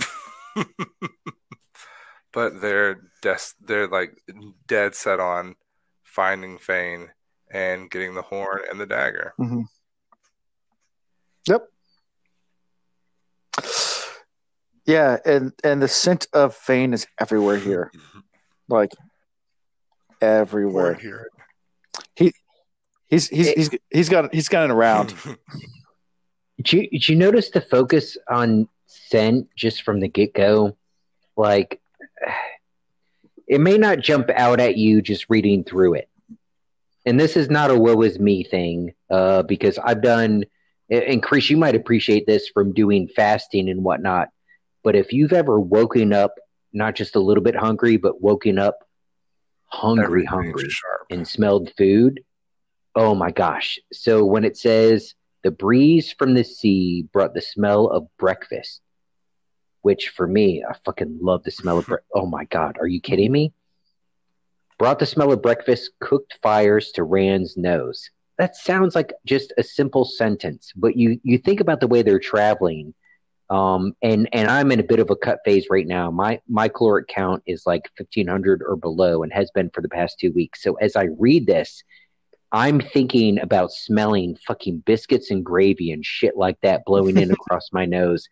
but 2.38 2.62
they're 2.62 3.02
des- 3.24 3.56
they're 3.66 3.88
like 3.88 4.16
dead 4.68 4.94
set 4.94 5.20
on 5.20 5.56
finding 6.04 6.60
Fain 6.60 7.10
and 7.52 7.90
getting 7.90 8.14
the 8.14 8.22
horn 8.22 8.62
and 8.70 8.80
the 8.80 8.86
dagger. 8.86 9.34
mhm. 9.40 9.64
yep, 11.48 11.64
yeah, 14.86 15.18
and 15.26 15.52
and 15.64 15.82
the 15.82 15.88
scent 15.88 16.28
of 16.32 16.54
Fain 16.54 16.94
is 16.94 17.08
everywhere 17.20 17.58
here, 17.58 17.92
like 18.70 18.92
everywhere. 20.22 20.94
here. 20.94 21.30
He's 22.16 22.34
he's 23.10 23.30
he's 23.30 23.70
he's 23.90 24.10
got 24.10 24.32
he's 24.32 24.48
gotten 24.48 24.70
around. 24.70 25.16
Did 26.58 26.74
you, 26.74 26.90
did 26.90 27.08
you 27.10 27.16
notice 27.16 27.52
the 27.52 27.62
focus 27.62 28.18
on 28.30 28.68
scent 28.88 29.48
just 29.56 29.84
from 29.84 30.00
the 30.00 30.08
get 30.08 30.34
go? 30.34 30.76
Like, 31.36 31.80
it 33.48 33.62
may 33.62 33.78
not 33.78 34.00
jump 34.00 34.30
out 34.30 34.60
at 34.60 34.78
you 34.78 35.02
just 35.02 35.30
reading 35.30 35.64
through 35.64 35.96
it. 35.96 36.10
And 37.06 37.20
this 37.20 37.38
is 37.38 37.50
not 37.50 37.72
a 37.72 37.76
woe 37.80 38.02
is 38.02 38.20
me 38.20 38.44
thing, 38.44 38.94
uh, 39.10 39.44
because 39.44 39.78
I've 39.78 40.02
done, 40.02 40.44
and 40.90 41.24
Chris, 41.24 41.50
you 41.50 41.56
might 41.56 41.76
appreciate 41.76 42.28
this 42.28 42.50
from 42.50 42.74
doing 42.74 43.08
fasting 43.08 43.70
and 43.70 43.84
whatnot. 43.84 44.28
But 44.84 44.98
if 44.98 45.14
you've 45.14 45.34
ever 45.34 45.58
woken 45.60 46.12
up, 46.12 46.36
not 46.74 46.96
just 46.96 47.16
a 47.16 47.22
little 47.22 47.44
bit 47.44 47.56
hungry, 47.56 47.96
but 47.96 48.22
woken 48.22 48.60
up 48.60 48.80
hungry, 49.68 50.26
hungry, 50.26 50.70
sharp. 50.70 51.08
and 51.10 51.28
smelled 51.28 51.72
food. 51.78 52.22
Oh 52.96 53.16
my 53.16 53.32
gosh. 53.32 53.80
So 53.94 54.26
when 54.26 54.44
it 54.44 54.58
says 54.58 55.14
the 55.44 55.52
breeze 55.52 56.14
from 56.18 56.34
the 56.34 56.44
sea 56.44 57.06
brought 57.14 57.34
the 57.34 57.42
smell 57.42 57.88
of 57.88 58.08
breakfast, 58.18 58.82
which 59.88 60.10
for 60.10 60.28
me, 60.28 60.66
I 60.70 60.76
fucking 60.84 61.20
love 61.22 61.44
the 61.44 61.52
smell 61.52 61.78
of 61.78 61.86
breakfast. 61.88 62.12
Oh 62.14 62.26
my 62.26 62.44
God. 62.44 62.76
Are 62.78 62.88
you 62.88 63.00
kidding 63.00 63.32
me? 63.32 63.54
Brought 64.78 65.00
the 65.00 65.06
smell 65.06 65.32
of 65.32 65.42
breakfast, 65.42 65.92
cooked 66.02 66.38
fires 66.44 66.92
to 66.96 67.04
Rand's 67.04 67.56
nose. 67.56 68.10
That 68.38 68.58
sounds 68.58 68.96
like 68.96 69.14
just 69.26 69.54
a 69.58 69.64
simple 69.64 70.04
sentence, 70.04 70.74
but 70.76 70.98
you, 70.98 71.22
you 71.24 71.38
think 71.38 71.62
about 71.62 71.80
the 71.80 71.88
way 71.88 72.02
they're 72.02 72.20
traveling. 72.20 72.94
Um, 73.50 73.96
and, 74.02 74.28
and 74.34 74.50
I'm 74.50 74.74
in 74.74 74.82
a 74.82 74.84
bit 74.84 75.00
of 75.00 75.10
a 75.10 75.16
cut 75.16 75.40
phase 75.46 75.68
right 75.70 75.88
now. 75.88 76.12
My, 76.12 76.42
my 76.50 76.68
caloric 76.68 77.08
count 77.08 77.42
is 77.46 77.64
like 77.66 77.90
1500 77.98 78.64
or 78.68 78.76
below 78.76 79.24
and 79.24 79.32
has 79.32 79.50
been 79.52 79.70
for 79.70 79.80
the 79.80 79.88
past 79.88 80.20
two 80.20 80.34
weeks. 80.34 80.64
So 80.64 80.74
as 80.82 80.98
I 80.98 81.08
read 81.18 81.48
this, 81.48 81.82
I'm 82.52 82.82
thinking 82.82 83.40
about 83.40 83.72
smelling 83.72 84.38
fucking 84.46 84.80
biscuits 84.80 85.32
and 85.32 85.46
gravy 85.46 85.92
and 85.94 86.06
shit 86.06 86.36
like 86.36 86.60
that 86.62 86.84
blowing 86.86 87.16
in 87.18 87.32
across 87.40 87.70
my 87.72 87.86
nose. 87.86 88.28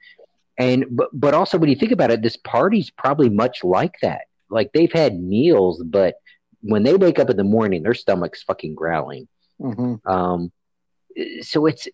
And 0.57 0.86
but 0.91 1.10
but 1.14 1.34
also 1.34 1.57
when 1.57 1.69
you 1.69 1.76
think 1.76 1.91
about 1.91 2.11
it, 2.11 2.22
this 2.22 2.38
party's 2.38 2.90
probably 2.90 3.30
much 3.30 3.64
like 3.64 3.95
that. 4.02 4.22
Like 4.49 4.72
they've 4.73 4.91
had 4.91 5.19
meals, 5.22 5.84
but 5.84 6.15
when 6.61 6.84
they 6.84 6.95
wake 6.95 7.19
up 7.19 7.30
in 7.30 7.38
the 7.38 7.44
morning, 7.44 7.84
their 7.84 7.94
stomach's 7.94 8.44
fucking 8.44 8.76
growling. 8.76 9.27
Mm-hmm. 9.61 10.07
Um, 10.10 10.52
so 11.41 11.65
it's 11.65 11.88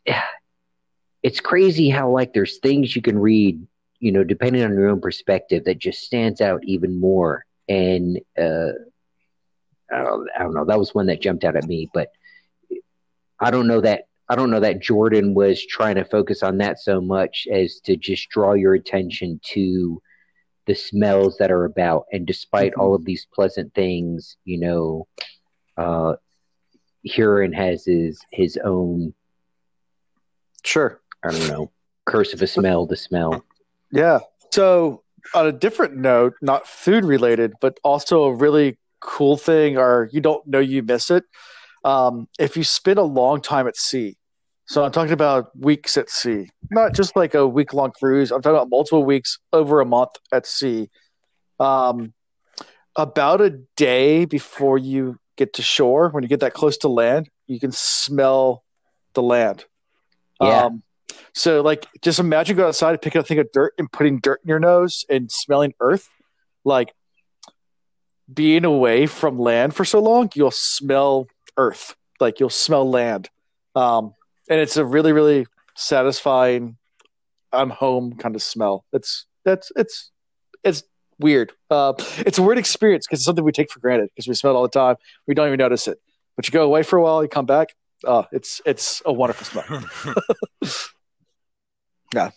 it's 1.24 1.40
crazy 1.40 1.90
how 1.90 2.10
like 2.10 2.34
there's 2.34 2.60
things 2.60 2.96
you 2.96 3.02
can 3.02 3.18
read, 3.18 3.66
you 4.00 4.12
know, 4.12 4.24
depending 4.24 4.64
on 4.64 4.74
your 4.74 4.90
own 4.90 5.02
perspective, 5.02 5.66
that 5.66 5.80
just 5.80 6.02
stands 6.02 6.42
out 6.42 6.64
even 6.64 7.00
more. 7.00 7.46
And 7.70 8.20
uh, 8.38 8.72
I 9.92 10.04
don't, 10.04 10.30
I 10.36 10.44
don't 10.44 10.54
know, 10.54 10.66
that 10.66 10.80
was 10.80 10.96
one 10.96 11.08
that 11.08 11.22
jumped 11.22 11.44
out 11.44 11.56
at 11.56 11.66
me, 11.68 11.90
but 11.94 12.12
I 13.40 13.52
don't 13.52 13.68
know 13.68 13.82
that 13.82 14.06
I 14.32 14.36
don't 14.36 14.50
know 14.50 14.62
that 14.62 14.82
Jordan 14.82 15.34
was 15.34 15.66
trying 15.66 15.96
to 15.96 16.06
focus 16.06 16.42
on 16.42 16.58
that 16.60 16.80
so 16.80 17.02
much 17.02 17.50
as 17.52 17.82
to 17.82 17.98
just 17.98 18.30
draw 18.30 18.54
your 18.54 18.74
attention 18.76 19.42
to 19.56 20.02
the 20.68 20.74
smells 20.74 21.36
that 21.40 21.52
are 21.52 21.66
about. 21.66 22.06
And 22.14 22.26
despite 22.26 22.72
Mm-hmm. 22.72 22.82
all 22.82 22.96
of 22.96 23.04
these 23.04 23.28
pleasant 23.34 23.74
things, 23.74 24.38
you 24.46 24.58
know, 24.58 25.08
uh, 25.76 26.14
Hurin 27.06 27.54
has 27.54 27.84
his 27.86 28.22
his 28.32 28.58
own 28.64 29.14
Sure. 30.64 31.02
I 31.26 31.32
don't 31.32 31.50
know 31.50 31.72
curse 32.06 32.34
of 32.34 32.42
a 32.42 32.48
smell 32.48 32.86
the 32.86 32.96
smell. 32.96 33.44
Yeah. 33.92 34.20
So, 34.54 35.04
on 35.36 35.46
a 35.48 35.52
different 35.52 35.98
note, 35.98 36.36
not 36.42 36.68
food 36.68 37.04
related, 37.04 37.54
but 37.60 37.80
also 37.84 38.24
a 38.24 38.34
really 38.34 38.80
cool 39.02 39.36
thing, 39.36 39.78
or 39.78 40.10
you 40.14 40.22
don't 40.22 40.48
know 40.48 40.60
you 40.60 40.84
miss 40.84 41.12
it. 41.12 41.26
Um, 41.84 42.30
if 42.40 42.56
you 42.56 42.64
spend 42.64 42.98
a 42.98 43.04
long 43.04 43.42
time 43.42 43.68
at 43.68 43.76
sea, 43.76 44.18
so 44.72 44.86
I'm 44.86 44.92
talking 44.94 45.12
about 45.12 45.52
weeks 45.60 45.98
at 45.98 46.10
sea, 46.10 46.50
not 46.70 46.96
just 46.96 47.18
like 47.18 47.34
a 47.34 47.46
week 47.46 47.74
long 47.74 47.92
cruise. 47.92 48.32
I'm 48.32 48.42
talking 48.42 48.56
about 48.56 48.70
multiple 48.70 49.04
weeks 49.04 49.38
over 49.52 49.82
a 49.82 49.86
month 49.86 50.12
at 50.32 50.46
sea. 50.48 50.90
Um, 51.60 52.14
about 52.96 53.42
a 53.42 53.50
day 53.76 54.24
before 54.24 54.78
you 54.78 55.18
get 55.36 55.52
to 55.56 55.62
shore, 55.62 56.08
when 56.08 56.24
you 56.24 56.30
get 56.30 56.40
that 56.40 56.54
close 56.54 56.78
to 56.78 56.88
land, 56.88 57.30
you 57.48 57.60
can 57.60 57.74
smell 57.74 58.64
the 59.14 59.22
land. 59.22 59.66
Yeah. 60.40 60.68
Um, 60.68 60.84
so, 61.34 61.60
like, 61.60 61.86
just 62.02 62.20
imagine 62.20 62.56
going 62.56 62.70
outside, 62.70 62.92
and 62.92 63.02
picking 63.02 63.20
up 63.20 63.26
a 63.26 63.28
thing 63.28 63.40
of 63.40 63.52
dirt 63.52 63.74
and 63.78 63.92
putting 63.92 64.20
dirt 64.22 64.40
in 64.42 64.48
your 64.48 64.60
nose 64.60 65.04
and 65.10 65.30
smelling 65.30 65.74
earth. 65.82 66.08
Like, 66.64 66.94
being 68.34 68.64
away 68.64 69.06
from 69.06 69.38
land 69.38 69.76
for 69.76 69.84
so 69.84 70.00
long, 70.00 70.30
you'll 70.34 70.50
smell 70.52 71.28
earth. 71.58 71.94
Like, 72.22 72.40
you'll 72.40 72.50
smell 72.50 72.90
land. 72.90 73.30
Um, 73.76 74.14
and 74.50 74.60
it's 74.60 74.78
a 74.78 74.86
really, 74.86 75.12
really 75.12 75.46
satisfying, 75.76 76.78
I'm 77.52 77.70
home 77.70 78.16
kind 78.18 78.36
of 78.36 78.42
smell. 78.42 78.86
It's, 78.94 79.26
that's, 79.46 79.72
it's, 79.76 80.12
it's 80.64 80.84
weird. 81.20 81.52
Uh, 81.70 81.94
it's 82.20 82.38
a 82.38 82.42
weird 82.44 82.58
experience 82.58 83.06
because 83.08 83.20
it's 83.20 83.26
something 83.26 83.44
we 83.44 83.52
take 83.52 83.72
for 83.72 83.80
granted 83.80 84.10
because 84.14 84.28
we 84.28 84.34
smell 84.34 84.54
it 84.54 84.56
all 84.58 84.64
the 84.64 84.70
time. 84.70 84.96
We 85.28 85.34
don't 85.36 85.48
even 85.48 85.58
notice 85.58 85.88
it. 85.88 86.00
But 86.36 86.48
you 86.48 86.52
go 86.52 86.64
away 86.64 86.84
for 86.84 86.98
a 86.98 87.02
while, 87.02 87.22
you 87.22 87.30
come 87.30 87.46
back. 87.46 87.70
Uh, 88.06 88.24
it's 88.32 88.62
it's 88.66 89.02
a 89.06 89.14
wonderful 89.14 89.46
smell. 89.46 89.84
Yeah, 92.14 92.32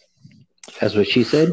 that's 0.81 0.95
what 0.95 1.09
she 1.09 1.25
said. 1.25 1.51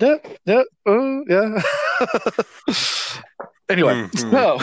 Yeah, 0.00 0.16
yeah, 0.44 0.62
uh, 0.86 1.20
yeah. 1.28 1.62
anyway, 3.68 3.94
Mhm. 3.94 4.30
so 4.30 4.58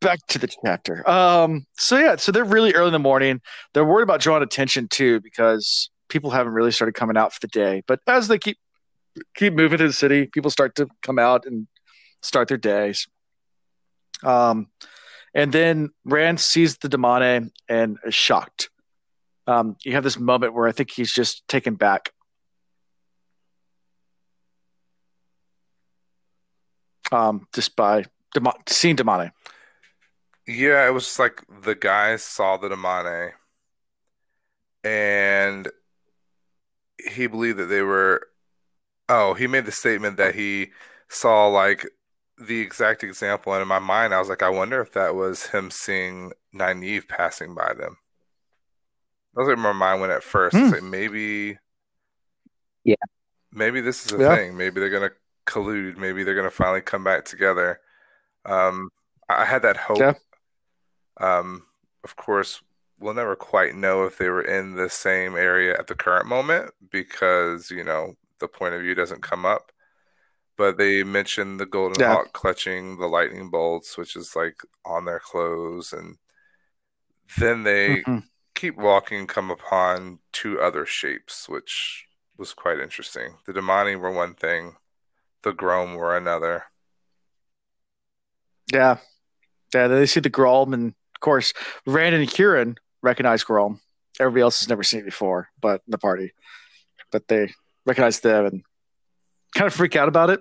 back 0.00 0.26
to 0.28 0.38
the 0.38 0.48
chapter. 0.64 1.08
Um, 1.08 1.66
so 1.76 1.98
yeah, 1.98 2.16
so 2.16 2.32
they're 2.32 2.44
really 2.44 2.72
early 2.74 2.88
in 2.88 2.92
the 2.92 2.98
morning. 2.98 3.40
They're 3.74 3.84
worried 3.84 4.04
about 4.04 4.20
drawing 4.20 4.42
attention 4.42 4.88
too 4.88 5.20
because 5.20 5.90
people 6.08 6.30
haven't 6.30 6.52
really 6.52 6.72
started 6.72 6.94
coming 6.94 7.16
out 7.16 7.32
for 7.32 7.40
the 7.40 7.48
day. 7.48 7.82
But 7.86 8.00
as 8.06 8.28
they 8.28 8.38
keep 8.38 8.58
keep 9.34 9.52
moving 9.52 9.78
to 9.78 9.86
the 9.86 9.92
city, 9.92 10.26
people 10.26 10.50
start 10.50 10.74
to 10.76 10.88
come 11.02 11.18
out 11.18 11.44
and 11.46 11.66
start 12.22 12.48
their 12.48 12.56
days. 12.56 13.06
Um, 14.22 14.68
and 15.34 15.52
then 15.52 15.90
Rand 16.04 16.40
sees 16.40 16.78
the 16.78 16.88
Damane 16.88 17.50
and 17.68 17.98
is 18.04 18.14
shocked. 18.14 18.70
Um, 19.46 19.76
you 19.84 19.92
have 19.92 20.04
this 20.04 20.18
moment 20.18 20.54
where 20.54 20.68
I 20.68 20.72
think 20.72 20.90
he's 20.90 21.12
just 21.12 21.46
taken 21.48 21.74
back. 21.74 22.12
Um, 27.10 27.46
just 27.54 27.74
by 27.74 28.04
seeing 28.66 28.96
Damane. 28.96 29.30
Yeah, 30.48 30.84
it 30.88 30.90
was 30.90 31.04
just 31.04 31.18
like 31.20 31.44
the 31.62 31.76
guys 31.76 32.24
saw 32.24 32.56
the 32.56 32.68
Damane 32.70 33.34
and 34.84 35.68
he 37.10 37.26
believed 37.26 37.58
that 37.58 37.66
they 37.66 37.82
were 37.82 38.28
oh, 39.08 39.34
he 39.34 39.46
made 39.46 39.66
the 39.66 39.72
statement 39.72 40.16
that 40.18 40.34
he 40.34 40.72
saw 41.08 41.48
like 41.48 41.86
the 42.38 42.60
exact 42.60 43.02
example 43.04 43.52
and 43.52 43.62
in 43.62 43.68
my 43.68 43.78
mind 43.80 44.14
I 44.14 44.20
was 44.20 44.28
like, 44.28 44.42
I 44.42 44.50
wonder 44.50 44.80
if 44.80 44.92
that 44.92 45.14
was 45.14 45.46
him 45.48 45.70
seeing 45.70 46.32
Nynaeve 46.54 47.08
passing 47.08 47.54
by 47.54 47.74
them. 47.74 47.98
That 49.34 49.42
was 49.42 49.48
where 49.48 49.56
my 49.56 49.72
mind 49.72 50.00
went 50.00 50.12
at 50.12 50.22
first. 50.22 50.56
It's 50.56 50.68
Hmm. 50.68 50.74
like 50.74 50.82
maybe 50.82 51.58
Yeah. 52.84 52.96
maybe 53.52 53.80
this 53.80 54.06
is 54.06 54.12
a 54.12 54.18
Yeah. 54.18 54.36
thing. 54.36 54.56
Maybe 54.56 54.80
they're 54.80 54.90
gonna 54.90 55.12
collude. 55.46 55.96
Maybe 55.96 56.24
they're 56.24 56.34
gonna 56.34 56.50
finally 56.50 56.80
come 56.82 57.04
back 57.04 57.24
together. 57.24 57.80
Um, 58.44 58.90
I 59.28 59.42
I 59.42 59.44
had 59.44 59.62
that 59.62 59.76
hope. 59.76 60.00
Yeah. 60.00 60.14
Um, 61.20 61.66
of 62.04 62.16
course, 62.16 62.62
we'll 62.98 63.14
never 63.14 63.36
quite 63.36 63.74
know 63.74 64.04
if 64.04 64.18
they 64.18 64.28
were 64.28 64.42
in 64.42 64.74
the 64.74 64.88
same 64.90 65.36
area 65.36 65.76
at 65.78 65.86
the 65.86 65.94
current 65.94 66.26
moment 66.26 66.72
because, 66.90 67.70
you 67.70 67.84
know, 67.84 68.14
the 68.40 68.48
point 68.48 68.74
of 68.74 68.82
view 68.82 68.94
doesn't 68.94 69.22
come 69.22 69.44
up. 69.44 69.72
But 70.56 70.76
they 70.76 71.04
mentioned 71.04 71.60
the 71.60 71.66
Golden 71.66 72.00
Yeah. 72.00 72.14
Hawk 72.16 72.32
clutching 72.32 72.98
the 72.98 73.06
lightning 73.06 73.48
bolts, 73.50 73.96
which 73.96 74.16
is 74.16 74.34
like 74.34 74.60
on 74.84 75.04
their 75.04 75.20
clothes. 75.20 75.92
And 75.92 76.18
then 77.38 77.62
they 77.62 78.02
Mhm. 78.02 78.24
keep 78.54 78.76
walking, 78.76 79.20
and 79.20 79.28
come 79.28 79.50
upon 79.50 80.18
two 80.32 80.60
other 80.60 80.84
shapes, 80.84 81.48
which 81.48 82.06
was 82.36 82.54
quite 82.54 82.80
interesting. 82.80 83.38
The 83.46 83.52
Damane 83.52 84.00
were 84.00 84.10
one 84.10 84.34
thing, 84.34 84.76
the 85.42 85.52
grolm 85.52 85.94
were 85.94 86.16
another. 86.16 86.64
Yeah. 88.72 88.98
Yeah, 89.74 89.86
they 89.86 90.06
see 90.06 90.20
the 90.20 90.30
grolm, 90.30 90.72
and 90.72 90.94
of 91.18 91.20
course, 91.20 91.52
Rand 91.84 92.14
and 92.14 92.28
Hurin 92.28 92.76
recognize 93.02 93.42
grolm. 93.42 93.80
Everybody 94.20 94.42
else 94.42 94.60
has 94.60 94.68
never 94.68 94.84
seen 94.84 95.00
it 95.00 95.04
before, 95.04 95.48
but 95.60 95.82
the 95.88 95.98
party. 95.98 96.32
But 97.10 97.26
they 97.26 97.52
recognize 97.84 98.20
them 98.20 98.46
and 98.46 98.62
kind 99.52 99.66
of 99.66 99.74
freak 99.74 99.96
out 99.96 100.06
about 100.06 100.30
it. 100.30 100.40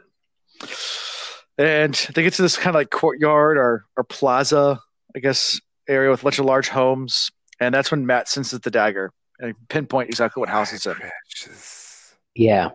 And 1.57 1.95
they 2.13 2.21
get 2.21 2.33
to 2.33 2.43
this 2.43 2.57
kind 2.57 2.75
of 2.75 2.79
like 2.79 2.91
courtyard 2.91 3.57
or, 3.57 3.85
or 3.97 4.03
plaza, 4.03 4.79
I 5.15 5.19
guess, 5.19 5.59
area 5.89 6.11
with 6.11 6.21
a 6.21 6.23
bunch 6.23 6.37
of 6.37 6.45
large 6.45 6.69
homes. 6.69 7.31
And 7.59 7.73
that's 7.73 7.89
when 7.89 8.05
Mat 8.05 8.27
senses 8.27 8.59
the 8.59 8.69
dagger 8.69 9.11
and 9.39 9.55
pinpoint 9.67 10.09
exactly 10.09 10.41
what 10.41 10.49
house 10.49 10.73
it's 10.73 10.85
in. 10.85 10.95
Yeah. 12.35 12.69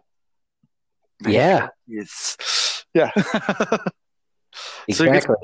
Yeah. 1.24 1.68
It's, 1.86 2.84
yeah. 2.94 3.12
So 4.90 5.04
Exactly. 5.04 5.36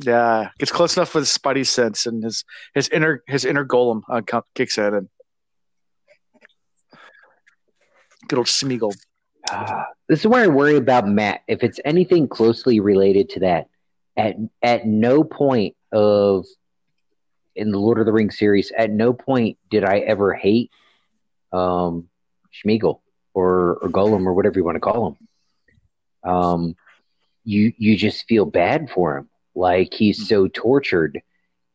Yeah, 0.00 0.50
gets 0.58 0.70
close 0.70 0.96
enough 0.96 1.14
with 1.14 1.24
spidey 1.24 1.66
sense, 1.66 2.06
and 2.06 2.22
his 2.22 2.44
his 2.74 2.88
inner 2.88 3.22
his 3.26 3.44
inner 3.44 3.64
Gollum 3.64 4.02
uh, 4.08 4.22
kicks 4.54 4.78
in, 4.78 4.94
and 4.94 5.08
good 8.28 8.38
old 8.38 8.46
Smeagol. 8.46 8.94
This 10.08 10.20
is 10.20 10.26
where 10.26 10.42
I 10.42 10.46
worry 10.46 10.76
about 10.76 11.06
Mat. 11.06 11.42
If 11.48 11.62
it's 11.62 11.78
anything 11.84 12.28
closely 12.28 12.80
related 12.80 13.28
to 13.30 13.40
that, 13.40 13.66
at 14.16 14.36
at 14.62 14.86
no 14.86 15.22
point 15.22 15.76
of 15.92 16.46
in 17.54 17.72
the 17.72 17.78
Lord 17.78 17.98
of 17.98 18.06
the 18.06 18.12
Rings 18.12 18.38
series, 18.38 18.72
at 18.74 18.90
no 18.90 19.12
point 19.12 19.58
did 19.70 19.84
I 19.84 19.98
ever 19.98 20.32
hate 20.32 20.70
um 21.52 22.08
Schmeagol 22.54 23.00
or 23.34 23.76
or 23.82 23.88
Gollum 23.90 24.26
or 24.26 24.32
whatever 24.32 24.58
you 24.58 24.64
want 24.64 24.76
to 24.76 24.80
call 24.80 25.08
him. 25.08 26.30
Um, 26.30 26.76
you 27.44 27.72
you 27.76 27.96
just 27.96 28.26
feel 28.26 28.44
bad 28.44 28.90
for 28.90 29.18
him, 29.18 29.28
like 29.58 29.92
he's 29.92 30.28
so 30.28 30.48
tortured. 30.48 31.20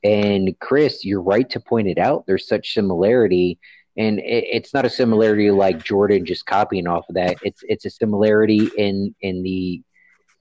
And 0.04 0.58
Chris, 0.60 1.06
you're 1.06 1.22
right 1.22 1.50
to 1.52 1.60
point 1.60 1.88
it 1.88 1.98
out. 1.98 2.26
There's 2.26 2.48
such 2.48 2.74
similarity 2.74 3.60
and 3.96 4.20
it, 4.20 4.46
it's 4.52 4.74
not 4.74 4.86
a 4.86 4.90
similarity 4.90 5.52
like 5.52 5.84
Jordan 5.84 6.26
just 6.26 6.46
copying 6.46 6.88
off 6.88 7.08
of 7.10 7.16
that. 7.16 7.38
It's 7.44 7.62
it's 7.68 7.86
a 7.86 7.90
similarity 7.90 8.70
in 8.78 9.16
in 9.22 9.44
the 9.44 9.82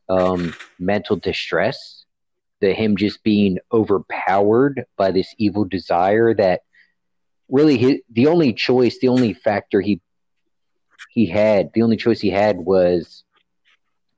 um, 0.09 0.55
mental 0.79 1.17
distress, 1.17 2.05
the 2.61 2.73
him 2.73 2.97
just 2.97 3.23
being 3.23 3.59
overpowered 3.73 4.85
by 4.97 5.11
this 5.11 5.35
evil 5.39 5.65
desire 5.65 6.35
that 6.35 6.63
really 7.49 7.77
his, 7.77 8.01
the 8.11 8.27
only 8.27 8.53
choice, 8.53 8.99
the 8.99 9.09
only 9.09 9.35
factor 9.35 9.81
he 9.81 10.01
he 11.11 11.27
had, 11.27 11.71
the 11.75 11.83
only 11.83 11.97
choice 11.97 12.21
he 12.21 12.31
had 12.31 12.57
was, 12.57 13.25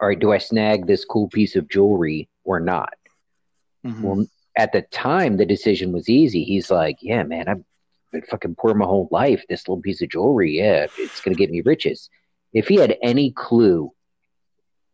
all 0.01 0.09
right, 0.09 0.19
do 0.19 0.33
I 0.33 0.39
snag 0.39 0.87
this 0.87 1.05
cool 1.05 1.29
piece 1.29 1.57
of 1.57 1.69
jewelry 1.69 2.29
or 2.45 2.61
not? 2.61 2.95
Mm-hmm. 3.85 4.03
Well, 4.03 4.27
at 4.57 4.73
the 4.73 4.83
time, 4.83 5.37
the 5.37 5.47
decision 5.47 5.93
was 5.93 6.09
easy. 6.09 6.45
He's 6.45 6.71
like, 6.71 6.99
yeah, 7.01 7.23
man, 7.25 7.49
I've 7.49 7.65
been 8.13 8.23
fucking 8.23 8.55
poor 8.55 8.75
my 8.75 8.87
whole 8.87 9.09
life. 9.11 9.45
This 9.49 9.67
little 9.69 9.83
piece 9.83 10.01
of 10.03 10.09
jewelry, 10.11 10.59
yeah, 10.59 10.87
it's 10.97 11.21
going 11.21 11.37
to 11.37 11.39
get 11.39 11.51
me 11.51 11.61
riches. 11.61 12.09
If 12.53 12.69
he 12.69 12.77
had 12.77 12.97
any 13.03 13.33
clue 13.33 13.93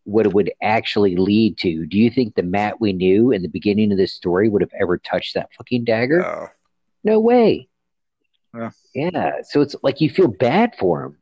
what 0.05 0.27
it 0.27 0.33
would 0.33 0.51
actually 0.63 1.17
lead 1.17 1.59
to. 1.59 1.87
Do 1.87 1.99
you 1.99 2.11
think 2.11 2.35
the 2.35 2.43
Mat 2.43 2.81
we 2.81 2.93
knew 2.93 3.31
in 3.33 3.43
the 3.43 3.49
beginning 3.49 3.93
of 3.93 3.99
this 3.99 4.13
story 4.13 4.49
would 4.49 4.63
have 4.63 4.73
ever 4.79 4.99
touched 4.99 5.35
that 5.35 5.53
fucking 5.57 5.85
dagger? 5.85 6.21
No. 6.21 6.49
No 7.03 7.21
way. 7.21 7.69
Yeah. 8.55 8.71
Yeah. 8.95 9.33
So 9.43 9.61
it's 9.61 9.77
like 9.83 10.01
you 10.01 10.11
feel 10.11 10.29
bad 10.29 10.75
for 10.79 11.05
him. 11.05 11.17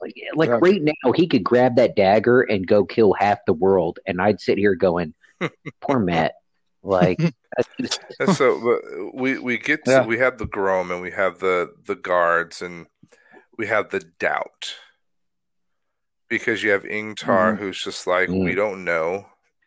Like, 0.00 0.14
like 0.34 0.48
Yeah. 0.48 0.58
right 0.62 0.82
now, 0.82 1.12
he 1.12 1.26
could 1.26 1.44
grab 1.44 1.76
that 1.76 1.94
dagger 1.96 2.42
and 2.42 2.66
go 2.66 2.84
kill 2.84 3.12
half 3.12 3.44
the 3.46 3.52
world, 3.52 3.98
and 4.06 4.20
I'd 4.20 4.40
sit 4.40 4.56
here 4.56 4.74
going, 4.74 5.12
"Poor 5.80 5.98
Mat." 5.98 6.34
Like, 6.82 7.18
that's 7.18 7.68
just- 7.80 8.00
And 8.18 8.34
so 8.34 9.10
we 9.14 9.38
we 9.38 9.58
get 9.58 9.84
to, 9.84 9.90
Yeah. 9.90 10.06
we 10.06 10.18
have 10.18 10.38
the 10.38 10.46
grolm 10.46 10.90
and 10.92 11.02
we 11.02 11.10
have 11.10 11.38
the 11.40 11.72
the 11.86 11.94
guards 11.96 12.62
and 12.62 12.86
we 13.58 13.66
have 13.66 13.90
the 13.90 14.00
doubt 14.18 14.74
because 16.28 16.62
you 16.62 16.70
have 16.70 16.84
Ingtar 16.84 17.54
Mhm. 17.54 17.58
who's 17.58 17.82
just 17.82 18.06
like 18.06 18.28
we 18.28 18.52
Mm. 18.52 18.56
don't 18.56 18.84
know 18.84 19.26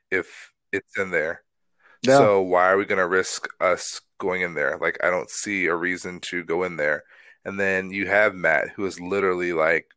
if 0.09 0.51
it's 0.71 0.97
in 0.97 1.11
there. 1.11 1.43
Yeah. 2.01 2.17
So 2.17 2.41
why 2.41 2.69
are 2.71 2.77
we 2.77 2.85
going 2.85 2.97
to 2.99 3.07
risk 3.07 3.47
us 3.59 4.01
going 4.19 4.41
in 4.41 4.53
there? 4.55 4.77
Like 4.77 4.97
I 5.03 5.09
don't 5.09 5.29
see 5.29 5.67
a 5.67 5.75
reason 5.75 6.19
to 6.21 6.43
go 6.43 6.63
in 6.63 6.77
there. 6.77 7.03
And 7.45 7.59
then 7.59 7.91
you 7.91 8.07
have 8.07 8.33
Mat 8.35 8.69
who 8.75 8.85
is 8.85 8.99
literally 8.99 9.53
like 9.53 9.87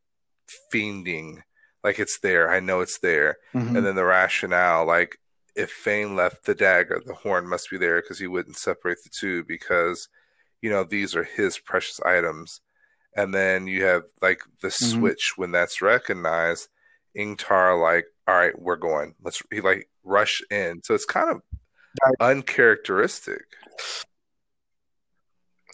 fiending 0.72 1.42
like 1.84 1.98
it's 2.00 2.18
there. 2.18 2.50
I 2.50 2.58
know 2.60 2.80
it's 2.80 2.98
there. 2.98 3.36
Mhm. 3.54 3.76
And 3.76 3.86
then 3.86 3.94
the 3.94 4.04
rationale, 4.04 4.84
like 4.84 5.18
if 5.56 5.70
Fain 5.70 6.14
left 6.16 6.44
the 6.44 6.54
dagger, 6.54 7.00
the 7.04 7.14
horn 7.14 7.48
must 7.48 7.70
be 7.70 7.78
there 7.78 8.00
because 8.00 8.18
he 8.18 8.26
wouldn't 8.26 8.56
separate 8.56 8.98
the 9.02 9.10
two 9.10 9.42
because, 9.44 10.08
you 10.62 10.70
know, 10.70 10.84
these 10.84 11.16
are 11.16 11.24
his 11.24 11.58
precious 11.58 12.00
items. 12.00 12.60
And 13.16 13.32
then 13.34 13.66
you 13.66 13.84
have 13.84 14.02
like 14.20 14.40
the 14.60 14.68
Mhm. 14.68 14.90
switch 14.92 15.32
when 15.36 15.50
that's 15.52 15.80
recognized. 15.82 16.68
Ingtar, 17.16 17.80
like, 17.80 18.04
all 18.28 18.34
right, 18.36 18.58
we're 18.58 18.76
going. 18.76 19.14
Let's 19.22 19.42
he 19.50 19.62
like 19.62 19.88
rush 20.04 20.42
in. 20.50 20.82
So 20.84 20.94
it's 20.94 21.06
kind 21.06 21.30
of 21.30 21.40
uncharacteristic. 22.20 23.44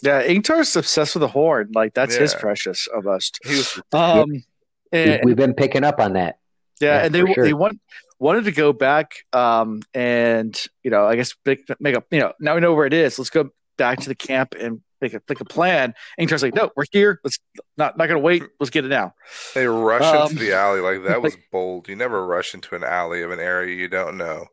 Yeah, 0.02 0.22
Ingtar's 0.22 0.74
obsessed 0.76 1.14
with 1.14 1.20
the 1.20 1.28
horn. 1.28 1.70
Like 1.74 1.94
that's 1.94 2.14
his 2.14 2.34
precious 2.34 2.86
of 2.88 3.06
us. 3.06 3.30
was 3.44 3.80
Um, 3.92 4.30
we- 4.30 4.44
and, 4.92 5.20
we've 5.24 5.36
been 5.36 5.54
picking 5.54 5.84
up 5.84 6.00
on 6.00 6.12
that. 6.14 6.38
yeah, 6.80 6.98
yeah, 6.98 7.04
and 7.06 7.14
they 7.14 7.32
sure. 7.34 7.44
they 7.44 7.52
want 7.54 7.80
wanted 8.22 8.44
to 8.44 8.52
go 8.52 8.72
back. 8.72 9.24
Um, 9.32 9.82
and 9.92 10.58
you 10.82 10.90
know, 10.90 11.04
I 11.06 11.16
guess 11.16 11.34
make, 11.44 11.60
make 11.80 11.96
a 11.96 12.02
you 12.10 12.20
know 12.20 12.32
now 12.40 12.54
we 12.54 12.60
know 12.60 12.74
where 12.74 12.86
it 12.86 12.94
is. 12.94 13.18
Let's 13.18 13.30
go 13.30 13.50
back 13.76 14.00
to 14.00 14.08
the 14.08 14.14
camp 14.14 14.54
and 14.58 14.80
make 15.00 15.12
a 15.14 15.20
make 15.28 15.40
a 15.40 15.44
plan. 15.44 15.94
Ingtar's 16.18 16.42
like, 16.42 16.54
no, 16.54 16.70
we're 16.76 16.84
here. 16.92 17.20
Let's 17.24 17.38
not 17.76 17.98
not 17.98 18.06
gonna 18.06 18.20
wait. 18.20 18.42
Let's 18.60 18.70
get 18.70 18.84
it 18.84 18.88
now. 18.88 19.14
They 19.54 19.66
rush 19.66 20.02
Um, 20.02 20.30
into 20.30 20.36
the 20.44 20.52
alley 20.54 20.80
like 20.80 21.04
that 21.04 21.20
was 21.26 21.36
bold. 21.50 21.88
You 21.88 21.96
never 21.96 22.24
rush 22.26 22.54
into 22.54 22.74
an 22.74 22.84
alley 22.84 23.22
of 23.22 23.30
an 23.30 23.40
area 23.40 23.74
you 23.76 23.88
don't 23.88 24.16
know 24.16 24.46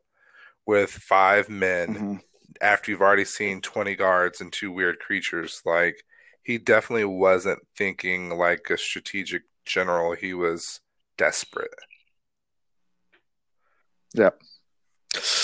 with 0.66 0.90
five 0.90 1.48
men 1.48 1.94
Mhm. 1.94 2.20
after 2.60 2.90
you've 2.90 3.00
already 3.00 3.24
seen 3.24 3.60
20 3.60 3.94
guards 3.96 4.40
and 4.40 4.52
two 4.52 4.70
weird 4.72 4.98
creatures. 4.98 5.62
Like 5.64 6.02
he 6.42 6.58
definitely 6.58 7.04
wasn't 7.04 7.60
thinking 7.76 8.30
like 8.30 8.68
a 8.70 8.76
strategic 8.76 9.42
general. 9.64 10.14
He 10.14 10.34
was 10.34 10.80
desperate. 11.16 11.70
Yeah. 14.14 14.30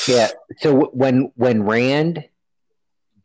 Yeah. 0.06 0.28
So 0.58 0.86
when 0.92 1.32
when 1.34 1.62
Rand 1.64 2.24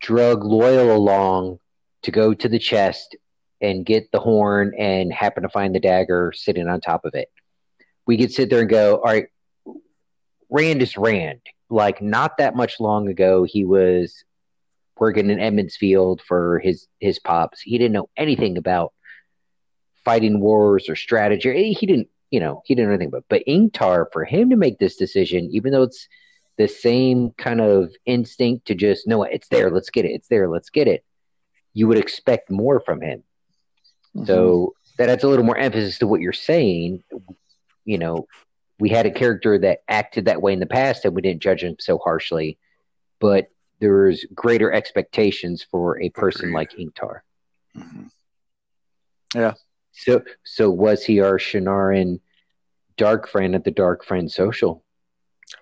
drug 0.00 0.42
Loial 0.42 0.94
along 0.94 1.58
to 2.02 2.10
go 2.10 2.34
to 2.34 2.48
the 2.48 2.58
chest 2.58 3.16
and 3.60 3.86
get 3.86 4.10
the 4.10 4.18
horn 4.18 4.74
and 4.76 5.12
happen 5.12 5.44
to 5.44 5.48
find 5.48 5.74
the 5.74 5.80
dagger 5.80 6.32
sitting 6.34 6.68
on 6.68 6.80
top 6.80 7.04
of 7.04 7.14
it, 7.14 7.28
we 8.06 8.18
could 8.18 8.32
sit 8.32 8.50
there 8.50 8.60
and 8.60 8.68
go, 8.70 8.96
all 8.96 9.04
right, 9.04 9.26
Rand 10.50 10.82
is 10.82 10.96
Rand. 10.96 11.40
Like 11.70 12.02
not 12.02 12.38
that 12.38 12.56
much 12.56 12.80
long 12.80 13.08
ago, 13.08 13.44
he 13.44 13.64
was 13.64 14.24
working 14.98 15.30
in 15.30 15.40
Emond's 15.40 15.76
Field 15.76 16.20
for 16.26 16.58
his 16.58 16.86
his 17.00 17.18
pops. 17.18 17.60
He 17.60 17.78
didn't 17.78 17.92
know 17.92 18.10
anything 18.16 18.58
about 18.58 18.92
fighting 20.04 20.40
wars 20.40 20.88
or 20.88 20.96
strategy. 20.96 21.72
He 21.72 21.86
didn't, 21.86 22.08
you 22.32 22.40
know, 22.40 22.62
he 22.64 22.74
didn't 22.74 22.88
know 22.88 22.94
anything 22.94 23.08
about. 23.08 23.26
But 23.28 23.44
Ingtar, 23.46 24.06
for 24.10 24.24
him 24.24 24.50
to 24.50 24.56
make 24.56 24.78
this 24.78 24.96
decision, 24.96 25.50
even 25.52 25.70
though 25.70 25.82
it's 25.82 26.08
the 26.56 26.66
same 26.66 27.30
kind 27.32 27.60
of 27.60 27.92
instinct 28.06 28.66
to 28.66 28.74
just 28.74 29.06
know 29.06 29.22
it's 29.22 29.48
there, 29.48 29.70
let's 29.70 29.90
get 29.90 30.06
it, 30.06 30.12
it's 30.12 30.28
there, 30.28 30.48
let's 30.48 30.70
get 30.70 30.88
it. 30.88 31.04
You 31.74 31.86
would 31.88 31.98
expect 31.98 32.50
more 32.50 32.80
from 32.80 33.02
him. 33.02 33.22
So 34.26 34.74
that 34.98 35.08
adds 35.08 35.24
a 35.24 35.28
little 35.28 35.44
more 35.44 35.56
emphasis 35.56 35.98
to 35.98 36.06
what 36.06 36.20
you're 36.20 36.32
saying. 36.32 37.02
You 37.84 37.98
know, 37.98 38.26
we 38.78 38.88
had 38.88 39.06
a 39.06 39.10
character 39.10 39.58
that 39.58 39.82
acted 39.88 40.24
that 40.24 40.42
way 40.42 40.52
in 40.54 40.60
the 40.60 40.66
past 40.66 41.04
and 41.04 41.14
we 41.14 41.22
didn't 41.22 41.42
judge 41.42 41.62
him 41.62 41.76
so 41.78 41.98
harshly, 41.98 42.58
but 43.20 43.48
there's 43.78 44.24
greater 44.34 44.72
expectations 44.72 45.66
for 45.70 46.00
a 46.00 46.08
person 46.10 46.50
Agreed. 46.50 46.54
like 46.54 46.72
Ingtar. 46.72 47.20
Mhm. 47.76 48.10
So, 49.92 50.22
so 50.44 50.70
was 50.70 51.04
he 51.04 51.20
our 51.20 51.38
Shienaran 51.38 52.20
dark 52.96 53.28
friend 53.28 53.54
at 53.54 53.64
the 53.64 53.70
Dark 53.70 54.04
Friend 54.04 54.30
Social? 54.30 54.84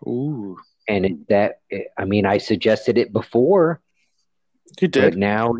Ooh, 0.06 0.58
And 0.88 1.04
it, 1.06 1.28
that, 1.28 1.60
I 1.98 2.04
mean, 2.04 2.26
I 2.26 2.38
suggested 2.38 2.96
it 2.98 3.12
before, 3.12 3.80
he 4.78 4.86
but 4.88 5.12
did. 5.12 5.16
now, 5.16 5.54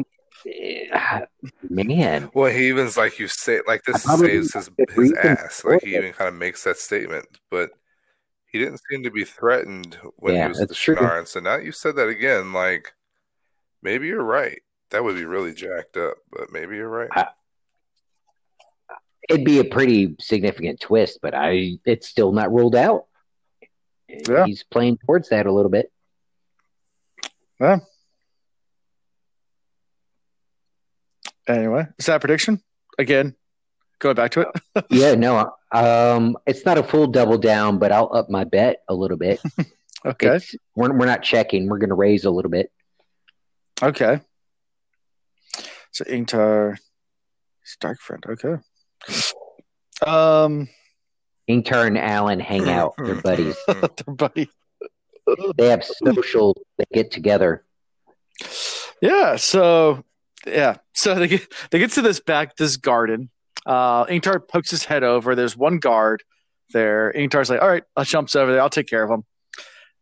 eh, 0.47 1.21
man, 1.63 2.31
Well, 2.35 2.51
he 2.53 2.69
even's 2.69 2.97
like 2.97 3.19
you 3.19 3.29
say, 3.29 3.61
like 3.67 3.83
this 3.85 4.05
I 4.07 4.17
saves 4.17 4.55
his 4.55 4.71
his 4.95 5.13
ass. 5.13 5.65
Like 5.65 5.83
he 5.83 5.97
even 5.97 6.13
kind 6.13 6.29
of 6.29 6.35
makes 6.35 6.65
that 6.65 6.79
statement, 6.79 7.27
but 7.51 7.71
he 8.51 8.59
didn't 8.59 8.81
seem 8.91 9.03
to 9.05 9.11
be 9.11 9.25
threatened 9.25 9.99
when 10.17 10.35
Yeah, 10.35 10.43
he 10.45 10.49
was 10.49 10.59
with 10.61 10.69
the 10.69 10.75
that's 10.75 10.81
true. 10.81 11.23
So 11.27 11.41
now 11.41 11.57
you 11.57 11.73
said 11.73 11.97
that 11.97 12.09
again, 12.09 12.53
like 12.53 12.95
maybe 13.83 14.07
you're 14.09 14.25
right. 14.25 14.61
That 14.91 15.05
would 15.05 15.15
be 15.17 15.25
really 15.25 15.55
jacked 15.55 15.97
up, 15.97 16.17
but 16.33 16.51
maybe 16.51 16.77
you're 16.77 16.89
right. 16.89 17.11
I- 17.13 17.29
it'd 19.31 19.45
be 19.45 19.61
a 19.61 19.65
pretty 19.65 20.17
significant 20.21 20.81
twist, 20.81 21.21
but 21.23 21.35
I, 21.35 21.79
it's 21.85 22.09
still 22.09 22.33
not 22.33 22.53
ruled 22.53 22.75
out. 22.75 23.07
Yeah. 24.09 24.45
He's 24.45 24.65
playing 24.65 24.99
towards 24.99 25.29
that 25.31 25.47
a 25.47 25.53
little 25.53 25.71
bit. 25.71 25.91
Anyway, 31.47 31.87
is 31.99 32.07
that 32.07 32.17
a 32.17 32.21
prediction? 32.21 32.63
Again, 32.99 33.35
going 33.99 34.15
back 34.15 34.33
to 34.33 34.41
it. 34.43 34.85
Yeah, 34.91 35.15
no, 35.15 35.53
um, 35.73 36.37
it's 36.47 36.65
not 36.65 36.79
a 36.79 36.83
full 36.83 37.07
double 37.07 37.39
down, 37.39 37.79
but 37.79 37.93
I'll 37.93 38.11
up 38.15 38.31
my 38.31 38.45
bet 38.45 38.83
a 38.89 38.95
little 38.95 39.17
bit. 39.17 39.41
Okay. 40.03 40.29
It's- 40.29 40.55
we're 40.75 40.97
we're 40.97 41.05
not 41.05 41.23
checking. 41.23 41.69
We're 41.69 41.77
going 41.77 41.91
to 41.91 41.95
raise 41.95 42.25
a 42.25 42.31
little 42.31 42.51
bit. 42.51 42.73
Okay. 43.83 44.21
So 45.91 46.05
a 47.77 47.77
dark 47.81 48.01
friend. 48.01 48.25
Okay. 48.27 48.63
Um, 50.07 50.69
Ingtar 51.49 51.87
and 51.87 51.99
Alan 51.99 52.41
hang 52.41 52.69
out. 52.69 52.95
They're 52.99 53.15
buddies. 53.23 53.57
their 53.67 54.15
buddy. 54.15 54.51
They 55.57 55.69
have 55.69 55.85
social. 55.85 56.57
They 56.79 56.85
get 56.93 57.11
together. 57.11 57.65
Yeah. 59.03 59.37
So 59.37 60.05
yeah. 60.47 60.77
So 60.95 61.15
they 61.15 61.29
get 61.29 61.53
they 61.71 61.79
get 61.79 61.93
to 61.93 62.03
this 62.03 62.21
back 62.21 62.57
this 62.57 62.77
garden. 62.77 63.31
Uh, 63.67 64.07
Ingtar 64.07 64.41
pokes 64.49 64.71
his 64.71 64.85
head 64.85 65.05
over. 65.05 65.35
There's 65.35 65.57
one 65.57 65.79
guard 65.79 66.23
there. 66.73 67.13
Ingtar's 67.15 67.51
like, 67.51 67.61
all 67.61 67.69
right, 67.69 67.85
I'll 67.97 68.05
jumps 68.05 68.35
over 68.35 68.51
there. 68.53 68.61
I'll 68.63 68.71
take 68.71 68.89
care 68.89 69.03
of 69.05 69.11
him. 69.11 69.25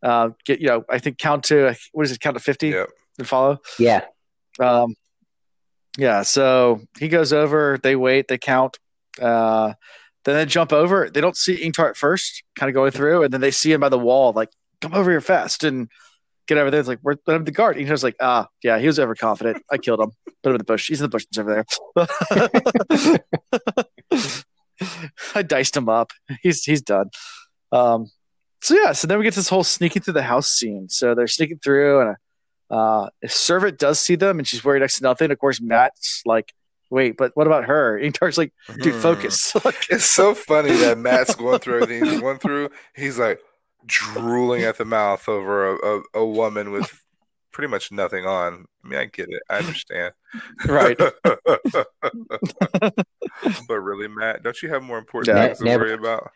Uh, 0.02 0.30
get 0.46 0.60
you 0.60 0.68
know, 0.68 0.84
I 0.88 0.98
think 1.00 1.18
count 1.18 1.44
to 1.44 1.74
what 1.92 2.06
is 2.06 2.12
it? 2.12 2.20
Count 2.20 2.36
to 2.36 2.42
fifty 2.42 2.68
Yep. 2.68 2.88
and 3.18 3.26
follow. 3.28 3.58
Yeah, 3.80 4.02
Um, 4.60 4.94
yeah, 5.98 6.22
so 6.22 6.80
he 7.00 7.08
goes 7.08 7.32
over, 7.32 7.78
they 7.82 7.96
wait, 7.96 8.28
they 8.28 8.38
count, 8.38 8.78
uh, 9.20 9.74
then 10.24 10.36
they 10.36 10.46
jump 10.46 10.72
over. 10.72 11.10
They 11.10 11.20
don't 11.20 11.36
see 11.36 11.64
Ingtar 11.64 11.90
at 11.90 11.96
first, 11.96 12.42
kind 12.56 12.68
of 12.68 12.74
going 12.74 12.90
through, 12.90 13.24
and 13.24 13.32
then 13.32 13.40
they 13.40 13.50
see 13.50 13.72
him 13.72 13.80
by 13.80 13.88
the 13.88 13.98
wall, 13.98 14.32
like, 14.32 14.50
come 14.80 14.94
over 14.94 15.10
here 15.10 15.20
fast 15.20 15.64
and 15.64 15.88
get 16.46 16.58
over 16.58 16.70
there. 16.70 16.80
It's 16.80 16.88
like, 16.88 16.98
where's 17.02 17.18
where's 17.24 17.44
the 17.44 17.50
guard? 17.50 17.76
Ingtar's 17.76 18.02
like, 18.02 18.16
ah, 18.20 18.48
yeah, 18.62 18.78
he 18.78 18.86
was 18.86 18.98
overconfident. 18.98 19.62
I 19.70 19.78
killed 19.78 20.00
him. 20.00 20.10
Put 20.42 20.50
him 20.50 20.54
in 20.56 20.58
the 20.58 20.64
bush. 20.64 20.88
He's 20.88 21.00
in 21.00 21.04
the 21.04 21.08
bushes 21.08 21.38
over 21.38 21.64
there. 21.96 23.20
I 25.34 25.42
diced 25.42 25.76
him 25.76 25.88
up. 25.88 26.12
He's 26.42 26.64
he's 26.64 26.82
done. 26.82 27.10
Um, 27.72 28.10
so 28.62 28.74
yeah, 28.74 28.92
so 28.92 29.06
then 29.06 29.18
we 29.18 29.24
get 29.24 29.34
this 29.34 29.48
whole 29.48 29.64
sneaking 29.64 30.02
through 30.02 30.14
the 30.14 30.22
house 30.22 30.48
scene. 30.48 30.88
So 30.88 31.14
they're 31.14 31.26
sneaking 31.26 31.60
through, 31.62 32.00
and 32.00 32.16
uh, 32.70 33.08
a 33.22 33.28
servant 33.28 33.78
does 33.78 34.00
see 34.00 34.16
them, 34.16 34.38
and 34.38 34.46
she's 34.46 34.64
wearing 34.64 34.80
next 34.80 34.98
to 34.98 35.04
nothing. 35.04 35.30
Of 35.30 35.38
course, 35.38 35.60
Mat's 35.60 36.22
like, 36.26 36.52
"Wait, 36.90 37.16
but 37.16 37.32
what 37.36 37.46
about 37.46 37.64
her?" 37.64 37.98
Ingtar's 37.98 38.38
like, 38.38 38.52
"Dude, 38.82 38.94
Hmm. 38.94 39.00
focus." 39.00 39.54
It's 39.90 40.10
so 40.10 40.34
funny 40.34 40.72
that 40.76 40.98
Mat's 40.98 41.34
going 41.34 41.58
through 41.60 41.82
everything 41.82 42.04
he's 42.10 42.20
going 42.20 42.38
through. 42.38 42.70
He's 42.94 43.18
like 43.18 43.40
drooling 43.86 44.62
at 44.64 44.76
the 44.78 44.84
mouth 44.84 45.28
over 45.28 45.74
a, 45.74 45.76
a, 45.98 46.02
a 46.20 46.26
woman 46.26 46.70
with 46.72 46.90
pretty 47.52 47.68
much 47.70 47.90
nothing 47.92 48.26
on. 48.26 48.66
I 48.84 48.88
mean, 48.88 48.98
I 48.98 49.04
get 49.06 49.28
it. 49.30 49.42
I 49.50 49.58
understand. 49.58 50.12
right? 50.66 50.96
but 53.68 53.80
really, 53.80 54.08
Mat, 54.08 54.42
don't 54.42 54.60
you 54.62 54.68
have 54.70 54.82
more 54.82 54.98
important 54.98 55.36
Yeah. 55.36 55.46
things 55.46 55.58
to 55.58 55.64
Never- 55.64 55.84
worry 55.84 55.94
about? 55.94 56.30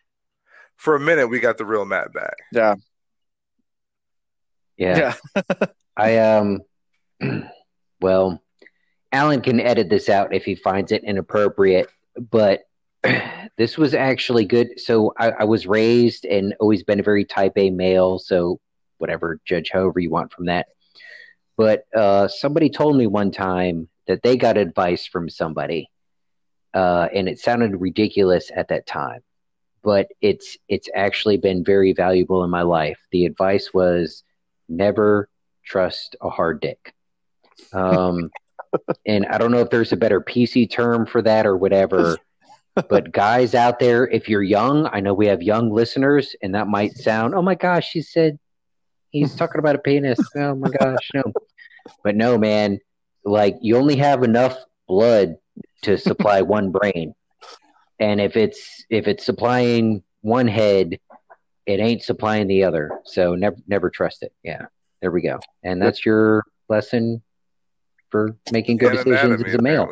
for 0.77 0.97
a 0.97 1.01
minute 1.01 1.29
we 1.29 1.39
got 1.39 1.59
the 1.59 1.65
real 1.65 1.85
Mat 1.85 2.13
back. 2.13 2.35
Yeah. 2.51 2.75
Yeah. 4.77 5.15
Yeah. 5.37 5.53
I 5.97 6.19
um 6.19 6.61
well, 8.01 8.43
Alan 9.13 9.43
can 9.43 9.61
edit 9.61 9.91
this 9.91 10.09
out 10.09 10.35
if 10.35 10.45
he 10.45 10.55
finds 10.55 10.91
it 10.91 11.05
inappropriate, 11.05 11.89
but 12.31 12.63
this 13.59 13.77
was 13.77 13.95
actually 13.95 14.47
good. 14.47 14.81
So 14.81 15.13
I, 15.19 15.31
I 15.31 15.45
was 15.45 15.67
raised 15.67 16.25
and 16.25 16.55
always 16.61 16.83
been 16.83 17.01
a 17.01 17.05
very 17.05 17.25
type 17.25 17.53
A 17.57 17.71
male, 17.71 18.19
so 18.19 18.59
whatever, 18.99 19.41
judge 19.45 19.71
however 19.73 20.01
you 20.01 20.11
want 20.11 20.33
from 20.33 20.47
that. 20.47 20.69
But 21.57 21.85
uh, 21.95 22.29
somebody 22.29 22.71
told 22.71 22.97
me 22.97 23.07
one 23.07 23.31
time 23.31 23.89
that 24.07 24.23
they 24.23 24.37
got 24.37 24.57
advice 24.57 25.07
from 25.07 25.29
somebody, 25.29 25.91
uh, 26.73 27.09
and 27.15 27.29
it 27.29 27.39
sounded 27.39 27.81
ridiculous 27.81 28.51
at 28.55 28.69
that 28.69 28.87
time, 28.87 29.21
but 29.83 30.09
it's 30.23 30.57
it's 30.69 30.89
actually 30.95 31.37
been 31.37 31.63
very 31.63 31.93
valuable 31.93 32.43
in 32.45 32.51
my 32.51 32.63
life. 32.63 32.99
The 33.11 33.27
advice 33.27 33.75
was 33.75 34.25
never 34.69 35.29
trust 35.65 36.17
a 36.23 36.31
hard 36.31 36.61
dick. 36.61 36.95
Um, 37.75 38.31
and 39.07 39.27
I 39.27 39.39
don't 39.39 39.51
know 39.51 39.61
if 39.61 39.71
there's 39.71 39.93
a 39.93 39.97
better 39.97 40.21
PC 40.21 40.71
term 40.71 41.07
for 41.07 41.23
that 41.23 41.47
or 41.47 41.57
whatever. 41.57 42.17
But 42.89 43.13
guys 43.13 43.55
out 43.55 43.81
there, 43.81 44.09
if 44.09 44.31
you're 44.31 44.43
young, 44.43 44.89
I 44.91 45.01
know 45.01 45.13
we 45.13 45.27
have 45.27 45.43
young 45.43 45.71
listeners, 45.71 46.35
and 46.43 46.55
that 46.55 46.69
might 46.69 46.95
sound, 46.95 47.35
oh 47.35 47.43
my 47.43 47.55
gosh, 47.55 47.91
she 47.91 48.01
said 48.01 48.39
he's 49.11 49.35
talking 49.37 49.59
about 49.59 49.77
a 49.77 49.79
penis. 49.79 50.19
Oh 50.35 50.55
my 50.55 50.71
gosh, 50.71 51.11
no. 51.13 51.23
But 52.03 52.17
no, 52.17 52.39
man, 52.39 52.79
like 53.25 53.57
you 53.61 53.77
only 53.77 53.97
have 53.97 54.23
enough 54.23 54.57
blood 54.89 55.37
to 55.83 55.99
supply 55.99 56.41
one 56.43 56.71
brain. 56.71 57.15
And 58.01 58.21
if 58.21 58.37
it's 58.37 58.85
if 58.89 59.07
it's 59.07 59.25
supplying 59.25 60.03
one 60.23 60.49
head, 60.49 60.99
it 61.67 61.79
ain't 61.79 62.03
supplying 62.03 62.47
the 62.47 62.65
other. 62.65 62.91
So 63.05 63.35
never 63.35 63.57
never 63.67 63.91
trust 63.91 64.23
it. 64.23 64.33
Yeah. 64.43 64.63
There 65.03 65.11
we 65.11 65.21
go. 65.21 65.41
And 65.63 65.83
that's 65.83 66.07
your 66.07 66.45
lesson 66.69 67.23
for 68.13 68.37
making 68.53 68.77
good 68.77 68.95
And 68.95 69.05
decisions 69.05 69.41
anatomy, 69.41 69.49
as 69.49 69.55
a 69.57 69.63
male. 69.63 69.89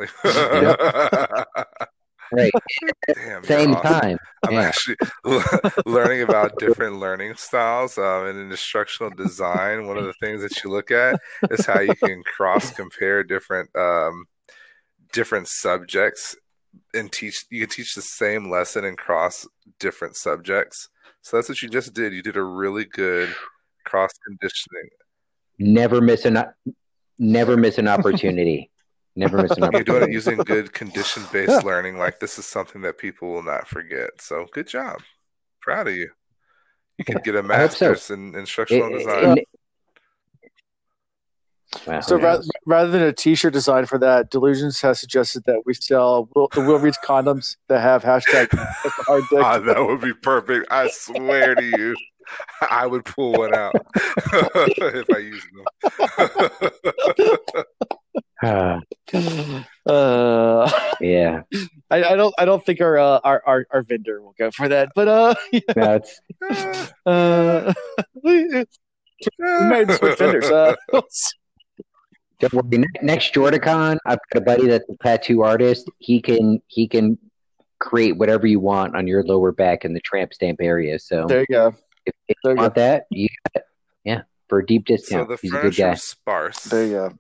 Right. 2.32 2.52
Damn, 3.16 3.42
Same 3.42 3.70
you're 3.70 3.78
awesome. 3.78 4.00
time. 4.00 4.18
I'm 4.44 4.52
Yeah. 4.52 4.60
actually 4.60 4.96
learning 5.84 6.22
about 6.22 6.60
different 6.60 7.00
learning 7.00 7.34
styles 7.34 7.98
um, 7.98 8.26
and 8.26 8.38
in 8.38 8.50
instructional 8.52 9.10
design. 9.10 9.88
One 9.88 9.96
of 9.96 10.04
the 10.04 10.12
things 10.20 10.40
that 10.42 10.62
you 10.62 10.70
look 10.70 10.92
at 10.92 11.18
is 11.50 11.66
how 11.66 11.80
you 11.80 11.96
can 11.96 12.22
cross 12.36 12.70
compare 12.70 13.24
different 13.24 13.74
um, 13.74 14.26
different 15.12 15.48
subjects 15.48 16.36
and 16.94 17.10
teach. 17.10 17.44
You 17.50 17.66
can 17.66 17.74
teach 17.74 17.96
the 17.96 18.02
same 18.02 18.48
lesson 18.48 18.84
and 18.84 18.96
cross 18.96 19.44
different 19.80 20.14
subjects. 20.14 20.88
So 21.22 21.36
that's 21.36 21.48
what 21.48 21.60
you 21.62 21.68
just 21.68 21.94
did. 21.94 22.12
You 22.12 22.22
did 22.22 22.36
a 22.36 22.44
really 22.44 22.84
good 22.84 23.34
cross 23.84 24.12
conditioning. 24.24 24.88
Never 25.58 26.00
miss 26.00 26.24
an 26.26 26.38
never 27.20 27.56
miss 27.56 27.78
an 27.78 27.86
opportunity. 27.86 28.68
Never 29.16 29.42
miss 29.42 29.50
an 29.50 29.64
opportunity. 29.64 29.90
You're 29.90 29.98
doing 30.00 30.10
it 30.10 30.14
using 30.14 30.36
good 30.38 30.72
condition 30.72 31.24
based 31.32 31.50
Yeah. 31.50 31.58
learning. 31.58 31.98
Like 31.98 32.20
this 32.20 32.38
is 32.38 32.46
something 32.46 32.80
that 32.82 32.96
people 32.96 33.28
will 33.32 33.42
not 33.42 33.66
forget. 33.66 34.10
So 34.20 34.46
good 34.52 34.68
job. 34.68 35.00
Proud 35.60 35.88
of 35.88 35.96
you. 35.96 36.10
You 36.96 37.04
can 37.04 37.18
get 37.24 37.34
a 37.34 37.38
hope 37.42 37.46
so. 37.50 37.56
master's 37.56 38.10
in 38.10 38.34
instructional 38.36 38.94
It- 38.94 38.98
design. 38.98 39.38
it- 39.38 39.48
Wow. 41.86 42.00
So 42.00 42.18
rather, 42.18 42.42
rather 42.66 42.90
than 42.90 43.02
a 43.02 43.12
T-shirt 43.12 43.52
design 43.52 43.86
for 43.86 43.96
that, 43.98 44.30
Delusions 44.30 44.80
has 44.80 44.98
suggested 44.98 45.44
that 45.46 45.62
we 45.66 45.74
sell 45.74 46.28
Will, 46.34 46.48
the 46.52 46.60
Will 46.62 46.78
Reads 46.80 46.98
condoms 47.04 47.56
that 47.68 47.80
have 47.80 48.02
hashtag 48.02 48.48
hard 49.06 49.22
dick. 49.30 49.40
Ah, 49.40 49.58
that 49.58 49.84
would 49.86 50.00
be 50.00 50.12
perfect. 50.12 50.66
I 50.70 50.88
swear 50.90 51.54
to 51.54 51.62
you, 51.64 51.94
I 52.70 52.86
would 52.86 53.04
pull 53.04 53.32
one 53.32 53.54
out 53.54 53.74
if 53.96 55.10
I 55.10 55.18
used 55.18 55.46
them. 55.52 55.64
Uh, 59.86 60.70
yeah. 61.00 61.42
I, 61.90 62.04
I 62.04 62.16
don't 62.16 62.34
I 62.38 62.44
don't 62.44 62.64
think 62.64 62.80
our, 62.80 62.96
uh, 62.98 63.20
our 63.24 63.42
our 63.46 63.66
our 63.70 63.82
vendor 63.82 64.22
will 64.22 64.34
go 64.38 64.50
for 64.50 64.68
that, 64.68 64.90
but 64.94 65.08
uh, 65.08 65.34
That's 65.74 66.20
uh, 67.06 67.72
we, 68.22 68.44
we 68.46 68.64
might 69.38 69.90
switch 69.90 70.18
vendors. 70.18 70.44
Uh, 70.44 70.76
don't 72.38 72.54
worry. 72.54 72.84
Next 73.02 73.34
JordanCon, 73.34 73.98
I've 74.06 74.18
got 74.32 74.42
a 74.42 74.44
buddy 74.44 74.66
that's 74.68 74.88
a 74.88 74.96
tattoo 75.02 75.42
artist. 75.42 75.90
He 75.98 76.22
can 76.22 76.62
he 76.68 76.88
can 76.88 77.18
create 77.78 78.16
whatever 78.16 78.46
you 78.46 78.60
want 78.60 78.94
on 78.94 79.06
your 79.06 79.24
lower 79.24 79.52
back 79.52 79.84
in 79.84 79.92
the 79.92 80.00
tramp 80.00 80.32
stamp 80.32 80.60
area. 80.62 80.98
So 80.98 81.26
there 81.26 81.40
you 81.40 81.46
go. 81.50 81.74
If, 82.30 82.36
if 82.38 82.44
you 82.44 82.50
you 82.50 82.56
want 82.56 82.74
that, 82.76 83.04
you 83.10 83.28
got 83.28 83.62
it. 83.62 83.66
yeah, 84.04 84.22
for 84.48 84.60
a 84.60 84.66
deep 84.66 84.84
so 84.88 84.96
discount. 84.96 85.28
the 85.28 85.38
He's 85.40 85.52
a 85.52 85.60
good 85.60 85.76
guy. 85.76 85.94
sparse. 85.94 86.64
There 86.64 86.86
you 86.86 86.92
go. 86.92 87.18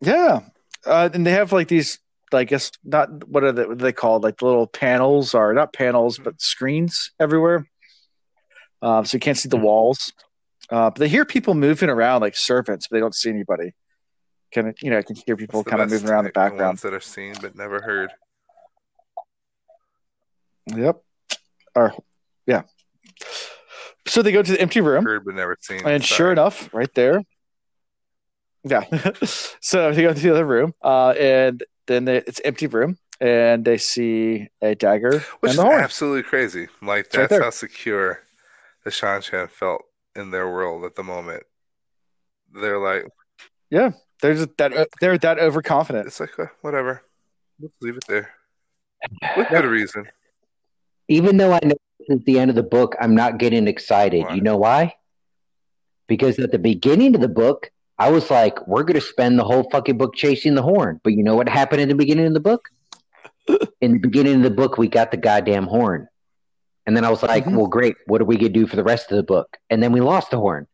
Yeah, 0.00 0.40
uh, 0.86 1.10
and 1.12 1.26
they 1.26 1.32
have 1.32 1.52
like 1.52 1.68
these. 1.68 1.98
I 2.32 2.44
guess 2.44 2.70
not. 2.84 3.26
What 3.26 3.42
are 3.42 3.52
they, 3.52 3.62
what 3.62 3.72
are 3.72 3.76
they 3.76 3.92
called? 3.92 4.22
Like 4.22 4.38
the 4.38 4.44
little 4.44 4.66
panels, 4.66 5.34
or 5.34 5.54
not 5.54 5.72
panels, 5.72 6.18
but 6.18 6.40
screens 6.40 7.10
everywhere. 7.18 7.66
Um, 8.82 9.04
so 9.04 9.16
you 9.16 9.20
can't 9.20 9.36
see 9.36 9.48
the 9.48 9.56
walls. 9.56 10.12
Uh, 10.70 10.90
but 10.90 10.96
they 10.96 11.08
hear 11.08 11.24
people 11.24 11.54
moving 11.54 11.88
around 11.88 12.20
like 12.20 12.36
servants, 12.36 12.86
but 12.88 12.96
they 12.96 13.00
don't 13.00 13.14
see 13.14 13.30
anybody. 13.30 13.72
Kind 14.54 14.68
of, 14.68 14.76
you 14.82 14.90
know, 14.90 14.98
I 14.98 15.02
can 15.02 15.16
hear 15.26 15.36
people 15.36 15.64
kind 15.64 15.82
of 15.82 15.90
moving 15.90 16.08
around 16.08 16.24
the 16.24 16.28
type, 16.30 16.34
background. 16.52 16.68
ones 16.68 16.82
that 16.82 16.94
are 16.94 17.00
seen 17.00 17.34
but 17.40 17.56
never 17.56 17.80
heard. 17.80 18.10
Yep. 20.66 21.02
Or, 21.74 21.94
yeah. 22.46 22.62
So 24.08 24.22
they 24.22 24.32
go 24.32 24.42
to 24.42 24.52
the 24.52 24.60
empty 24.60 24.80
room. 24.80 25.04
Heard 25.04 25.24
but 25.24 25.34
never 25.34 25.56
seen. 25.60 25.78
And 25.86 26.02
Sorry. 26.04 26.16
sure 26.16 26.32
enough, 26.32 26.72
right 26.74 26.92
there. 26.94 27.22
Yeah. 28.64 28.84
so 29.60 29.92
they 29.92 30.02
go 30.02 30.12
to 30.12 30.20
the 30.20 30.30
other 30.30 30.44
room, 30.44 30.74
uh, 30.82 31.10
and 31.10 31.62
then 31.86 32.04
they, 32.04 32.18
it's 32.18 32.40
empty 32.44 32.66
room, 32.66 32.98
and 33.20 33.64
they 33.64 33.78
see 33.78 34.48
a 34.60 34.74
dagger 34.74 35.20
Which 35.40 35.50
and 35.52 35.58
is 35.58 35.58
horn. 35.58 35.80
absolutely 35.80 36.22
crazy. 36.24 36.68
Like 36.82 37.06
It's 37.06 37.16
right 37.16 37.22
that's 37.22 37.30
there. 37.30 37.42
how 37.42 37.50
secure 37.50 38.22
the 38.84 38.90
Seanchan 38.90 39.50
felt 39.50 39.82
in 40.16 40.30
their 40.30 40.48
world 40.50 40.84
at 40.84 40.96
the 40.96 41.02
moment. 41.04 41.44
They're 42.52 42.78
like, 42.78 43.06
yeah, 43.70 43.92
They're 44.22 44.34
just 44.34 44.56
that 44.58 44.88
they're 45.00 45.18
that 45.18 45.38
overconfident. 45.38 46.06
it's 46.06 46.18
like 46.20 46.38
uh, 46.38 46.46
whatever. 46.62 47.02
Let's 47.60 47.74
leave 47.80 47.96
it 47.96 48.04
there. 48.08 48.30
With 49.36 49.48
good 49.48 49.64
reason. 49.66 50.06
Even 51.08 51.36
though 51.36 51.52
I 51.52 51.60
know 51.62 51.70
this 51.70 51.78
is 52.08 52.20
the 52.24 52.38
end 52.38 52.50
of 52.50 52.56
the 52.56 52.62
book, 52.62 52.96
I'm 53.00 53.14
not 53.14 53.38
getting 53.38 53.66
excited. 53.68 54.26
You 54.34 54.40
know 54.42 54.56
why? 54.56 54.94
Because 56.06 56.38
at 56.38 56.52
the 56.52 56.58
beginning 56.58 57.14
of 57.14 57.20
the 57.20 57.28
book, 57.28 57.70
I 57.98 58.10
was 58.10 58.30
like, 58.30 58.66
we're 58.66 58.84
going 58.84 58.94
to 58.94 59.00
spend 59.06 59.38
the 59.38 59.44
whole 59.44 59.68
fucking 59.70 59.98
book 59.98 60.14
chasing 60.14 60.54
the 60.54 60.62
horn. 60.62 61.00
But 61.04 61.12
you 61.14 61.22
know 61.22 61.36
what 61.36 61.48
happened 61.48 61.80
in 61.82 61.88
the 61.88 61.94
beginning 61.94 62.26
of 62.26 62.34
the 62.34 62.40
book? 62.40 62.68
in 63.80 63.92
the 63.94 63.98
beginning 63.98 64.36
of 64.36 64.42
the 64.42 64.50
book, 64.50 64.78
we 64.78 64.88
got 64.88 65.10
the 65.10 65.16
goddamn 65.16 65.66
horn. 65.66 66.08
And 66.86 66.96
then 66.96 67.04
I 67.04 67.10
was 67.10 67.22
like, 67.22 67.44
Mhm. 67.44 67.56
well, 67.56 67.66
great. 67.66 67.96
What 68.06 68.20
are 68.22 68.24
we 68.24 68.36
going 68.36 68.52
to 68.52 68.58
do 68.60 68.66
for 68.66 68.76
the 68.76 68.84
rest 68.84 69.10
of 69.10 69.16
the 69.16 69.22
book? 69.22 69.58
And 69.68 69.82
then 69.82 69.92
we 69.92 70.00
lost 70.00 70.30
the 70.30 70.38
horn. 70.38 70.66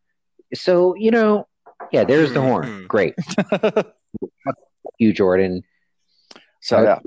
So, 0.55 0.95
you 0.95 1.11
know, 1.11 1.49
yeah, 1.91 2.05
there's 2.05 2.33
the 2.33 2.41
horn. 2.41 2.85
Mhm. 2.85 2.89
Great. 2.89 3.15
You, 4.99 5.13
Jordan. 5.13 5.65
so 6.61 6.81
yeah, 6.83 6.99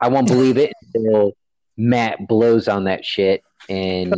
I 0.00 0.08
won't 0.08 0.26
believe 0.26 0.56
it 0.58 0.72
until 0.94 1.32
Mat 1.76 2.26
blows 2.26 2.66
on 2.66 2.84
that 2.84 3.04
shit 3.04 3.42
and 3.68 4.14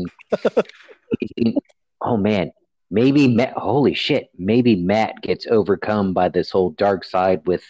oh 2.00 2.16
man, 2.16 2.50
maybe 2.90 3.28
Mat 3.28 3.52
holy 3.56 3.94
shit, 3.94 4.28
maybe 4.38 4.76
Mat 4.76 5.14
gets 5.22 5.46
overcome 5.46 6.12
by 6.14 6.28
this 6.28 6.50
whole 6.50 6.70
dark 6.70 7.04
side 7.04 7.46
with 7.46 7.64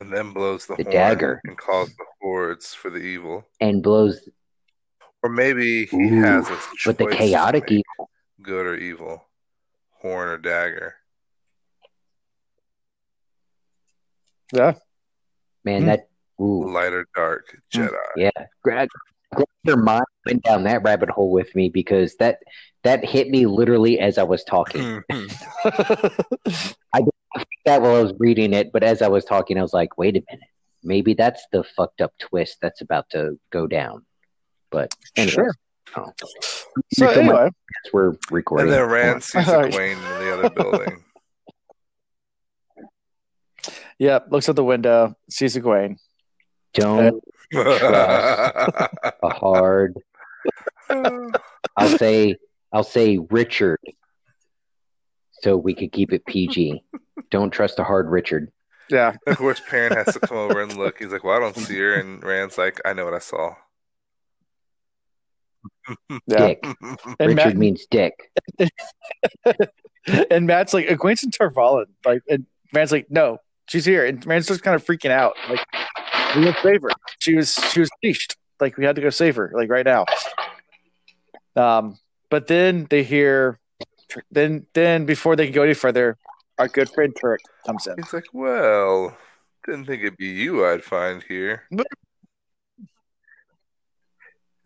And 0.00 0.12
then 0.12 0.32
blows 0.32 0.66
the, 0.66 0.76
The 0.76 0.84
horn 0.84 0.92
dagger. 0.94 1.40
and 1.44 1.56
calls 1.56 1.88
the 1.88 2.04
hordes 2.20 2.74
for 2.74 2.90
the 2.90 2.98
evil. 2.98 3.44
and 3.60 3.82
blows 3.82 4.28
Or 5.22 5.30
maybe 5.30 5.86
he 5.86 5.96
Ooh, 5.96 6.22
has 6.22 6.48
a 6.48 6.58
with 6.86 6.98
the 6.98 7.06
chaotic 7.08 7.64
evil. 7.70 8.10
good 8.42 8.66
or 8.66 8.76
evil, 8.76 9.24
horn 10.00 10.28
or 10.28 10.38
dagger. 10.38 10.94
yeah. 14.52 14.74
Man, 15.64 15.80
Hmm. 15.82 15.86
that 15.86 16.08
ooh, 16.40 16.70
Light 16.72 16.92
or 16.92 17.06
dark. 17.14 17.56
Jedi. 17.74 17.90
yeah. 18.16 18.30
Glad 18.62 18.88
glad 18.88 18.88
your 19.64 19.76
mind 19.76 20.04
went 20.24 20.42
down 20.44 20.64
that 20.64 20.82
rabbit 20.82 21.10
hole 21.10 21.30
with 21.30 21.54
me 21.54 21.68
because 21.68 22.14
that 22.16 22.38
that 22.84 23.04
hit 23.04 23.28
me 23.28 23.46
literally 23.46 23.98
as 23.98 24.16
I 24.18 24.22
was 24.22 24.44
talking. 24.44 25.02
Hmm, 25.10 25.24
hmm. 25.26 25.26
I 26.92 27.00
that 27.64 27.82
while 27.82 27.96
I 27.96 28.02
was 28.02 28.12
reading 28.18 28.52
it, 28.54 28.72
but 28.72 28.82
as 28.84 29.02
I 29.02 29.08
was 29.08 29.24
talking, 29.24 29.58
I 29.58 29.62
was 29.62 29.72
like, 29.74 29.98
wait 29.98 30.16
a 30.16 30.22
minute, 30.30 30.48
maybe 30.84 31.14
that's 31.14 31.44
the 31.52 31.64
fucked 31.76 32.00
up 32.00 32.12
twist 32.18 32.58
that's 32.62 32.80
about 32.80 33.10
to 33.10 33.38
go 33.50 33.66
down. 33.66 34.06
But 34.70 34.94
anyway, 35.16 35.34
Sure. 35.34 35.54
oh, 35.96 36.12
So 36.94 37.06
Nick, 37.06 37.16
anyway, 37.16 37.48
we're 37.92 38.14
recording. 38.30 38.66
and 38.68 38.74
then 38.74 38.88
Rand 38.88 39.22
sees 39.24 39.48
Alright. 39.48 39.72
Egwene 39.72 39.92
in 39.92 40.24
the 40.24 40.32
other 40.32 40.50
building. 40.50 41.04
yeah, 43.98 44.20
looks 44.30 44.48
out 44.48 44.56
the 44.56 44.64
window, 44.64 45.16
sees 45.28 45.56
Egwene. 45.56 45.96
Don't 46.74 47.20
a 47.54 48.88
hard 49.22 49.96
I'll 50.88 51.98
say 51.98 52.36
I'll 52.72 52.84
say 52.84 53.18
Richard, 53.30 53.80
so 55.32 55.56
we 55.56 55.74
could 55.74 55.92
keep 55.92 56.12
it 56.12 56.26
PG. 56.26 56.82
Don't 57.30 57.50
trust 57.50 57.78
a 57.78 57.84
hard 57.84 58.08
Richard. 58.10 58.50
Yeah. 58.90 59.16
of 59.26 59.38
course, 59.38 59.60
Perrin 59.68 59.92
has 59.94 60.14
to 60.14 60.20
come 60.20 60.36
over 60.36 60.62
and 60.62 60.76
look. 60.76 60.98
He's 60.98 61.10
like, 61.10 61.24
"Well, 61.24 61.36
I 61.36 61.40
don't 61.40 61.56
see 61.56 61.78
her," 61.78 61.94
and 61.94 62.22
Rand's 62.22 62.58
like, 62.58 62.80
"I 62.84 62.92
know 62.92 63.04
what 63.04 63.14
I 63.14 63.18
saw." 63.18 63.54
Yeah. 66.26 66.48
Dick. 66.48 66.64
And 67.18 67.36
Richard 67.36 67.36
Mat, 67.36 67.56
means 67.56 67.86
dick. 67.90 68.30
and 70.30 70.46
Mat's 70.46 70.74
like, 70.74 70.86
Egwene's 70.86 71.22
in 71.22 71.30
Tar 71.30 71.50
Valon. 71.50 71.86
Like, 72.04 72.22
and 72.28 72.46
Rand's 72.72 72.92
like, 72.92 73.06
no, 73.10 73.38
she's 73.68 73.84
here. 73.84 74.04
And 74.04 74.24
Rand's 74.26 74.48
just 74.48 74.62
kind 74.62 74.74
of 74.74 74.84
freaking 74.84 75.10
out. 75.10 75.34
Like, 75.48 75.60
we 76.36 76.44
gotta 76.44 76.60
save 76.62 76.82
her. 76.82 76.90
She 77.18 77.34
was 77.34 77.54
she 77.72 77.80
was 77.80 77.90
leashed. 78.02 78.36
Like, 78.60 78.76
we 78.78 78.84
had 78.84 78.96
to 78.96 79.02
go 79.02 79.10
save 79.10 79.36
her. 79.36 79.50
Like 79.54 79.70
right 79.70 79.84
now. 79.84 80.06
Um, 81.56 81.98
but 82.30 82.46
then 82.46 82.86
they 82.90 83.02
hear, 83.02 83.58
then 84.30 84.66
then 84.74 85.06
before 85.06 85.36
they 85.36 85.46
can 85.46 85.54
go 85.54 85.62
any 85.62 85.74
further, 85.74 86.16
our 86.58 86.68
good 86.68 86.88
friend 86.90 87.14
Turak 87.14 87.38
comes 87.66 87.86
in. 87.86 87.94
He's 87.98 88.12
like, 88.12 88.26
"Well, 88.32 89.16
didn't 89.64 89.86
think 89.86 90.02
it'd 90.02 90.16
be 90.16 90.26
you 90.26 90.66
I'd 90.66 90.82
find 90.84 91.22
here." 91.22 91.64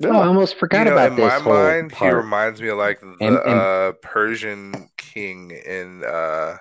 Oh, 0.03 0.19
I 0.19 0.27
almost 0.27 0.57
forgot 0.57 0.79
you 0.81 0.85
know, 0.87 0.93
about 0.93 1.11
in 1.11 1.17
this 1.17 1.33
my 1.33 1.41
whole 1.41 1.53
mind, 1.53 1.93
he 1.93 2.09
reminds 2.09 2.63
me 2.63 2.69
of 2.69 2.79
like 2.79 3.01
the 3.01 3.09
And- 3.21 3.37
and- 3.37 3.39
uh, 3.39 3.93
Persian 4.01 4.89
king 4.97 5.51
in 5.51 6.03
uh, 6.05 6.57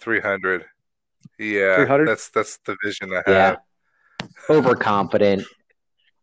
300. 0.00 0.64
Yeah, 1.38 1.76
300? 1.76 2.08
that's 2.08 2.30
that's 2.30 2.56
the 2.64 2.76
vision 2.82 3.12
I 3.12 3.22
Yeah. 3.26 3.34
have. 3.34 3.58
Overconfident, 4.50 5.44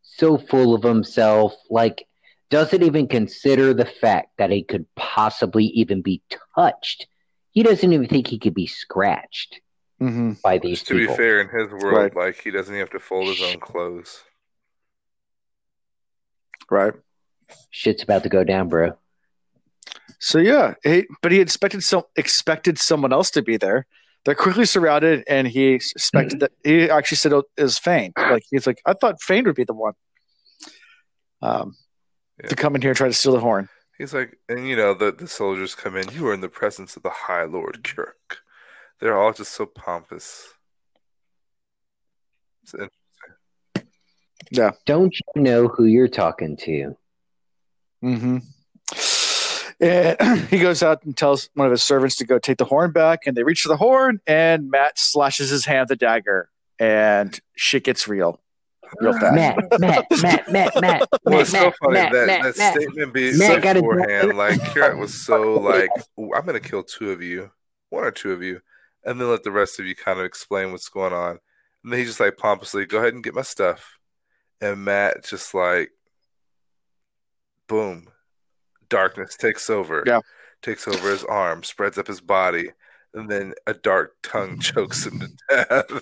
so 0.02 0.38
full 0.38 0.74
of 0.74 0.84
himself, 0.84 1.54
like 1.70 2.06
doesn't 2.50 2.84
even 2.84 3.08
consider 3.08 3.74
the 3.74 3.86
fact 3.86 4.30
that 4.38 4.52
he 4.52 4.64
could 4.64 4.86
possibly 4.96 5.66
even 5.66 6.02
be 6.02 6.22
touched. 6.56 7.08
He 7.52 7.64
doesn't 7.64 7.92
even 7.92 8.08
think 8.08 8.28
he 8.28 8.40
could 8.40 8.54
be 8.54 8.68
scratched 8.68 9.62
Mm-hmm. 10.02 10.34
by 10.44 10.58
these 10.58 10.84
To 10.84 10.94
be 10.94 11.08
fair, 11.08 11.40
in 11.40 11.48
his 11.48 11.72
world, 11.72 11.94
Right. 11.94 12.16
like 12.16 12.42
he 12.42 12.52
doesn't 12.52 12.74
even 12.74 12.82
have 12.82 12.90
to 12.90 13.00
fold 13.00 13.30
his 13.30 13.42
own 13.42 13.62
clothes. 13.62 14.24
Right. 16.70 16.94
Shit's 17.70 18.04
about 18.04 18.24
to 18.24 18.30
go 18.30 18.44
down, 18.44 18.68
bro. 18.68 18.98
So 20.20 20.40
yeah, 20.40 20.74
he, 20.84 21.06
but 21.22 21.32
he 21.32 21.40
expected 21.40 21.84
so 21.84 22.08
expected 22.18 22.78
someone 22.78 23.14
else 23.14 23.32
to 23.32 23.42
be 23.42 23.56
there. 23.58 23.86
They're 24.26 24.36
quickly 24.36 24.66
surrounded, 24.66 25.24
and 25.28 25.48
he 25.48 25.80
suspected 25.80 26.40
that 26.40 26.52
he 26.64 26.90
actually 26.90 27.18
said 27.18 27.32
it 27.32 27.46
was 27.58 27.78
Fain. 27.78 28.12
Like 28.18 28.44
he's 28.50 28.66
like, 28.66 28.82
I 28.86 28.94
thought 28.94 29.22
Fain 29.22 29.46
would 29.46 29.56
be 29.56 29.64
the 29.66 29.74
one 29.76 29.94
um, 31.44 31.76
Yeah. 32.42 32.50
to 32.50 32.56
come 32.56 32.76
in 32.76 32.82
here 32.82 32.90
and 32.92 32.98
try 32.98 33.08
to 33.08 33.14
steal 33.14 33.34
the 33.34 33.40
horn. 33.40 33.70
He's 34.00 34.14
like, 34.14 34.38
and 34.50 34.68
you 34.68 34.76
know, 34.76 34.94
the 34.96 35.12
the 35.12 35.28
soldiers 35.28 35.76
come 35.76 35.96
in. 35.96 36.10
You 36.10 36.28
are 36.28 36.34
in 36.34 36.42
the 36.42 36.50
presence 36.50 36.98
of 36.98 37.04
the 37.04 37.12
High 37.12 37.44
Lord 37.46 37.84
Kirk. 37.84 38.40
They're 39.00 39.18
all 39.18 39.32
just 39.32 39.54
so 39.54 39.66
pompous. 39.68 40.48
It's 42.64 42.74
in- 42.74 42.90
Don't 44.86 45.14
you 45.36 45.42
know 45.42 45.68
who 45.68 45.86
you're 45.86 46.08
talking 46.08 46.58
to? 46.58 46.96
Mm-hmm. 48.04 48.38
And 49.80 50.40
he 50.50 50.60
goes 50.60 50.82
out 50.84 51.04
and 51.04 51.16
tells 51.16 51.50
one 51.54 51.68
of 51.68 51.72
his 51.72 51.84
servants 51.84 52.16
to 52.18 52.26
go 52.26 52.40
take 52.40 52.58
the 52.58 52.66
horn 52.66 52.92
back, 52.92 53.28
and 53.28 53.36
they 53.36 53.44
reach 53.44 53.62
for 53.62 53.70
the 53.70 53.78
horn, 53.78 54.22
and 54.26 54.70
Mat 54.70 54.98
slashes 54.98 55.50
his 55.50 55.66
hand 55.66 55.82
with 55.90 56.00
the 56.00 56.06
dagger, 56.06 56.50
and 56.80 57.38
shit 57.56 57.84
gets 57.84 58.08
real, 58.08 58.40
real 59.00 59.14
ah. 59.16 59.20
fast. 59.20 59.36
Mat, 59.36 59.80
Mat, 59.80 60.06
Mat, 60.22 60.52
Mat, 60.52 60.82
Mat, 60.82 61.08
Well, 61.24 61.34
Mat, 61.34 61.42
it's 61.42 61.50
so 61.50 61.66
Mat, 61.66 61.74
funny 61.82 61.94
Mat, 61.94 62.12
that, 62.14 62.28
Mat, 62.28 62.42
that 62.42 62.58
Mat. 62.58 62.74
statement 62.76 63.14
being 63.14 63.38
Mat 63.38 63.62
got 63.62 63.78
a- 63.78 63.82
beforehand, 63.82 64.38
like 64.38 64.60
Kirat 64.62 64.98
was 64.98 65.26
so 65.26 65.54
like, 65.60 65.90
"Ooh, 66.20 66.34
I'm 66.34 66.46
gonna 66.46 66.60
kill 66.60 66.84
two 66.84 67.12
of 67.12 67.22
you, 67.22 67.52
one 67.90 68.04
or 68.04 68.12
two 68.12 68.32
of 68.32 68.42
you, 68.42 68.62
and 69.04 69.20
then 69.20 69.30
let 69.30 69.44
the 69.44 69.52
rest 69.52 69.80
of 69.80 69.86
you 69.86 69.96
kind 69.96 70.20
of 70.20 70.26
explain 70.26 70.72
what's 70.72 70.90
going 70.90 71.14
on. 71.14 71.40
And 71.84 71.92
then 71.92 72.00
he 72.00 72.06
just 72.06 72.20
like 72.20 72.38
pompously, 72.38 72.86
go 72.86 72.98
ahead 72.98 73.14
and 73.14 73.24
get 73.24 73.36
my 73.36 73.44
stuff. 73.44 74.00
And 74.60 74.84
Mat 74.84 75.24
just 75.24 75.54
like, 75.54 75.92
boom, 77.68 78.08
darkness 78.90 79.36
takes 79.36 79.70
over. 79.70 80.04
Yeah. 80.06 80.22
Takes 80.62 80.88
over 80.88 81.10
his 81.12 81.24
arm, 81.24 81.64
spreads 81.64 81.98
up 81.98 82.08
his 82.08 82.22
body, 82.22 82.72
and 83.14 83.30
then 83.30 83.54
a 83.68 83.74
dark 83.74 84.14
tongue 84.24 84.60
chokes 84.62 85.06
him 85.06 85.20
to 85.20 85.28
death. 85.50 86.02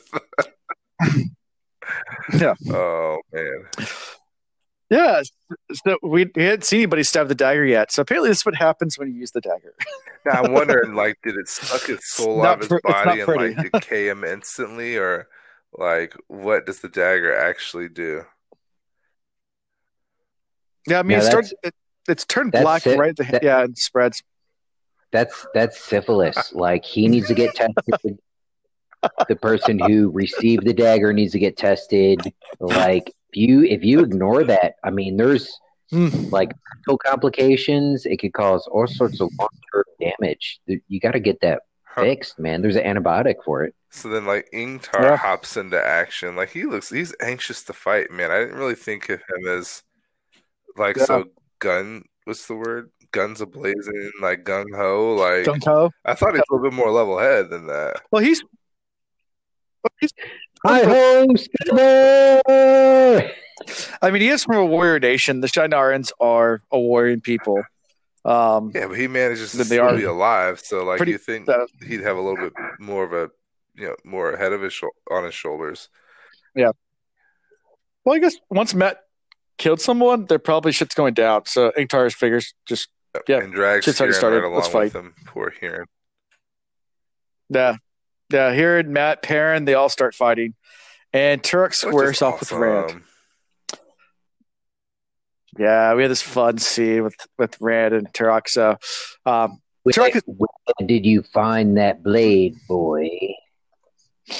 Yeah. 2.39 2.53
Oh 2.69 3.19
man. 3.34 3.65
Yeah, 4.89 5.22
so 5.73 5.97
we, 6.01 6.30
we 6.35 6.43
hadn't 6.43 6.64
seen 6.64 6.80
anybody 6.80 7.03
stab 7.03 7.27
the 7.27 7.35
dagger 7.35 7.65
yet. 7.65 7.91
So 7.91 8.01
apparently, 8.03 8.30
this 8.30 8.39
is 8.39 8.45
what 8.45 8.55
happens 8.55 8.97
when 8.97 9.10
you 9.10 9.15
use 9.19 9.31
the 9.31 9.41
dagger. 9.41 9.73
Now 10.26 10.43
I'm 10.43 10.53
wondering, 10.53 10.93
like, 10.95 11.18
did 11.23 11.35
it 11.35 11.49
suck 11.49 11.81
his 11.88 11.99
soul 12.10 12.38
Not 12.43 12.45
out 12.45 12.53
of 12.53 12.60
his 12.61 12.68
pre- 12.69 12.77
it's 12.77 12.85
not 12.89 13.05
body 13.05 13.19
and 13.22 13.27
pretty. 13.27 13.55
like 13.55 13.72
decay 13.73 14.07
him 14.07 14.23
instantly, 14.23 14.95
or 14.97 15.27
like 15.77 16.15
what 16.27 16.65
does 16.65 16.80
the 16.80 16.89
dagger 16.89 17.35
actually 17.35 17.89
do? 17.89 18.23
Yeah, 20.88 20.99
I 20.99 21.03
mean, 21.03 21.18
No, 21.18 21.23
it 21.23 21.27
starts. 21.27 21.53
It, 21.64 21.73
it's 22.07 22.25
turned 22.25 22.51
that's 22.51 22.63
black 22.63 22.88
it. 22.88 22.97
right. 22.97 23.09
At 23.11 23.17
the, 23.17 23.23
That- 23.31 23.43
yeah, 23.43 23.63
and 23.63 23.77
spreads. 23.77 24.21
That's 25.11 25.45
that's 25.53 25.80
syphilis. 25.80 26.51
Like 26.55 26.84
he 26.85 27.07
needs 27.07 27.27
to 27.27 27.34
get 27.35 27.53
tested. 27.55 28.17
the 29.27 29.35
person 29.35 29.80
who 29.80 30.09
received 30.11 30.65
the 30.65 30.73
dagger 30.73 31.13
needs 31.13 31.34
to 31.34 31.39
get 31.39 31.57
tested. 31.57 32.21
Like 32.59 33.07
if 33.30 33.35
you 33.38 33.63
if 33.63 33.84
you 33.84 33.99
ignore 34.01 34.43
that, 34.45 34.75
I 34.84 34.89
mean, 34.91 35.17
there's 35.17 35.49
Mm. 35.91 36.31
like 36.31 36.51
mental 36.88 36.97
complications. 36.97 38.07
It 38.07 38.17
could 38.17 38.34
cause 38.34 38.65
all 38.71 38.88
sorts 38.88 39.19
of 39.21 39.30
long 39.38 39.49
term 39.71 39.84
damage. 40.01 40.59
You 40.88 40.99
got 40.99 41.11
to 41.11 41.19
get 41.19 41.39
that 41.41 41.61
fixed, 41.95 42.39
man. 42.39 42.63
There's 42.63 42.77
an 42.77 42.84
antibiotic 42.84 43.35
for 43.45 43.63
it. 43.63 43.75
So 43.91 44.09
then, 44.09 44.25
like, 44.25 44.49
Ingtar 44.51 45.03
Yeah. 45.03 45.17
hops 45.17 45.55
into 45.55 45.80
action. 45.80 46.35
Like 46.35 46.49
he 46.49 46.63
looks, 46.63 46.89
he's 46.89 47.13
anxious 47.21 47.61
to 47.65 47.73
fight. 47.73 48.09
Man, 48.09 48.31
I 48.31 48.39
didn't 48.39 48.55
really 48.57 48.73
think 48.73 49.07
of 49.09 49.19
him 49.19 49.47
as 49.47 49.84
like 50.77 50.95
Yeah. 50.97 51.05
so 51.05 51.25
gun. 51.64 52.03
What's 52.26 52.45
the 52.48 52.56
word? 52.56 52.91
Guns 53.11 53.41
a 53.41 53.45
blazing, 53.45 54.11
like 54.22 54.44
gung 54.44 54.65
ho. 54.76 55.14
Like 55.15 55.45
Don't 55.45 55.64
go. 55.64 55.91
I 56.06 56.14
thought 56.15 56.34
he 56.34 56.40
was 56.40 56.45
a 56.49 56.53
little 56.56 56.69
bit 56.69 56.76
more 56.76 56.91
level 56.91 57.18
head 57.19 57.49
than 57.49 57.68
that. 57.68 58.02
Well, 58.11 58.22
he's. 58.23 58.44
well, 59.84 59.91
he's 59.99 60.11
Hi 60.65 60.84
ho, 60.84 61.26
Silver! 61.65 63.31
I 64.02 64.11
mean, 64.11 64.22
he 64.22 64.30
is 64.30 64.44
from 64.45 64.56
a 64.57 64.65
warrior 64.65 64.99
nation. 64.99 65.41
The 65.41 65.48
Shienarans 65.48 66.11
are 66.19 66.61
a 66.72 66.80
warrior 66.80 67.18
people. 67.18 67.61
Um, 68.26 68.72
Yeah, 68.73 68.88
but 68.88 68.98
he 68.98 69.07
manages 69.07 69.52
to 69.52 69.57
they 69.57 69.64
still 69.65 69.81
are 69.85 69.98
be 69.98 70.03
alive. 70.06 70.60
So, 70.61 70.84
like, 70.85 70.98
pretty- 70.98 71.11
you 71.14 71.18
think 71.18 71.49
uh, 71.49 71.65
he'd 71.85 72.02
have 72.02 72.18
a 72.18 72.22
little 72.22 72.38
bit 72.49 72.53
more 72.80 73.03
of 73.03 73.11
a, 73.14 73.30
you 73.76 73.88
know, 73.88 73.95
more 74.06 74.38
head 74.38 74.53
of 74.53 74.61
his 74.61 74.72
shou- 74.73 74.90
on 75.11 75.26
his 75.26 75.34
shoulders. 75.34 75.90
Yeah. 76.56 76.72
Well, 78.06 78.15
I 78.15 78.19
guess 78.19 78.35
once 78.49 78.73
Mat 78.73 78.98
killed 79.57 79.81
someone, 79.81 80.25
there 80.25 80.39
probably 80.39 80.71
shit's 80.71 80.95
going 80.95 81.13
down. 81.13 81.45
So 81.45 81.71
Ingtar's 81.77 82.13
figures 82.15 82.53
just 82.67 82.89
Yeah, 83.27 83.39
and 83.39 83.53
drags 83.53 83.85
shit's 83.85 83.99
already 84.01 84.13
Hurin 84.13 84.17
started. 84.17 84.35
right 84.38 84.43
along 84.45 84.55
Let's 84.55 84.73
with 84.73 84.93
fight. 84.93 84.99
him. 84.99 85.13
Poor 85.25 85.53
Hurin. 85.61 85.85
yeah, 87.49 87.75
yeah. 88.31 88.53
Here 88.53 88.77
and 88.80 88.89
Mat, 88.89 89.21
Perrin, 89.21 89.65
they 89.65 89.73
all 89.75 89.89
start 89.89 90.15
fighting, 90.15 90.53
and 91.13 91.41
Turak 91.41 91.73
squares 91.73 92.17
is 92.17 92.21
off 92.21 92.39
with 92.39 92.51
Rand. 92.51 93.03
Yeah, 95.57 95.93
we 95.93 96.01
had 96.01 96.09
this 96.11 96.21
fun 96.23 96.57
scene 96.57 97.03
with 97.03 97.15
with 97.38 97.55
Rand 97.61 97.93
and 97.93 98.11
Turak. 98.11 98.47
So, 98.49 98.77
um, 99.25 99.59
Where, 99.84 99.93
Turak 99.93 100.15
is- 100.15 100.23
where 100.25 100.47
did 100.88 101.05
you 101.05 101.21
find 101.21 101.77
that 101.77 102.01
blade, 102.01 102.55
boy? 102.67 103.09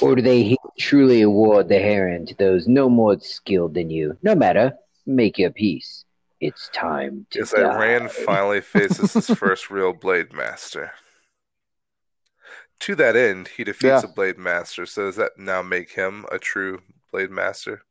Or 0.02 0.16
do 0.16 0.22
they 0.22 0.56
truly 0.80 1.22
award 1.22 1.68
the 1.68 1.78
heron 1.78 2.26
to 2.28 2.36
those 2.36 2.68
no 2.68 2.90
more 2.90 3.20
skilled 3.20 3.74
than 3.74 3.90
you? 3.90 4.18
No 4.24 4.34
matter, 4.34 4.74
make 5.06 5.38
your 5.38 5.52
peace. 5.52 6.06
It's 6.40 6.70
time 6.74 7.26
to 7.32 7.40
It's 7.40 7.54
like 7.54 7.64
die. 7.64 7.78
Rand 7.78 8.12
finally 8.12 8.62
faces 8.62 9.14
his 9.14 9.28
first 9.38 9.70
real 9.70 9.94
Blade 9.94 10.34
Master. 10.34 10.92
To 12.82 12.96
that 12.96 13.16
end, 13.16 13.48
he 13.50 13.64
defeats 13.64 13.84
Yeah. 13.84 14.02
a 14.04 14.08
Blade 14.08 14.38
Master. 14.38 14.86
So 14.86 15.04
does 15.06 15.16
that 15.16 15.38
now 15.38 15.62
make 15.62 15.92
him 15.92 16.26
a 16.32 16.40
true 16.40 16.82
Blade 17.12 17.32
Master? 17.32 17.84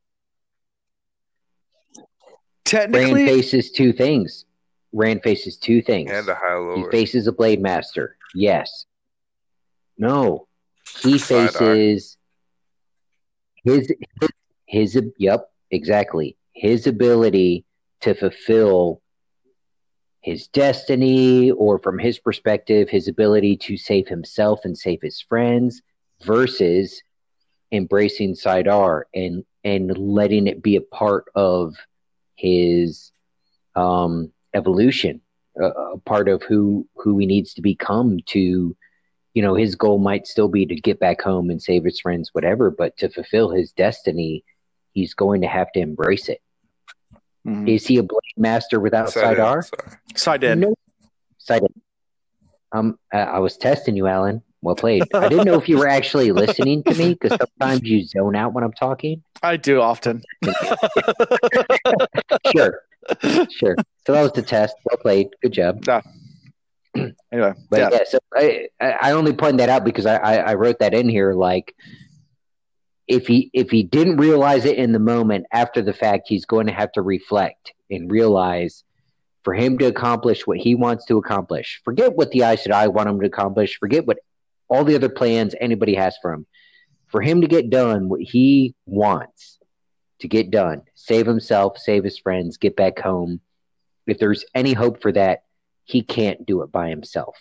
Rand 2.73 3.17
faces 3.17 3.71
two 3.71 3.93
things. 3.93 4.45
Rand 4.93 5.23
faces 5.23 5.57
two 5.57 5.83
things. 5.83 6.11
And 6.11 6.29
a 6.29 6.35
High 6.35 6.75
He 6.77 6.85
faces 6.91 7.27
a 7.27 7.33
blade 7.33 7.61
master. 7.61 8.17
Yes. 8.35 8.87
No. 9.99 10.47
He 11.03 11.19
Side-eye. 11.19 11.47
faces 11.49 12.17
his 13.65 13.93
his 14.67 14.99
yep, 15.19 15.51
exactly. 15.71 16.37
His 16.55 16.87
ability 16.87 17.65
to 18.03 18.15
fulfill 18.15 19.01
his 20.23 20.47
destiny 20.49 21.51
or 21.51 21.79
from 21.79 21.99
his 21.99 22.19
perspective 22.19 22.89
his 22.89 23.09
ability 23.09 23.57
to 23.57 23.77
save 23.77 24.07
himself 24.07 24.61
and 24.65 24.79
save 24.79 25.01
his 25.03 25.21
friends 25.21 25.83
versus 26.23 27.03
embracing 27.73 28.35
Sidar 28.35 29.03
and 29.15 29.45
and 29.65 29.97
letting 29.97 30.47
it 30.47 30.63
be 30.63 30.77
a 30.77 30.81
part 30.81 31.25
of 31.35 31.75
his 32.37 33.13
um, 33.75 34.33
evolution, 34.55 35.21
a, 35.61 35.65
a 35.65 35.99
part 35.99 36.29
of 36.29 36.43
who 36.43 36.87
who 36.97 37.19
he 37.19 37.27
needs 37.27 37.55
to 37.55 37.63
become 37.63 38.19
to 38.27 38.77
you 39.35 39.43
know 39.43 39.55
his 39.55 39.75
goal 39.75 39.99
might 39.99 40.27
still 40.27 40.49
be 40.49 40.67
to 40.67 40.75
get 40.77 41.01
back 41.01 41.21
home 41.21 41.51
and 41.51 41.63
save 41.63 41.85
his 41.85 42.01
friends 42.01 42.31
whatever 42.33 42.71
but 42.71 42.97
to 42.99 43.09
fulfill 43.09 43.51
his 43.51 43.73
destiny 43.73 44.45
he's 44.93 45.15
going 45.15 45.41
to 45.43 45.49
have 45.49 45.71
to 45.73 45.81
embrace 45.81 46.29
it 46.29 46.41
Mhm. 47.47 47.69
is 47.69 47.87
he 47.87 47.97
a 47.99 48.03
blade 48.05 48.37
master 48.37 48.79
without 48.79 49.11
Side 49.11 49.37
side 49.37 49.39
r. 49.41 49.65
Side 50.15 50.45
in. 50.45 50.61
no 50.61 50.75
side 51.39 51.63
in. 51.63 51.73
um 52.71 52.99
I, 53.13 53.19
I 53.19 53.39
was 53.41 53.57
testing 53.57 53.97
you 53.97 54.07
alan 54.07 54.43
well 54.61 54.77
played 54.77 55.09
i 55.15 55.29
didn't 55.29 55.45
know 55.47 55.59
if 55.59 55.69
you 55.69 55.77
were 55.79 55.89
actually 55.89 56.31
listening 56.43 56.85
to 56.85 56.95
me 56.95 57.15
because 57.15 57.37
sometimes 57.37 57.83
you 57.83 58.05
zone 58.05 58.37
out 58.37 58.53
when 58.53 58.63
i'm 58.65 58.73
talking 58.73 59.23
I 59.43 59.57
do 59.57 59.81
often. 59.81 60.23
sure 62.55 62.83
sure 63.51 63.77
so 64.07 64.13
that 64.13 64.23
was 64.23 64.33
the 64.33 64.43
test 64.43 64.77
well 64.85 64.99
played 64.99 65.29
good 65.43 65.53
job 65.53 65.85
anyway, 67.33 67.55
But 67.71 67.79
yeah. 67.81 67.89
yeah, 67.91 68.05
so 68.07 68.19
I, 68.37 68.69
I 68.81 68.91
I 69.09 69.13
only 69.13 69.33
point 69.33 69.57
that 69.59 69.69
out 69.71 69.83
because 69.83 70.05
I, 70.05 70.17
I, 70.17 70.35
I 70.51 70.55
wrote 70.55 70.79
that 70.81 70.93
in 70.93 71.09
here. 71.09 71.33
Like, 71.33 71.75
if 73.07 73.27
he 73.27 73.51
if 73.53 73.71
he 73.71 73.83
didn't 73.83 74.17
realize 74.17 74.65
it 74.65 74.77
in 74.77 74.93
the 74.93 74.99
moment 74.99 75.47
after 75.53 75.83
the 75.83 75.93
fact, 75.93 76.29
he's 76.29 76.45
going 76.45 76.67
to 76.67 76.73
have 76.73 76.93
to 76.93 77.03
reflect 77.03 77.73
and 77.91 78.11
realize 78.11 78.85
for 79.43 79.55
him 79.55 79.77
to 79.79 79.87
accomplish 79.87 80.47
what 80.47 80.59
he 80.59 80.75
wants 80.75 81.05
to 81.07 81.19
accomplish. 81.19 81.81
Forget 81.85 82.15
what 82.15 82.31
the 82.31 82.45
I 82.45 82.55
said 82.55 82.73
I 82.73 82.89
want 82.89 83.09
him 83.09 83.21
to 83.21 83.27
accomplish. 83.27 83.79
Forget 83.79 84.07
what 84.07 84.19
all 84.69 84.85
the 84.85 84.95
other 84.95 85.09
plans 85.09 85.55
anybody 85.61 85.95
has 85.95 86.17
for 86.23 86.33
him. 86.33 86.47
For 87.09 87.21
him 87.21 87.41
to 87.43 87.49
get 87.49 87.69
done 87.69 88.09
what 88.09 88.21
he 88.21 88.75
wants 88.87 89.59
to 90.21 90.29
get 90.29 90.51
done, 90.51 90.83
save 90.95 91.27
himself, 91.27 91.79
save 91.79 92.05
his 92.05 92.19
friends, 92.19 92.57
get 92.57 92.77
back 92.77 92.99
home. 92.99 93.41
If 94.07 94.19
there's 94.19 94.45
any 94.55 94.73
hope 94.73 95.03
for 95.03 95.13
that, 95.13 95.43
he 95.85 96.03
can't 96.03 96.47
do 96.47 96.63
it 96.63 96.73
by 96.73 96.89
himself 96.89 97.37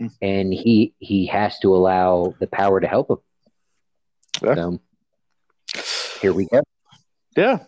Mm. 0.00 0.12
and 0.22 0.54
he 0.54 0.94
he 0.98 1.26
has 1.26 1.58
to 1.58 1.74
allow 1.74 2.34
the 2.38 2.46
power 2.46 2.80
to 2.80 2.86
help 2.86 3.10
him 3.10 3.16
Yeah. 4.42 4.54
so 4.54 4.80
here 6.20 6.32
we 6.32 6.46
go 6.46 6.62
Yeah. 7.36 7.60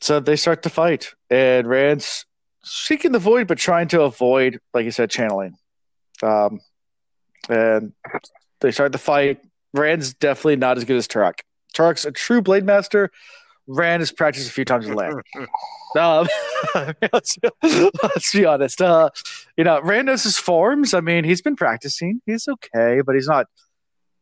So 0.00 0.20
they 0.20 0.36
start 0.36 0.62
to 0.64 0.68
fight, 0.68 1.14
and 1.30 1.66
Rand's 1.66 2.26
seeking 2.62 3.12
the 3.12 3.18
void, 3.18 3.46
but 3.46 3.58
trying 3.58 3.88
to 3.88 4.02
avoid, 4.02 4.58
like 4.74 4.84
you 4.84 4.90
said, 4.90 5.10
channeling. 5.10 5.56
Um, 6.22 6.60
and 7.48 7.92
they 8.60 8.70
start 8.70 8.92
to 8.92 8.98
fight. 8.98 9.40
Rand's 9.72 10.14
definitely 10.14 10.56
not 10.56 10.76
as 10.76 10.84
good 10.84 10.96
as 10.96 11.08
Turak. 11.08 11.40
Turak's 11.74 12.04
a 12.04 12.12
true 12.12 12.42
blade 12.42 12.64
master. 12.64 13.10
Rand 13.66 14.00
has 14.02 14.12
practiced 14.12 14.48
a 14.48 14.52
few 14.52 14.64
times 14.64 14.86
in 14.86 14.94
Lan. 14.94 15.20
Um, 15.96 16.26
let's, 17.12 17.38
let's 17.62 18.32
be 18.32 18.44
honest. 18.44 18.82
Uh, 18.82 19.10
you 19.56 19.62
know, 19.62 19.80
Rand 19.80 20.06
knows 20.06 20.24
his 20.24 20.36
forms. 20.36 20.92
I 20.92 21.00
mean, 21.00 21.22
he's 21.22 21.40
been 21.40 21.54
practicing. 21.54 22.20
He's 22.26 22.48
okay, 22.48 23.00
but 23.06 23.14
he's 23.14 23.28
not. 23.28 23.46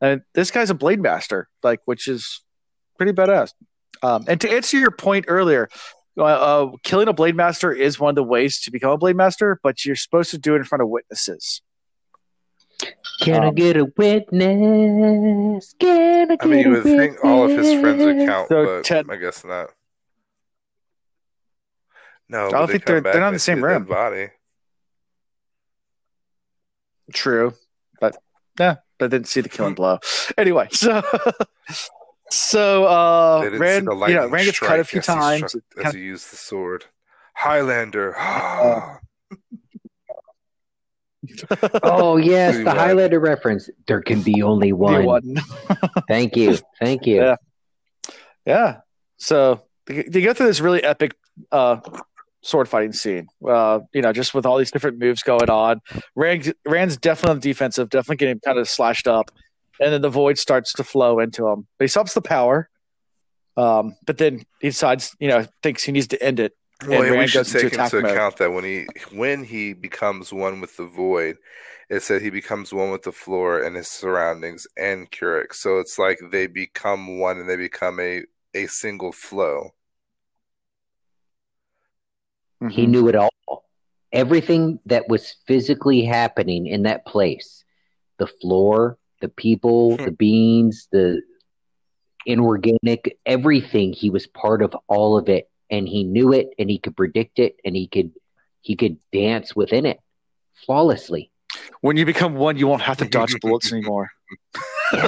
And 0.03 0.23
this 0.35 0.51
guy's 0.51 0.69
a 0.69 0.75
blade 0.75 1.01
master, 1.01 1.49
like, 1.63 1.81
which 1.87 2.09
is 2.09 2.43
pretty 2.99 3.13
badass. 3.13 3.53
Um, 4.03 4.25
and 4.27 4.41
to 4.41 4.51
answer 4.51 4.77
your 4.77 4.91
point 4.91 5.27
earlier, 5.29 5.69
uh, 6.19 6.25
uh, 6.25 6.71
killing 6.83 7.07
a 7.09 7.13
blade 7.13 7.37
master 7.37 7.73
is 7.73 7.99
one 8.01 8.11
of 8.11 8.17
the 8.17 8.23
ways 8.25 8.61
to 8.63 8.71
become 8.73 8.91
a 8.91 8.99
blade 8.99 9.15
master, 9.17 9.61
but 9.63 9.85
you're 9.85 9.95
supposed 9.97 10.33
to 10.33 10.39
do 10.39 10.55
it 10.55 10.59
in 10.59 10.65
front 10.65 10.83
of 10.83 10.89
witnesses. 10.89 11.63
can 13.21 13.45
i 13.45 13.47
Um, 13.49 13.55
get 13.55 13.77
a 13.77 13.85
witness 13.97 15.73
can 15.79 16.33
i 16.33 16.35
get 16.35 16.45
I 16.45 16.49
mean, 16.49 16.59
you 16.61 16.71
a 16.71 16.83
would 16.83 16.83
think 16.83 17.25
all 17.25 17.45
of 17.45 17.51
his 17.57 17.81
friends 17.81 18.03
would 18.03 18.27
count, 18.27 18.49
So 18.49 18.65
but 18.65 18.85
Ted- 18.85 19.07
I 19.09 19.15
guess 19.17 19.45
not. 19.45 19.71
No, 22.29 22.49
I 22.49 22.51
don't 22.51 22.67
they 22.67 22.73
think 22.73 22.87
they're- 22.87 23.01
they're 23.03 23.21
not 23.21 23.29
in 23.29 23.35
the 23.35 23.39
same 23.39 23.59
see 23.59 23.63
room. 23.65 23.85
Body. 23.85 24.31
True, 27.13 27.55
but 28.01 28.17
yeah, 28.59 28.77
but 29.03 29.11
didn't 29.11 29.29
see 29.29 29.41
the 29.41 29.49
killing 29.49 29.75
blow. 29.75 29.99
Anyway, 30.39 30.69
so 30.71 31.03
so 32.31 32.85
uh, 32.85 33.41
They 33.41 33.47
didn't 33.51 33.61
Rand, 33.61 33.85
you 34.09 34.15
know, 34.15 34.27
Rand 34.29 34.45
gets 34.47 34.59
cut 34.61 34.79
a 34.81 34.85
few 34.85 35.01
as 35.01 35.07
he 35.07 35.13
times. 35.13 35.49
struck- 35.51 35.65
It 35.77 35.79
as 35.79 35.83
kinda- 35.93 35.99
he 35.99 36.05
used 36.05 36.31
the 36.33 36.37
sword. 36.37 36.85
Highlander. 37.35 38.15
oh 41.85 42.17
yes 42.17 42.55
Who 42.57 42.65
the 42.65 42.71
won? 42.71 42.77
highlander 42.77 43.21
reference 43.21 43.71
there 43.87 44.03
can 44.03 44.23
be 44.23 44.43
only 44.43 44.73
one 44.73 45.05
one. 45.05 45.37
thank 46.09 46.37
you 46.37 46.59
thank 46.81 47.07
you 47.07 47.17
Yeah. 47.23 47.37
Yeah. 48.45 48.77
So 49.19 49.63
they 49.87 50.03
they 50.03 50.21
go 50.21 50.35
through 50.35 50.47
this 50.49 50.61
really 50.61 50.83
epic 50.83 51.15
uh, 51.53 51.77
sword 52.43 52.69
fighting 52.69 52.93
scene. 52.93 53.27
Uh, 53.47 53.81
you 53.95 54.03
know, 54.03 54.13
just 54.13 54.35
with 54.35 54.47
all 54.47 54.59
these 54.59 54.71
different 54.71 54.99
moves 54.99 55.23
going 55.23 55.49
on. 55.51 55.81
Rand, 56.17 56.53
Rand's 56.67 56.97
definitely 56.97 57.31
on 57.31 57.41
the 57.41 57.49
defensive, 57.49 57.89
definitely 57.89 58.17
getting 58.17 58.41
kind 58.41 58.59
of 58.59 58.69
slashed 58.69 59.07
up, 59.09 59.31
and 59.81 59.93
then 59.93 60.03
the 60.03 60.11
void 60.11 60.39
starts 60.39 60.73
to 60.75 60.85
flow 60.85 61.21
into 61.21 61.47
him. 61.49 61.67
But 61.79 61.85
he 61.85 61.89
stops 61.89 62.15
the 62.15 62.23
power. 62.23 62.69
Um, 63.57 63.97
but 64.07 64.19
then 64.19 64.45
he 64.61 64.69
decides, 64.69 65.15
you 65.21 65.29
know, 65.29 65.47
thinks 65.63 65.85
he 65.85 65.93
needs 65.93 66.09
to 66.09 66.23
end 66.23 66.41
it. 66.41 66.55
Well, 66.87 67.03
And 67.03 67.19
we 67.19 67.27
should 67.27 67.47
take 67.47 67.73
into 67.75 68.01
mode. 68.03 68.11
account 68.11 68.37
that 68.39 68.51
when 68.51 68.65
he 68.65 68.87
when 69.13 69.45
he 69.45 69.73
becomes 69.73 70.33
one 70.33 70.61
with 70.61 70.77
the 70.77 70.87
void, 70.87 71.37
it 71.89 72.03
said 72.03 72.23
he 72.23 72.31
becomes 72.31 72.73
one 72.73 72.91
with 72.91 73.03
the 73.03 73.13
floor 73.13 73.63
and 73.63 73.77
his 73.77 73.89
surroundings 73.89 74.67
and 74.77 75.11
Turak. 75.11 75.53
So 75.55 75.79
it's 75.79 75.99
like 75.99 76.19
they 76.31 76.47
become 76.47 77.19
one 77.19 77.39
and 77.39 77.49
they 77.49 77.57
become 77.57 78.01
a 78.01 78.23
a 78.55 78.67
single 78.67 79.13
flow. 79.13 79.71
He 82.71 82.87
knew 82.87 83.09
it 83.09 83.15
all. 83.15 83.31
Everything 84.13 84.79
that 84.87 85.09
was 85.09 85.37
physically 85.47 86.05
happening 86.05 86.67
in 86.67 86.83
that 86.83 87.07
place 87.07 87.65
the 88.19 88.27
floor, 88.27 88.99
the 89.21 89.29
people, 89.29 89.97
Hmm. 89.97 90.05
the 90.05 90.13
beings, 90.13 90.89
the 90.93 91.23
inorganic, 92.27 93.19
everything. 93.27 93.93
He 93.93 94.11
was 94.11 94.27
part 94.27 94.63
of 94.63 94.77
all 94.87 95.17
of 95.17 95.29
it. 95.29 95.49
And 95.71 95.89
he 95.89 96.05
knew 96.05 96.33
it 96.33 96.51
and 96.59 96.71
he 96.71 96.79
could 96.79 96.97
predict 96.97 97.39
it 97.39 97.57
and 97.65 97.75
he 97.75 97.89
could 97.89 98.13
he 98.61 98.77
could 98.77 98.99
dance 99.11 99.57
within 99.57 99.87
it 99.87 99.99
flawlessly. 100.67 101.31
When 101.81 101.97
you 101.97 102.05
become 102.05 102.35
one, 102.35 102.57
you 102.57 102.69
won't 102.69 102.83
have 102.83 102.99
to 102.99 103.09
dodge 103.09 103.35
bullets 103.41 103.73
anymore. 103.73 104.11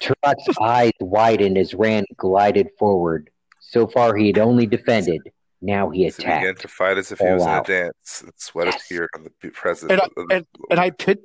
Turok's 0.00 0.58
eyes 0.60 0.92
widened 1.00 1.58
as 1.58 1.74
Rand 1.74 2.06
glided 2.16 2.68
forward. 2.78 3.30
So 3.70 3.86
far 3.86 4.16
he 4.16 4.26
had 4.26 4.38
only 4.38 4.66
defended. 4.66 5.20
Now 5.62 5.90
he 5.90 6.10
So 6.10 6.22
he 6.22 6.24
began 6.24 6.42
attacked. 6.42 6.62
to 6.62 6.68
fight 6.68 6.98
as 6.98 7.12
if 7.12 7.20
he 7.20 7.26
All 7.28 7.34
was 7.34 7.44
in 7.44 7.48
a 7.50 7.62
dance. 7.62 8.20
And 8.22 8.32
sweat 8.36 8.66
Yes. 8.66 8.82
appeared 8.84 9.10
on 9.14 9.22
the 9.22 9.30
p- 9.40 9.50
president. 9.50 9.92
And 9.92 10.00
I- 10.02 10.20
of 10.20 10.28
the- 10.28 10.46
and 10.72 10.80
I 10.80 10.90
pit 10.90 11.20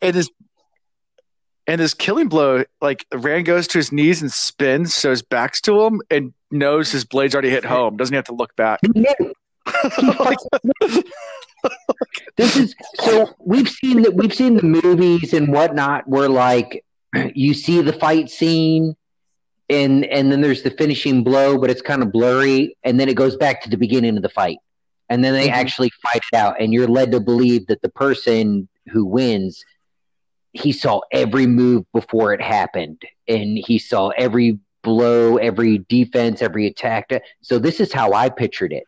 and 0.00 0.14
his 0.14 0.30
and 1.66 1.80
his 1.80 1.92
killing 1.94 2.28
blow, 2.28 2.62
like 2.80 3.04
Rand 3.12 3.44
goes 3.46 3.66
to 3.68 3.78
his 3.78 3.90
knees 3.92 4.22
and 4.22 4.30
spins, 4.32 4.94
so 4.94 5.10
his 5.10 5.20
back's 5.22 5.60
to 5.62 5.82
him 5.82 6.00
and 6.10 6.32
knows 6.52 6.92
his 6.92 7.04
blade's 7.04 7.34
already 7.34 7.50
hit 7.50 7.64
home. 7.64 7.96
Doesn't 7.96 8.14
have 8.14 8.24
to 8.26 8.34
look 8.34 8.54
back. 8.54 8.80
Like, 10.18 10.38
this 12.36 12.56
is 12.56 12.74
so 13.00 13.34
we've 13.40 13.68
seen 13.68 14.02
that 14.02 14.14
we've 14.14 14.32
seen 14.32 14.54
the 14.54 14.62
movies 14.62 15.32
and 15.34 15.52
whatnot 15.52 16.08
where 16.08 16.28
like 16.28 16.84
you 17.34 17.52
see 17.52 17.82
the 17.82 17.92
fight 17.92 18.30
scene 18.30 18.94
and 19.68 20.04
and 20.06 20.32
then 20.32 20.40
there's 20.40 20.62
the 20.62 20.70
finishing 20.70 21.22
blow 21.22 21.58
but 21.58 21.70
it's 21.70 21.82
kind 21.82 22.02
of 22.02 22.12
blurry 22.12 22.76
and 22.84 22.98
then 22.98 23.08
it 23.08 23.14
goes 23.16 23.36
back 23.36 23.60
to 23.62 23.70
the 23.70 23.76
beginning 23.76 24.16
of 24.16 24.22
the 24.22 24.28
fight. 24.28 24.58
And 25.10 25.24
then 25.24 25.32
they 25.32 25.48
Mhm. 25.48 25.52
actually 25.52 25.90
fight 26.02 26.22
it 26.32 26.36
out 26.36 26.56
and 26.60 26.72
you're 26.72 26.86
led 26.88 27.12
to 27.12 27.20
believe 27.20 27.66
that 27.68 27.80
the 27.82 27.88
person 27.88 28.68
who 28.92 29.04
wins 29.04 29.64
he 30.52 30.72
saw 30.72 31.00
every 31.12 31.46
move 31.46 31.84
before 31.92 32.32
it 32.32 32.40
happened 32.40 33.02
and 33.28 33.58
he 33.58 33.78
saw 33.78 34.08
every 34.18 34.58
blow 34.82 35.36
every 35.36 35.78
defense 35.88 36.40
every 36.42 36.66
attack. 36.66 37.10
So 37.42 37.58
this 37.58 37.80
is 37.80 37.92
how 37.92 38.12
i 38.12 38.28
pictured 38.28 38.72
it. 38.72 38.84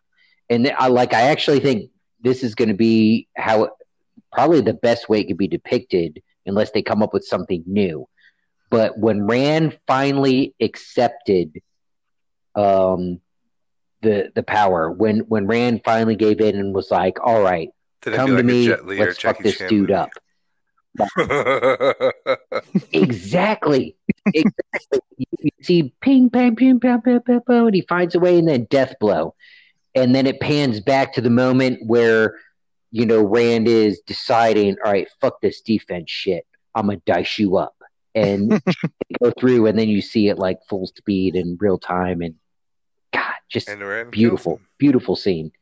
And 0.48 0.72
i 0.78 0.88
like 0.88 1.12
i 1.14 1.22
actually 1.22 1.60
think 1.60 1.90
this 2.22 2.42
is 2.42 2.54
going 2.54 2.68
to 2.68 2.74
be 2.74 3.28
how 3.36 3.64
it, 3.64 3.70
probably 4.32 4.60
the 4.60 4.74
best 4.74 5.08
way 5.08 5.20
it 5.20 5.24
could 5.26 5.38
be 5.38 5.48
depicted 5.48 6.22
unless 6.46 6.70
they 6.70 6.82
come 6.82 7.02
up 7.02 7.12
with 7.12 7.24
something 7.24 7.62
new 7.66 8.06
but 8.70 8.98
when 8.98 9.26
rand 9.26 9.78
finally 9.86 10.54
accepted 10.60 11.60
um 12.54 13.20
the 14.02 14.32
the 14.34 14.42
power 14.42 14.90
when 14.90 15.20
when 15.20 15.46
rand 15.46 15.82
finally 15.84 16.16
gave 16.16 16.40
in 16.40 16.56
and 16.56 16.74
was 16.74 16.90
like 16.90 17.18
all 17.22 17.42
right 17.42 17.68
Did 18.02 18.14
come 18.14 18.28
to 18.30 18.36
like 18.36 18.44
me. 18.44 18.66
Jet 18.66 18.86
Li 18.86 19.00
or 19.00 19.06
let's 19.06 19.18
fuck 19.18 19.36
Jackie 19.36 19.44
this 19.44 19.58
Chan 19.58 19.68
dude 19.68 19.90
movie? 19.90 19.94
up. 19.94 20.10
Exactly. 22.92 23.96
Exactly. 24.34 25.00
You, 25.16 25.50
see 25.62 25.94
ping 26.00 26.30
pang 26.30 26.56
ping 26.56 26.80
pang 26.80 27.00
ping 27.02 27.20
pang 27.20 27.40
pang 27.46 27.66
and 27.66 27.74
he 27.74 27.82
finds 27.82 28.14
a 28.14 28.20
way 28.20 28.38
and 28.38 28.48
then 28.48 28.64
death 28.70 28.94
blow. 29.00 29.34
And 29.94 30.14
then 30.14 30.26
it 30.26 30.40
pans 30.40 30.80
back 30.80 31.12
to 31.14 31.20
the 31.20 31.30
moment 31.30 31.80
where 31.86 32.34
you 32.90 33.06
know 33.06 33.22
rand 33.22 33.68
is 33.68 34.00
deciding 34.06 34.76
all 34.84 34.92
right 34.92 35.08
fuck 35.20 35.40
this 35.40 35.60
defense 35.60 36.10
shit. 36.10 36.46
I'm 36.74 36.86
gonna 36.86 37.00
dice 37.06 37.38
you 37.38 37.56
up 37.56 37.74
and 38.14 38.60
go 39.22 39.30
through 39.38 39.66
and 39.66 39.78
then 39.78 39.88
you 39.88 40.00
see 40.00 40.28
it 40.28 40.38
like 40.38 40.58
full 40.68 40.86
speed 40.86 41.36
in 41.36 41.56
real 41.60 41.78
time 41.78 42.20
and 42.22 42.34
God, 43.12 43.34
Just 43.48 43.68
And 43.68 44.10
beautiful, 44.10 44.56
him. 44.56 44.66
beautiful 44.78 45.16
scene. 45.16 45.52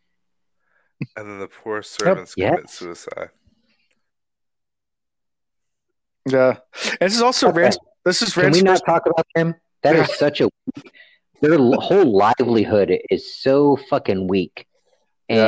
And 1.16 1.28
then 1.28 1.38
the 1.38 1.48
poor 1.48 1.82
servants 1.82 2.34
Yes. 2.36 2.54
commit 2.54 2.70
suicide. 2.70 3.30
Yeah, 6.30 6.58
and 7.00 7.08
this 7.08 7.14
is 7.14 7.22
also 7.22 7.48
Okay. 7.48 7.60
Rand's. 7.62 7.78
This 8.04 8.22
is 8.22 8.34
Can 8.34 8.52
we 8.52 8.60
not 8.60 8.82
talk 8.84 9.02
about 9.06 9.26
them? 9.34 9.54
That 9.82 9.96
is 9.96 10.08
Yeah. 10.08 10.14
such 10.16 10.40
a 10.40 10.48
their 11.40 11.56
whole 11.56 12.16
livelihood 12.16 12.98
is 13.10 13.40
so 13.40 13.76
fucking 13.88 14.26
weak, 14.26 14.66
Yeah. 15.28 15.46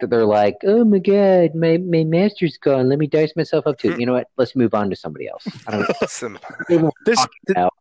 And 0.00 0.10
they're 0.10 0.24
like, 0.24 0.56
"Oh 0.64 0.84
my 0.84 0.98
god, 0.98 1.54
my 1.54 1.78
my 1.78 2.04
master's 2.04 2.56
gone. 2.58 2.88
Let 2.88 2.98
me 2.98 3.06
dice 3.06 3.32
myself 3.36 3.66
up 3.66 3.78
too." 3.78 3.90
Mm-hmm. 3.90 4.00
You 4.00 4.06
know 4.06 4.12
what? 4.14 4.28
Let's 4.36 4.54
move 4.56 4.74
on 4.74 4.90
to 4.90 4.96
somebody 4.96 5.28
else. 5.28 5.46
I 5.66 5.70
don't. 5.72 5.86
Senpai. 6.04 6.90
This 7.04 7.26
about. 7.50 7.72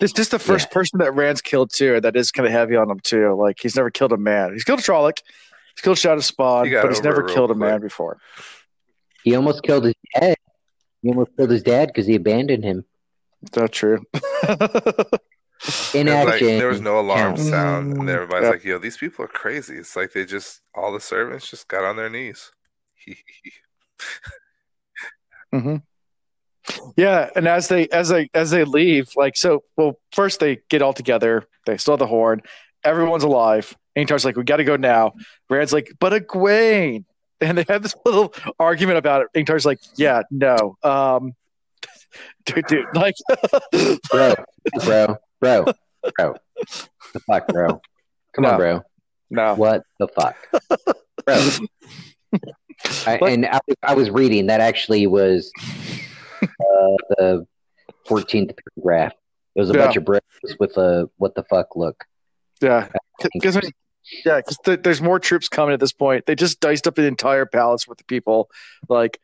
this 0.00 0.12
this 0.12 0.28
the 0.28 0.38
first 0.38 0.70
person 0.70 0.98
that 0.98 1.14
Rand's 1.14 1.40
killed 1.40 1.70
too. 1.74 2.00
That 2.00 2.16
is 2.16 2.30
kind 2.30 2.46
of 2.46 2.52
heavy 2.52 2.76
on 2.76 2.90
him 2.90 3.00
too. 3.00 3.34
Like 3.34 3.58
he's 3.60 3.76
never 3.76 3.90
killed 3.90 4.12
a 4.12 4.16
man. 4.16 4.52
He's 4.52 4.64
killed 4.64 4.80
a 4.80 4.82
Trolloc. 4.82 5.18
He's 5.74 5.82
killed 5.82 5.98
Shadow 5.98 6.20
Spawn, 6.20 6.66
He 6.66 6.70
got 6.70 6.82
but 6.82 6.90
he's 6.92 7.02
never 7.02 7.22
it 7.22 7.24
real 7.26 7.34
killed 7.34 7.50
a 7.50 7.54
quick. 7.54 7.68
man 7.70 7.80
before. 7.80 8.18
He 9.24 9.34
almost 9.34 9.62
killed 9.64 9.84
his 9.84 9.94
dad. 10.14 10.36
He 11.02 11.08
almost 11.08 11.30
killed 11.36 11.50
his 11.50 11.62
dad 11.62 11.88
because 11.88 12.06
he 12.06 12.14
abandoned 12.14 12.62
him. 12.62 12.84
That's 13.52 13.76
true. 13.76 14.04
In 15.94 16.08
like, 16.08 16.40
there 16.40 16.68
was 16.68 16.80
no 16.80 16.98
alarm 17.00 17.36
counts. 17.36 17.48
sound, 17.48 17.96
and 17.96 18.10
everybody's 18.10 18.44
Yeah. 18.44 18.50
like, 18.50 18.64
"Yo, 18.64 18.78
these 18.78 18.96
people 18.96 19.24
are 19.24 19.28
crazy." 19.28 19.76
It's 19.76 19.96
like 19.96 20.12
they 20.12 20.24
just 20.24 20.60
all 20.74 20.92
the 20.92 21.00
servants 21.00 21.48
just 21.48 21.68
got 21.68 21.84
on 21.84 21.96
their 21.96 22.10
knees. 22.10 22.50
hmm 25.52 25.76
Yeah, 26.96 27.30
and 27.36 27.46
as 27.46 27.68
they 27.68 27.86
as 27.88 28.08
they 28.08 28.28
as 28.34 28.50
they 28.50 28.64
leave, 28.64 29.08
like 29.16 29.36
so, 29.36 29.64
well, 29.76 29.98
first 30.12 30.40
they 30.40 30.58
get 30.68 30.82
all 30.82 30.92
together. 30.92 31.44
They 31.66 31.76
still 31.76 31.92
have 31.92 31.98
the 32.00 32.06
horn. 32.06 32.42
Everyone's 32.82 33.24
alive. 33.24 33.76
Ingtar's 33.94 34.24
like, 34.24 34.36
"We 34.36 34.44
got 34.44 34.56
to 34.56 34.64
go 34.64 34.76
now." 34.76 35.12
Rand's 35.48 35.72
like, 35.72 35.92
"But 36.00 36.12
Egwene," 36.12 37.04
and 37.40 37.58
they 37.58 37.64
have 37.68 37.82
this 37.82 37.94
little 38.04 38.34
argument 38.58 38.98
about 38.98 39.22
it. 39.22 39.28
Ingtar's 39.34 39.66
like, 39.66 39.78
"Yeah, 39.96 40.22
no, 40.30 40.76
um, 40.82 41.34
dude, 42.46 42.66
dude, 42.66 42.86
like, 42.94 43.14
bro, 44.10 44.34
bro, 44.84 45.16
bro, 45.40 45.64
bro. 46.16 46.34
The 47.12 47.20
fuck, 47.30 47.46
bro. 47.48 47.80
Come 48.34 48.42
No. 48.42 48.50
on, 48.50 48.56
bro. 48.58 48.80
no." 49.30 49.54
What 49.54 49.82
the 49.98 50.08
fuck, 50.08 50.36
bro? 51.26 51.40
I, 53.06 53.16
and 53.28 53.46
I, 53.46 53.60
I 53.82 53.94
was 53.94 54.10
reading 54.10 54.46
that 54.46 54.60
actually 54.60 55.06
was 55.06 55.50
uh, 56.42 56.46
the 57.18 57.46
14th 58.08 58.56
paragraph. 58.76 59.12
It 59.54 59.60
was 59.60 59.70
a 59.70 59.74
Yeah. 59.74 59.84
bunch 59.84 59.96
of 59.96 60.04
bros 60.04 60.20
with 60.58 60.76
a 60.76 61.08
what 61.16 61.34
the 61.34 61.44
fuck 61.44 61.76
look. 61.76 62.04
Yeah, 62.60 62.88
because 63.32 63.56
yeah, 64.24 64.36
because 64.38 64.58
th- 64.64 64.80
there's 64.82 65.00
more 65.00 65.18
troops 65.18 65.48
coming 65.48 65.72
at 65.72 65.80
this 65.80 65.92
point. 65.92 66.26
They 66.26 66.34
just 66.34 66.60
diced 66.60 66.86
up 66.86 66.94
the 66.96 67.06
entire 67.06 67.46
palace 67.46 67.86
with 67.86 67.98
the 67.98 68.04
people. 68.04 68.50
Like, 68.88 69.18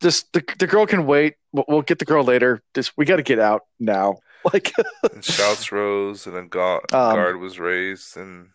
just 0.00 0.32
the 0.32 0.42
the 0.58 0.66
girl 0.66 0.86
can 0.86 1.06
wait. 1.06 1.34
We'll, 1.52 1.64
we'll 1.68 1.82
get 1.82 1.98
the 1.98 2.04
girl 2.04 2.24
later. 2.24 2.62
Just 2.74 2.92
we 2.96 3.04
got 3.04 3.16
to 3.16 3.22
get 3.22 3.38
out 3.38 3.62
now. 3.78 4.18
Like, 4.52 4.72
shouts 5.20 5.72
rose, 5.72 6.26
and 6.28 6.36
a 6.36 6.42
ga- 6.44 6.76
Um, 6.92 7.16
guard 7.16 7.40
was 7.40 7.58
raised, 7.58 8.16
and 8.16 8.50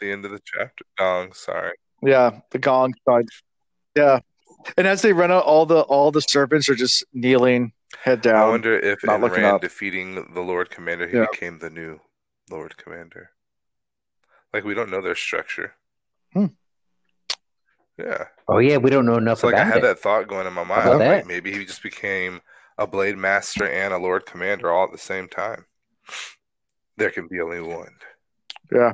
the 0.00 0.10
end 0.10 0.24
of 0.24 0.30
the 0.30 0.40
chapter. 0.42 0.84
Gong, 0.98 1.34
sorry. 1.34 1.74
yeah, 2.02 2.40
the 2.50 2.58
gong 2.58 2.94
signed. 3.06 3.28
Yeah, 3.94 4.20
and 4.78 4.86
as 4.86 5.02
they 5.02 5.12
run 5.12 5.30
out, 5.30 5.44
all 5.44 5.66
the 5.66 5.80
all 5.82 6.10
the 6.10 6.22
servants 6.22 6.68
are 6.70 6.74
just 6.74 7.04
kneeling, 7.12 7.72
head 8.02 8.22
down. 8.22 8.36
I 8.36 8.48
wonder 8.48 8.76
if 8.78 9.00
not 9.04 9.22
in 9.22 9.30
Rand 9.30 9.44
up. 9.44 9.60
defeating 9.60 10.14
the 10.32 10.40
Lord 10.40 10.70
Commander, 10.70 11.06
he 11.06 11.18
Yeah. 11.18 11.26
became 11.30 11.58
the 11.58 11.70
new 11.70 12.00
Lord 12.50 12.78
Commander. 12.78 13.30
Like 14.54 14.64
we 14.64 14.72
don't 14.74 14.90
know 14.90 15.02
their 15.02 15.14
structure. 15.14 15.74
Hmm. 16.32 16.46
Yeah, 17.98 18.26
Oh 18.46 18.58
yeah, 18.58 18.76
we 18.76 18.90
don't 18.90 19.06
know 19.06 19.16
enough 19.16 19.38
it's 19.38 19.44
like 19.44 19.54
I 19.56 19.64
had 19.64 19.78
it. 19.78 19.82
that 19.82 19.98
thought 19.98 20.28
going 20.28 20.46
in 20.46 20.52
my 20.52 20.62
mind. 20.64 20.82
about 20.82 20.92
I'm 20.94 20.98
that? 21.00 21.26
Maybe 21.26 21.52
he 21.52 21.64
just 21.64 21.82
became 21.82 22.40
a 22.78 22.86
Blade 22.86 23.16
Master 23.18 23.68
and 23.68 23.92
a 23.92 23.98
Lord 23.98 24.24
Commander 24.24 24.70
all 24.70 24.84
at 24.84 24.92
the 24.92 24.98
same 24.98 25.28
time. 25.28 25.64
There 26.96 27.10
can 27.10 27.26
be 27.26 27.40
only 27.40 27.60
one. 27.60 27.90
Yeah. 28.72 28.92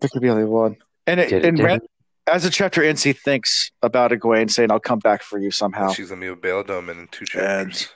There 0.00 0.08
could 0.12 0.22
be 0.22 0.30
only 0.30 0.44
one. 0.44 0.76
And 1.08 1.18
it, 1.18 1.30
Did- 1.30 1.44
and 1.44 1.56
did- 1.56 1.64
Rand, 1.64 1.82
as 2.28 2.44
the 2.44 2.50
chapter 2.50 2.82
ends, 2.84 3.02
he 3.02 3.12
thinks 3.12 3.72
about 3.82 4.12
Egwene, 4.12 4.48
saying, 4.50 4.70
"I'll 4.70 4.78
come 4.78 5.00
back 5.00 5.22
for 5.22 5.38
you 5.40 5.50
somehow." 5.50 5.86
And 5.88 5.96
she's 5.96 6.10
gonna 6.10 6.20
be 6.20 6.28
a 6.28 6.36
Bail 6.36 6.62
Doman 6.62 6.98
in 7.00 7.08
two 7.08 7.24
chapters. 7.24 7.88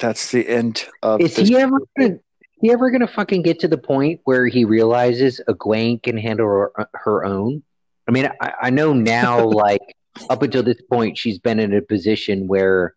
That's 0.00 0.32
the 0.32 0.48
end 0.48 0.86
of. 1.02 1.20
Is 1.20 1.36
this- 1.36 1.48
he 1.48 1.56
ever 1.56 1.78
gonna? 1.98 2.18
He 2.64 2.72
ever 2.72 2.90
gonna 2.90 3.06
fucking 3.06 3.42
get 3.42 3.60
to 3.60 3.68
the 3.68 3.76
point 3.76 4.22
where 4.24 4.46
he 4.46 4.64
realizes 4.64 5.38
Egwene 5.46 6.02
can 6.02 6.16
handle 6.16 6.46
her, 6.46 6.88
her 6.94 7.22
own? 7.22 7.62
I 8.08 8.10
mean, 8.10 8.30
I, 8.40 8.52
I 8.62 8.70
know 8.70 8.94
now, 8.94 9.46
like 9.46 9.82
up 10.30 10.42
until 10.42 10.62
this 10.62 10.80
point, 10.90 11.18
she's 11.18 11.38
been 11.38 11.60
in 11.60 11.74
a 11.74 11.82
position 11.82 12.48
where 12.48 12.94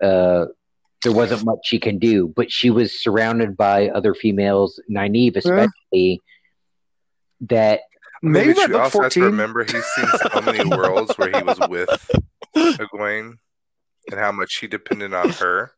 uh, 0.00 0.44
there 1.02 1.10
wasn't 1.10 1.44
much 1.44 1.58
she 1.64 1.80
can 1.80 1.98
do, 1.98 2.32
but 2.36 2.52
she 2.52 2.70
was 2.70 3.02
surrounded 3.02 3.56
by 3.56 3.88
other 3.88 4.14
females, 4.14 4.80
Nynaeve 4.88 5.34
especially, 5.34 6.22
that 7.40 7.80
Maybe 8.22 8.52
by 8.52 8.60
she 8.60 8.68
book 8.68 8.82
also 8.82 9.02
has 9.02 9.14
to 9.14 9.24
remember 9.24 9.64
he's 9.64 9.84
seen 9.84 10.06
so 10.32 10.40
many 10.42 10.64
worlds 10.64 11.12
where 11.18 11.36
he 11.36 11.42
was 11.42 11.58
with 11.68 11.88
Egwene 12.56 13.32
and 14.12 14.20
how 14.20 14.30
much 14.30 14.58
he 14.58 14.68
depended 14.68 15.12
on 15.12 15.30
her. 15.30 15.72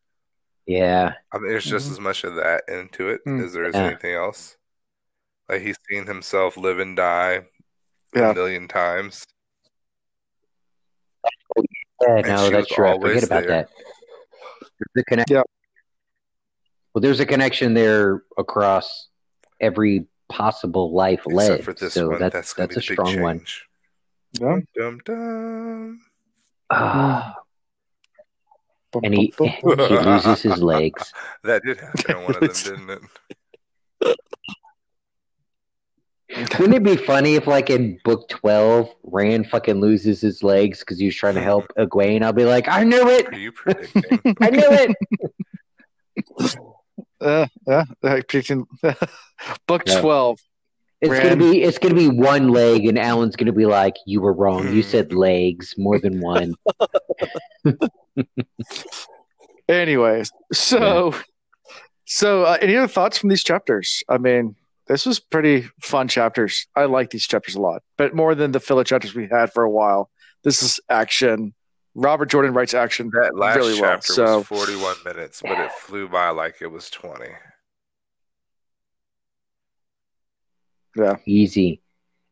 Yeah, 0.69 1.15
I 1.33 1.39
mean, 1.39 1.49
there's 1.49 1.65
just 1.65 1.89
Mhm. 1.89 1.93
as 1.93 2.01
much 2.01 2.23
of 2.25 2.35
that 2.37 2.63
into 2.69 3.09
it 3.09 3.25
Mm. 3.27 3.43
as 3.45 3.53
there 3.55 3.65
is 3.65 3.75
Yeah. 3.75 3.87
anything 3.87 4.15
else. 4.15 4.57
Like 5.49 5.63
he's 5.63 5.77
seen 5.89 6.07
himself 6.07 6.57
live 6.59 6.79
and 6.79 6.95
die 6.97 7.47
Yeah. 8.15 8.31
a 8.31 8.35
million 8.35 8.69
times. 8.69 9.25
yeah, 12.03 12.21
no, 12.21 12.51
that's 12.51 12.69
true. 12.69 12.87
I 12.87 12.93
always 12.93 13.15
forget 13.15 13.25
about 13.25 13.41
there. 13.41 13.49
that. 13.49 13.69
There's 14.95 15.03
a 15.03 15.05
connection. 15.05 15.37
Yeah. 15.37 15.43
Well, 16.95 17.01
there's 17.03 17.21
a 17.21 17.27
connection 17.27 17.75
there 17.75 18.23
across 18.37 19.09
every 19.61 20.07
possible 20.29 20.93
life 20.95 21.21
Except 21.27 21.35
lived. 21.35 21.65
for 21.65 21.73
this 21.73 21.95
so 21.95 22.11
one, 22.11 22.19
that's 22.21 22.33
that's, 22.35 22.55
that's 22.55 22.73
a 22.77 22.81
the 22.81 22.81
big 22.81 22.93
strong 22.93 23.21
one. 23.23 23.39
change. 23.39 23.69
Yeah. 24.41 24.59
Dum 24.77 25.01
dum. 25.05 26.01
Ah, 26.71 27.35
and 29.03 29.15
he 29.15 29.33
he 29.39 29.53
loses 29.65 30.43
his 30.43 30.63
legs. 30.63 31.13
That 31.45 31.63
did 31.65 31.79
happen 31.81 32.17
in 32.17 32.23
one 32.25 32.35
of 32.37 32.41
them, 32.41 32.51
didn't 32.89 32.91
it? 32.91 34.17
Wouldn't 36.59 36.75
it 36.75 36.83
be 36.83 36.97
funny 36.97 37.37
if, 37.37 37.47
like 37.47 37.71
in 37.71 37.99
book 38.05 38.29
twelve, 38.29 38.91
Rand 39.03 39.49
fucking 39.49 39.81
loses 39.81 40.21
his 40.21 40.43
legs 40.43 40.81
because 40.81 40.99
he 40.99 41.07
was 41.07 41.17
trying 41.17 41.35
to 41.37 41.41
help 41.43 41.65
Egwene? 41.79 42.23
I'll 42.23 42.33
be 42.35 42.45
like, 42.45 42.69
I 42.69 42.85
knew 42.85 43.09
it, 43.09 43.29
Are 43.29 43.39
you 43.39 43.51
predicting? 43.53 44.37
I 44.41 44.51
knew 44.51 44.63
it. 44.71 44.97
Uh, 47.21 47.47
yeah, 47.67 47.85
uh, 48.03 48.21
predicting- 48.29 48.67
book 49.67 49.83
Yeah. 49.87 50.01
twelve. 50.01 50.39
It's 51.01 51.11
Rand. 51.13 51.41
gonna 51.41 51.53
be 51.53 51.63
it's 51.63 51.79
gonna 51.79 51.95
be 51.95 52.09
one 52.09 52.49
leg, 52.49 52.85
and 52.87 52.99
Alan's 52.99 53.37
gonna 53.37 53.53
be 53.53 53.67
like, 53.67 53.95
"You 54.05 54.21
were 54.21 54.33
wrong. 54.33 54.75
You 54.75 54.83
said 54.83 55.13
legs, 55.13 55.75
more 55.79 55.99
than 56.01 56.21
one." 56.21 56.55
Anyways, 59.69 60.31
so 60.53 61.15
so 62.07 62.45
uh, 62.45 62.57
any 62.61 62.77
other 62.77 62.89
thoughts 62.89 63.19
from 63.19 63.29
these 63.29 63.45
chapters? 63.45 64.03
I 64.09 64.19
mean, 64.19 64.57
this 64.87 65.05
was 65.05 65.21
pretty 65.21 65.69
fun 65.83 66.09
chapters. 66.09 66.67
I 66.75 66.87
like 66.87 67.11
these 67.11 67.27
chapters 67.27 67.55
a 67.55 67.61
lot, 67.61 67.83
but 67.97 68.15
more 68.15 68.35
than 68.35 68.53
the 68.53 68.61
filler 68.61 68.85
chapters 68.85 69.15
we 69.15 69.29
had 69.31 69.53
for 69.53 69.63
a 69.63 69.71
while. 69.71 70.11
This 70.43 70.63
is 70.63 70.81
action. 70.89 71.55
Robert 71.95 72.31
Jordan 72.31 72.55
writes 72.55 72.75
action 72.75 73.11
That 73.13 73.37
last 73.37 73.57
really 73.57 73.81
well. 73.81 73.91
chapter 73.93 74.13
So 74.13 74.39
was 74.39 74.47
41 74.47 74.97
minutes, 75.05 75.43
but 75.43 75.59
it 75.59 75.73
flew 75.73 76.09
by 76.09 76.31
like 76.31 76.63
it 76.63 76.69
was 76.69 76.89
20. 76.91 77.27
Yeah. 80.97 81.17
Easy. 81.27 81.83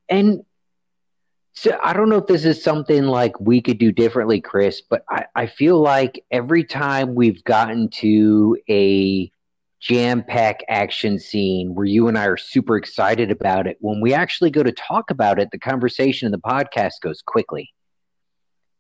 And 0.08 0.44
so 1.56 1.78
I 1.82 1.94
don't 1.94 2.08
know 2.10 2.18
if 2.18 2.26
this 2.26 2.44
is 2.44 2.62
something 2.62 3.04
like 3.04 3.38
we 3.40 3.62
could 3.62 3.78
do 3.78 3.90
differently, 3.90 4.40
Chris, 4.42 4.82
but 4.82 5.02
I, 5.08 5.24
I 5.34 5.46
feel 5.46 5.80
like 5.80 6.22
every 6.30 6.64
time 6.64 7.14
we've 7.14 7.42
gotten 7.44 7.88
to 7.90 8.58
a 8.68 9.30
jam 9.80 10.22
pack 10.22 10.60
action 10.68 11.18
scene 11.18 11.74
where 11.74 11.86
you 11.86 12.08
and 12.08 12.18
I 12.18 12.26
are 12.26 12.36
super 12.36 12.76
excited 12.76 13.30
about 13.30 13.66
it, 13.66 13.78
when 13.80 14.00
we 14.02 14.12
actually 14.12 14.50
go 14.50 14.62
to 14.62 14.72
talk 14.72 15.10
about 15.10 15.38
it, 15.38 15.48
the 15.50 15.58
conversation 15.58 16.26
in 16.26 16.32
the 16.32 16.38
podcast 16.38 17.00
goes 17.02 17.22
quickly. 17.22 17.72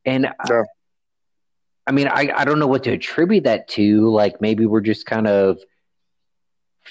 And 0.04 0.26
I- 0.26 0.32
I 1.86 1.92
mean, 1.92 2.08
I, 2.08 2.30
I 2.34 2.44
don't 2.44 2.58
know 2.58 2.66
what 2.66 2.82
to 2.84 2.92
attribute 2.92 3.44
that 3.44 3.68
to. 3.68 4.10
Like 4.10 4.40
maybe 4.40 4.66
we're 4.66 4.80
just 4.80 5.06
kind 5.06 5.26
of 5.26 5.58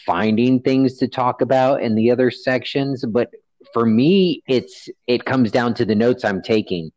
finding 0.05 0.61
things 0.61 0.97
to 0.97 1.07
talk 1.07 1.41
about 1.41 1.81
in 1.83 1.95
the 1.95 2.11
other 2.11 2.31
sections, 2.31 3.03
but 3.05 3.29
for 3.73 3.85
me, 3.85 4.41
it's 4.47 4.89
it 5.07 5.25
comes 5.25 5.51
down 5.51 5.73
to 5.75 5.85
the 5.85 5.95
notes 5.95 6.23
I'm 6.23 6.41
taking, 6.41 6.91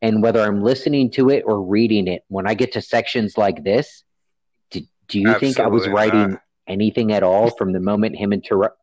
and 0.00 0.22
whether 0.22 0.40
I'm 0.40 0.62
listening 0.62 1.10
to 1.12 1.30
it 1.30 1.44
or 1.46 1.60
reading 1.62 2.06
it. 2.08 2.22
When 2.28 2.46
I 2.48 2.54
get 2.54 2.72
to 2.72 2.82
sections 2.82 3.36
like 3.38 3.62
this, 3.64 4.04
do, 4.70 4.80
Do 5.08 5.20
you 5.20 5.38
think 5.38 5.58
I 5.60 5.68
was 5.68 5.88
writing 5.88 6.30
not. 6.32 6.40
anything 6.66 7.12
at 7.12 7.22
all 7.22 7.50
from 7.50 7.72
the 7.72 7.80
moment 7.80 8.16
him 8.16 8.32
interrupt? 8.32 8.78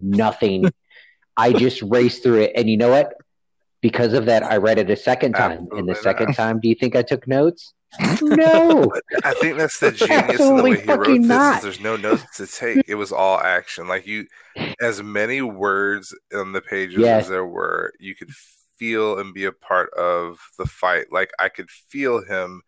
Nothing. 0.00 0.70
I 1.36 1.52
just 1.52 1.82
raced 1.82 2.22
through 2.22 2.42
it, 2.42 2.52
and 2.56 2.68
you 2.68 2.76
know 2.76 2.90
what? 2.90 3.14
Because 3.80 4.12
of 4.12 4.26
that, 4.26 4.42
I 4.42 4.56
read 4.56 4.78
it 4.78 4.90
a 4.90 4.96
second 4.96 5.34
time. 5.34 5.52
and 5.52 5.88
the 5.88 5.92
Absolutely 5.92 5.94
second 6.02 6.26
not. 6.28 6.36
time, 6.36 6.60
do 6.60 6.68
you 6.68 6.74
think 6.74 6.96
I 6.96 7.02
took 7.02 7.28
notes? 7.28 7.74
No. 8.20 8.92
I 9.24 9.34
think 9.34 9.56
that's 9.58 9.78
the 9.80 9.90
genius 9.92 10.40
of 10.40 10.56
the 10.58 10.62
way 10.62 10.80
he 10.80 10.92
wrote 10.92 11.06
this. 11.06 11.26
not. 11.26 11.62
There's 11.62 11.80
no 11.80 11.96
notes 11.96 12.24
to 12.36 12.46
take. 12.46 12.84
It 12.88 12.96
was 12.96 13.12
all 13.12 13.38
action. 13.38 13.88
Like 13.88 14.06
you, 14.06 14.26
as 14.80 15.02
many 15.02 15.42
words 15.42 16.14
on 16.34 16.52
the 16.52 16.60
pages 16.60 16.98
Yes. 16.98 17.24
as 17.24 17.30
there 17.30 17.46
were, 17.46 17.92
you 17.98 18.14
could 18.14 18.30
feel 18.78 19.18
and 19.18 19.34
be 19.34 19.44
a 19.44 19.52
part 19.52 19.92
of 19.94 20.38
the 20.58 20.66
fight. 20.66 21.06
Like 21.10 21.30
I 21.38 21.48
could 21.48 21.70
feel 21.70 22.22
him 22.24 22.62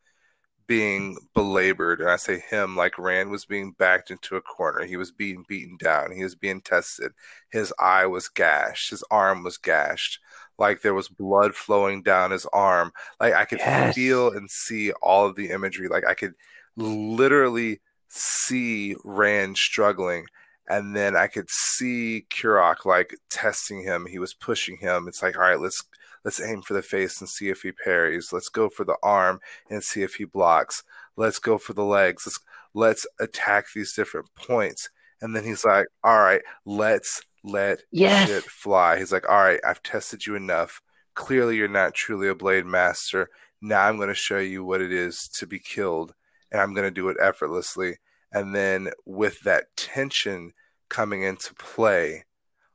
being 0.66 1.16
belabored, 1.34 2.00
and 2.00 2.08
I 2.08 2.14
say 2.16 2.38
him 2.38 2.76
like 2.76 2.96
Rand 2.98 3.30
was 3.30 3.44
being 3.44 3.72
backed 3.72 4.10
into 4.12 4.36
a 4.36 4.40
corner. 4.40 4.84
He 4.84 4.96
was 4.96 5.10
being 5.10 5.44
beaten 5.48 5.76
down. 5.76 6.12
He 6.12 6.22
was 6.22 6.36
being 6.36 6.60
tested. 6.60 7.10
His 7.50 7.72
eye 7.80 8.06
was 8.06 8.28
gashed. 8.28 8.90
His 8.90 9.02
arm 9.10 9.42
was 9.42 9.58
gashed. 9.58 10.20
Like 10.60 10.82
there 10.82 10.94
was 10.94 11.08
blood 11.08 11.56
flowing 11.56 12.02
down 12.02 12.32
his 12.32 12.46
arm. 12.52 12.92
Like 13.20 13.34
I 13.34 13.46
could 13.46 13.60
Yes. 13.60 13.94
feel 13.94 14.30
and 14.32 14.50
see 14.50 14.92
all 15.02 15.26
of 15.26 15.36
the 15.36 15.50
imagery. 15.50 15.88
Like 15.88 16.06
I 16.06 16.14
could 16.14 16.34
literally 16.76 17.80
see 18.08 18.96
Rand 19.04 19.56
struggling. 19.58 20.26
And 20.68 20.94
then 20.96 21.16
I 21.16 21.26
could 21.26 21.50
see 21.50 22.26
Turak 22.30 22.84
like 22.84 23.16
testing 23.30 23.82
him. 23.82 24.06
He 24.06 24.18
was 24.20 24.34
pushing 24.34 24.78
him. 24.78 25.08
It's 25.08 25.22
like, 25.22 25.36
all 25.36 25.42
right, 25.42 25.60
let's 25.60 25.82
let's 26.24 26.40
aim 26.40 26.62
for 26.62 26.74
the 26.74 26.82
face 26.82 27.20
and 27.20 27.28
see 27.28 27.48
if 27.48 27.62
he 27.62 27.72
parries. 27.72 28.32
Let's 28.32 28.48
go 28.48 28.68
for 28.68 28.84
the 28.84 28.96
arm 29.02 29.40
and 29.70 29.82
see 29.82 30.02
if 30.02 30.14
he 30.16 30.24
blocks. 30.24 30.84
Let's 31.16 31.38
go 31.40 31.58
for 31.58 31.72
the 31.72 31.84
legs. 31.84 32.24
Let's 32.26 32.40
let's 32.74 33.06
attack 33.20 33.66
these 33.74 33.94
different 33.94 34.28
points. 34.36 34.90
And 35.22 35.34
then 35.36 35.44
he's 35.44 35.64
like, 35.64 35.86
all 36.04 36.18
right, 36.18 36.42
let's 36.64 37.22
let 37.42 37.82
Yes. 37.90 38.28
shit 38.28 38.44
fly. 38.44 38.98
He's 38.98 39.12
like, 39.12 39.28
all 39.28 39.36
right, 39.42 39.60
I've 39.64 39.82
tested 39.82 40.26
you 40.26 40.34
enough. 40.36 40.82
Clearly, 41.14 41.56
you're 41.56 41.68
not 41.68 41.94
truly 41.94 42.28
a 42.28 42.34
blade 42.34 42.66
master. 42.66 43.30
Now 43.60 43.82
I'm 43.86 43.96
going 43.96 44.08
to 44.08 44.14
show 44.14 44.38
you 44.38 44.64
what 44.64 44.80
it 44.80 44.92
is 44.92 45.28
to 45.38 45.46
be 45.46 45.58
killed, 45.58 46.14
and 46.50 46.60
I'm 46.60 46.72
going 46.74 46.86
to 46.86 46.90
do 46.90 47.08
it 47.08 47.16
effortlessly. 47.20 47.98
And 48.32 48.54
then, 48.54 48.90
with 49.04 49.40
that 49.40 49.76
tension 49.76 50.52
coming 50.88 51.22
into 51.22 51.54
play, 51.54 52.24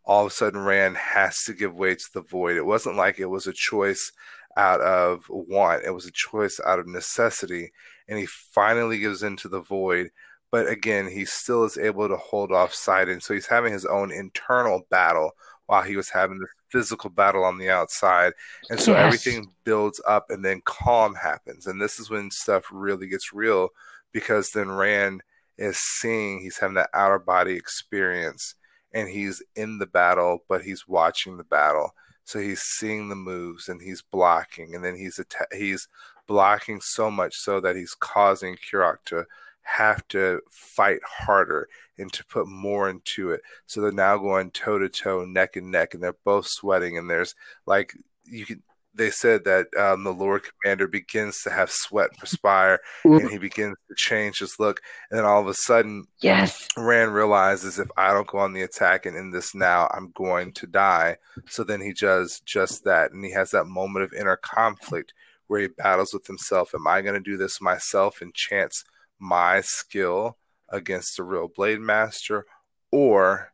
all 0.03 0.25
of 0.25 0.31
a 0.31 0.35
sudden, 0.35 0.59
Rand 0.61 0.97
has 0.97 1.43
to 1.45 1.53
give 1.53 1.73
way 1.73 1.95
to 1.95 2.05
the 2.13 2.21
void. 2.21 2.57
It 2.57 2.65
wasn't 2.65 2.97
like 2.97 3.19
it 3.19 3.25
was 3.25 3.47
a 3.47 3.53
choice 3.53 4.11
out 4.57 4.81
of 4.81 5.25
want, 5.29 5.83
it 5.85 5.91
was 5.91 6.05
a 6.05 6.11
choice 6.11 6.59
out 6.65 6.79
of 6.79 6.87
necessity. 6.87 7.71
And 8.07 8.19
he 8.19 8.25
finally 8.25 8.99
gives 8.99 9.23
into 9.23 9.47
the 9.49 9.61
void. 9.61 10.11
But 10.55 10.69
again, 10.69 11.09
he 11.09 11.25
still 11.25 11.65
is 11.65 11.77
able 11.77 12.07
to 12.07 12.15
hold 12.17 12.51
off 12.53 12.73
saidin. 12.73 13.21
So 13.21 13.33
he's 13.33 13.47
having 13.47 13.73
his 13.73 13.85
own 13.85 14.11
internal 14.11 14.83
battle 14.89 15.31
while 15.65 15.83
he 15.83 15.97
was 15.97 16.09
having 16.09 16.39
this 16.39 16.49
physical 16.69 17.09
battle 17.09 17.43
on 17.43 17.57
the 17.57 17.69
outside. 17.69 18.33
And 18.69 18.79
so 18.79 18.93
Yes. 18.93 18.95
everything 18.95 19.51
builds 19.65 20.01
up 20.07 20.27
and 20.29 20.45
then 20.45 20.61
calm 20.65 21.15
happens. 21.15 21.67
And 21.67 21.81
this 21.81 21.99
is 21.99 22.09
when 22.09 22.31
stuff 22.31 22.65
really 22.71 23.07
gets 23.07 23.33
real 23.33 23.69
because 24.13 24.51
then 24.51 24.71
Rand 24.71 25.23
is 25.57 25.77
seeing, 25.77 26.39
he's 26.39 26.57
having 26.57 26.75
that 26.75 26.89
outer 26.93 27.19
body 27.19 27.53
experience 27.55 28.55
and 28.93 29.09
he's 29.09 29.43
in 29.55 29.77
the 29.77 29.87
battle, 29.87 30.43
but 30.47 30.61
he's 30.63 30.87
watching 30.87 31.37
the 31.37 31.43
battle. 31.43 31.93
So 32.23 32.39
he's 32.39 32.61
seeing 32.61 33.09
the 33.09 33.15
moves 33.15 33.69
and 33.69 33.81
he's 33.81 34.01
blocking, 34.01 34.73
and 34.75 34.83
then 34.83 34.95
he's 34.95 35.19
atta- 35.19 35.55
he's 35.55 35.87
blocking 36.27 36.81
so 36.81 37.11
much 37.11 37.35
so 37.35 37.59
that 37.61 37.75
he's 37.75 37.95
causing 37.99 38.55
Turak 38.57 38.97
to 39.05 39.25
have 39.65 40.07
to 40.09 40.39
fight 40.51 40.99
harder 41.05 41.67
and 41.97 42.11
to 42.13 42.25
put 42.25 42.47
more 42.47 42.89
into 42.89 43.31
it. 43.31 43.41
So 43.65 43.81
they're 43.81 43.91
now 43.91 44.17
going 44.17 44.51
toe 44.51 44.79
to 44.79 44.89
toe, 44.89 45.25
neck 45.25 45.55
and 45.57 45.71
neck, 45.71 45.93
and 45.93 46.01
they're 46.03 46.15
both 46.23 46.47
sweating. 46.47 46.97
And 46.97 47.09
there's 47.09 47.35
like 47.65 47.93
you 48.23 48.45
can. 48.45 48.63
They 48.97 49.09
said 49.09 49.43
that 49.43 49.67
um, 49.77 50.05
the 50.05 50.13
Lord 50.13 50.43
Commander 50.63 50.87
begins 50.87 51.41
to 51.43 51.49
have 51.49 51.69
sweat 51.69 52.15
perspire, 52.17 52.79
and 53.03 53.29
he 53.29 53.37
begins 53.37 53.75
to 53.89 53.95
change 53.97 54.39
his 54.39 54.57
look, 54.57 54.79
and 55.11 55.17
then 55.17 55.25
all 55.25 55.41
of 55.41 55.47
a 55.47 55.53
sudden 55.53 56.07
Yes. 56.21 56.65
Rand 56.77 57.13
realizes 57.13 57.77
if 57.77 57.89
I 57.97 58.13
don't 58.13 58.25
go 58.25 58.37
on 58.37 58.53
the 58.53 58.61
attack 58.61 59.05
and 59.05 59.17
end 59.17 59.33
this 59.33 59.53
now, 59.53 59.89
I'm 59.93 60.11
going 60.15 60.53
to 60.53 60.67
die. 60.67 61.17
So 61.49 61.65
then 61.65 61.81
he 61.81 61.91
does 61.91 62.39
just 62.45 62.85
that. 62.85 63.11
And 63.11 63.25
he 63.25 63.31
has 63.31 63.51
that 63.51 63.65
moment 63.65 64.05
of 64.05 64.13
inner 64.13 64.37
conflict 64.37 65.13
where 65.47 65.59
he 65.59 65.67
battles 65.67 66.13
with 66.13 66.25
himself. 66.25 66.73
Am 66.73 66.87
I 66.87 67.01
going 67.01 67.15
to 67.15 67.19
do 67.19 67.35
this 67.35 67.59
myself 67.59 68.21
and 68.21 68.33
chance 68.33 68.85
my 69.19 69.61
skill 69.61 70.37
against 70.69 71.17
the 71.17 71.23
real 71.23 71.47
Blade 71.47 71.79
Master? 71.79 72.45
Or 72.91 73.51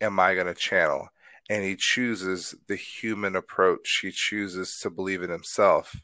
am 0.00 0.18
I 0.20 0.34
going 0.34 0.46
to 0.46 0.54
channel? 0.54 1.08
And 1.50 1.62
he 1.64 1.76
chooses 1.76 2.54
the 2.68 2.76
human 2.76 3.36
approach. 3.36 3.98
He 4.02 4.10
chooses 4.10 4.78
to 4.80 4.90
believe 4.90 5.22
in 5.22 5.30
himself. 5.30 5.94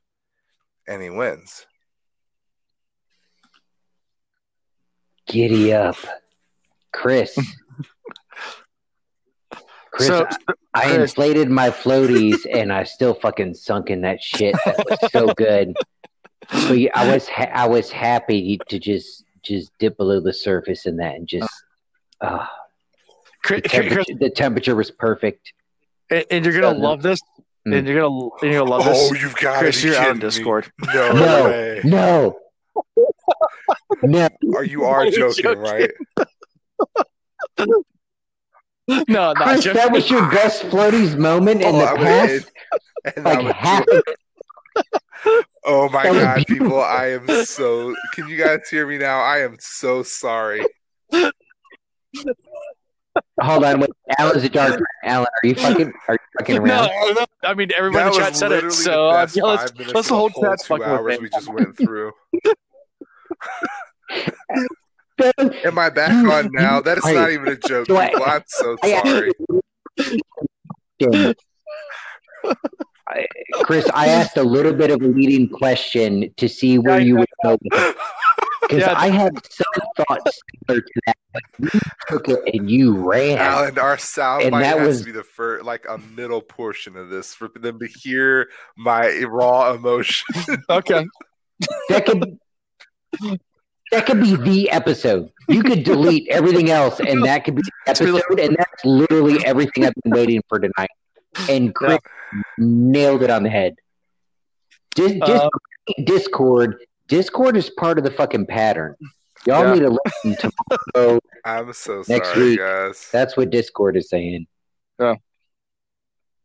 And 0.87 1.03
he 1.03 1.09
wins. 1.11 1.67
Giddy 5.27 5.73
up. 5.73 5.97
Chris. 6.93 7.39
Chris, 9.93 10.07
So, 10.09 10.27
I 10.75 10.85
Chris- 10.95 11.11
inflated 11.11 11.51
my 11.51 11.71
floaties 11.71 12.47
and 12.51 12.73
I 12.73 12.85
still 12.85 13.15
fucking 13.15 13.55
sunk 13.55 13.91
in 13.91 14.03
that 14.03 14.23
shit. 14.23 14.55
That 14.65 14.85
was 14.89 15.11
so 15.11 15.33
good. 15.35 15.75
But 16.53 16.79
yeah, 16.79 16.91
I 16.95 17.13
was 17.13 17.29
ha- 17.29 17.51
I 17.53 17.67
was 17.69 17.91
happy 17.91 18.59
to 18.69 18.79
just 18.79 19.25
just 19.43 19.71
dip 19.79 19.97
below 19.97 20.21
the 20.21 20.33
surface 20.33 20.87
in 20.87 20.97
that 20.97 21.15
and 21.15 21.27
just 21.27 21.49
uh, 22.21 22.47
Chris, 23.43 23.63
the, 23.63 23.69
Chris, 23.69 23.83
temperature, 23.89 24.15
the 24.19 24.31
temperature 24.31 24.75
was 24.77 24.91
perfect. 24.91 25.53
and, 26.11 26.25
and 26.31 26.45
you're 26.45 26.55
gonna 26.61 26.77
Uh, 26.77 26.81
love 26.81 27.03
this, 27.03 27.21
Mm. 27.67 27.77
and 27.79 27.87
you're 27.89 28.01
gonna 28.01 28.29
and 28.43 28.53
you're 28.53 28.61
gonna 28.61 28.71
love 28.71 28.85
this. 28.85 29.11
Oh, 29.11 29.15
you've 29.15 29.37
got 29.37 29.59
Chris, 29.61 29.83
you're 29.85 29.95
out 29.95 29.99
kidding 29.99 30.11
on 30.13 30.17
me. 30.19 30.21
Discord. 30.23 30.73
No, 30.95 31.13
No, 31.13 31.45
way. 31.45 31.81
no, 31.85 32.37
no. 34.03 34.29
Are 34.57 34.65
you 34.65 34.85
are 34.85 35.05
You're 35.07 35.31
joking, 35.31 35.43
joking. 35.43 35.63
right? 35.63 35.91
No, 38.89 39.33
not 39.33 39.37
Chris, 39.37 39.65
joking. 39.65 39.77
that 39.81 39.93
was 39.93 40.11
your 40.11 40.29
best 40.31 40.63
floaties 40.65 41.17
moment 41.17 41.63
in 41.63 41.75
Oh, 41.75 41.79
the 41.79 41.85
I 41.91 41.97
past. 41.97 42.33
would- 43.05 43.17
and 43.17 43.29
I 43.29 43.41
Like 43.41 43.55
half. 43.57 43.85
do- 43.87 44.03
oh 45.65 45.89
my 45.89 46.05
That 46.05 46.15
god, 46.15 46.47
beautiful. 46.47 46.67
people! 46.69 46.81
I 46.83 47.07
am 47.13 47.29
so. 47.45 47.95
Can 48.15 48.29
you 48.29 48.37
guys 48.37 48.69
hear 48.69 48.87
me 48.87 48.99
now? 48.99 49.21
I 49.21 49.39
am 49.39 49.57
so 49.61 50.03
sorry. 50.03 50.67
Hold 53.41 53.65
on, 53.65 53.81
wait. 53.81 53.91
Alan's 54.19 54.45
a 54.45 54.49
dark. 54.49 54.83
Alan, 55.05 55.27
are 55.27 55.47
you 55.47 55.55
fucking? 55.55 55.93
Are 56.09 56.15
you 56.15 56.19
fucking 56.39 56.57
No, 56.63 56.63
around? 56.63 57.15
no, 57.15 57.25
I 57.43 57.55
mean 57.55 57.71
everyone 57.77 58.03
in 58.03 58.07
that 58.07 58.13
the 58.13 58.19
chat 58.19 58.37
said 58.37 58.53
it, 58.53 58.71
so 58.73 58.91
the 58.91 58.99
uh, 59.15 59.27
yeah, 59.35 59.45
let's, 59.45 59.63
five 59.63 59.75
minutes 59.79 59.95
let's 59.95 60.07
of 60.09 60.11
the 60.11 60.17
whole 60.17 60.29
whole 60.31 60.51
chat 60.51 60.59
two 60.65 60.85
hours 60.85 61.05
with 61.05 61.21
me. 61.21 61.25
we 61.25 61.29
just 61.31 61.49
went 61.53 61.77
through. 61.77 62.13
Damn. 65.19 65.53
Am 65.65 65.79
I 65.79 65.91
back 65.91 66.13
on 66.13 66.51
now? 66.53 66.81
That 66.81 66.99
is 66.99 67.05
Wait. 67.05 67.15
not 67.15 67.31
even 67.31 67.49
a 67.49 67.57
joke, 67.57 67.91
I- 67.91 68.09
people. 68.09 68.25
I'm 68.25 68.43
so 68.47 68.77
sorry. 68.83 69.33
Damn. 73.15 73.25
I- 73.61 73.63
Chris, 73.65 73.89
I 73.95 74.09
asked 74.09 74.37
a 74.37 74.43
little 74.43 74.73
bit 74.73 74.91
of 74.91 75.01
a 75.03 75.07
leading 75.07 75.49
question 75.49 76.33
to 76.37 76.49
see 76.49 76.79
where 76.79 76.99
Yeah, 77.01 77.05
you 77.07 77.17
would 77.17 77.29
go. 77.45 77.59
Because 77.63 77.95
Yeah. 78.73 78.95
I 78.97 79.09
had 79.09 79.33
some 79.51 79.67
thoughts 79.97 80.39
similar 80.69 80.81
to 80.83 81.01
that, 81.07 81.17
but 81.33 81.75
you 81.75 81.81
took 82.09 82.29
it 82.29 82.39
and 82.55 82.71
you 82.71 82.97
ran. 82.97 83.39
Alan, 83.39 83.79
our 83.79 83.99
sound 83.99 84.43
And 84.45 84.53
bite 84.53 84.63
that 84.63 84.81
was- 84.81 85.01
to 85.01 85.05
be 85.07 85.13
the 85.13 85.25
first, 85.25 85.65
like 85.65 85.85
a 85.89 85.99
middle 85.99 86.41
portion 86.41 86.97
of 86.97 87.09
this 87.11 87.35
for 87.35 87.49
them 87.49 87.79
to 87.81 87.87
hear 87.87 88.49
my 88.77 89.25
raw 89.29 89.73
emotion. 89.75 90.25
Okay, 90.71 91.05
That 91.89 92.07
could 92.07 92.39
that 93.93 94.07
could 94.07 94.21
be 94.21 94.37
the 94.37 94.71
episode. 94.71 95.31
You 95.49 95.63
could 95.65 95.83
delete 95.83 96.29
everything 96.29 96.71
else, 96.71 97.01
and 97.01 97.25
that 97.25 97.45
could 97.45 97.57
be 97.57 97.63
the 97.63 97.91
episode. 97.91 98.39
And 98.39 98.57
that's 98.57 98.85
literally 98.85 99.45
everything 99.45 99.85
I've 99.85 99.95
been 100.05 100.13
waiting 100.13 100.41
for 100.49 100.61
tonight. 100.61 100.91
And 101.49 101.75
Chris 101.75 101.99
nailed 102.61 103.23
it 103.23 103.31
on 103.31 103.43
the 103.43 103.51
head. 103.51 103.75
Dis- 104.95 105.13
dis- 105.13 105.21
Uh, 105.41 105.49
Discord, 106.05 106.77
Discord 107.09 107.57
is 107.57 107.71
part 107.71 107.99
of 107.99 108.05
the 108.05 108.11
fucking 108.13 108.47
pattern. 108.47 108.95
Y'all 109.47 109.65
Yeah. 109.65 109.75
need 109.75 109.81
to 109.81 109.99
listen 110.05 110.51
tomorrow. 110.95 111.19
I'm 111.45 111.73
so 111.73 112.05
Next 112.07 112.29
sorry, 112.35 112.51
week. 112.51 112.59
guys. 112.59 113.09
That's 113.11 113.37
what 113.37 113.51
Discord 113.51 113.97
is 113.97 114.09
saying. 114.11 114.47
Yeah. 115.01 115.15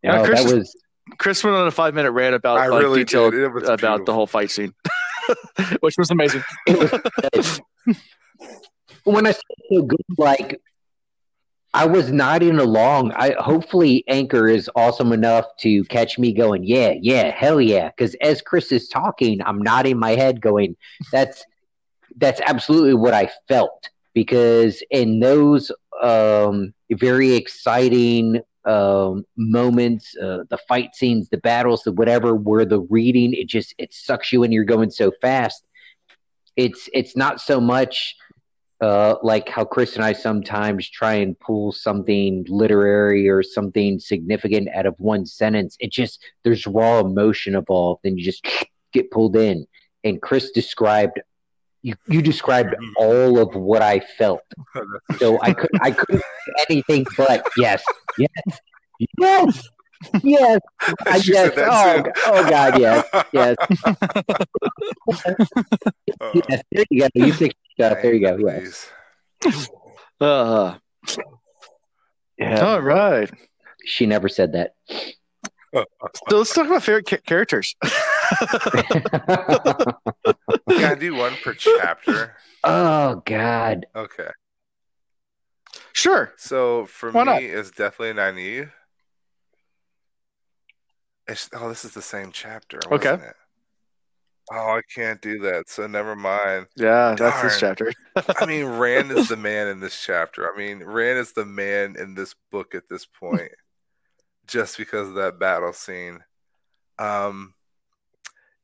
Yeah, 0.02 0.16
No, 0.18 0.24
Chris 0.26 0.44
that 0.44 0.48
is- 0.48 0.54
was 0.54 0.76
Chris 1.20 1.44
went 1.44 1.56
on 1.56 1.68
a 1.68 1.72
five 1.72 1.94
minute 1.94 2.12
rant 2.12 2.34
about 2.34 2.58
I 2.58 2.68
like, 2.68 2.82
really 2.82 3.04
detailed 3.04 3.34
did. 3.34 3.44
It 3.44 3.50
was 3.54 3.70
about 3.70 4.06
the 4.08 4.14
whole 4.14 4.26
fight 4.26 4.50
scene, 4.50 4.74
which 5.82 5.96
was 6.00 6.10
amazing. 6.10 6.42
when 9.04 9.28
I 9.28 9.32
say 9.34 9.40
so 9.72 9.84
good, 9.84 10.00
like 10.18 10.60
I 11.76 11.86
was 11.86 12.10
nodding 12.10 12.58
along. 12.58 13.12
I 13.18 13.36
hopefully 13.38 14.06
Anchor 14.08 14.48
is 14.48 14.70
awesome 14.78 15.12
enough 15.12 15.46
to 15.60 15.84
catch 15.86 16.18
me 16.18 16.32
going, 16.32 16.64
yeah, 16.64 16.94
yeah, 17.02 17.36
hell 17.36 17.60
yeah. 17.60 17.90
Because 17.90 18.16
as 18.22 18.42
Chris 18.42 18.72
is 18.72 18.88
talking, 18.88 19.42
I'm 19.46 19.62
nodding 19.62 20.00
my 20.00 20.12
head, 20.12 20.40
going, 20.40 20.78
that's 21.12 21.44
that's 22.16 22.40
absolutely 22.40 22.94
what 22.94 23.14
I 23.14 23.30
felt 23.50 23.90
because 24.14 24.82
in 24.90 25.20
those 25.20 25.70
um, 26.02 26.74
very 26.92 27.34
exciting 27.34 28.40
um, 28.64 29.26
moments, 29.36 30.16
uh, 30.16 30.46
the 30.50 30.60
fight 30.70 30.96
scenes, 30.96 31.28
the 31.28 31.40
battles, 31.40 31.84
the 31.84 31.92
whatever, 31.92 32.36
where 32.36 32.64
the 32.64 32.80
reading 32.90 33.34
it 33.34 33.50
just 33.50 33.76
it 33.78 33.94
sucks 33.94 34.32
you 34.32 34.44
in. 34.44 34.54
You're 34.54 34.64
going 34.64 34.92
so 34.92 35.12
fast. 35.22 35.66
It's 36.56 36.88
it's 36.94 37.18
not 37.18 37.42
so 37.42 37.60
much 37.60 38.16
uh, 38.82 39.16
like 39.24 39.48
how 39.48 39.64
Chris 39.64 39.96
and 39.96 40.04
I 40.04 40.14
sometimes 40.14 40.90
try 40.90 41.16
and 41.16 41.40
pull 41.40 41.72
something 41.72 42.46
literary 42.50 43.30
or 43.30 43.42
something 43.42 44.00
significant 44.00 44.70
out 44.76 44.86
of 44.86 44.96
one 45.00 45.26
sentence. 45.26 45.78
It 45.80 45.92
just 45.92 46.24
there's 46.44 46.68
raw 46.68 47.00
emotion 47.00 47.56
involved, 47.56 48.02
and 48.06 48.18
you 48.18 48.26
just 48.26 48.46
get 48.92 49.12
pulled 49.12 49.36
in. 49.36 49.66
And 50.04 50.22
Chris 50.22 50.52
described 50.52 51.20
you, 51.86 51.96
you 52.08 52.22
described 52.24 52.76
all 52.98 53.38
of 53.38 53.54
what 53.56 53.84
I 53.84 54.00
felt. 54.18 54.42
So 55.20 55.40
I 55.42 55.54
couldn't 55.54 55.82
I 55.82 55.92
couldn't 55.92 56.24
anything 56.70 57.06
but 57.16 57.48
yes, 57.58 57.84
yes, 58.18 58.60
yes, 59.16 59.68
yes. 60.24 60.60
I 61.06 61.20
guess. 61.20 61.52
Oh, 61.58 62.04
oh 62.26 62.50
God, 62.50 62.80
yes, 62.80 63.06
yes. 63.32 63.56
yes. 66.34 66.64
There 66.72 66.86
you 66.90 67.02
go. 67.02 67.08
You 67.14 67.34
think 67.78 67.92
stuff. 67.92 68.02
There 68.02 68.14
you 68.14 68.20
go. 68.20 68.38
Yes. 68.38 68.92
Uh, 70.20 70.78
yeah. 72.38 72.66
All 72.66 72.82
right. 72.82 73.30
She 73.86 74.06
never 74.06 74.30
said 74.30 74.54
that. 74.54 74.76
So 75.74 75.86
let's 76.32 76.54
talk 76.54 76.68
about 76.68 76.84
favorite 76.84 77.08
ca- 77.08 77.18
characters. 77.26 77.76
Can 80.70 80.84
I 80.84 80.96
do 80.96 81.16
one 81.16 81.34
per 81.44 81.54
chapter? 81.54 82.36
Oh 82.64 83.22
God. 83.26 83.86
Okay. 83.96 84.30
Sure. 85.94 86.34
So 86.38 86.86
for 86.86 87.12
Why 87.12 87.24
me, 87.24 87.26
not? 87.26 87.44
it's 87.44 87.72
definitely 87.72 88.22
Nynaeve. 88.22 88.72
It's, 91.28 91.50
oh, 91.54 91.70
this 91.70 91.86
is 91.86 91.94
the 91.94 92.02
same 92.02 92.32
chapter. 92.32 92.80
Okay. 92.92 93.14
It? 93.16 93.36
Oh, 94.52 94.78
I 94.78 94.82
can't 94.94 95.22
do 95.22 95.40
that. 95.40 95.70
So 95.70 95.88
never 95.88 96.16
mind. 96.16 96.68
Yeah, 96.76 97.16
Darn. 97.16 97.16
that's 97.16 97.42
this 97.42 97.60
chapter. 97.60 97.92
I 98.16 98.46
mean, 98.46 98.66
Rand 98.66 99.12
is 99.12 99.28
the 99.28 99.38
man 99.38 99.68
in 99.68 99.80
this 99.80 100.00
chapter. 100.04 100.52
I 100.52 100.58
mean, 100.58 100.84
Rand 100.84 101.20
is 101.20 101.34
the 101.34 101.46
man 101.46 101.96
in 101.98 102.14
this 102.16 102.36
book 102.52 102.76
at 102.76 102.88
this 102.90 103.06
point, 103.06 103.52
just 104.48 104.78
because 104.78 105.10
of 105.10 105.16
that 105.16 105.40
battle 105.40 105.74
scene. 105.74 106.20
Um, 107.00 107.56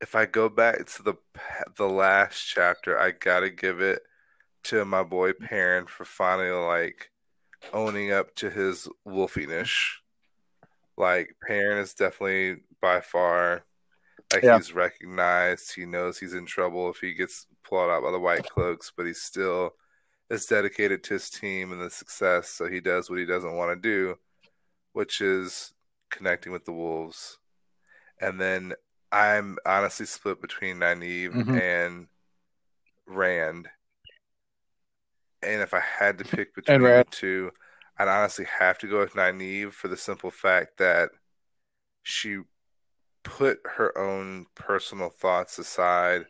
if 0.02 0.16
I 0.16 0.26
go 0.26 0.50
back 0.50 0.86
to 0.86 1.04
the 1.04 1.16
the 1.78 1.90
last 1.90 2.42
chapter, 2.46 3.00
I 3.00 3.12
gotta 3.12 3.50
give 3.50 3.82
it 3.82 4.02
to 4.66 4.86
my 4.86 5.04
boy 5.04 5.34
Perrin 5.34 5.88
for 5.88 6.06
finally 6.06 6.52
like 6.52 7.10
owning 7.74 8.12
up 8.12 8.36
to 8.36 8.50
his 8.50 8.88
wolfiness. 9.08 9.72
Like 10.98 11.36
Perrin 11.46 11.80
is 11.80 11.94
definitely 11.96 12.58
by 12.82 13.02
far 13.02 13.64
like 14.34 14.44
yeah. 14.44 14.58
he's 14.58 14.74
recognized. 14.74 15.74
He 15.76 15.86
knows 15.86 16.18
he's 16.18 16.34
in 16.34 16.46
trouble 16.46 16.90
if 16.90 16.98
he 16.98 17.14
gets 17.14 17.48
pulled 17.64 17.90
out 17.90 18.04
by 18.04 18.12
the 18.12 18.20
White 18.20 18.48
Cloaks, 18.50 18.92
but 18.96 19.06
he's 19.06 19.22
still 19.22 19.74
is 20.30 20.46
dedicated 20.46 21.04
to 21.04 21.16
his 21.16 21.30
team 21.30 21.72
and 21.72 21.82
the 21.82 21.90
success. 21.90 22.50
So 22.50 22.68
he 22.68 22.80
does 22.80 23.10
what 23.10 23.20
he 23.20 23.26
doesn't 23.26 23.56
want 23.56 23.72
to 23.72 23.90
do, 23.90 24.16
which 24.94 25.20
is 25.20 25.74
connecting 26.10 26.54
with 26.54 26.66
the 26.66 26.72
Wolves. 26.72 27.38
And 28.20 28.40
then 28.40 28.74
I'm 29.12 29.58
honestly 29.66 30.06
split 30.06 30.42
between 30.42 30.78
Nynaeve 30.78 31.34
mm-hmm. 31.34 31.58
and 31.58 32.08
Rand. 33.08 33.68
And 35.44 35.62
if 35.62 35.74
I 35.74 35.82
had 35.82 36.20
to 36.20 36.24
pick 36.24 36.56
between 36.56 36.82
the 36.82 37.06
two, 37.10 37.52
I'd 37.98 38.08
honestly 38.08 38.46
have 38.60 38.78
to 38.80 38.88
go 38.88 39.00
with 39.00 39.14
Nynaeve 39.14 39.74
for 39.74 39.90
the 39.90 39.98
simple 39.98 40.32
fact 40.32 40.78
that 40.78 41.10
she 42.04 42.40
put 43.24 43.60
her 43.76 43.98
own 43.98 44.48
personal 44.56 45.10
thoughts 45.10 45.58
aside. 45.60 46.26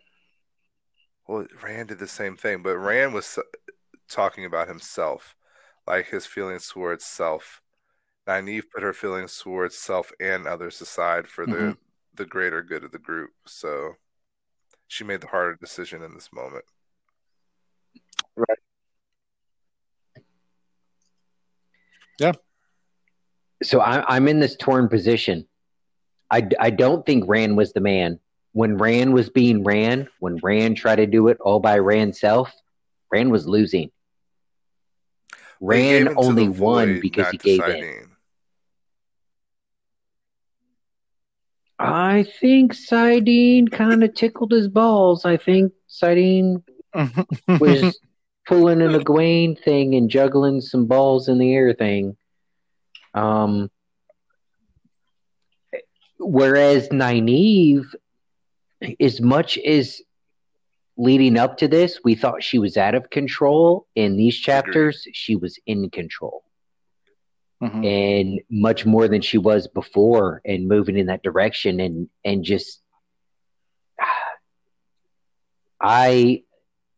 Well, 1.28 1.46
Rand 1.64 1.90
did 1.90 2.00
the 2.00 2.08
same 2.08 2.36
thing, 2.36 2.62
but 2.62 2.78
Rand 2.78 3.14
was 3.14 3.40
talking 4.10 4.46
about 4.46 4.68
himself, 4.68 5.36
like 5.88 6.08
his 6.08 6.26
feelings 6.26 6.68
towards 6.68 7.06
self. 7.06 7.62
Nynaeve 8.28 8.70
put 8.74 8.84
her 8.84 8.94
feelings 8.94 9.38
towards 9.40 9.78
self 9.78 10.12
and 10.20 10.46
others 10.46 10.82
aside 10.82 11.28
for 11.28 11.46
the 11.46 11.54
mm-hmm. 11.54 11.72
the 12.14 12.26
greater 12.26 12.62
good 12.62 12.84
of 12.84 12.92
the 12.92 13.00
group. 13.00 13.32
So 13.48 13.94
she 14.88 15.04
made 15.04 15.22
the 15.22 15.28
harder 15.28 15.56
decision 15.56 16.04
in 16.04 16.14
this 16.14 16.30
moment. 16.34 16.66
Right. 18.36 18.60
Yeah. 22.20 22.34
So 23.64 23.80
I, 23.80 24.16
I'm 24.16 24.28
in 24.28 24.40
this 24.40 24.56
torn 24.58 24.88
position 24.88 25.48
I, 26.32 26.48
I 26.60 26.70
don't 26.70 27.06
think 27.06 27.26
Rand 27.28 27.58
was 27.58 27.74
the 27.74 27.82
man. 27.82 28.20
When 28.54 28.78
Rand 28.78 29.14
was 29.14 29.30
being 29.30 29.64
Rand, 29.64 30.08
when 30.20 30.38
Rand 30.42 30.78
tried 30.78 30.98
to 30.98 31.06
do 31.06 31.28
it 31.28 31.38
all 31.42 31.60
by 31.60 31.78
Rand 31.78 32.16
self, 32.16 32.52
Rand 33.12 33.32
was 33.32 33.48
losing. 33.48 33.92
Rand 35.60 36.10
only 36.16 36.50
won 36.50 37.02
because 37.02 37.30
he 37.32 37.38
gave 37.38 37.60
deciding. 37.60 37.84
in. 37.84 38.08
I 41.78 42.26
think 42.40 42.74
saidin 42.74 43.72
kind 43.72 44.04
of 44.04 44.14
tickled 44.14 44.52
his 44.52 44.68
balls. 44.68 45.26
I 45.26 45.38
think 45.38 45.74
saidin 45.90 46.64
was 47.48 48.00
pulling 48.48 48.82
an 48.82 48.92
Egwene 48.92 49.62
thing 49.62 49.96
and 49.96 50.10
juggling 50.10 50.62
some 50.62 50.86
balls 50.86 51.28
in 51.28 51.38
the 51.38 51.54
air 51.54 51.74
thing. 51.74 52.18
Um, 53.14 53.70
Whereas 56.22 56.90
Nynaeve, 56.90 57.94
as 59.00 59.20
much 59.20 59.58
as 59.58 60.02
leading 60.98 61.38
up 61.38 61.58
to 61.58 61.68
this, 61.68 62.00
we 62.04 62.16
thought 62.16 62.44
she 62.44 62.60
was 62.60 62.78
out 62.78 62.96
of 62.96 63.10
control. 63.10 63.88
In 63.96 64.18
these 64.18 64.36
chapters, 64.36 65.08
she 65.14 65.36
was 65.36 65.58
in 65.66 65.90
control. 65.90 66.44
Mm-hmm. 67.62 67.84
And 67.86 68.42
much 68.50 68.86
more 68.86 69.08
than 69.08 69.22
she 69.22 69.38
was 69.38 69.68
before, 69.68 70.42
and 70.46 70.68
moving 70.68 70.98
in 70.98 71.08
that 71.08 71.22
direction, 71.22 71.80
and 71.80 72.10
and 72.26 72.44
just, 72.44 72.82
I, 75.82 76.44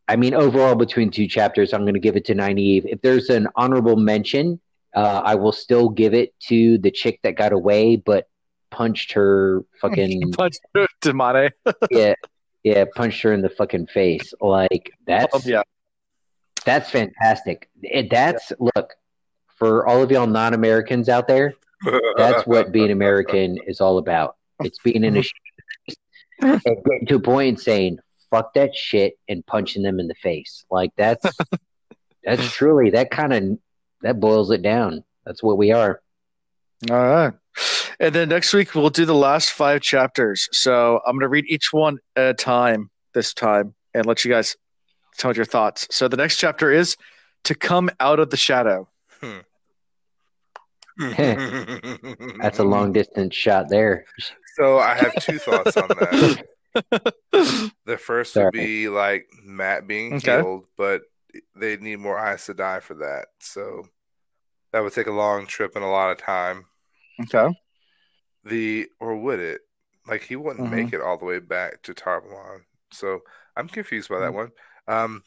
I 0.08 0.16
mean, 0.16 0.34
overall 0.34 0.74
between 0.74 1.10
two 1.10 1.26
chapters, 1.26 1.74
I'm 1.74 1.82
going 1.82 1.94
to 1.94 2.00
give 2.00 2.16
it 2.16 2.24
to 2.26 2.34
Nynaeve. 2.34 2.86
If 2.86 3.02
there's 3.02 3.28
an 3.28 3.48
honorable 3.56 3.96
mention, 3.96 4.58
uh, 4.94 5.22
I 5.24 5.34
will 5.34 5.52
still 5.52 5.90
give 5.90 6.14
it 6.14 6.32
to 6.48 6.78
the 6.78 6.90
chick 6.90 7.20
that 7.24 7.36
got 7.36 7.52
away, 7.52 7.96
but 7.96 8.26
punched 8.74 9.12
her 9.12 9.64
fucking 9.80 10.32
punched 10.36 10.60
her 10.74 10.86
Damane. 11.00 11.52
yeah, 11.90 12.14
yeah, 12.64 12.84
punched 12.94 13.22
her 13.22 13.32
in 13.32 13.40
the 13.40 13.48
fucking 13.48 13.86
face. 13.86 14.34
Like 14.40 14.90
that's 15.06 15.34
oh, 15.34 15.40
yeah, 15.44 15.62
that's 16.64 16.90
fantastic. 16.90 17.70
It, 17.82 18.10
that's 18.10 18.50
yeah. 18.50 18.68
look 18.74 18.94
for 19.56 19.86
all 19.86 20.02
of 20.02 20.10
y'all 20.10 20.26
non-Americans 20.26 21.08
out 21.08 21.28
there. 21.28 21.54
That's 22.16 22.42
what 22.46 22.72
being 22.72 22.90
American 22.90 23.58
is 23.66 23.80
all 23.80 23.98
about. 23.98 24.36
It's 24.60 24.78
being 24.82 25.04
in 25.04 25.16
a 25.16 25.22
and 26.40 26.60
getting 26.62 27.06
to 27.06 27.16
a 27.16 27.20
point 27.20 27.48
and 27.48 27.60
saying 27.60 27.98
"fuck 28.30 28.54
that 28.54 28.74
shit" 28.74 29.14
and 29.28 29.46
punching 29.46 29.84
them 29.84 30.00
in 30.00 30.08
the 30.08 30.14
face. 30.16 30.64
Like 30.68 30.90
that's 30.96 31.24
that's 32.24 32.52
truly 32.52 32.90
that 32.90 33.12
kind 33.12 33.32
of 33.32 33.58
that 34.02 34.18
boils 34.18 34.50
it 34.50 34.62
down. 34.62 35.04
That's 35.24 35.42
what 35.42 35.58
we 35.58 35.70
are. 35.70 36.00
All 36.90 36.96
right. 36.96 37.32
And 38.00 38.14
then 38.14 38.28
next 38.28 38.52
week 38.52 38.74
we'll 38.74 38.90
do 38.90 39.04
the 39.04 39.14
last 39.14 39.50
five 39.50 39.80
chapters. 39.80 40.48
So 40.52 41.00
I'm 41.06 41.14
going 41.14 41.20
to 41.20 41.28
read 41.28 41.46
each 41.48 41.72
one 41.72 41.98
at 42.16 42.30
a 42.30 42.34
time 42.34 42.90
this 43.12 43.32
time 43.34 43.74
and 43.92 44.06
let 44.06 44.24
you 44.24 44.30
guys 44.30 44.56
tell 45.16 45.30
me 45.30 45.36
your 45.36 45.44
thoughts. 45.44 45.86
So 45.90 46.08
the 46.08 46.16
next 46.16 46.38
chapter 46.38 46.70
is 46.70 46.96
to 47.44 47.54
come 47.54 47.90
out 48.00 48.18
of 48.18 48.30
the 48.30 48.36
shadow. 48.36 48.88
Hmm. 49.20 49.38
That's 52.40 52.58
a 52.58 52.64
long 52.64 52.92
distance 52.92 53.34
shot 53.34 53.68
there. 53.68 54.04
So 54.56 54.78
I 54.78 54.94
have 54.94 55.14
two 55.20 55.38
thoughts 55.38 55.76
on 55.76 55.88
that. 55.88 56.44
the 57.84 57.98
first 57.98 58.34
Sorry. 58.34 58.46
would 58.46 58.52
be 58.52 58.88
like 58.88 59.26
Mat 59.44 59.86
being 59.86 60.14
okay. 60.14 60.36
killed, 60.36 60.66
but 60.76 61.02
they 61.56 61.76
need 61.76 61.96
more 61.96 62.18
Aes 62.18 62.46
Sedai 62.46 62.80
for 62.82 62.94
that. 62.94 63.26
So 63.40 63.84
that 64.72 64.82
would 64.82 64.92
take 64.92 65.06
a 65.06 65.12
long 65.12 65.46
trip 65.46 65.72
and 65.74 65.84
a 65.84 65.88
lot 65.88 66.10
of 66.10 66.18
time. 66.18 66.66
Okay. 67.22 67.54
The 68.44 68.88
or 69.00 69.16
would 69.16 69.40
it? 69.40 69.62
Like 70.06 70.22
he 70.22 70.36
wouldn't 70.36 70.66
mm-hmm. 70.66 70.76
make 70.76 70.92
it 70.92 71.00
all 71.00 71.16
the 71.16 71.24
way 71.24 71.38
back 71.38 71.82
to 71.82 71.94
Tar 71.94 72.20
Valon. 72.20 72.60
So 72.92 73.20
I'm 73.56 73.68
confused 73.68 74.08
by 74.08 74.20
that 74.20 74.32
mm-hmm. 74.32 74.36
one. 74.36 74.52
Um, 74.86 75.22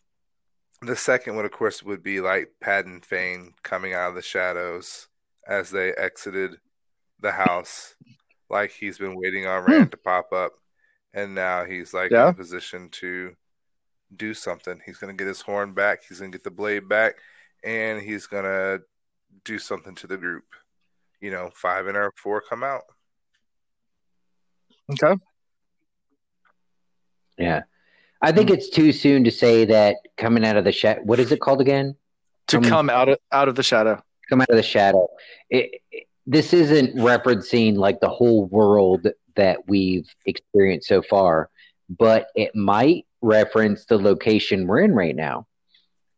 the 0.81 0.95
second 0.95 1.35
one, 1.35 1.45
of 1.45 1.51
course, 1.51 1.81
would 1.81 2.03
be 2.03 2.21
like 2.21 2.53
Padan 2.61 3.01
Fain 3.01 3.53
coming 3.63 3.93
out 3.93 4.09
of 4.09 4.15
the 4.15 4.21
shadows 4.21 5.07
as 5.47 5.71
they 5.71 5.91
exited 5.93 6.57
the 7.19 7.31
house. 7.31 7.95
Like 8.49 8.71
he's 8.71 8.97
been 8.97 9.15
waiting 9.15 9.47
on 9.47 9.63
hmm. 9.63 9.71
Rand 9.71 9.91
to 9.91 9.97
pop 9.97 10.31
up, 10.31 10.53
and 11.13 11.33
now 11.33 11.65
he's 11.65 11.93
like 11.93 12.11
yeah. 12.11 12.25
in 12.25 12.29
a 12.29 12.33
position 12.33 12.89
to 12.91 13.35
do 14.15 14.33
something. 14.33 14.79
He's 14.85 14.97
going 14.97 15.15
to 15.15 15.21
get 15.21 15.27
his 15.27 15.41
horn 15.41 15.73
back. 15.73 16.03
He's 16.07 16.19
going 16.19 16.31
to 16.31 16.37
get 16.37 16.43
the 16.43 16.51
blade 16.51 16.87
back, 16.87 17.15
and 17.63 18.01
he's 18.01 18.27
going 18.27 18.45
to 18.45 18.83
do 19.43 19.59
something 19.59 19.95
to 19.95 20.07
the 20.07 20.17
group. 20.17 20.45
You 21.19 21.31
know, 21.31 21.49
five 21.53 21.87
and 21.87 21.97
our 21.97 22.13
four 22.15 22.41
come 22.47 22.63
out. 22.63 22.83
Okay. 24.91 25.15
Yeah. 27.37 27.63
I 28.21 28.31
think 28.31 28.49
it's 28.49 28.69
too 28.69 28.91
soon 28.91 29.23
to 29.25 29.31
say 29.31 29.65
that 29.65 29.97
coming 30.17 30.43
out 30.45 30.57
of 30.57 30.63
the 30.63 30.71
shadow. 30.71 31.01
What 31.03 31.19
is 31.19 31.31
it 31.31 31.39
called 31.39 31.61
again? 31.61 31.95
To 32.47 32.57
Coming- 32.57 32.69
come 32.69 32.89
out 32.89 33.09
of 33.09 33.19
out 33.31 33.47
of 33.47 33.55
the 33.55 33.63
shadow. 33.63 34.01
Come 34.29 34.41
out 34.41 34.49
of 34.49 34.55
the 34.55 34.63
shadow. 34.63 35.07
It, 35.49 35.81
it- 35.91 36.07
this 36.29 36.51
isn't 36.51 36.93
referencing 36.95 37.77
like 37.77 38.01
the 38.01 38.09
whole 38.09 38.47
world 38.47 39.07
that 39.37 39.59
we've 39.69 40.09
experienced 40.25 40.89
so 40.89 41.01
far, 41.01 41.49
but 41.89 42.27
it 42.35 42.53
might 42.53 43.05
reference 43.21 43.85
the 43.85 43.97
location 43.97 44.67
we're 44.67 44.81
in 44.81 44.91
right 44.93 45.15
now. 45.15 45.47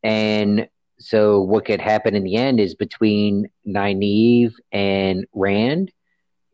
And 0.02 0.68
so, 0.98 1.42
what 1.42 1.66
could 1.66 1.80
happen 1.80 2.16
in 2.16 2.24
the 2.24 2.38
end 2.38 2.60
is 2.60 2.74
between 2.74 3.50
Nynaeve 3.68 4.54
and 4.72 5.28
Rand, 5.34 5.92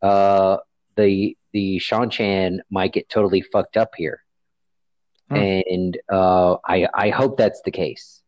uh, 0.01 0.57
the 0.97 1.37
the 1.55 1.79
Seanchan 1.79 2.59
might 2.69 2.91
get 2.91 3.07
totally 3.07 3.41
fucked 3.41 3.77
up 3.77 3.91
here, 3.95 4.19
Hmm. 5.29 5.35
and 5.37 5.97
uh, 6.11 6.57
I 6.67 6.87
I 6.93 7.09
hope 7.09 7.37
that's 7.37 7.61
the 7.63 7.71
case. 7.71 8.21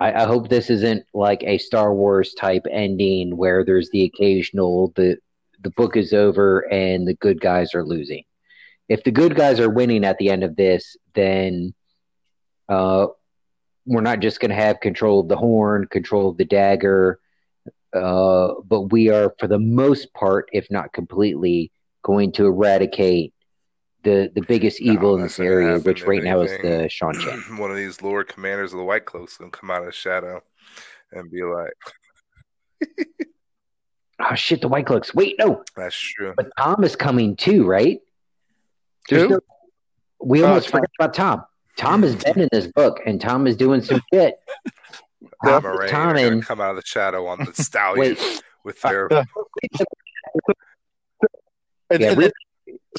I, 0.00 0.22
I 0.22 0.24
hope 0.24 0.48
this 0.48 0.70
isn't 0.70 1.04
like 1.12 1.42
a 1.44 1.58
Star 1.58 1.92
Wars 1.92 2.32
type 2.34 2.66
ending 2.70 3.36
where 3.36 3.64
there's 3.64 3.90
the 3.90 4.04
occasional 4.04 4.92
the 4.96 5.18
the 5.60 5.70
book 5.70 5.96
is 5.96 6.12
over 6.12 6.60
and 6.72 7.06
the 7.06 7.14
good 7.26 7.38
guys 7.40 7.74
are 7.74 7.84
losing. 7.84 8.24
If 8.88 9.04
the 9.04 9.10
good 9.20 9.34
guys 9.36 9.60
are 9.60 9.68
winning 9.80 10.04
at 10.04 10.16
the 10.18 10.30
end 10.30 10.42
of 10.42 10.56
this, 10.56 10.96
then 11.14 11.74
uh, 12.68 13.08
we're 13.84 14.08
not 14.10 14.20
just 14.20 14.40
going 14.40 14.54
to 14.56 14.64
have 14.64 14.80
control 14.80 15.20
of 15.20 15.28
the 15.28 15.36
horn, 15.36 15.86
control 15.90 16.30
of 16.30 16.38
the 16.38 16.44
dagger, 16.46 17.18
uh, 17.92 18.54
but 18.64 18.92
we 18.92 19.10
are, 19.10 19.34
for 19.38 19.48
the 19.48 19.58
most 19.58 20.14
part, 20.14 20.48
if 20.52 20.70
not 20.70 20.92
completely, 20.92 21.70
going 22.08 22.32
to 22.32 22.46
eradicate 22.46 23.34
the 24.02 24.30
the 24.34 24.40
biggest 24.40 24.80
No, 24.80 24.92
evil 24.92 25.14
in 25.16 25.20
this 25.22 25.38
area, 25.38 25.78
which 25.78 26.00
If 26.00 26.08
right 26.08 26.22
now 26.24 26.40
is 26.40 26.50
the 26.52 26.88
Seanchan. 26.88 27.58
One 27.58 27.70
of 27.70 27.76
these 27.76 28.00
Lord 28.00 28.28
Commanders 28.28 28.72
of 28.72 28.78
the 28.78 28.84
White 28.84 29.04
Cloaks 29.04 29.36
going 29.36 29.50
to 29.50 29.56
come 29.56 29.70
out 29.70 29.80
of 29.80 29.86
the 29.86 29.92
shadow 29.92 30.40
and 31.12 31.30
be 31.30 31.42
like, 31.42 31.74
Oh 34.20 34.34
shit, 34.34 34.62
the 34.62 34.68
White 34.68 34.86
Cloaks. 34.86 35.14
Wait, 35.14 35.36
no, 35.38 35.62
"That's 35.76 35.94
true." 35.94 36.32
but 36.36 36.46
Thom 36.58 36.82
is 36.82 36.96
coming 36.96 37.36
too, 37.36 37.66
right? 37.66 38.00
There's 39.10 39.24
Who? 39.24 39.28
no- 39.28 39.40
we 40.20 40.42
Oh, 40.42 40.46
almost 40.48 40.70
Thom. 40.70 40.80
forgot 40.80 40.90
about 40.98 41.14
Thom. 41.14 41.44
Thom 41.76 42.02
has 42.02 42.16
been 42.16 42.40
in 42.40 42.48
this 42.50 42.66
book, 42.68 43.00
and 43.06 43.20
Thom 43.20 43.46
is 43.46 43.54
doing 43.54 43.82
some 43.82 44.00
shit. 44.12 44.36
Thom, 45.44 45.62
Moiraine 45.62 45.90
Thom 45.90 46.14
going 46.14 46.32
and 46.32 46.42
to 46.42 46.46
come 46.48 46.60
out 46.60 46.70
of 46.70 46.76
the 46.76 46.86
shadow 46.86 47.26
on 47.26 47.38
the 47.44 47.52
stallion 47.62 48.16
wait, 48.16 48.42
with 48.64 48.80
their. 48.80 49.10
Uh, 51.90 51.94
And, 51.94 52.00
yeah, 52.02 52.08
and- 52.10 52.18
really, 52.18 52.32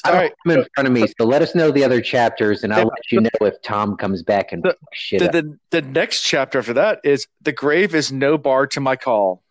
I 0.04 0.10
all 0.10 0.14
don't 0.16 0.24
have 0.24 0.32
them 0.46 0.60
in 0.60 0.66
front 0.76 0.88
of 0.88 0.94
me, 0.94 1.06
so 1.20 1.26
let 1.26 1.42
us 1.42 1.54
know 1.56 1.72
the 1.72 1.84
other 1.84 2.02
chapters, 2.02 2.64
and 2.64 2.74
I'll 2.74 2.86
let 2.86 3.12
you 3.12 3.22
know 3.22 3.30
if 3.42 3.62
Thom 3.64 3.98
comes 3.98 4.24
back 4.24 4.52
and 4.52 4.64
The- 4.64 4.70
fucks 4.70 4.76
shit 4.94 5.20
The, 5.20 5.26
up. 5.28 5.32
the, 5.34 5.60
the 5.72 5.82
next 5.82 6.24
chapter 6.24 6.60
after 6.60 6.74
that 6.74 7.02
is 7.04 7.28
the 7.42 7.52
grave 7.52 7.94
is 7.94 8.12
no 8.12 8.38
bar 8.38 8.66
to 8.68 8.80
my 8.80 8.96
call. 8.96 9.44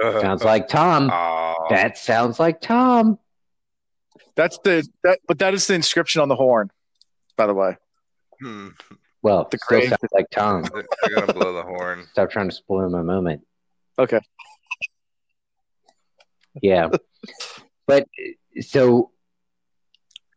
Sounds 0.00 0.44
like 0.44 0.68
Thom. 0.68 1.10
Aw. 1.10 1.68
That 1.70 1.98
sounds 1.98 2.38
like 2.38 2.60
Thom. 2.60 3.18
That's 4.36 4.58
the 4.64 4.86
that, 5.04 5.18
but 5.26 5.38
that 5.40 5.52
is 5.54 5.66
the 5.66 5.74
inscription 5.74 6.22
on 6.22 6.28
the 6.28 6.36
horn, 6.36 6.70
by 7.36 7.46
the 7.46 7.54
way. 7.54 7.76
Hmm. 8.40 8.68
Well, 9.22 9.48
The 9.50 9.58
still 9.58 9.78
grave. 9.80 9.88
sounds 9.90 10.12
like 10.12 10.30
Thom. 10.30 10.62
They're, 10.62 10.84
they're 11.02 11.14
going 11.16 11.26
to 11.26 11.34
blow 11.34 11.52
the 11.52 11.62
horn. 11.62 12.06
Stop 12.12 12.30
trying 12.30 12.48
to 12.48 12.54
spoil 12.54 12.88
my 12.88 13.02
moment. 13.02 13.42
Okay. 13.98 14.20
Yeah, 16.62 16.88
but 17.90 18.06
so 18.60 19.10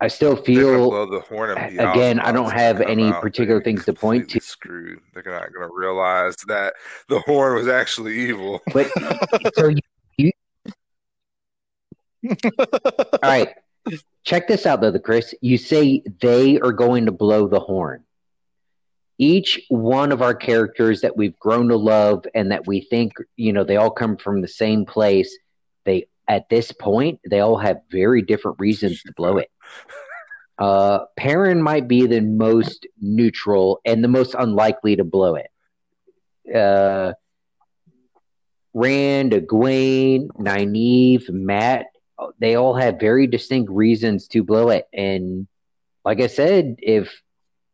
I 0.02 0.08
still 0.08 0.36
feel 0.36 0.90
blow 0.90 1.06
the 1.06 1.22
horn 1.22 1.52
and 1.52 1.80
a- 1.80 1.92
again, 1.92 2.20
I 2.20 2.32
don't 2.32 2.52
have 2.52 2.82
any 2.82 3.10
out. 3.10 3.22
particular 3.22 3.60
They're 3.60 3.64
things 3.64 3.86
to 3.86 3.94
point 3.94 4.30
to. 4.32 4.42
Screwed. 4.42 5.00
They're 5.14 5.24
not 5.24 5.54
going 5.54 5.70
to 5.70 5.74
realize 5.74 6.36
that 6.48 6.74
the 7.08 7.20
horn 7.20 7.56
was 7.56 7.68
actually 7.68 8.20
evil. 8.20 8.60
but 8.74 8.92
so 9.56 9.68
you, 9.68 9.80
you 10.18 10.32
all 12.52 13.20
right. 13.22 13.50
Check 14.24 14.48
this 14.48 14.66
out, 14.66 14.82
though, 14.82 14.92
the 14.92 15.00
Chris. 15.00 15.36
You 15.42 15.58
say 15.58 16.02
they 16.22 16.60
are 16.60 16.72
going 16.72 17.06
to 17.06 17.12
blow 17.12 17.48
the 17.48 17.60
horn. 17.60 18.04
Each 19.20 19.62
one 19.70 20.12
of 20.12 20.22
our 20.22 20.34
characters 20.34 21.02
that 21.02 21.16
we've 21.16 21.38
grown 21.38 21.70
to 21.70 21.78
love 21.78 22.26
and 22.34 22.52
that 22.52 22.66
we 22.66 22.82
think, 22.82 23.14
you 23.36 23.54
know, 23.54 23.64
they 23.64 23.78
all 23.78 23.92
come 23.92 24.18
from 24.18 24.42
the 24.42 24.48
same 24.48 24.86
place. 24.86 25.38
They, 25.86 26.08
at 26.28 26.50
this 26.50 26.72
point, 26.72 27.20
they 27.30 27.40
all 27.40 27.58
have 27.58 27.82
very 27.92 28.22
different 28.22 28.60
reasons 28.60 29.02
to 29.04 29.14
blow 29.14 29.38
it. 29.38 29.50
Uh, 30.58 31.00
Perrin 31.18 31.62
might 31.62 31.88
be 31.88 32.06
the 32.06 32.22
most 32.22 32.86
neutral 33.02 33.82
and 33.86 34.04
the 34.04 34.08
most 34.08 34.36
unlikely 34.38 34.96
to 34.96 35.04
blow 35.04 35.36
it. 35.36 36.56
Uh, 36.56 37.14
Rand, 38.74 39.32
Egwene, 39.34 40.28
Nynaeve, 40.30 41.30
Mat, 41.30 41.88
they 42.40 42.56
all 42.56 42.76
have 42.76 43.00
very 43.00 43.28
distinct 43.28 43.72
reasons 43.72 44.28
to 44.30 44.44
blow 44.44 44.70
it. 44.70 44.88
And 44.94 45.48
like 46.06 46.22
I 46.22 46.28
said, 46.28 46.76
if 46.80 47.22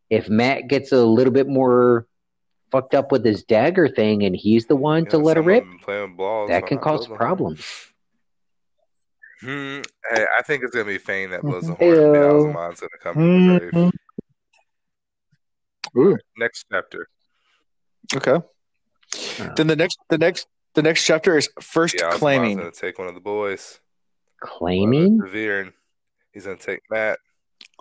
if 0.09 0.29
Mat 0.29 0.67
gets 0.67 0.91
a 0.91 1.03
little 1.03 1.33
bit 1.33 1.47
more 1.47 2.07
fucked 2.71 2.95
up 2.95 3.11
with 3.11 3.23
his 3.23 3.43
dagger 3.43 3.87
thing 3.87 4.23
and 4.23 4.35
he's 4.35 4.65
the 4.65 4.75
one 4.75 5.03
You 5.03 5.09
to 5.11 5.17
let 5.17 5.37
it 5.37 5.41
rip, 5.41 5.63
that 6.47 6.67
can 6.67 6.79
cause 6.79 7.07
problems. 7.07 7.63
Hmm. 9.41 9.81
Hey, 10.11 10.25
I 10.37 10.41
think 10.43 10.63
it's 10.63 10.73
going 10.75 10.85
to 10.85 10.91
be 10.91 10.97
Fain 10.97 11.29
that 11.31 11.41
blows 11.41 11.63
the 11.67 11.75
Ew. 11.79 11.95
horn. 11.95 12.13
Beelzebub's 12.13 12.79
going 12.81 12.89
to 12.89 12.97
come 13.01 13.15
to 13.15 13.59
the 13.65 13.71
grave. 13.71 13.91
Ooh. 15.97 16.17
Next 16.37 16.65
chapter. 16.71 17.07
Okay. 18.15 18.33
Uh, 19.39 19.53
Then 19.55 19.67
the 19.67 19.75
next 19.75 19.97
the 20.09 20.17
next 20.17 20.47
the 20.75 20.81
next 20.83 21.03
chapter 21.05 21.37
is 21.37 21.49
first 21.61 21.95
Beelzebub's 21.97 22.19
claiming. 22.19 22.57
going 22.57 22.71
to 22.71 22.77
take 22.79 22.99
one 22.99 23.07
of 23.07 23.13
the 23.15 23.21
boys. 23.21 23.79
claiming? 24.39 25.17
Revere. 25.17 25.73
He's 26.33 26.45
going 26.45 26.57
to 26.57 26.63
take 26.65 26.81
Mat. 26.91 27.17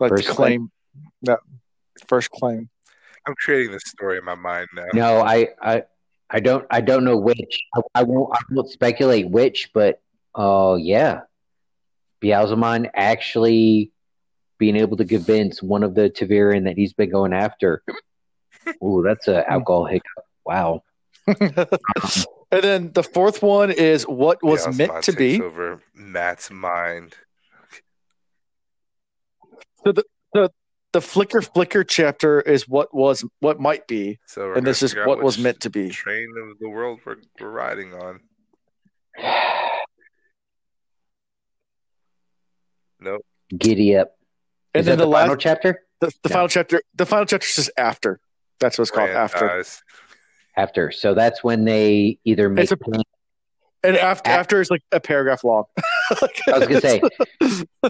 Like 0.00 0.10
First 0.10 0.28
to 0.28 0.32
claim. 0.34 0.70
No. 1.22 1.36
First 2.08 2.30
claim. 2.30 2.68
I'm 3.26 3.34
creating 3.44 3.72
this 3.72 3.82
story 3.86 4.16
in 4.18 4.24
my 4.24 4.34
mind 4.36 4.68
now. 4.74 4.86
No, 4.94 5.20
I, 5.20 5.48
I, 5.60 5.82
I 6.30 6.40
don't, 6.40 6.64
I 6.70 6.80
don't 6.80 7.04
know 7.04 7.16
which. 7.18 7.60
I, 7.74 7.80
I 7.96 8.02
won't, 8.04 8.30
I 8.32 8.38
won't 8.50 8.70
speculate 8.70 9.28
which, 9.28 9.70
but 9.74 10.00
oh 10.34 10.76
yeah, 10.76 11.20
Ba'alzamon 12.22 12.90
actually 12.94 13.92
being 14.58 14.76
able 14.76 14.96
to 14.96 15.04
convince 15.04 15.62
one 15.62 15.82
of 15.82 15.94
the 15.94 16.10
ta'veren 16.10 16.64
that 16.64 16.76
he's 16.76 16.92
been 16.92 17.10
going 17.10 17.32
after. 17.32 17.82
Ooh, 18.84 19.02
that's 19.04 19.28
an 19.28 19.44
alcohol 19.48 19.86
hiccup. 19.86 20.24
Wow. 20.44 20.82
and 21.26 21.66
then 22.50 22.92
the 22.92 23.02
fourth 23.02 23.42
one 23.42 23.70
is 23.70 24.04
what 24.04 24.42
was 24.42 24.64
Beelzebub 24.64 24.78
meant 24.78 25.04
to 25.04 25.12
takes 25.12 25.38
be. 25.38 25.42
over 25.42 25.82
Mat's 25.94 26.50
mind. 26.50 27.14
So 29.84 29.92
The 29.92 30.50
the 30.92 31.00
flicker 31.00 31.42
flicker 31.42 31.84
chapter 31.84 32.40
is 32.40 32.66
what 32.66 32.94
was 32.94 33.24
what 33.40 33.60
might 33.60 33.86
be, 33.86 34.18
So 34.26 34.54
and 34.54 34.66
this 34.66 34.82
is 34.82 34.94
what 34.94 35.22
was 35.22 35.38
meant 35.38 35.60
to 35.60 35.70
be. 35.70 35.90
Train 35.90 36.32
of 36.50 36.58
the 36.58 36.68
world 36.68 37.00
we're, 37.04 37.16
we're 37.38 37.50
riding 37.50 37.92
on. 37.94 38.20
Nope. 43.00 43.24
Giddy 43.56 43.96
up. 43.96 44.16
And 44.74 44.80
Is 44.80 44.86
then 44.86 44.98
that 44.98 45.04
the, 45.04 45.08
the 45.10 45.14
final 45.16 45.32
last 45.34 45.40
chapter? 45.40 45.84
the, 46.00 46.06
the 46.22 46.28
No. 46.28 46.32
final 46.34 46.48
chapter 46.48 46.82
the 46.94 47.06
final 47.06 47.24
chapter 47.26 47.46
is 47.46 47.54
just 47.56 47.70
after. 47.76 48.20
That's 48.60 48.76
what 48.78 48.82
it's 48.82 48.90
called 48.90 49.08
Rand 49.08 49.18
after. 49.18 49.46
dies. 49.48 49.82
After. 50.56 50.90
So 50.90 51.14
that's 51.14 51.42
when 51.44 51.64
they 51.64 52.18
either 52.24 52.48
make. 52.48 52.70
It's 52.70 52.72
a- 52.72 53.02
And 53.84 53.96
after 53.96 54.30
A- 54.30 54.34
after 54.34 54.60
is 54.60 54.70
like 54.70 54.82
a 54.92 55.00
paragraph 55.00 55.44
long. 55.44 55.64
I 56.10 56.58
was 56.58 56.66
gonna 56.68 56.80
say 56.80 57.00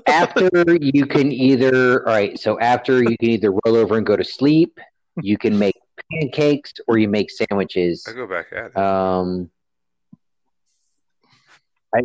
after 0.06 0.51
you 0.80 1.06
can 1.06 1.32
either 1.32 2.06
all 2.06 2.12
right. 2.14 2.39
So 2.39 2.59
after 2.60 3.02
you 3.02 3.16
can 3.18 3.30
either 3.30 3.51
roll 3.51 3.76
over 3.76 3.97
and 3.97 4.06
go 4.06 4.16
to 4.16 4.24
sleep. 4.24 4.78
You 5.20 5.36
can 5.36 5.59
make 5.59 5.74
pancakes 6.12 6.72
or 6.86 6.97
you 6.98 7.09
make 7.09 7.30
sandwiches. 7.30 8.06
I 8.09 8.12
go 8.12 8.26
back 8.28 8.47
at 8.52 8.66
it. 8.66 8.76
Um, 8.76 9.51
I, 11.93 12.02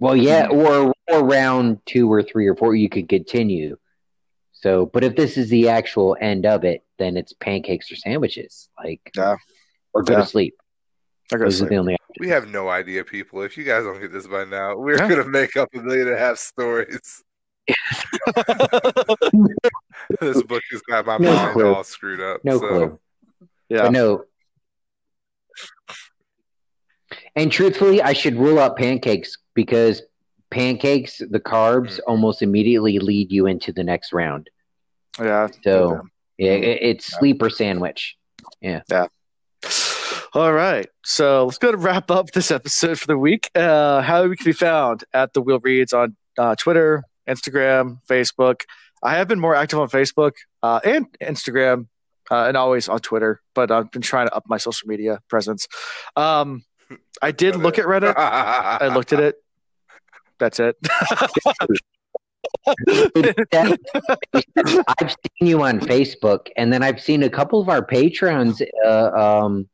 well, 0.00 0.16
yeah, 0.16 0.48
or 0.48 0.91
or 1.10 1.24
round 1.24 1.80
two 1.86 2.10
or 2.10 2.22
three 2.22 2.46
or 2.46 2.54
four, 2.56 2.74
you 2.74 2.88
could 2.88 3.08
continue. 3.08 3.76
So, 4.52 4.86
but 4.86 5.02
if 5.04 5.16
this 5.16 5.36
is 5.36 5.48
the 5.50 5.68
actual 5.68 6.16
end 6.20 6.46
of 6.46 6.64
it, 6.64 6.84
then 6.98 7.16
it's 7.16 7.32
pancakes 7.32 7.90
or 7.90 7.96
sandwiches, 7.96 8.68
like, 8.78 9.00
Yeah. 9.16 9.36
or 9.92 10.02
go 10.02 10.14
Yeah. 10.14 10.20
to 10.20 10.26
sleep. 10.26 10.54
I 11.32 11.36
gotta 11.36 11.44
Those 11.46 11.62
are 11.62 11.66
the 11.68 11.76
only. 11.76 11.96
we 12.20 12.28
have 12.28 12.48
no 12.50 12.68
idea, 12.68 13.04
people. 13.04 13.42
If 13.42 13.56
you 13.56 13.64
guys 13.64 13.84
don't 13.84 14.00
get 14.00 14.12
this 14.12 14.26
by 14.26 14.44
now, 14.44 14.76
we're 14.76 14.96
Yeah. 14.98 15.08
gonna 15.08 15.24
make 15.28 15.56
up 15.56 15.68
a 15.74 15.78
million 15.80 16.06
and 16.08 16.16
a 16.16 16.18
half 16.18 16.36
stories. 16.38 17.24
this 20.20 20.42
book 20.42 20.62
has 20.70 20.82
got 20.82 21.06
my 21.06 21.16
No 21.18 21.32
mind 21.34 21.52
clue. 21.52 21.74
all 21.74 21.84
screwed 21.84 22.20
up. 22.20 22.44
No 22.44 22.58
so. 22.58 22.68
clue. 22.68 23.00
Yeah. 23.68 23.82
But 23.82 23.92
no. 23.92 24.24
And 27.36 27.50
truthfully, 27.50 28.02
I 28.02 28.12
should 28.12 28.36
rule 28.36 28.58
out 28.58 28.76
pancakes 28.76 29.38
because 29.54 30.02
pancakes, 30.52 31.18
the 31.18 31.40
carbs, 31.40 31.96
Mm. 31.96 32.00
almost 32.06 32.42
immediately 32.42 32.98
lead 32.98 33.32
you 33.32 33.46
into 33.46 33.72
the 33.72 33.82
next 33.82 34.12
round. 34.12 34.48
Yeah. 35.18 35.48
So 35.64 36.02
yeah, 36.38 36.52
it, 36.52 36.78
it's 36.82 37.06
sleeper 37.18 37.50
sandwich. 37.50 38.16
Yeah. 38.60 38.82
Yeah. 38.90 39.06
All 40.34 40.52
right. 40.52 40.88
So 41.04 41.44
let's 41.46 41.58
go 41.58 41.72
to 41.72 41.76
wrap 41.76 42.10
up 42.10 42.30
this 42.30 42.50
episode 42.50 42.98
for 42.98 43.06
the 43.06 43.18
week. 43.18 43.50
Uh, 43.54 44.00
how 44.02 44.26
we 44.26 44.36
can 44.36 44.44
be 44.44 44.52
found 44.52 45.04
at 45.12 45.32
the 45.34 45.42
Wheel 45.42 45.60
Reads 45.60 45.92
on 45.92 46.16
uh, 46.38 46.54
Twitter, 46.54 47.02
Instagram, 47.28 47.98
Facebook. 48.08 48.62
I 49.02 49.16
have 49.16 49.28
been 49.28 49.40
more 49.40 49.54
active 49.54 49.78
on 49.78 49.88
Facebook 49.88 50.32
uh, 50.62 50.80
and 50.84 51.06
Instagram 51.20 51.86
uh, 52.30 52.44
and 52.46 52.56
always 52.56 52.88
on 52.88 53.00
Twitter, 53.00 53.42
but 53.54 53.70
I've 53.70 53.90
been 53.90 54.00
trying 54.02 54.28
to 54.28 54.34
up 54.34 54.44
my 54.46 54.56
social 54.56 54.88
media 54.88 55.20
presence. 55.28 55.66
Um, 56.16 56.64
I 57.20 57.32
did 57.32 57.56
look 57.64 57.78
at 57.78 57.84
Reddit. 57.84 58.14
I 58.16 58.88
looked 58.94 59.12
at 59.12 59.20
it. 59.20 59.36
That's 60.42 60.58
it. 60.58 60.76
I've 64.98 65.10
seen 65.10 65.46
you 65.46 65.62
on 65.62 65.78
Facebook, 65.78 66.48
and 66.56 66.72
then 66.72 66.82
I've 66.82 67.00
seen 67.00 67.22
a 67.22 67.30
couple 67.30 67.60
of 67.60 67.68
our 67.68 67.84
patrons 67.84 68.60
uh, 68.84 69.10
um, 69.12 69.68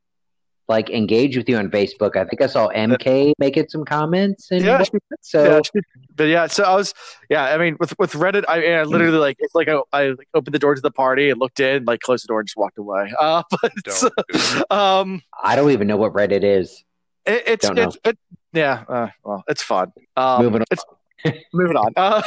like 0.67 0.91
engage 0.91 1.35
with 1.35 1.49
you 1.49 1.57
on 1.57 1.71
Facebook. 1.71 2.15
I 2.15 2.25
think 2.25 2.43
I 2.43 2.45
saw 2.45 2.69
MK 2.69 3.33
making 3.39 3.69
some 3.69 3.83
comments, 3.83 4.51
and 4.51 4.63
Yeah. 4.63 4.83
so 5.21 5.55
yeah, 5.73 5.81
but 6.15 6.25
yeah, 6.27 6.45
so 6.45 6.63
I 6.63 6.75
was, 6.75 6.93
yeah, 7.31 7.45
I 7.45 7.57
mean, 7.57 7.75
with 7.79 7.97
with 7.97 8.13
Reddit, 8.13 8.45
I, 8.47 8.73
I 8.73 8.83
literally 8.83 9.17
like 9.17 9.37
it's 9.39 9.55
like 9.55 9.69
I, 9.69 9.81
I 9.91 10.09
like, 10.09 10.27
opened 10.35 10.53
the 10.53 10.59
door 10.59 10.75
to 10.75 10.81
the 10.81 10.91
party 10.91 11.31
and 11.31 11.39
looked 11.39 11.59
in, 11.59 11.85
like 11.85 12.01
closed 12.01 12.25
the 12.25 12.27
door 12.27 12.41
and 12.41 12.47
just 12.47 12.57
walked 12.57 12.77
away. 12.77 13.11
Uh, 13.19 13.41
but 13.49 13.71
Don't 13.83 14.01
do 14.01 14.09
it. 14.35 14.71
um, 14.71 15.23
I 15.43 15.55
don't 15.55 15.71
even 15.71 15.87
know 15.87 15.97
what 15.97 16.13
Reddit 16.13 16.43
is. 16.43 16.83
it, 17.25 17.43
it's 17.47 17.65
Don't 17.65 17.75
know. 17.75 17.87
it's 17.87 17.97
it, 18.05 18.19
yeah, 18.53 18.83
uh, 18.87 19.07
well, 19.23 19.43
it's 19.47 19.63
fun. 19.63 19.91
Um, 20.15 20.43
Moving 20.43 20.61
on. 20.61 20.67
It's 20.71 20.85
moving 21.53 21.77
on. 21.77 21.93
Uh, 21.95 22.21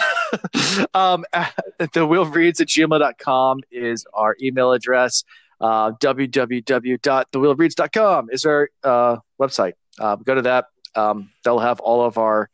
um, 0.95 1.25
the 1.93 2.07
wheel 2.07 2.25
reads 2.27 2.61
at 2.61 2.69
gmail.com 2.69 3.61
is 3.71 4.07
our 4.15 4.37
email 4.41 4.73
address. 4.73 5.25
Uh, 5.61 5.91
www.thewheelreads.com 5.93 8.29
is 8.33 8.45
our 8.45 8.69
uh, 8.83 9.17
website. 9.41 9.75
Uh, 9.99 10.17
go 10.17 10.35
to 10.35 10.43
that. 10.43 10.67
Um, 10.95 11.31
they'll 11.45 11.61
have 11.61 11.81
all 11.81 12.05
of 12.05 12.19
our 12.19 12.51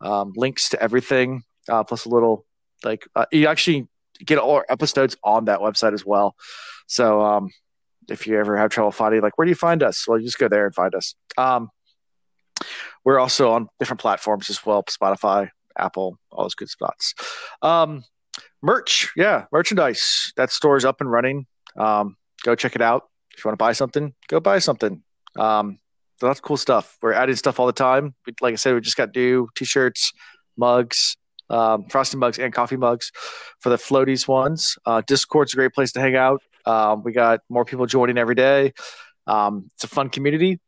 um, 0.00 0.32
links 0.36 0.70
to 0.70 0.82
everything, 0.82 1.42
uh, 1.68 1.84
plus 1.84 2.04
a 2.04 2.08
little 2.08 2.44
like 2.84 3.06
uh, 3.16 3.26
you 3.32 3.48
actually 3.48 3.88
get 4.24 4.38
all 4.38 4.52
our 4.52 4.64
episodes 4.68 5.16
on 5.24 5.46
that 5.46 5.58
website 5.60 5.94
as 5.94 6.06
well. 6.06 6.36
So 6.86 7.22
um, 7.22 7.50
if 8.08 8.26
you 8.26 8.38
ever 8.38 8.56
have 8.56 8.70
trouble 8.70 8.92
finding, 8.92 9.22
like, 9.22 9.36
where 9.36 9.46
do 9.46 9.50
you 9.50 9.56
find 9.56 9.82
us? 9.82 10.06
Well, 10.06 10.18
you 10.18 10.26
just 10.26 10.38
go 10.38 10.48
there 10.48 10.66
and 10.66 10.74
find 10.74 10.94
us. 10.94 11.14
Um, 11.36 11.70
we're 13.04 13.18
also 13.18 13.52
on 13.52 13.68
different 13.78 14.00
platforms 14.00 14.50
as 14.50 14.64
well 14.64 14.82
Spotify, 14.84 15.48
Apple, 15.78 16.18
all 16.30 16.44
those 16.44 16.54
good 16.54 16.68
spots. 16.68 17.14
Um, 17.62 18.04
merch, 18.62 19.10
yeah, 19.16 19.44
merchandise. 19.52 20.32
That 20.36 20.50
store 20.50 20.76
is 20.76 20.84
up 20.84 21.00
and 21.00 21.10
running. 21.10 21.46
Um, 21.78 22.16
go 22.42 22.54
check 22.54 22.74
it 22.74 22.82
out. 22.82 23.04
If 23.36 23.44
you 23.44 23.48
want 23.48 23.58
to 23.58 23.62
buy 23.62 23.72
something, 23.72 24.14
go 24.28 24.40
buy 24.40 24.58
something. 24.58 25.02
Um, 25.38 25.78
so 26.20 26.26
that's 26.26 26.40
cool 26.40 26.56
stuff. 26.56 26.96
We're 27.02 27.12
adding 27.12 27.36
stuff 27.36 27.58
all 27.58 27.66
the 27.66 27.72
time. 27.72 28.14
We, 28.26 28.34
like 28.40 28.52
I 28.52 28.56
said, 28.56 28.74
we 28.74 28.80
just 28.80 28.96
got 28.96 29.14
new 29.14 29.48
t-shirts, 29.56 30.12
mugs, 30.56 31.16
um, 31.50 31.86
frosted 31.88 32.20
mugs, 32.20 32.38
and 32.38 32.52
coffee 32.52 32.76
mugs 32.76 33.10
for 33.60 33.70
the 33.70 33.76
floaties 33.76 34.28
ones. 34.28 34.76
Uh, 34.86 35.02
Discord's 35.06 35.52
a 35.52 35.56
great 35.56 35.72
place 35.74 35.92
to 35.92 36.00
hang 36.00 36.16
out. 36.16 36.40
Um, 36.66 37.02
we 37.02 37.12
got 37.12 37.40
more 37.48 37.64
people 37.64 37.86
joining 37.86 38.16
every 38.16 38.34
day. 38.34 38.72
Um, 39.26 39.68
it's 39.74 39.84
a 39.84 39.88
fun 39.88 40.08
community. 40.08 40.60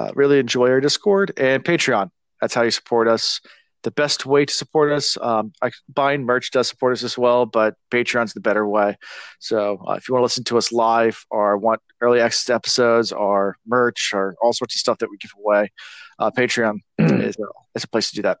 Uh, 0.00 0.10
really 0.14 0.38
enjoy 0.38 0.70
our 0.70 0.80
Discord 0.80 1.30
and 1.36 1.62
Patreon. 1.62 2.10
That's 2.40 2.54
how 2.54 2.62
you 2.62 2.70
support 2.70 3.06
us. 3.06 3.40
The 3.82 3.90
best 3.90 4.24
way 4.24 4.44
to 4.46 4.52
support 4.52 4.92
us, 4.92 5.16
um, 5.20 5.52
I, 5.62 5.70
buying 5.92 6.24
merch 6.24 6.50
does 6.52 6.68
support 6.68 6.92
us 6.94 7.02
as 7.02 7.18
well, 7.18 7.44
but 7.44 7.74
Patreon's 7.90 8.32
the 8.32 8.40
better 8.40 8.66
way. 8.66 8.96
So 9.40 9.82
uh, 9.86 9.92
if 9.92 10.08
you 10.08 10.14
want 10.14 10.22
to 10.22 10.24
listen 10.24 10.44
to 10.44 10.56
us 10.58 10.72
live 10.72 11.22
or 11.30 11.56
want 11.58 11.80
early 12.00 12.20
access 12.20 12.48
episodes 12.48 13.12
or 13.12 13.56
merch 13.66 14.12
or 14.14 14.34
all 14.42 14.52
sorts 14.54 14.74
of 14.74 14.78
stuff 14.80 14.98
that 14.98 15.10
we 15.10 15.18
give 15.18 15.32
away, 15.38 15.70
uh, 16.18 16.30
Patreon 16.30 16.76
is, 16.98 17.36
a, 17.36 17.44
is 17.74 17.84
a 17.84 17.88
place 17.88 18.08
to 18.10 18.16
do 18.16 18.22
that. 18.22 18.38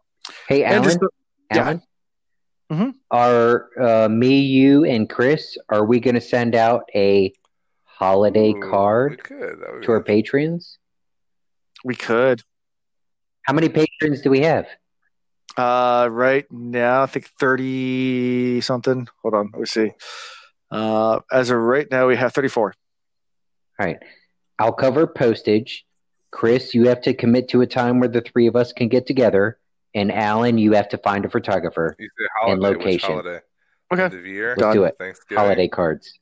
Hey, 0.48 0.64
And 0.64 0.76
Alan. 0.76 0.84
just- 0.84 0.98
yeah. 1.54 1.58
Alan? 1.62 1.82
Mhm. 2.72 2.94
Are 3.10 3.68
uh, 3.80 4.08
me, 4.08 4.38
you, 4.40 4.84
and 4.84 5.10
Chris? 5.10 5.58
Are 5.70 5.84
we 5.84 6.00
going 6.00 6.14
to 6.14 6.20
send 6.20 6.54
out 6.54 6.84
a 6.94 7.32
holiday 7.84 8.52
Ooh, 8.52 8.70
card 8.70 9.22
could. 9.24 9.58
That 9.60 9.72
would 9.72 9.82
to 9.82 9.92
our 9.92 10.00
be- 10.00 10.12
patrons? 10.22 10.78
We 11.84 11.94
could. 11.94 12.42
How 13.42 13.52
many 13.54 13.68
patrons 13.68 14.20
do 14.22 14.30
we 14.30 14.40
have? 14.40 14.66
Uh, 15.56 16.08
right 16.10 16.46
now, 16.50 17.02
I 17.02 17.06
think 17.06 17.26
30 17.40 18.60
something. 18.60 19.08
Hold 19.22 19.34
on. 19.34 19.50
Let 19.52 19.60
me 19.60 19.66
see. 19.66 19.92
Uh, 20.70 21.20
as 21.32 21.50
of 21.50 21.58
right 21.58 21.90
now, 21.90 22.06
we 22.06 22.16
have 22.16 22.32
34. 22.32 22.74
All 23.80 23.86
right. 23.86 23.98
I'll 24.58 24.72
cover 24.72 25.06
postage. 25.06 25.84
Chris, 26.30 26.74
you 26.74 26.86
have 26.88 27.00
to 27.02 27.14
commit 27.14 27.48
to 27.48 27.60
a 27.62 27.66
time 27.66 27.98
where 27.98 28.08
the 28.08 28.20
three 28.20 28.46
of 28.46 28.54
us 28.54 28.72
can 28.72 28.88
get 28.88 29.06
together. 29.06 29.58
And 29.94 30.12
Alan, 30.12 30.58
you 30.58 30.72
have 30.74 30.88
to 30.90 30.98
find 30.98 31.24
a 31.24 31.28
photographer. 31.30 31.96
Holiday, 32.40 32.52
And 32.52 32.62
location. 32.62 33.10
holiday? 33.10 33.40
Okay. 33.92 34.04
End 34.04 34.14
of 34.14 34.24
year? 34.26 34.50
Let's 34.50 34.60
Done. 34.60 34.76
do 34.76 34.84
it. 34.84 34.96
Holiday 35.34 35.66
cards. 35.66 36.12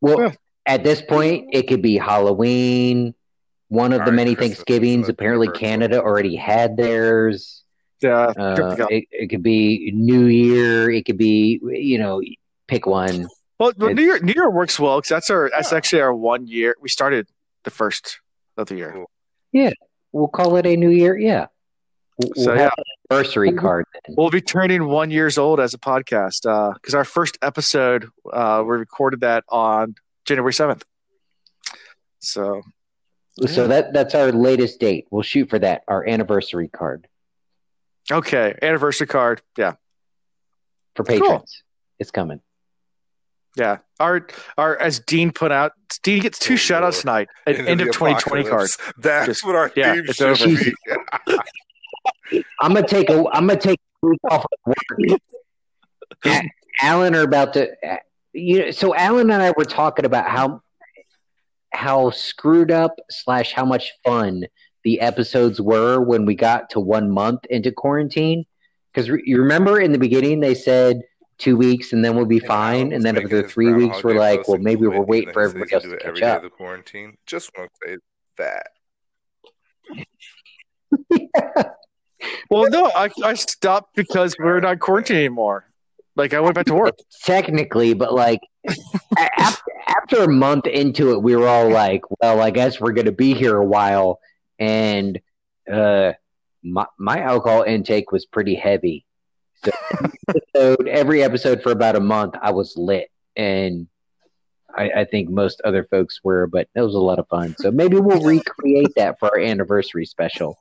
Well, 0.00 0.20
Yeah. 0.20 0.32
At 0.66 0.84
this 0.84 1.02
point, 1.02 1.48
it 1.52 1.68
could 1.68 1.82
be 1.82 1.96
Halloween, 1.96 3.14
one 3.68 3.92
of 3.92 3.98
the 3.98 4.02
Alright, 4.04 4.14
many 4.14 4.34
Christmas, 4.34 4.58
Thanksgivings. 4.58 5.06
so 5.06 5.12
Apparently, 5.12 5.46
universal. 5.46 5.60
Canada 5.68 6.02
already 6.02 6.36
had 6.36 6.76
theirs. 6.76 7.62
Yeah. 8.00 8.32
Uh, 8.36 8.86
it, 8.90 9.04
it 9.10 9.30
could 9.30 9.42
be 9.42 9.90
New 9.94 10.26
Year. 10.26 10.90
It 10.90 11.04
could 11.06 11.16
be, 11.18 11.60
you 11.62 11.98
know, 11.98 12.20
pick 12.68 12.86
one. 12.86 13.28
well, 13.58 13.72
but 13.76 13.94
New 13.94 14.02
Year, 14.02 14.18
New 14.20 14.32
Year 14.34 14.50
works 14.50 14.78
well 14.78 14.98
because 14.98 15.08
that's 15.08 15.30
our 15.30 15.50
that's 15.50 15.72
actually 15.72 16.02
our 16.02 16.14
one 16.14 16.46
year. 16.46 16.76
We 16.80 16.88
started 16.88 17.28
the 17.64 17.70
first 17.70 18.20
of 18.56 18.68
the 18.68 18.76
year. 18.76 19.04
Yeah, 19.52 19.70
We'll 20.12 20.28
call 20.28 20.56
it 20.56 20.66
a 20.66 20.76
New 20.76 20.90
Year. 20.90 21.16
Yeah. 21.18 21.46
We'll, 22.18 22.30
we'll 22.36 22.44
So 22.44 22.50
have 22.54 22.72
yeah, 22.76 22.84
anniversary 23.10 23.52
card 23.52 23.86
then. 24.06 24.14
we'll 24.16 24.30
be 24.30 24.40
turning 24.40 24.86
one 24.86 25.10
years 25.10 25.38
old 25.38 25.58
as 25.58 25.74
a 25.74 25.78
podcast 25.78 26.42
because 26.74 26.94
our 26.94 27.04
first 27.04 27.38
episode 27.42 28.08
uh, 28.32 28.62
we 28.64 28.76
recorded 28.76 29.20
that 29.20 29.44
on 29.48 29.94
January 30.24 30.52
seventh. 30.52 30.84
So 32.20 32.62
So 33.46 33.62
Yeah. 33.62 33.66
that 33.68 33.92
that's 33.92 34.14
our 34.14 34.32
latest 34.32 34.80
date. 34.80 35.06
We'll 35.10 35.22
shoot 35.22 35.50
for 35.50 35.58
that. 35.58 35.82
Our 35.88 36.06
anniversary 36.08 36.68
card 36.68 37.06
okay, 38.12 38.54
anniversary 38.62 39.06
card. 39.06 39.40
Yeah, 39.56 39.74
for 40.94 41.04
patrons. 41.04 41.62
It's 41.98 42.10
coming. 42.10 42.40
yeah. 43.56 43.78
Our 44.00 44.26
our 44.58 44.76
as 44.76 45.00
Dean 45.00 45.30
put 45.32 45.52
out, 45.52 45.72
Dean 46.02 46.20
gets 46.22 46.38
two 46.38 46.54
Oh, 46.54 46.56
shout 46.56 46.82
outs 46.82 47.00
tonight. 47.00 47.28
An 47.46 47.66
end 47.66 47.80
the 47.80 47.88
of 47.88 47.94
2020 47.94 48.44
card. 48.44 48.68
That's 48.98 49.26
Just- 49.26 49.44
what 49.44 49.54
our 49.56 49.70
yeah, 49.76 49.94
theme 49.94 50.04
it's 50.06 50.16
should 50.16 50.28
over. 50.28 50.46
be. 50.46 50.74
I'm 52.60 52.74
gonna 52.74 52.86
take 52.86 53.10
a 53.10 53.24
I'm 53.32 53.46
gonna 53.46 53.56
take 53.60 53.78
a 54.02 54.06
week 54.06 54.20
off 54.30 54.44
of 54.44 54.74
work. 55.04 55.20
Alan 56.82 57.14
are 57.14 57.22
about 57.22 57.52
to 57.54 57.70
you 58.34 58.58
know, 58.58 58.70
so 58.70 58.94
Alan 58.94 59.30
and 59.30 59.42
I 59.42 59.52
were 59.56 59.64
talking 59.64 60.04
about 60.04 60.28
how 60.28 60.60
how 61.72 62.10
screwed 62.10 62.70
up 62.70 62.94
slash 63.10 63.52
how 63.52 63.64
much 63.64 63.92
fun 64.04 64.44
the 64.84 65.00
episodes 65.00 65.60
were 65.60 66.00
when 66.00 66.24
we 66.26 66.34
got 66.34 66.70
to 66.70 66.80
one 66.80 67.10
month 67.10 67.44
into 67.50 67.72
quarantine. 67.72 68.44
Because 68.92 69.10
re- 69.10 69.22
you 69.24 69.40
remember 69.40 69.80
in 69.80 69.92
the 69.92 69.98
beginning 69.98 70.40
they 70.40 70.54
said 70.54 71.00
two 71.38 71.56
weeks 71.56 71.92
and 71.92 72.04
then 72.04 72.14
we'll 72.14 72.26
be 72.26 72.36
Yeah, 72.36 72.46
fine, 72.46 72.92
and 72.92 73.02
then 73.04 73.16
after 73.16 73.48
three 73.48 73.72
weeks 73.72 74.04
we're 74.04 74.18
like, 74.18 74.46
well 74.46 74.58
maybe 74.58 74.82
we're 74.86 74.96
quit, 74.98 75.08
waiting 75.08 75.32
for 75.32 75.42
then 75.42 75.50
everybody 75.50 75.74
else 75.74 75.82
to 75.82 75.88
do 75.88 75.94
it 75.94 76.00
catch 76.00 76.08
every 76.08 76.20
day 76.20 76.26
up. 76.26 76.36
of 76.36 76.42
the 76.44 76.50
quarantine. 76.50 77.16
Just 77.26 77.50
want 77.56 77.70
to 77.84 77.88
say 77.88 77.96
that. 78.38 78.66
Well, 82.48 82.70
no, 82.70 82.90
I 82.94 83.10
I 83.22 83.34
stopped 83.34 83.94
because 83.94 84.34
we're 84.38 84.60
not 84.60 84.78
quarantined 84.78 85.18
anymore. 85.18 85.66
Like 86.16 86.34
I 86.34 86.40
went 86.40 86.54
back 86.54 86.66
to 86.66 86.74
work. 86.74 86.96
Technically, 87.22 87.94
but 87.94 88.14
like 88.14 88.40
after, 89.18 89.62
after 89.86 90.22
a 90.24 90.28
month 90.28 90.66
into 90.66 91.12
it, 91.12 91.22
we 91.22 91.34
were 91.36 91.48
all 91.48 91.68
like, 91.70 92.02
"Well, 92.20 92.40
I 92.40 92.50
guess 92.50 92.80
we're 92.80 92.92
going 92.92 93.06
to 93.06 93.12
be 93.12 93.34
here 93.34 93.56
a 93.56 93.64
while." 93.64 94.20
And 94.58 95.20
uh, 95.70 96.12
my 96.62 96.86
my 96.98 97.20
alcohol 97.20 97.62
intake 97.62 98.12
was 98.12 98.26
pretty 98.26 98.54
heavy. 98.54 99.04
So 99.64 99.72
episode, 100.28 100.88
every 100.88 101.22
episode 101.22 101.62
for 101.62 101.72
about 101.72 101.96
a 101.96 102.00
month, 102.00 102.34
I 102.40 102.52
was 102.52 102.76
lit, 102.76 103.10
and 103.34 103.88
I, 104.76 104.90
I 104.90 105.04
think 105.04 105.30
most 105.30 105.60
other 105.64 105.84
folks 105.84 106.20
were. 106.22 106.46
But 106.46 106.68
it 106.74 106.80
was 106.80 106.94
a 106.94 106.98
lot 106.98 107.18
of 107.18 107.26
fun. 107.28 107.56
So 107.58 107.70
maybe 107.70 107.98
we'll 107.98 108.22
recreate 108.22 108.94
that 108.96 109.18
for 109.18 109.30
our 109.30 109.38
anniversary 109.38 110.06
special. 110.06 110.58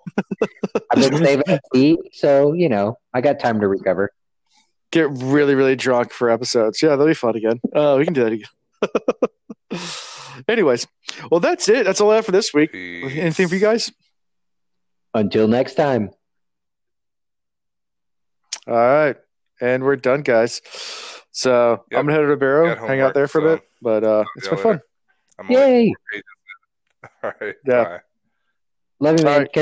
I've 0.92 1.10
been 1.12 1.24
saving 1.24 1.50
a 1.50 1.60
week, 1.74 2.00
so 2.14 2.54
you 2.54 2.70
know 2.70 2.98
I 3.14 3.22
got 3.22 3.40
time 3.40 3.60
to 3.62 3.68
recover. 3.68 4.12
Get 4.94 5.10
really, 5.11 5.56
really 5.56 5.76
drunk 5.76 6.14
for 6.14 6.30
episodes. 6.30 6.82
Yeah, 6.82 6.90
that'll 6.90 7.07
be 7.07 7.14
fun 7.15 7.36
again. 7.36 7.60
Uh, 7.76 7.95
we 7.98 8.06
can 8.06 8.14
do 8.14 8.24
that 8.24 8.34
again. 8.34 9.90
Anyways, 10.48 10.88
well, 11.32 11.40
that's 11.40 11.68
it. 11.68 11.84
That's 11.84 11.99
all 11.99 12.11
I 12.11 12.15
have 12.15 12.26
for 12.26 12.32
this 12.32 12.53
week. 12.53 12.72
Peace. 12.72 13.11
Anything 13.18 13.48
for 13.48 13.56
you 13.56 13.61
guys? 13.61 13.91
Until 15.14 15.48
next 15.48 15.74
time. 15.76 16.11
All 18.68 18.76
right, 18.76 19.15
and 19.60 19.84
we're 19.84 19.95
done, 19.98 20.22
guys. 20.22 20.61
So 21.32 21.84
Yep. 21.91 21.99
I'm 21.99 22.06
gonna 22.06 22.20
head 22.20 22.28
to 22.28 22.38
Barrow, 22.38 22.68
hang 22.68 22.78
homework, 22.78 22.99
out 23.02 23.14
there 23.14 23.28
for 23.28 23.40
a 23.45 23.56
bit. 23.56 23.64
But 23.82 24.03
uh, 24.03 24.24
it's 24.38 24.45
see 24.45 24.49
been 24.52 24.57
y'all 24.60 24.64
fun. 24.64 24.82
I'm 25.40 25.52
Yay! 25.52 25.94
all 27.24 27.34
right. 27.41 27.56
Yeah. 27.68 27.84
Bye. 27.84 27.99
Love 28.99 29.20
you, 29.20 29.26
man. 29.26 29.40
right. 29.40 29.52
Catch 29.52 29.61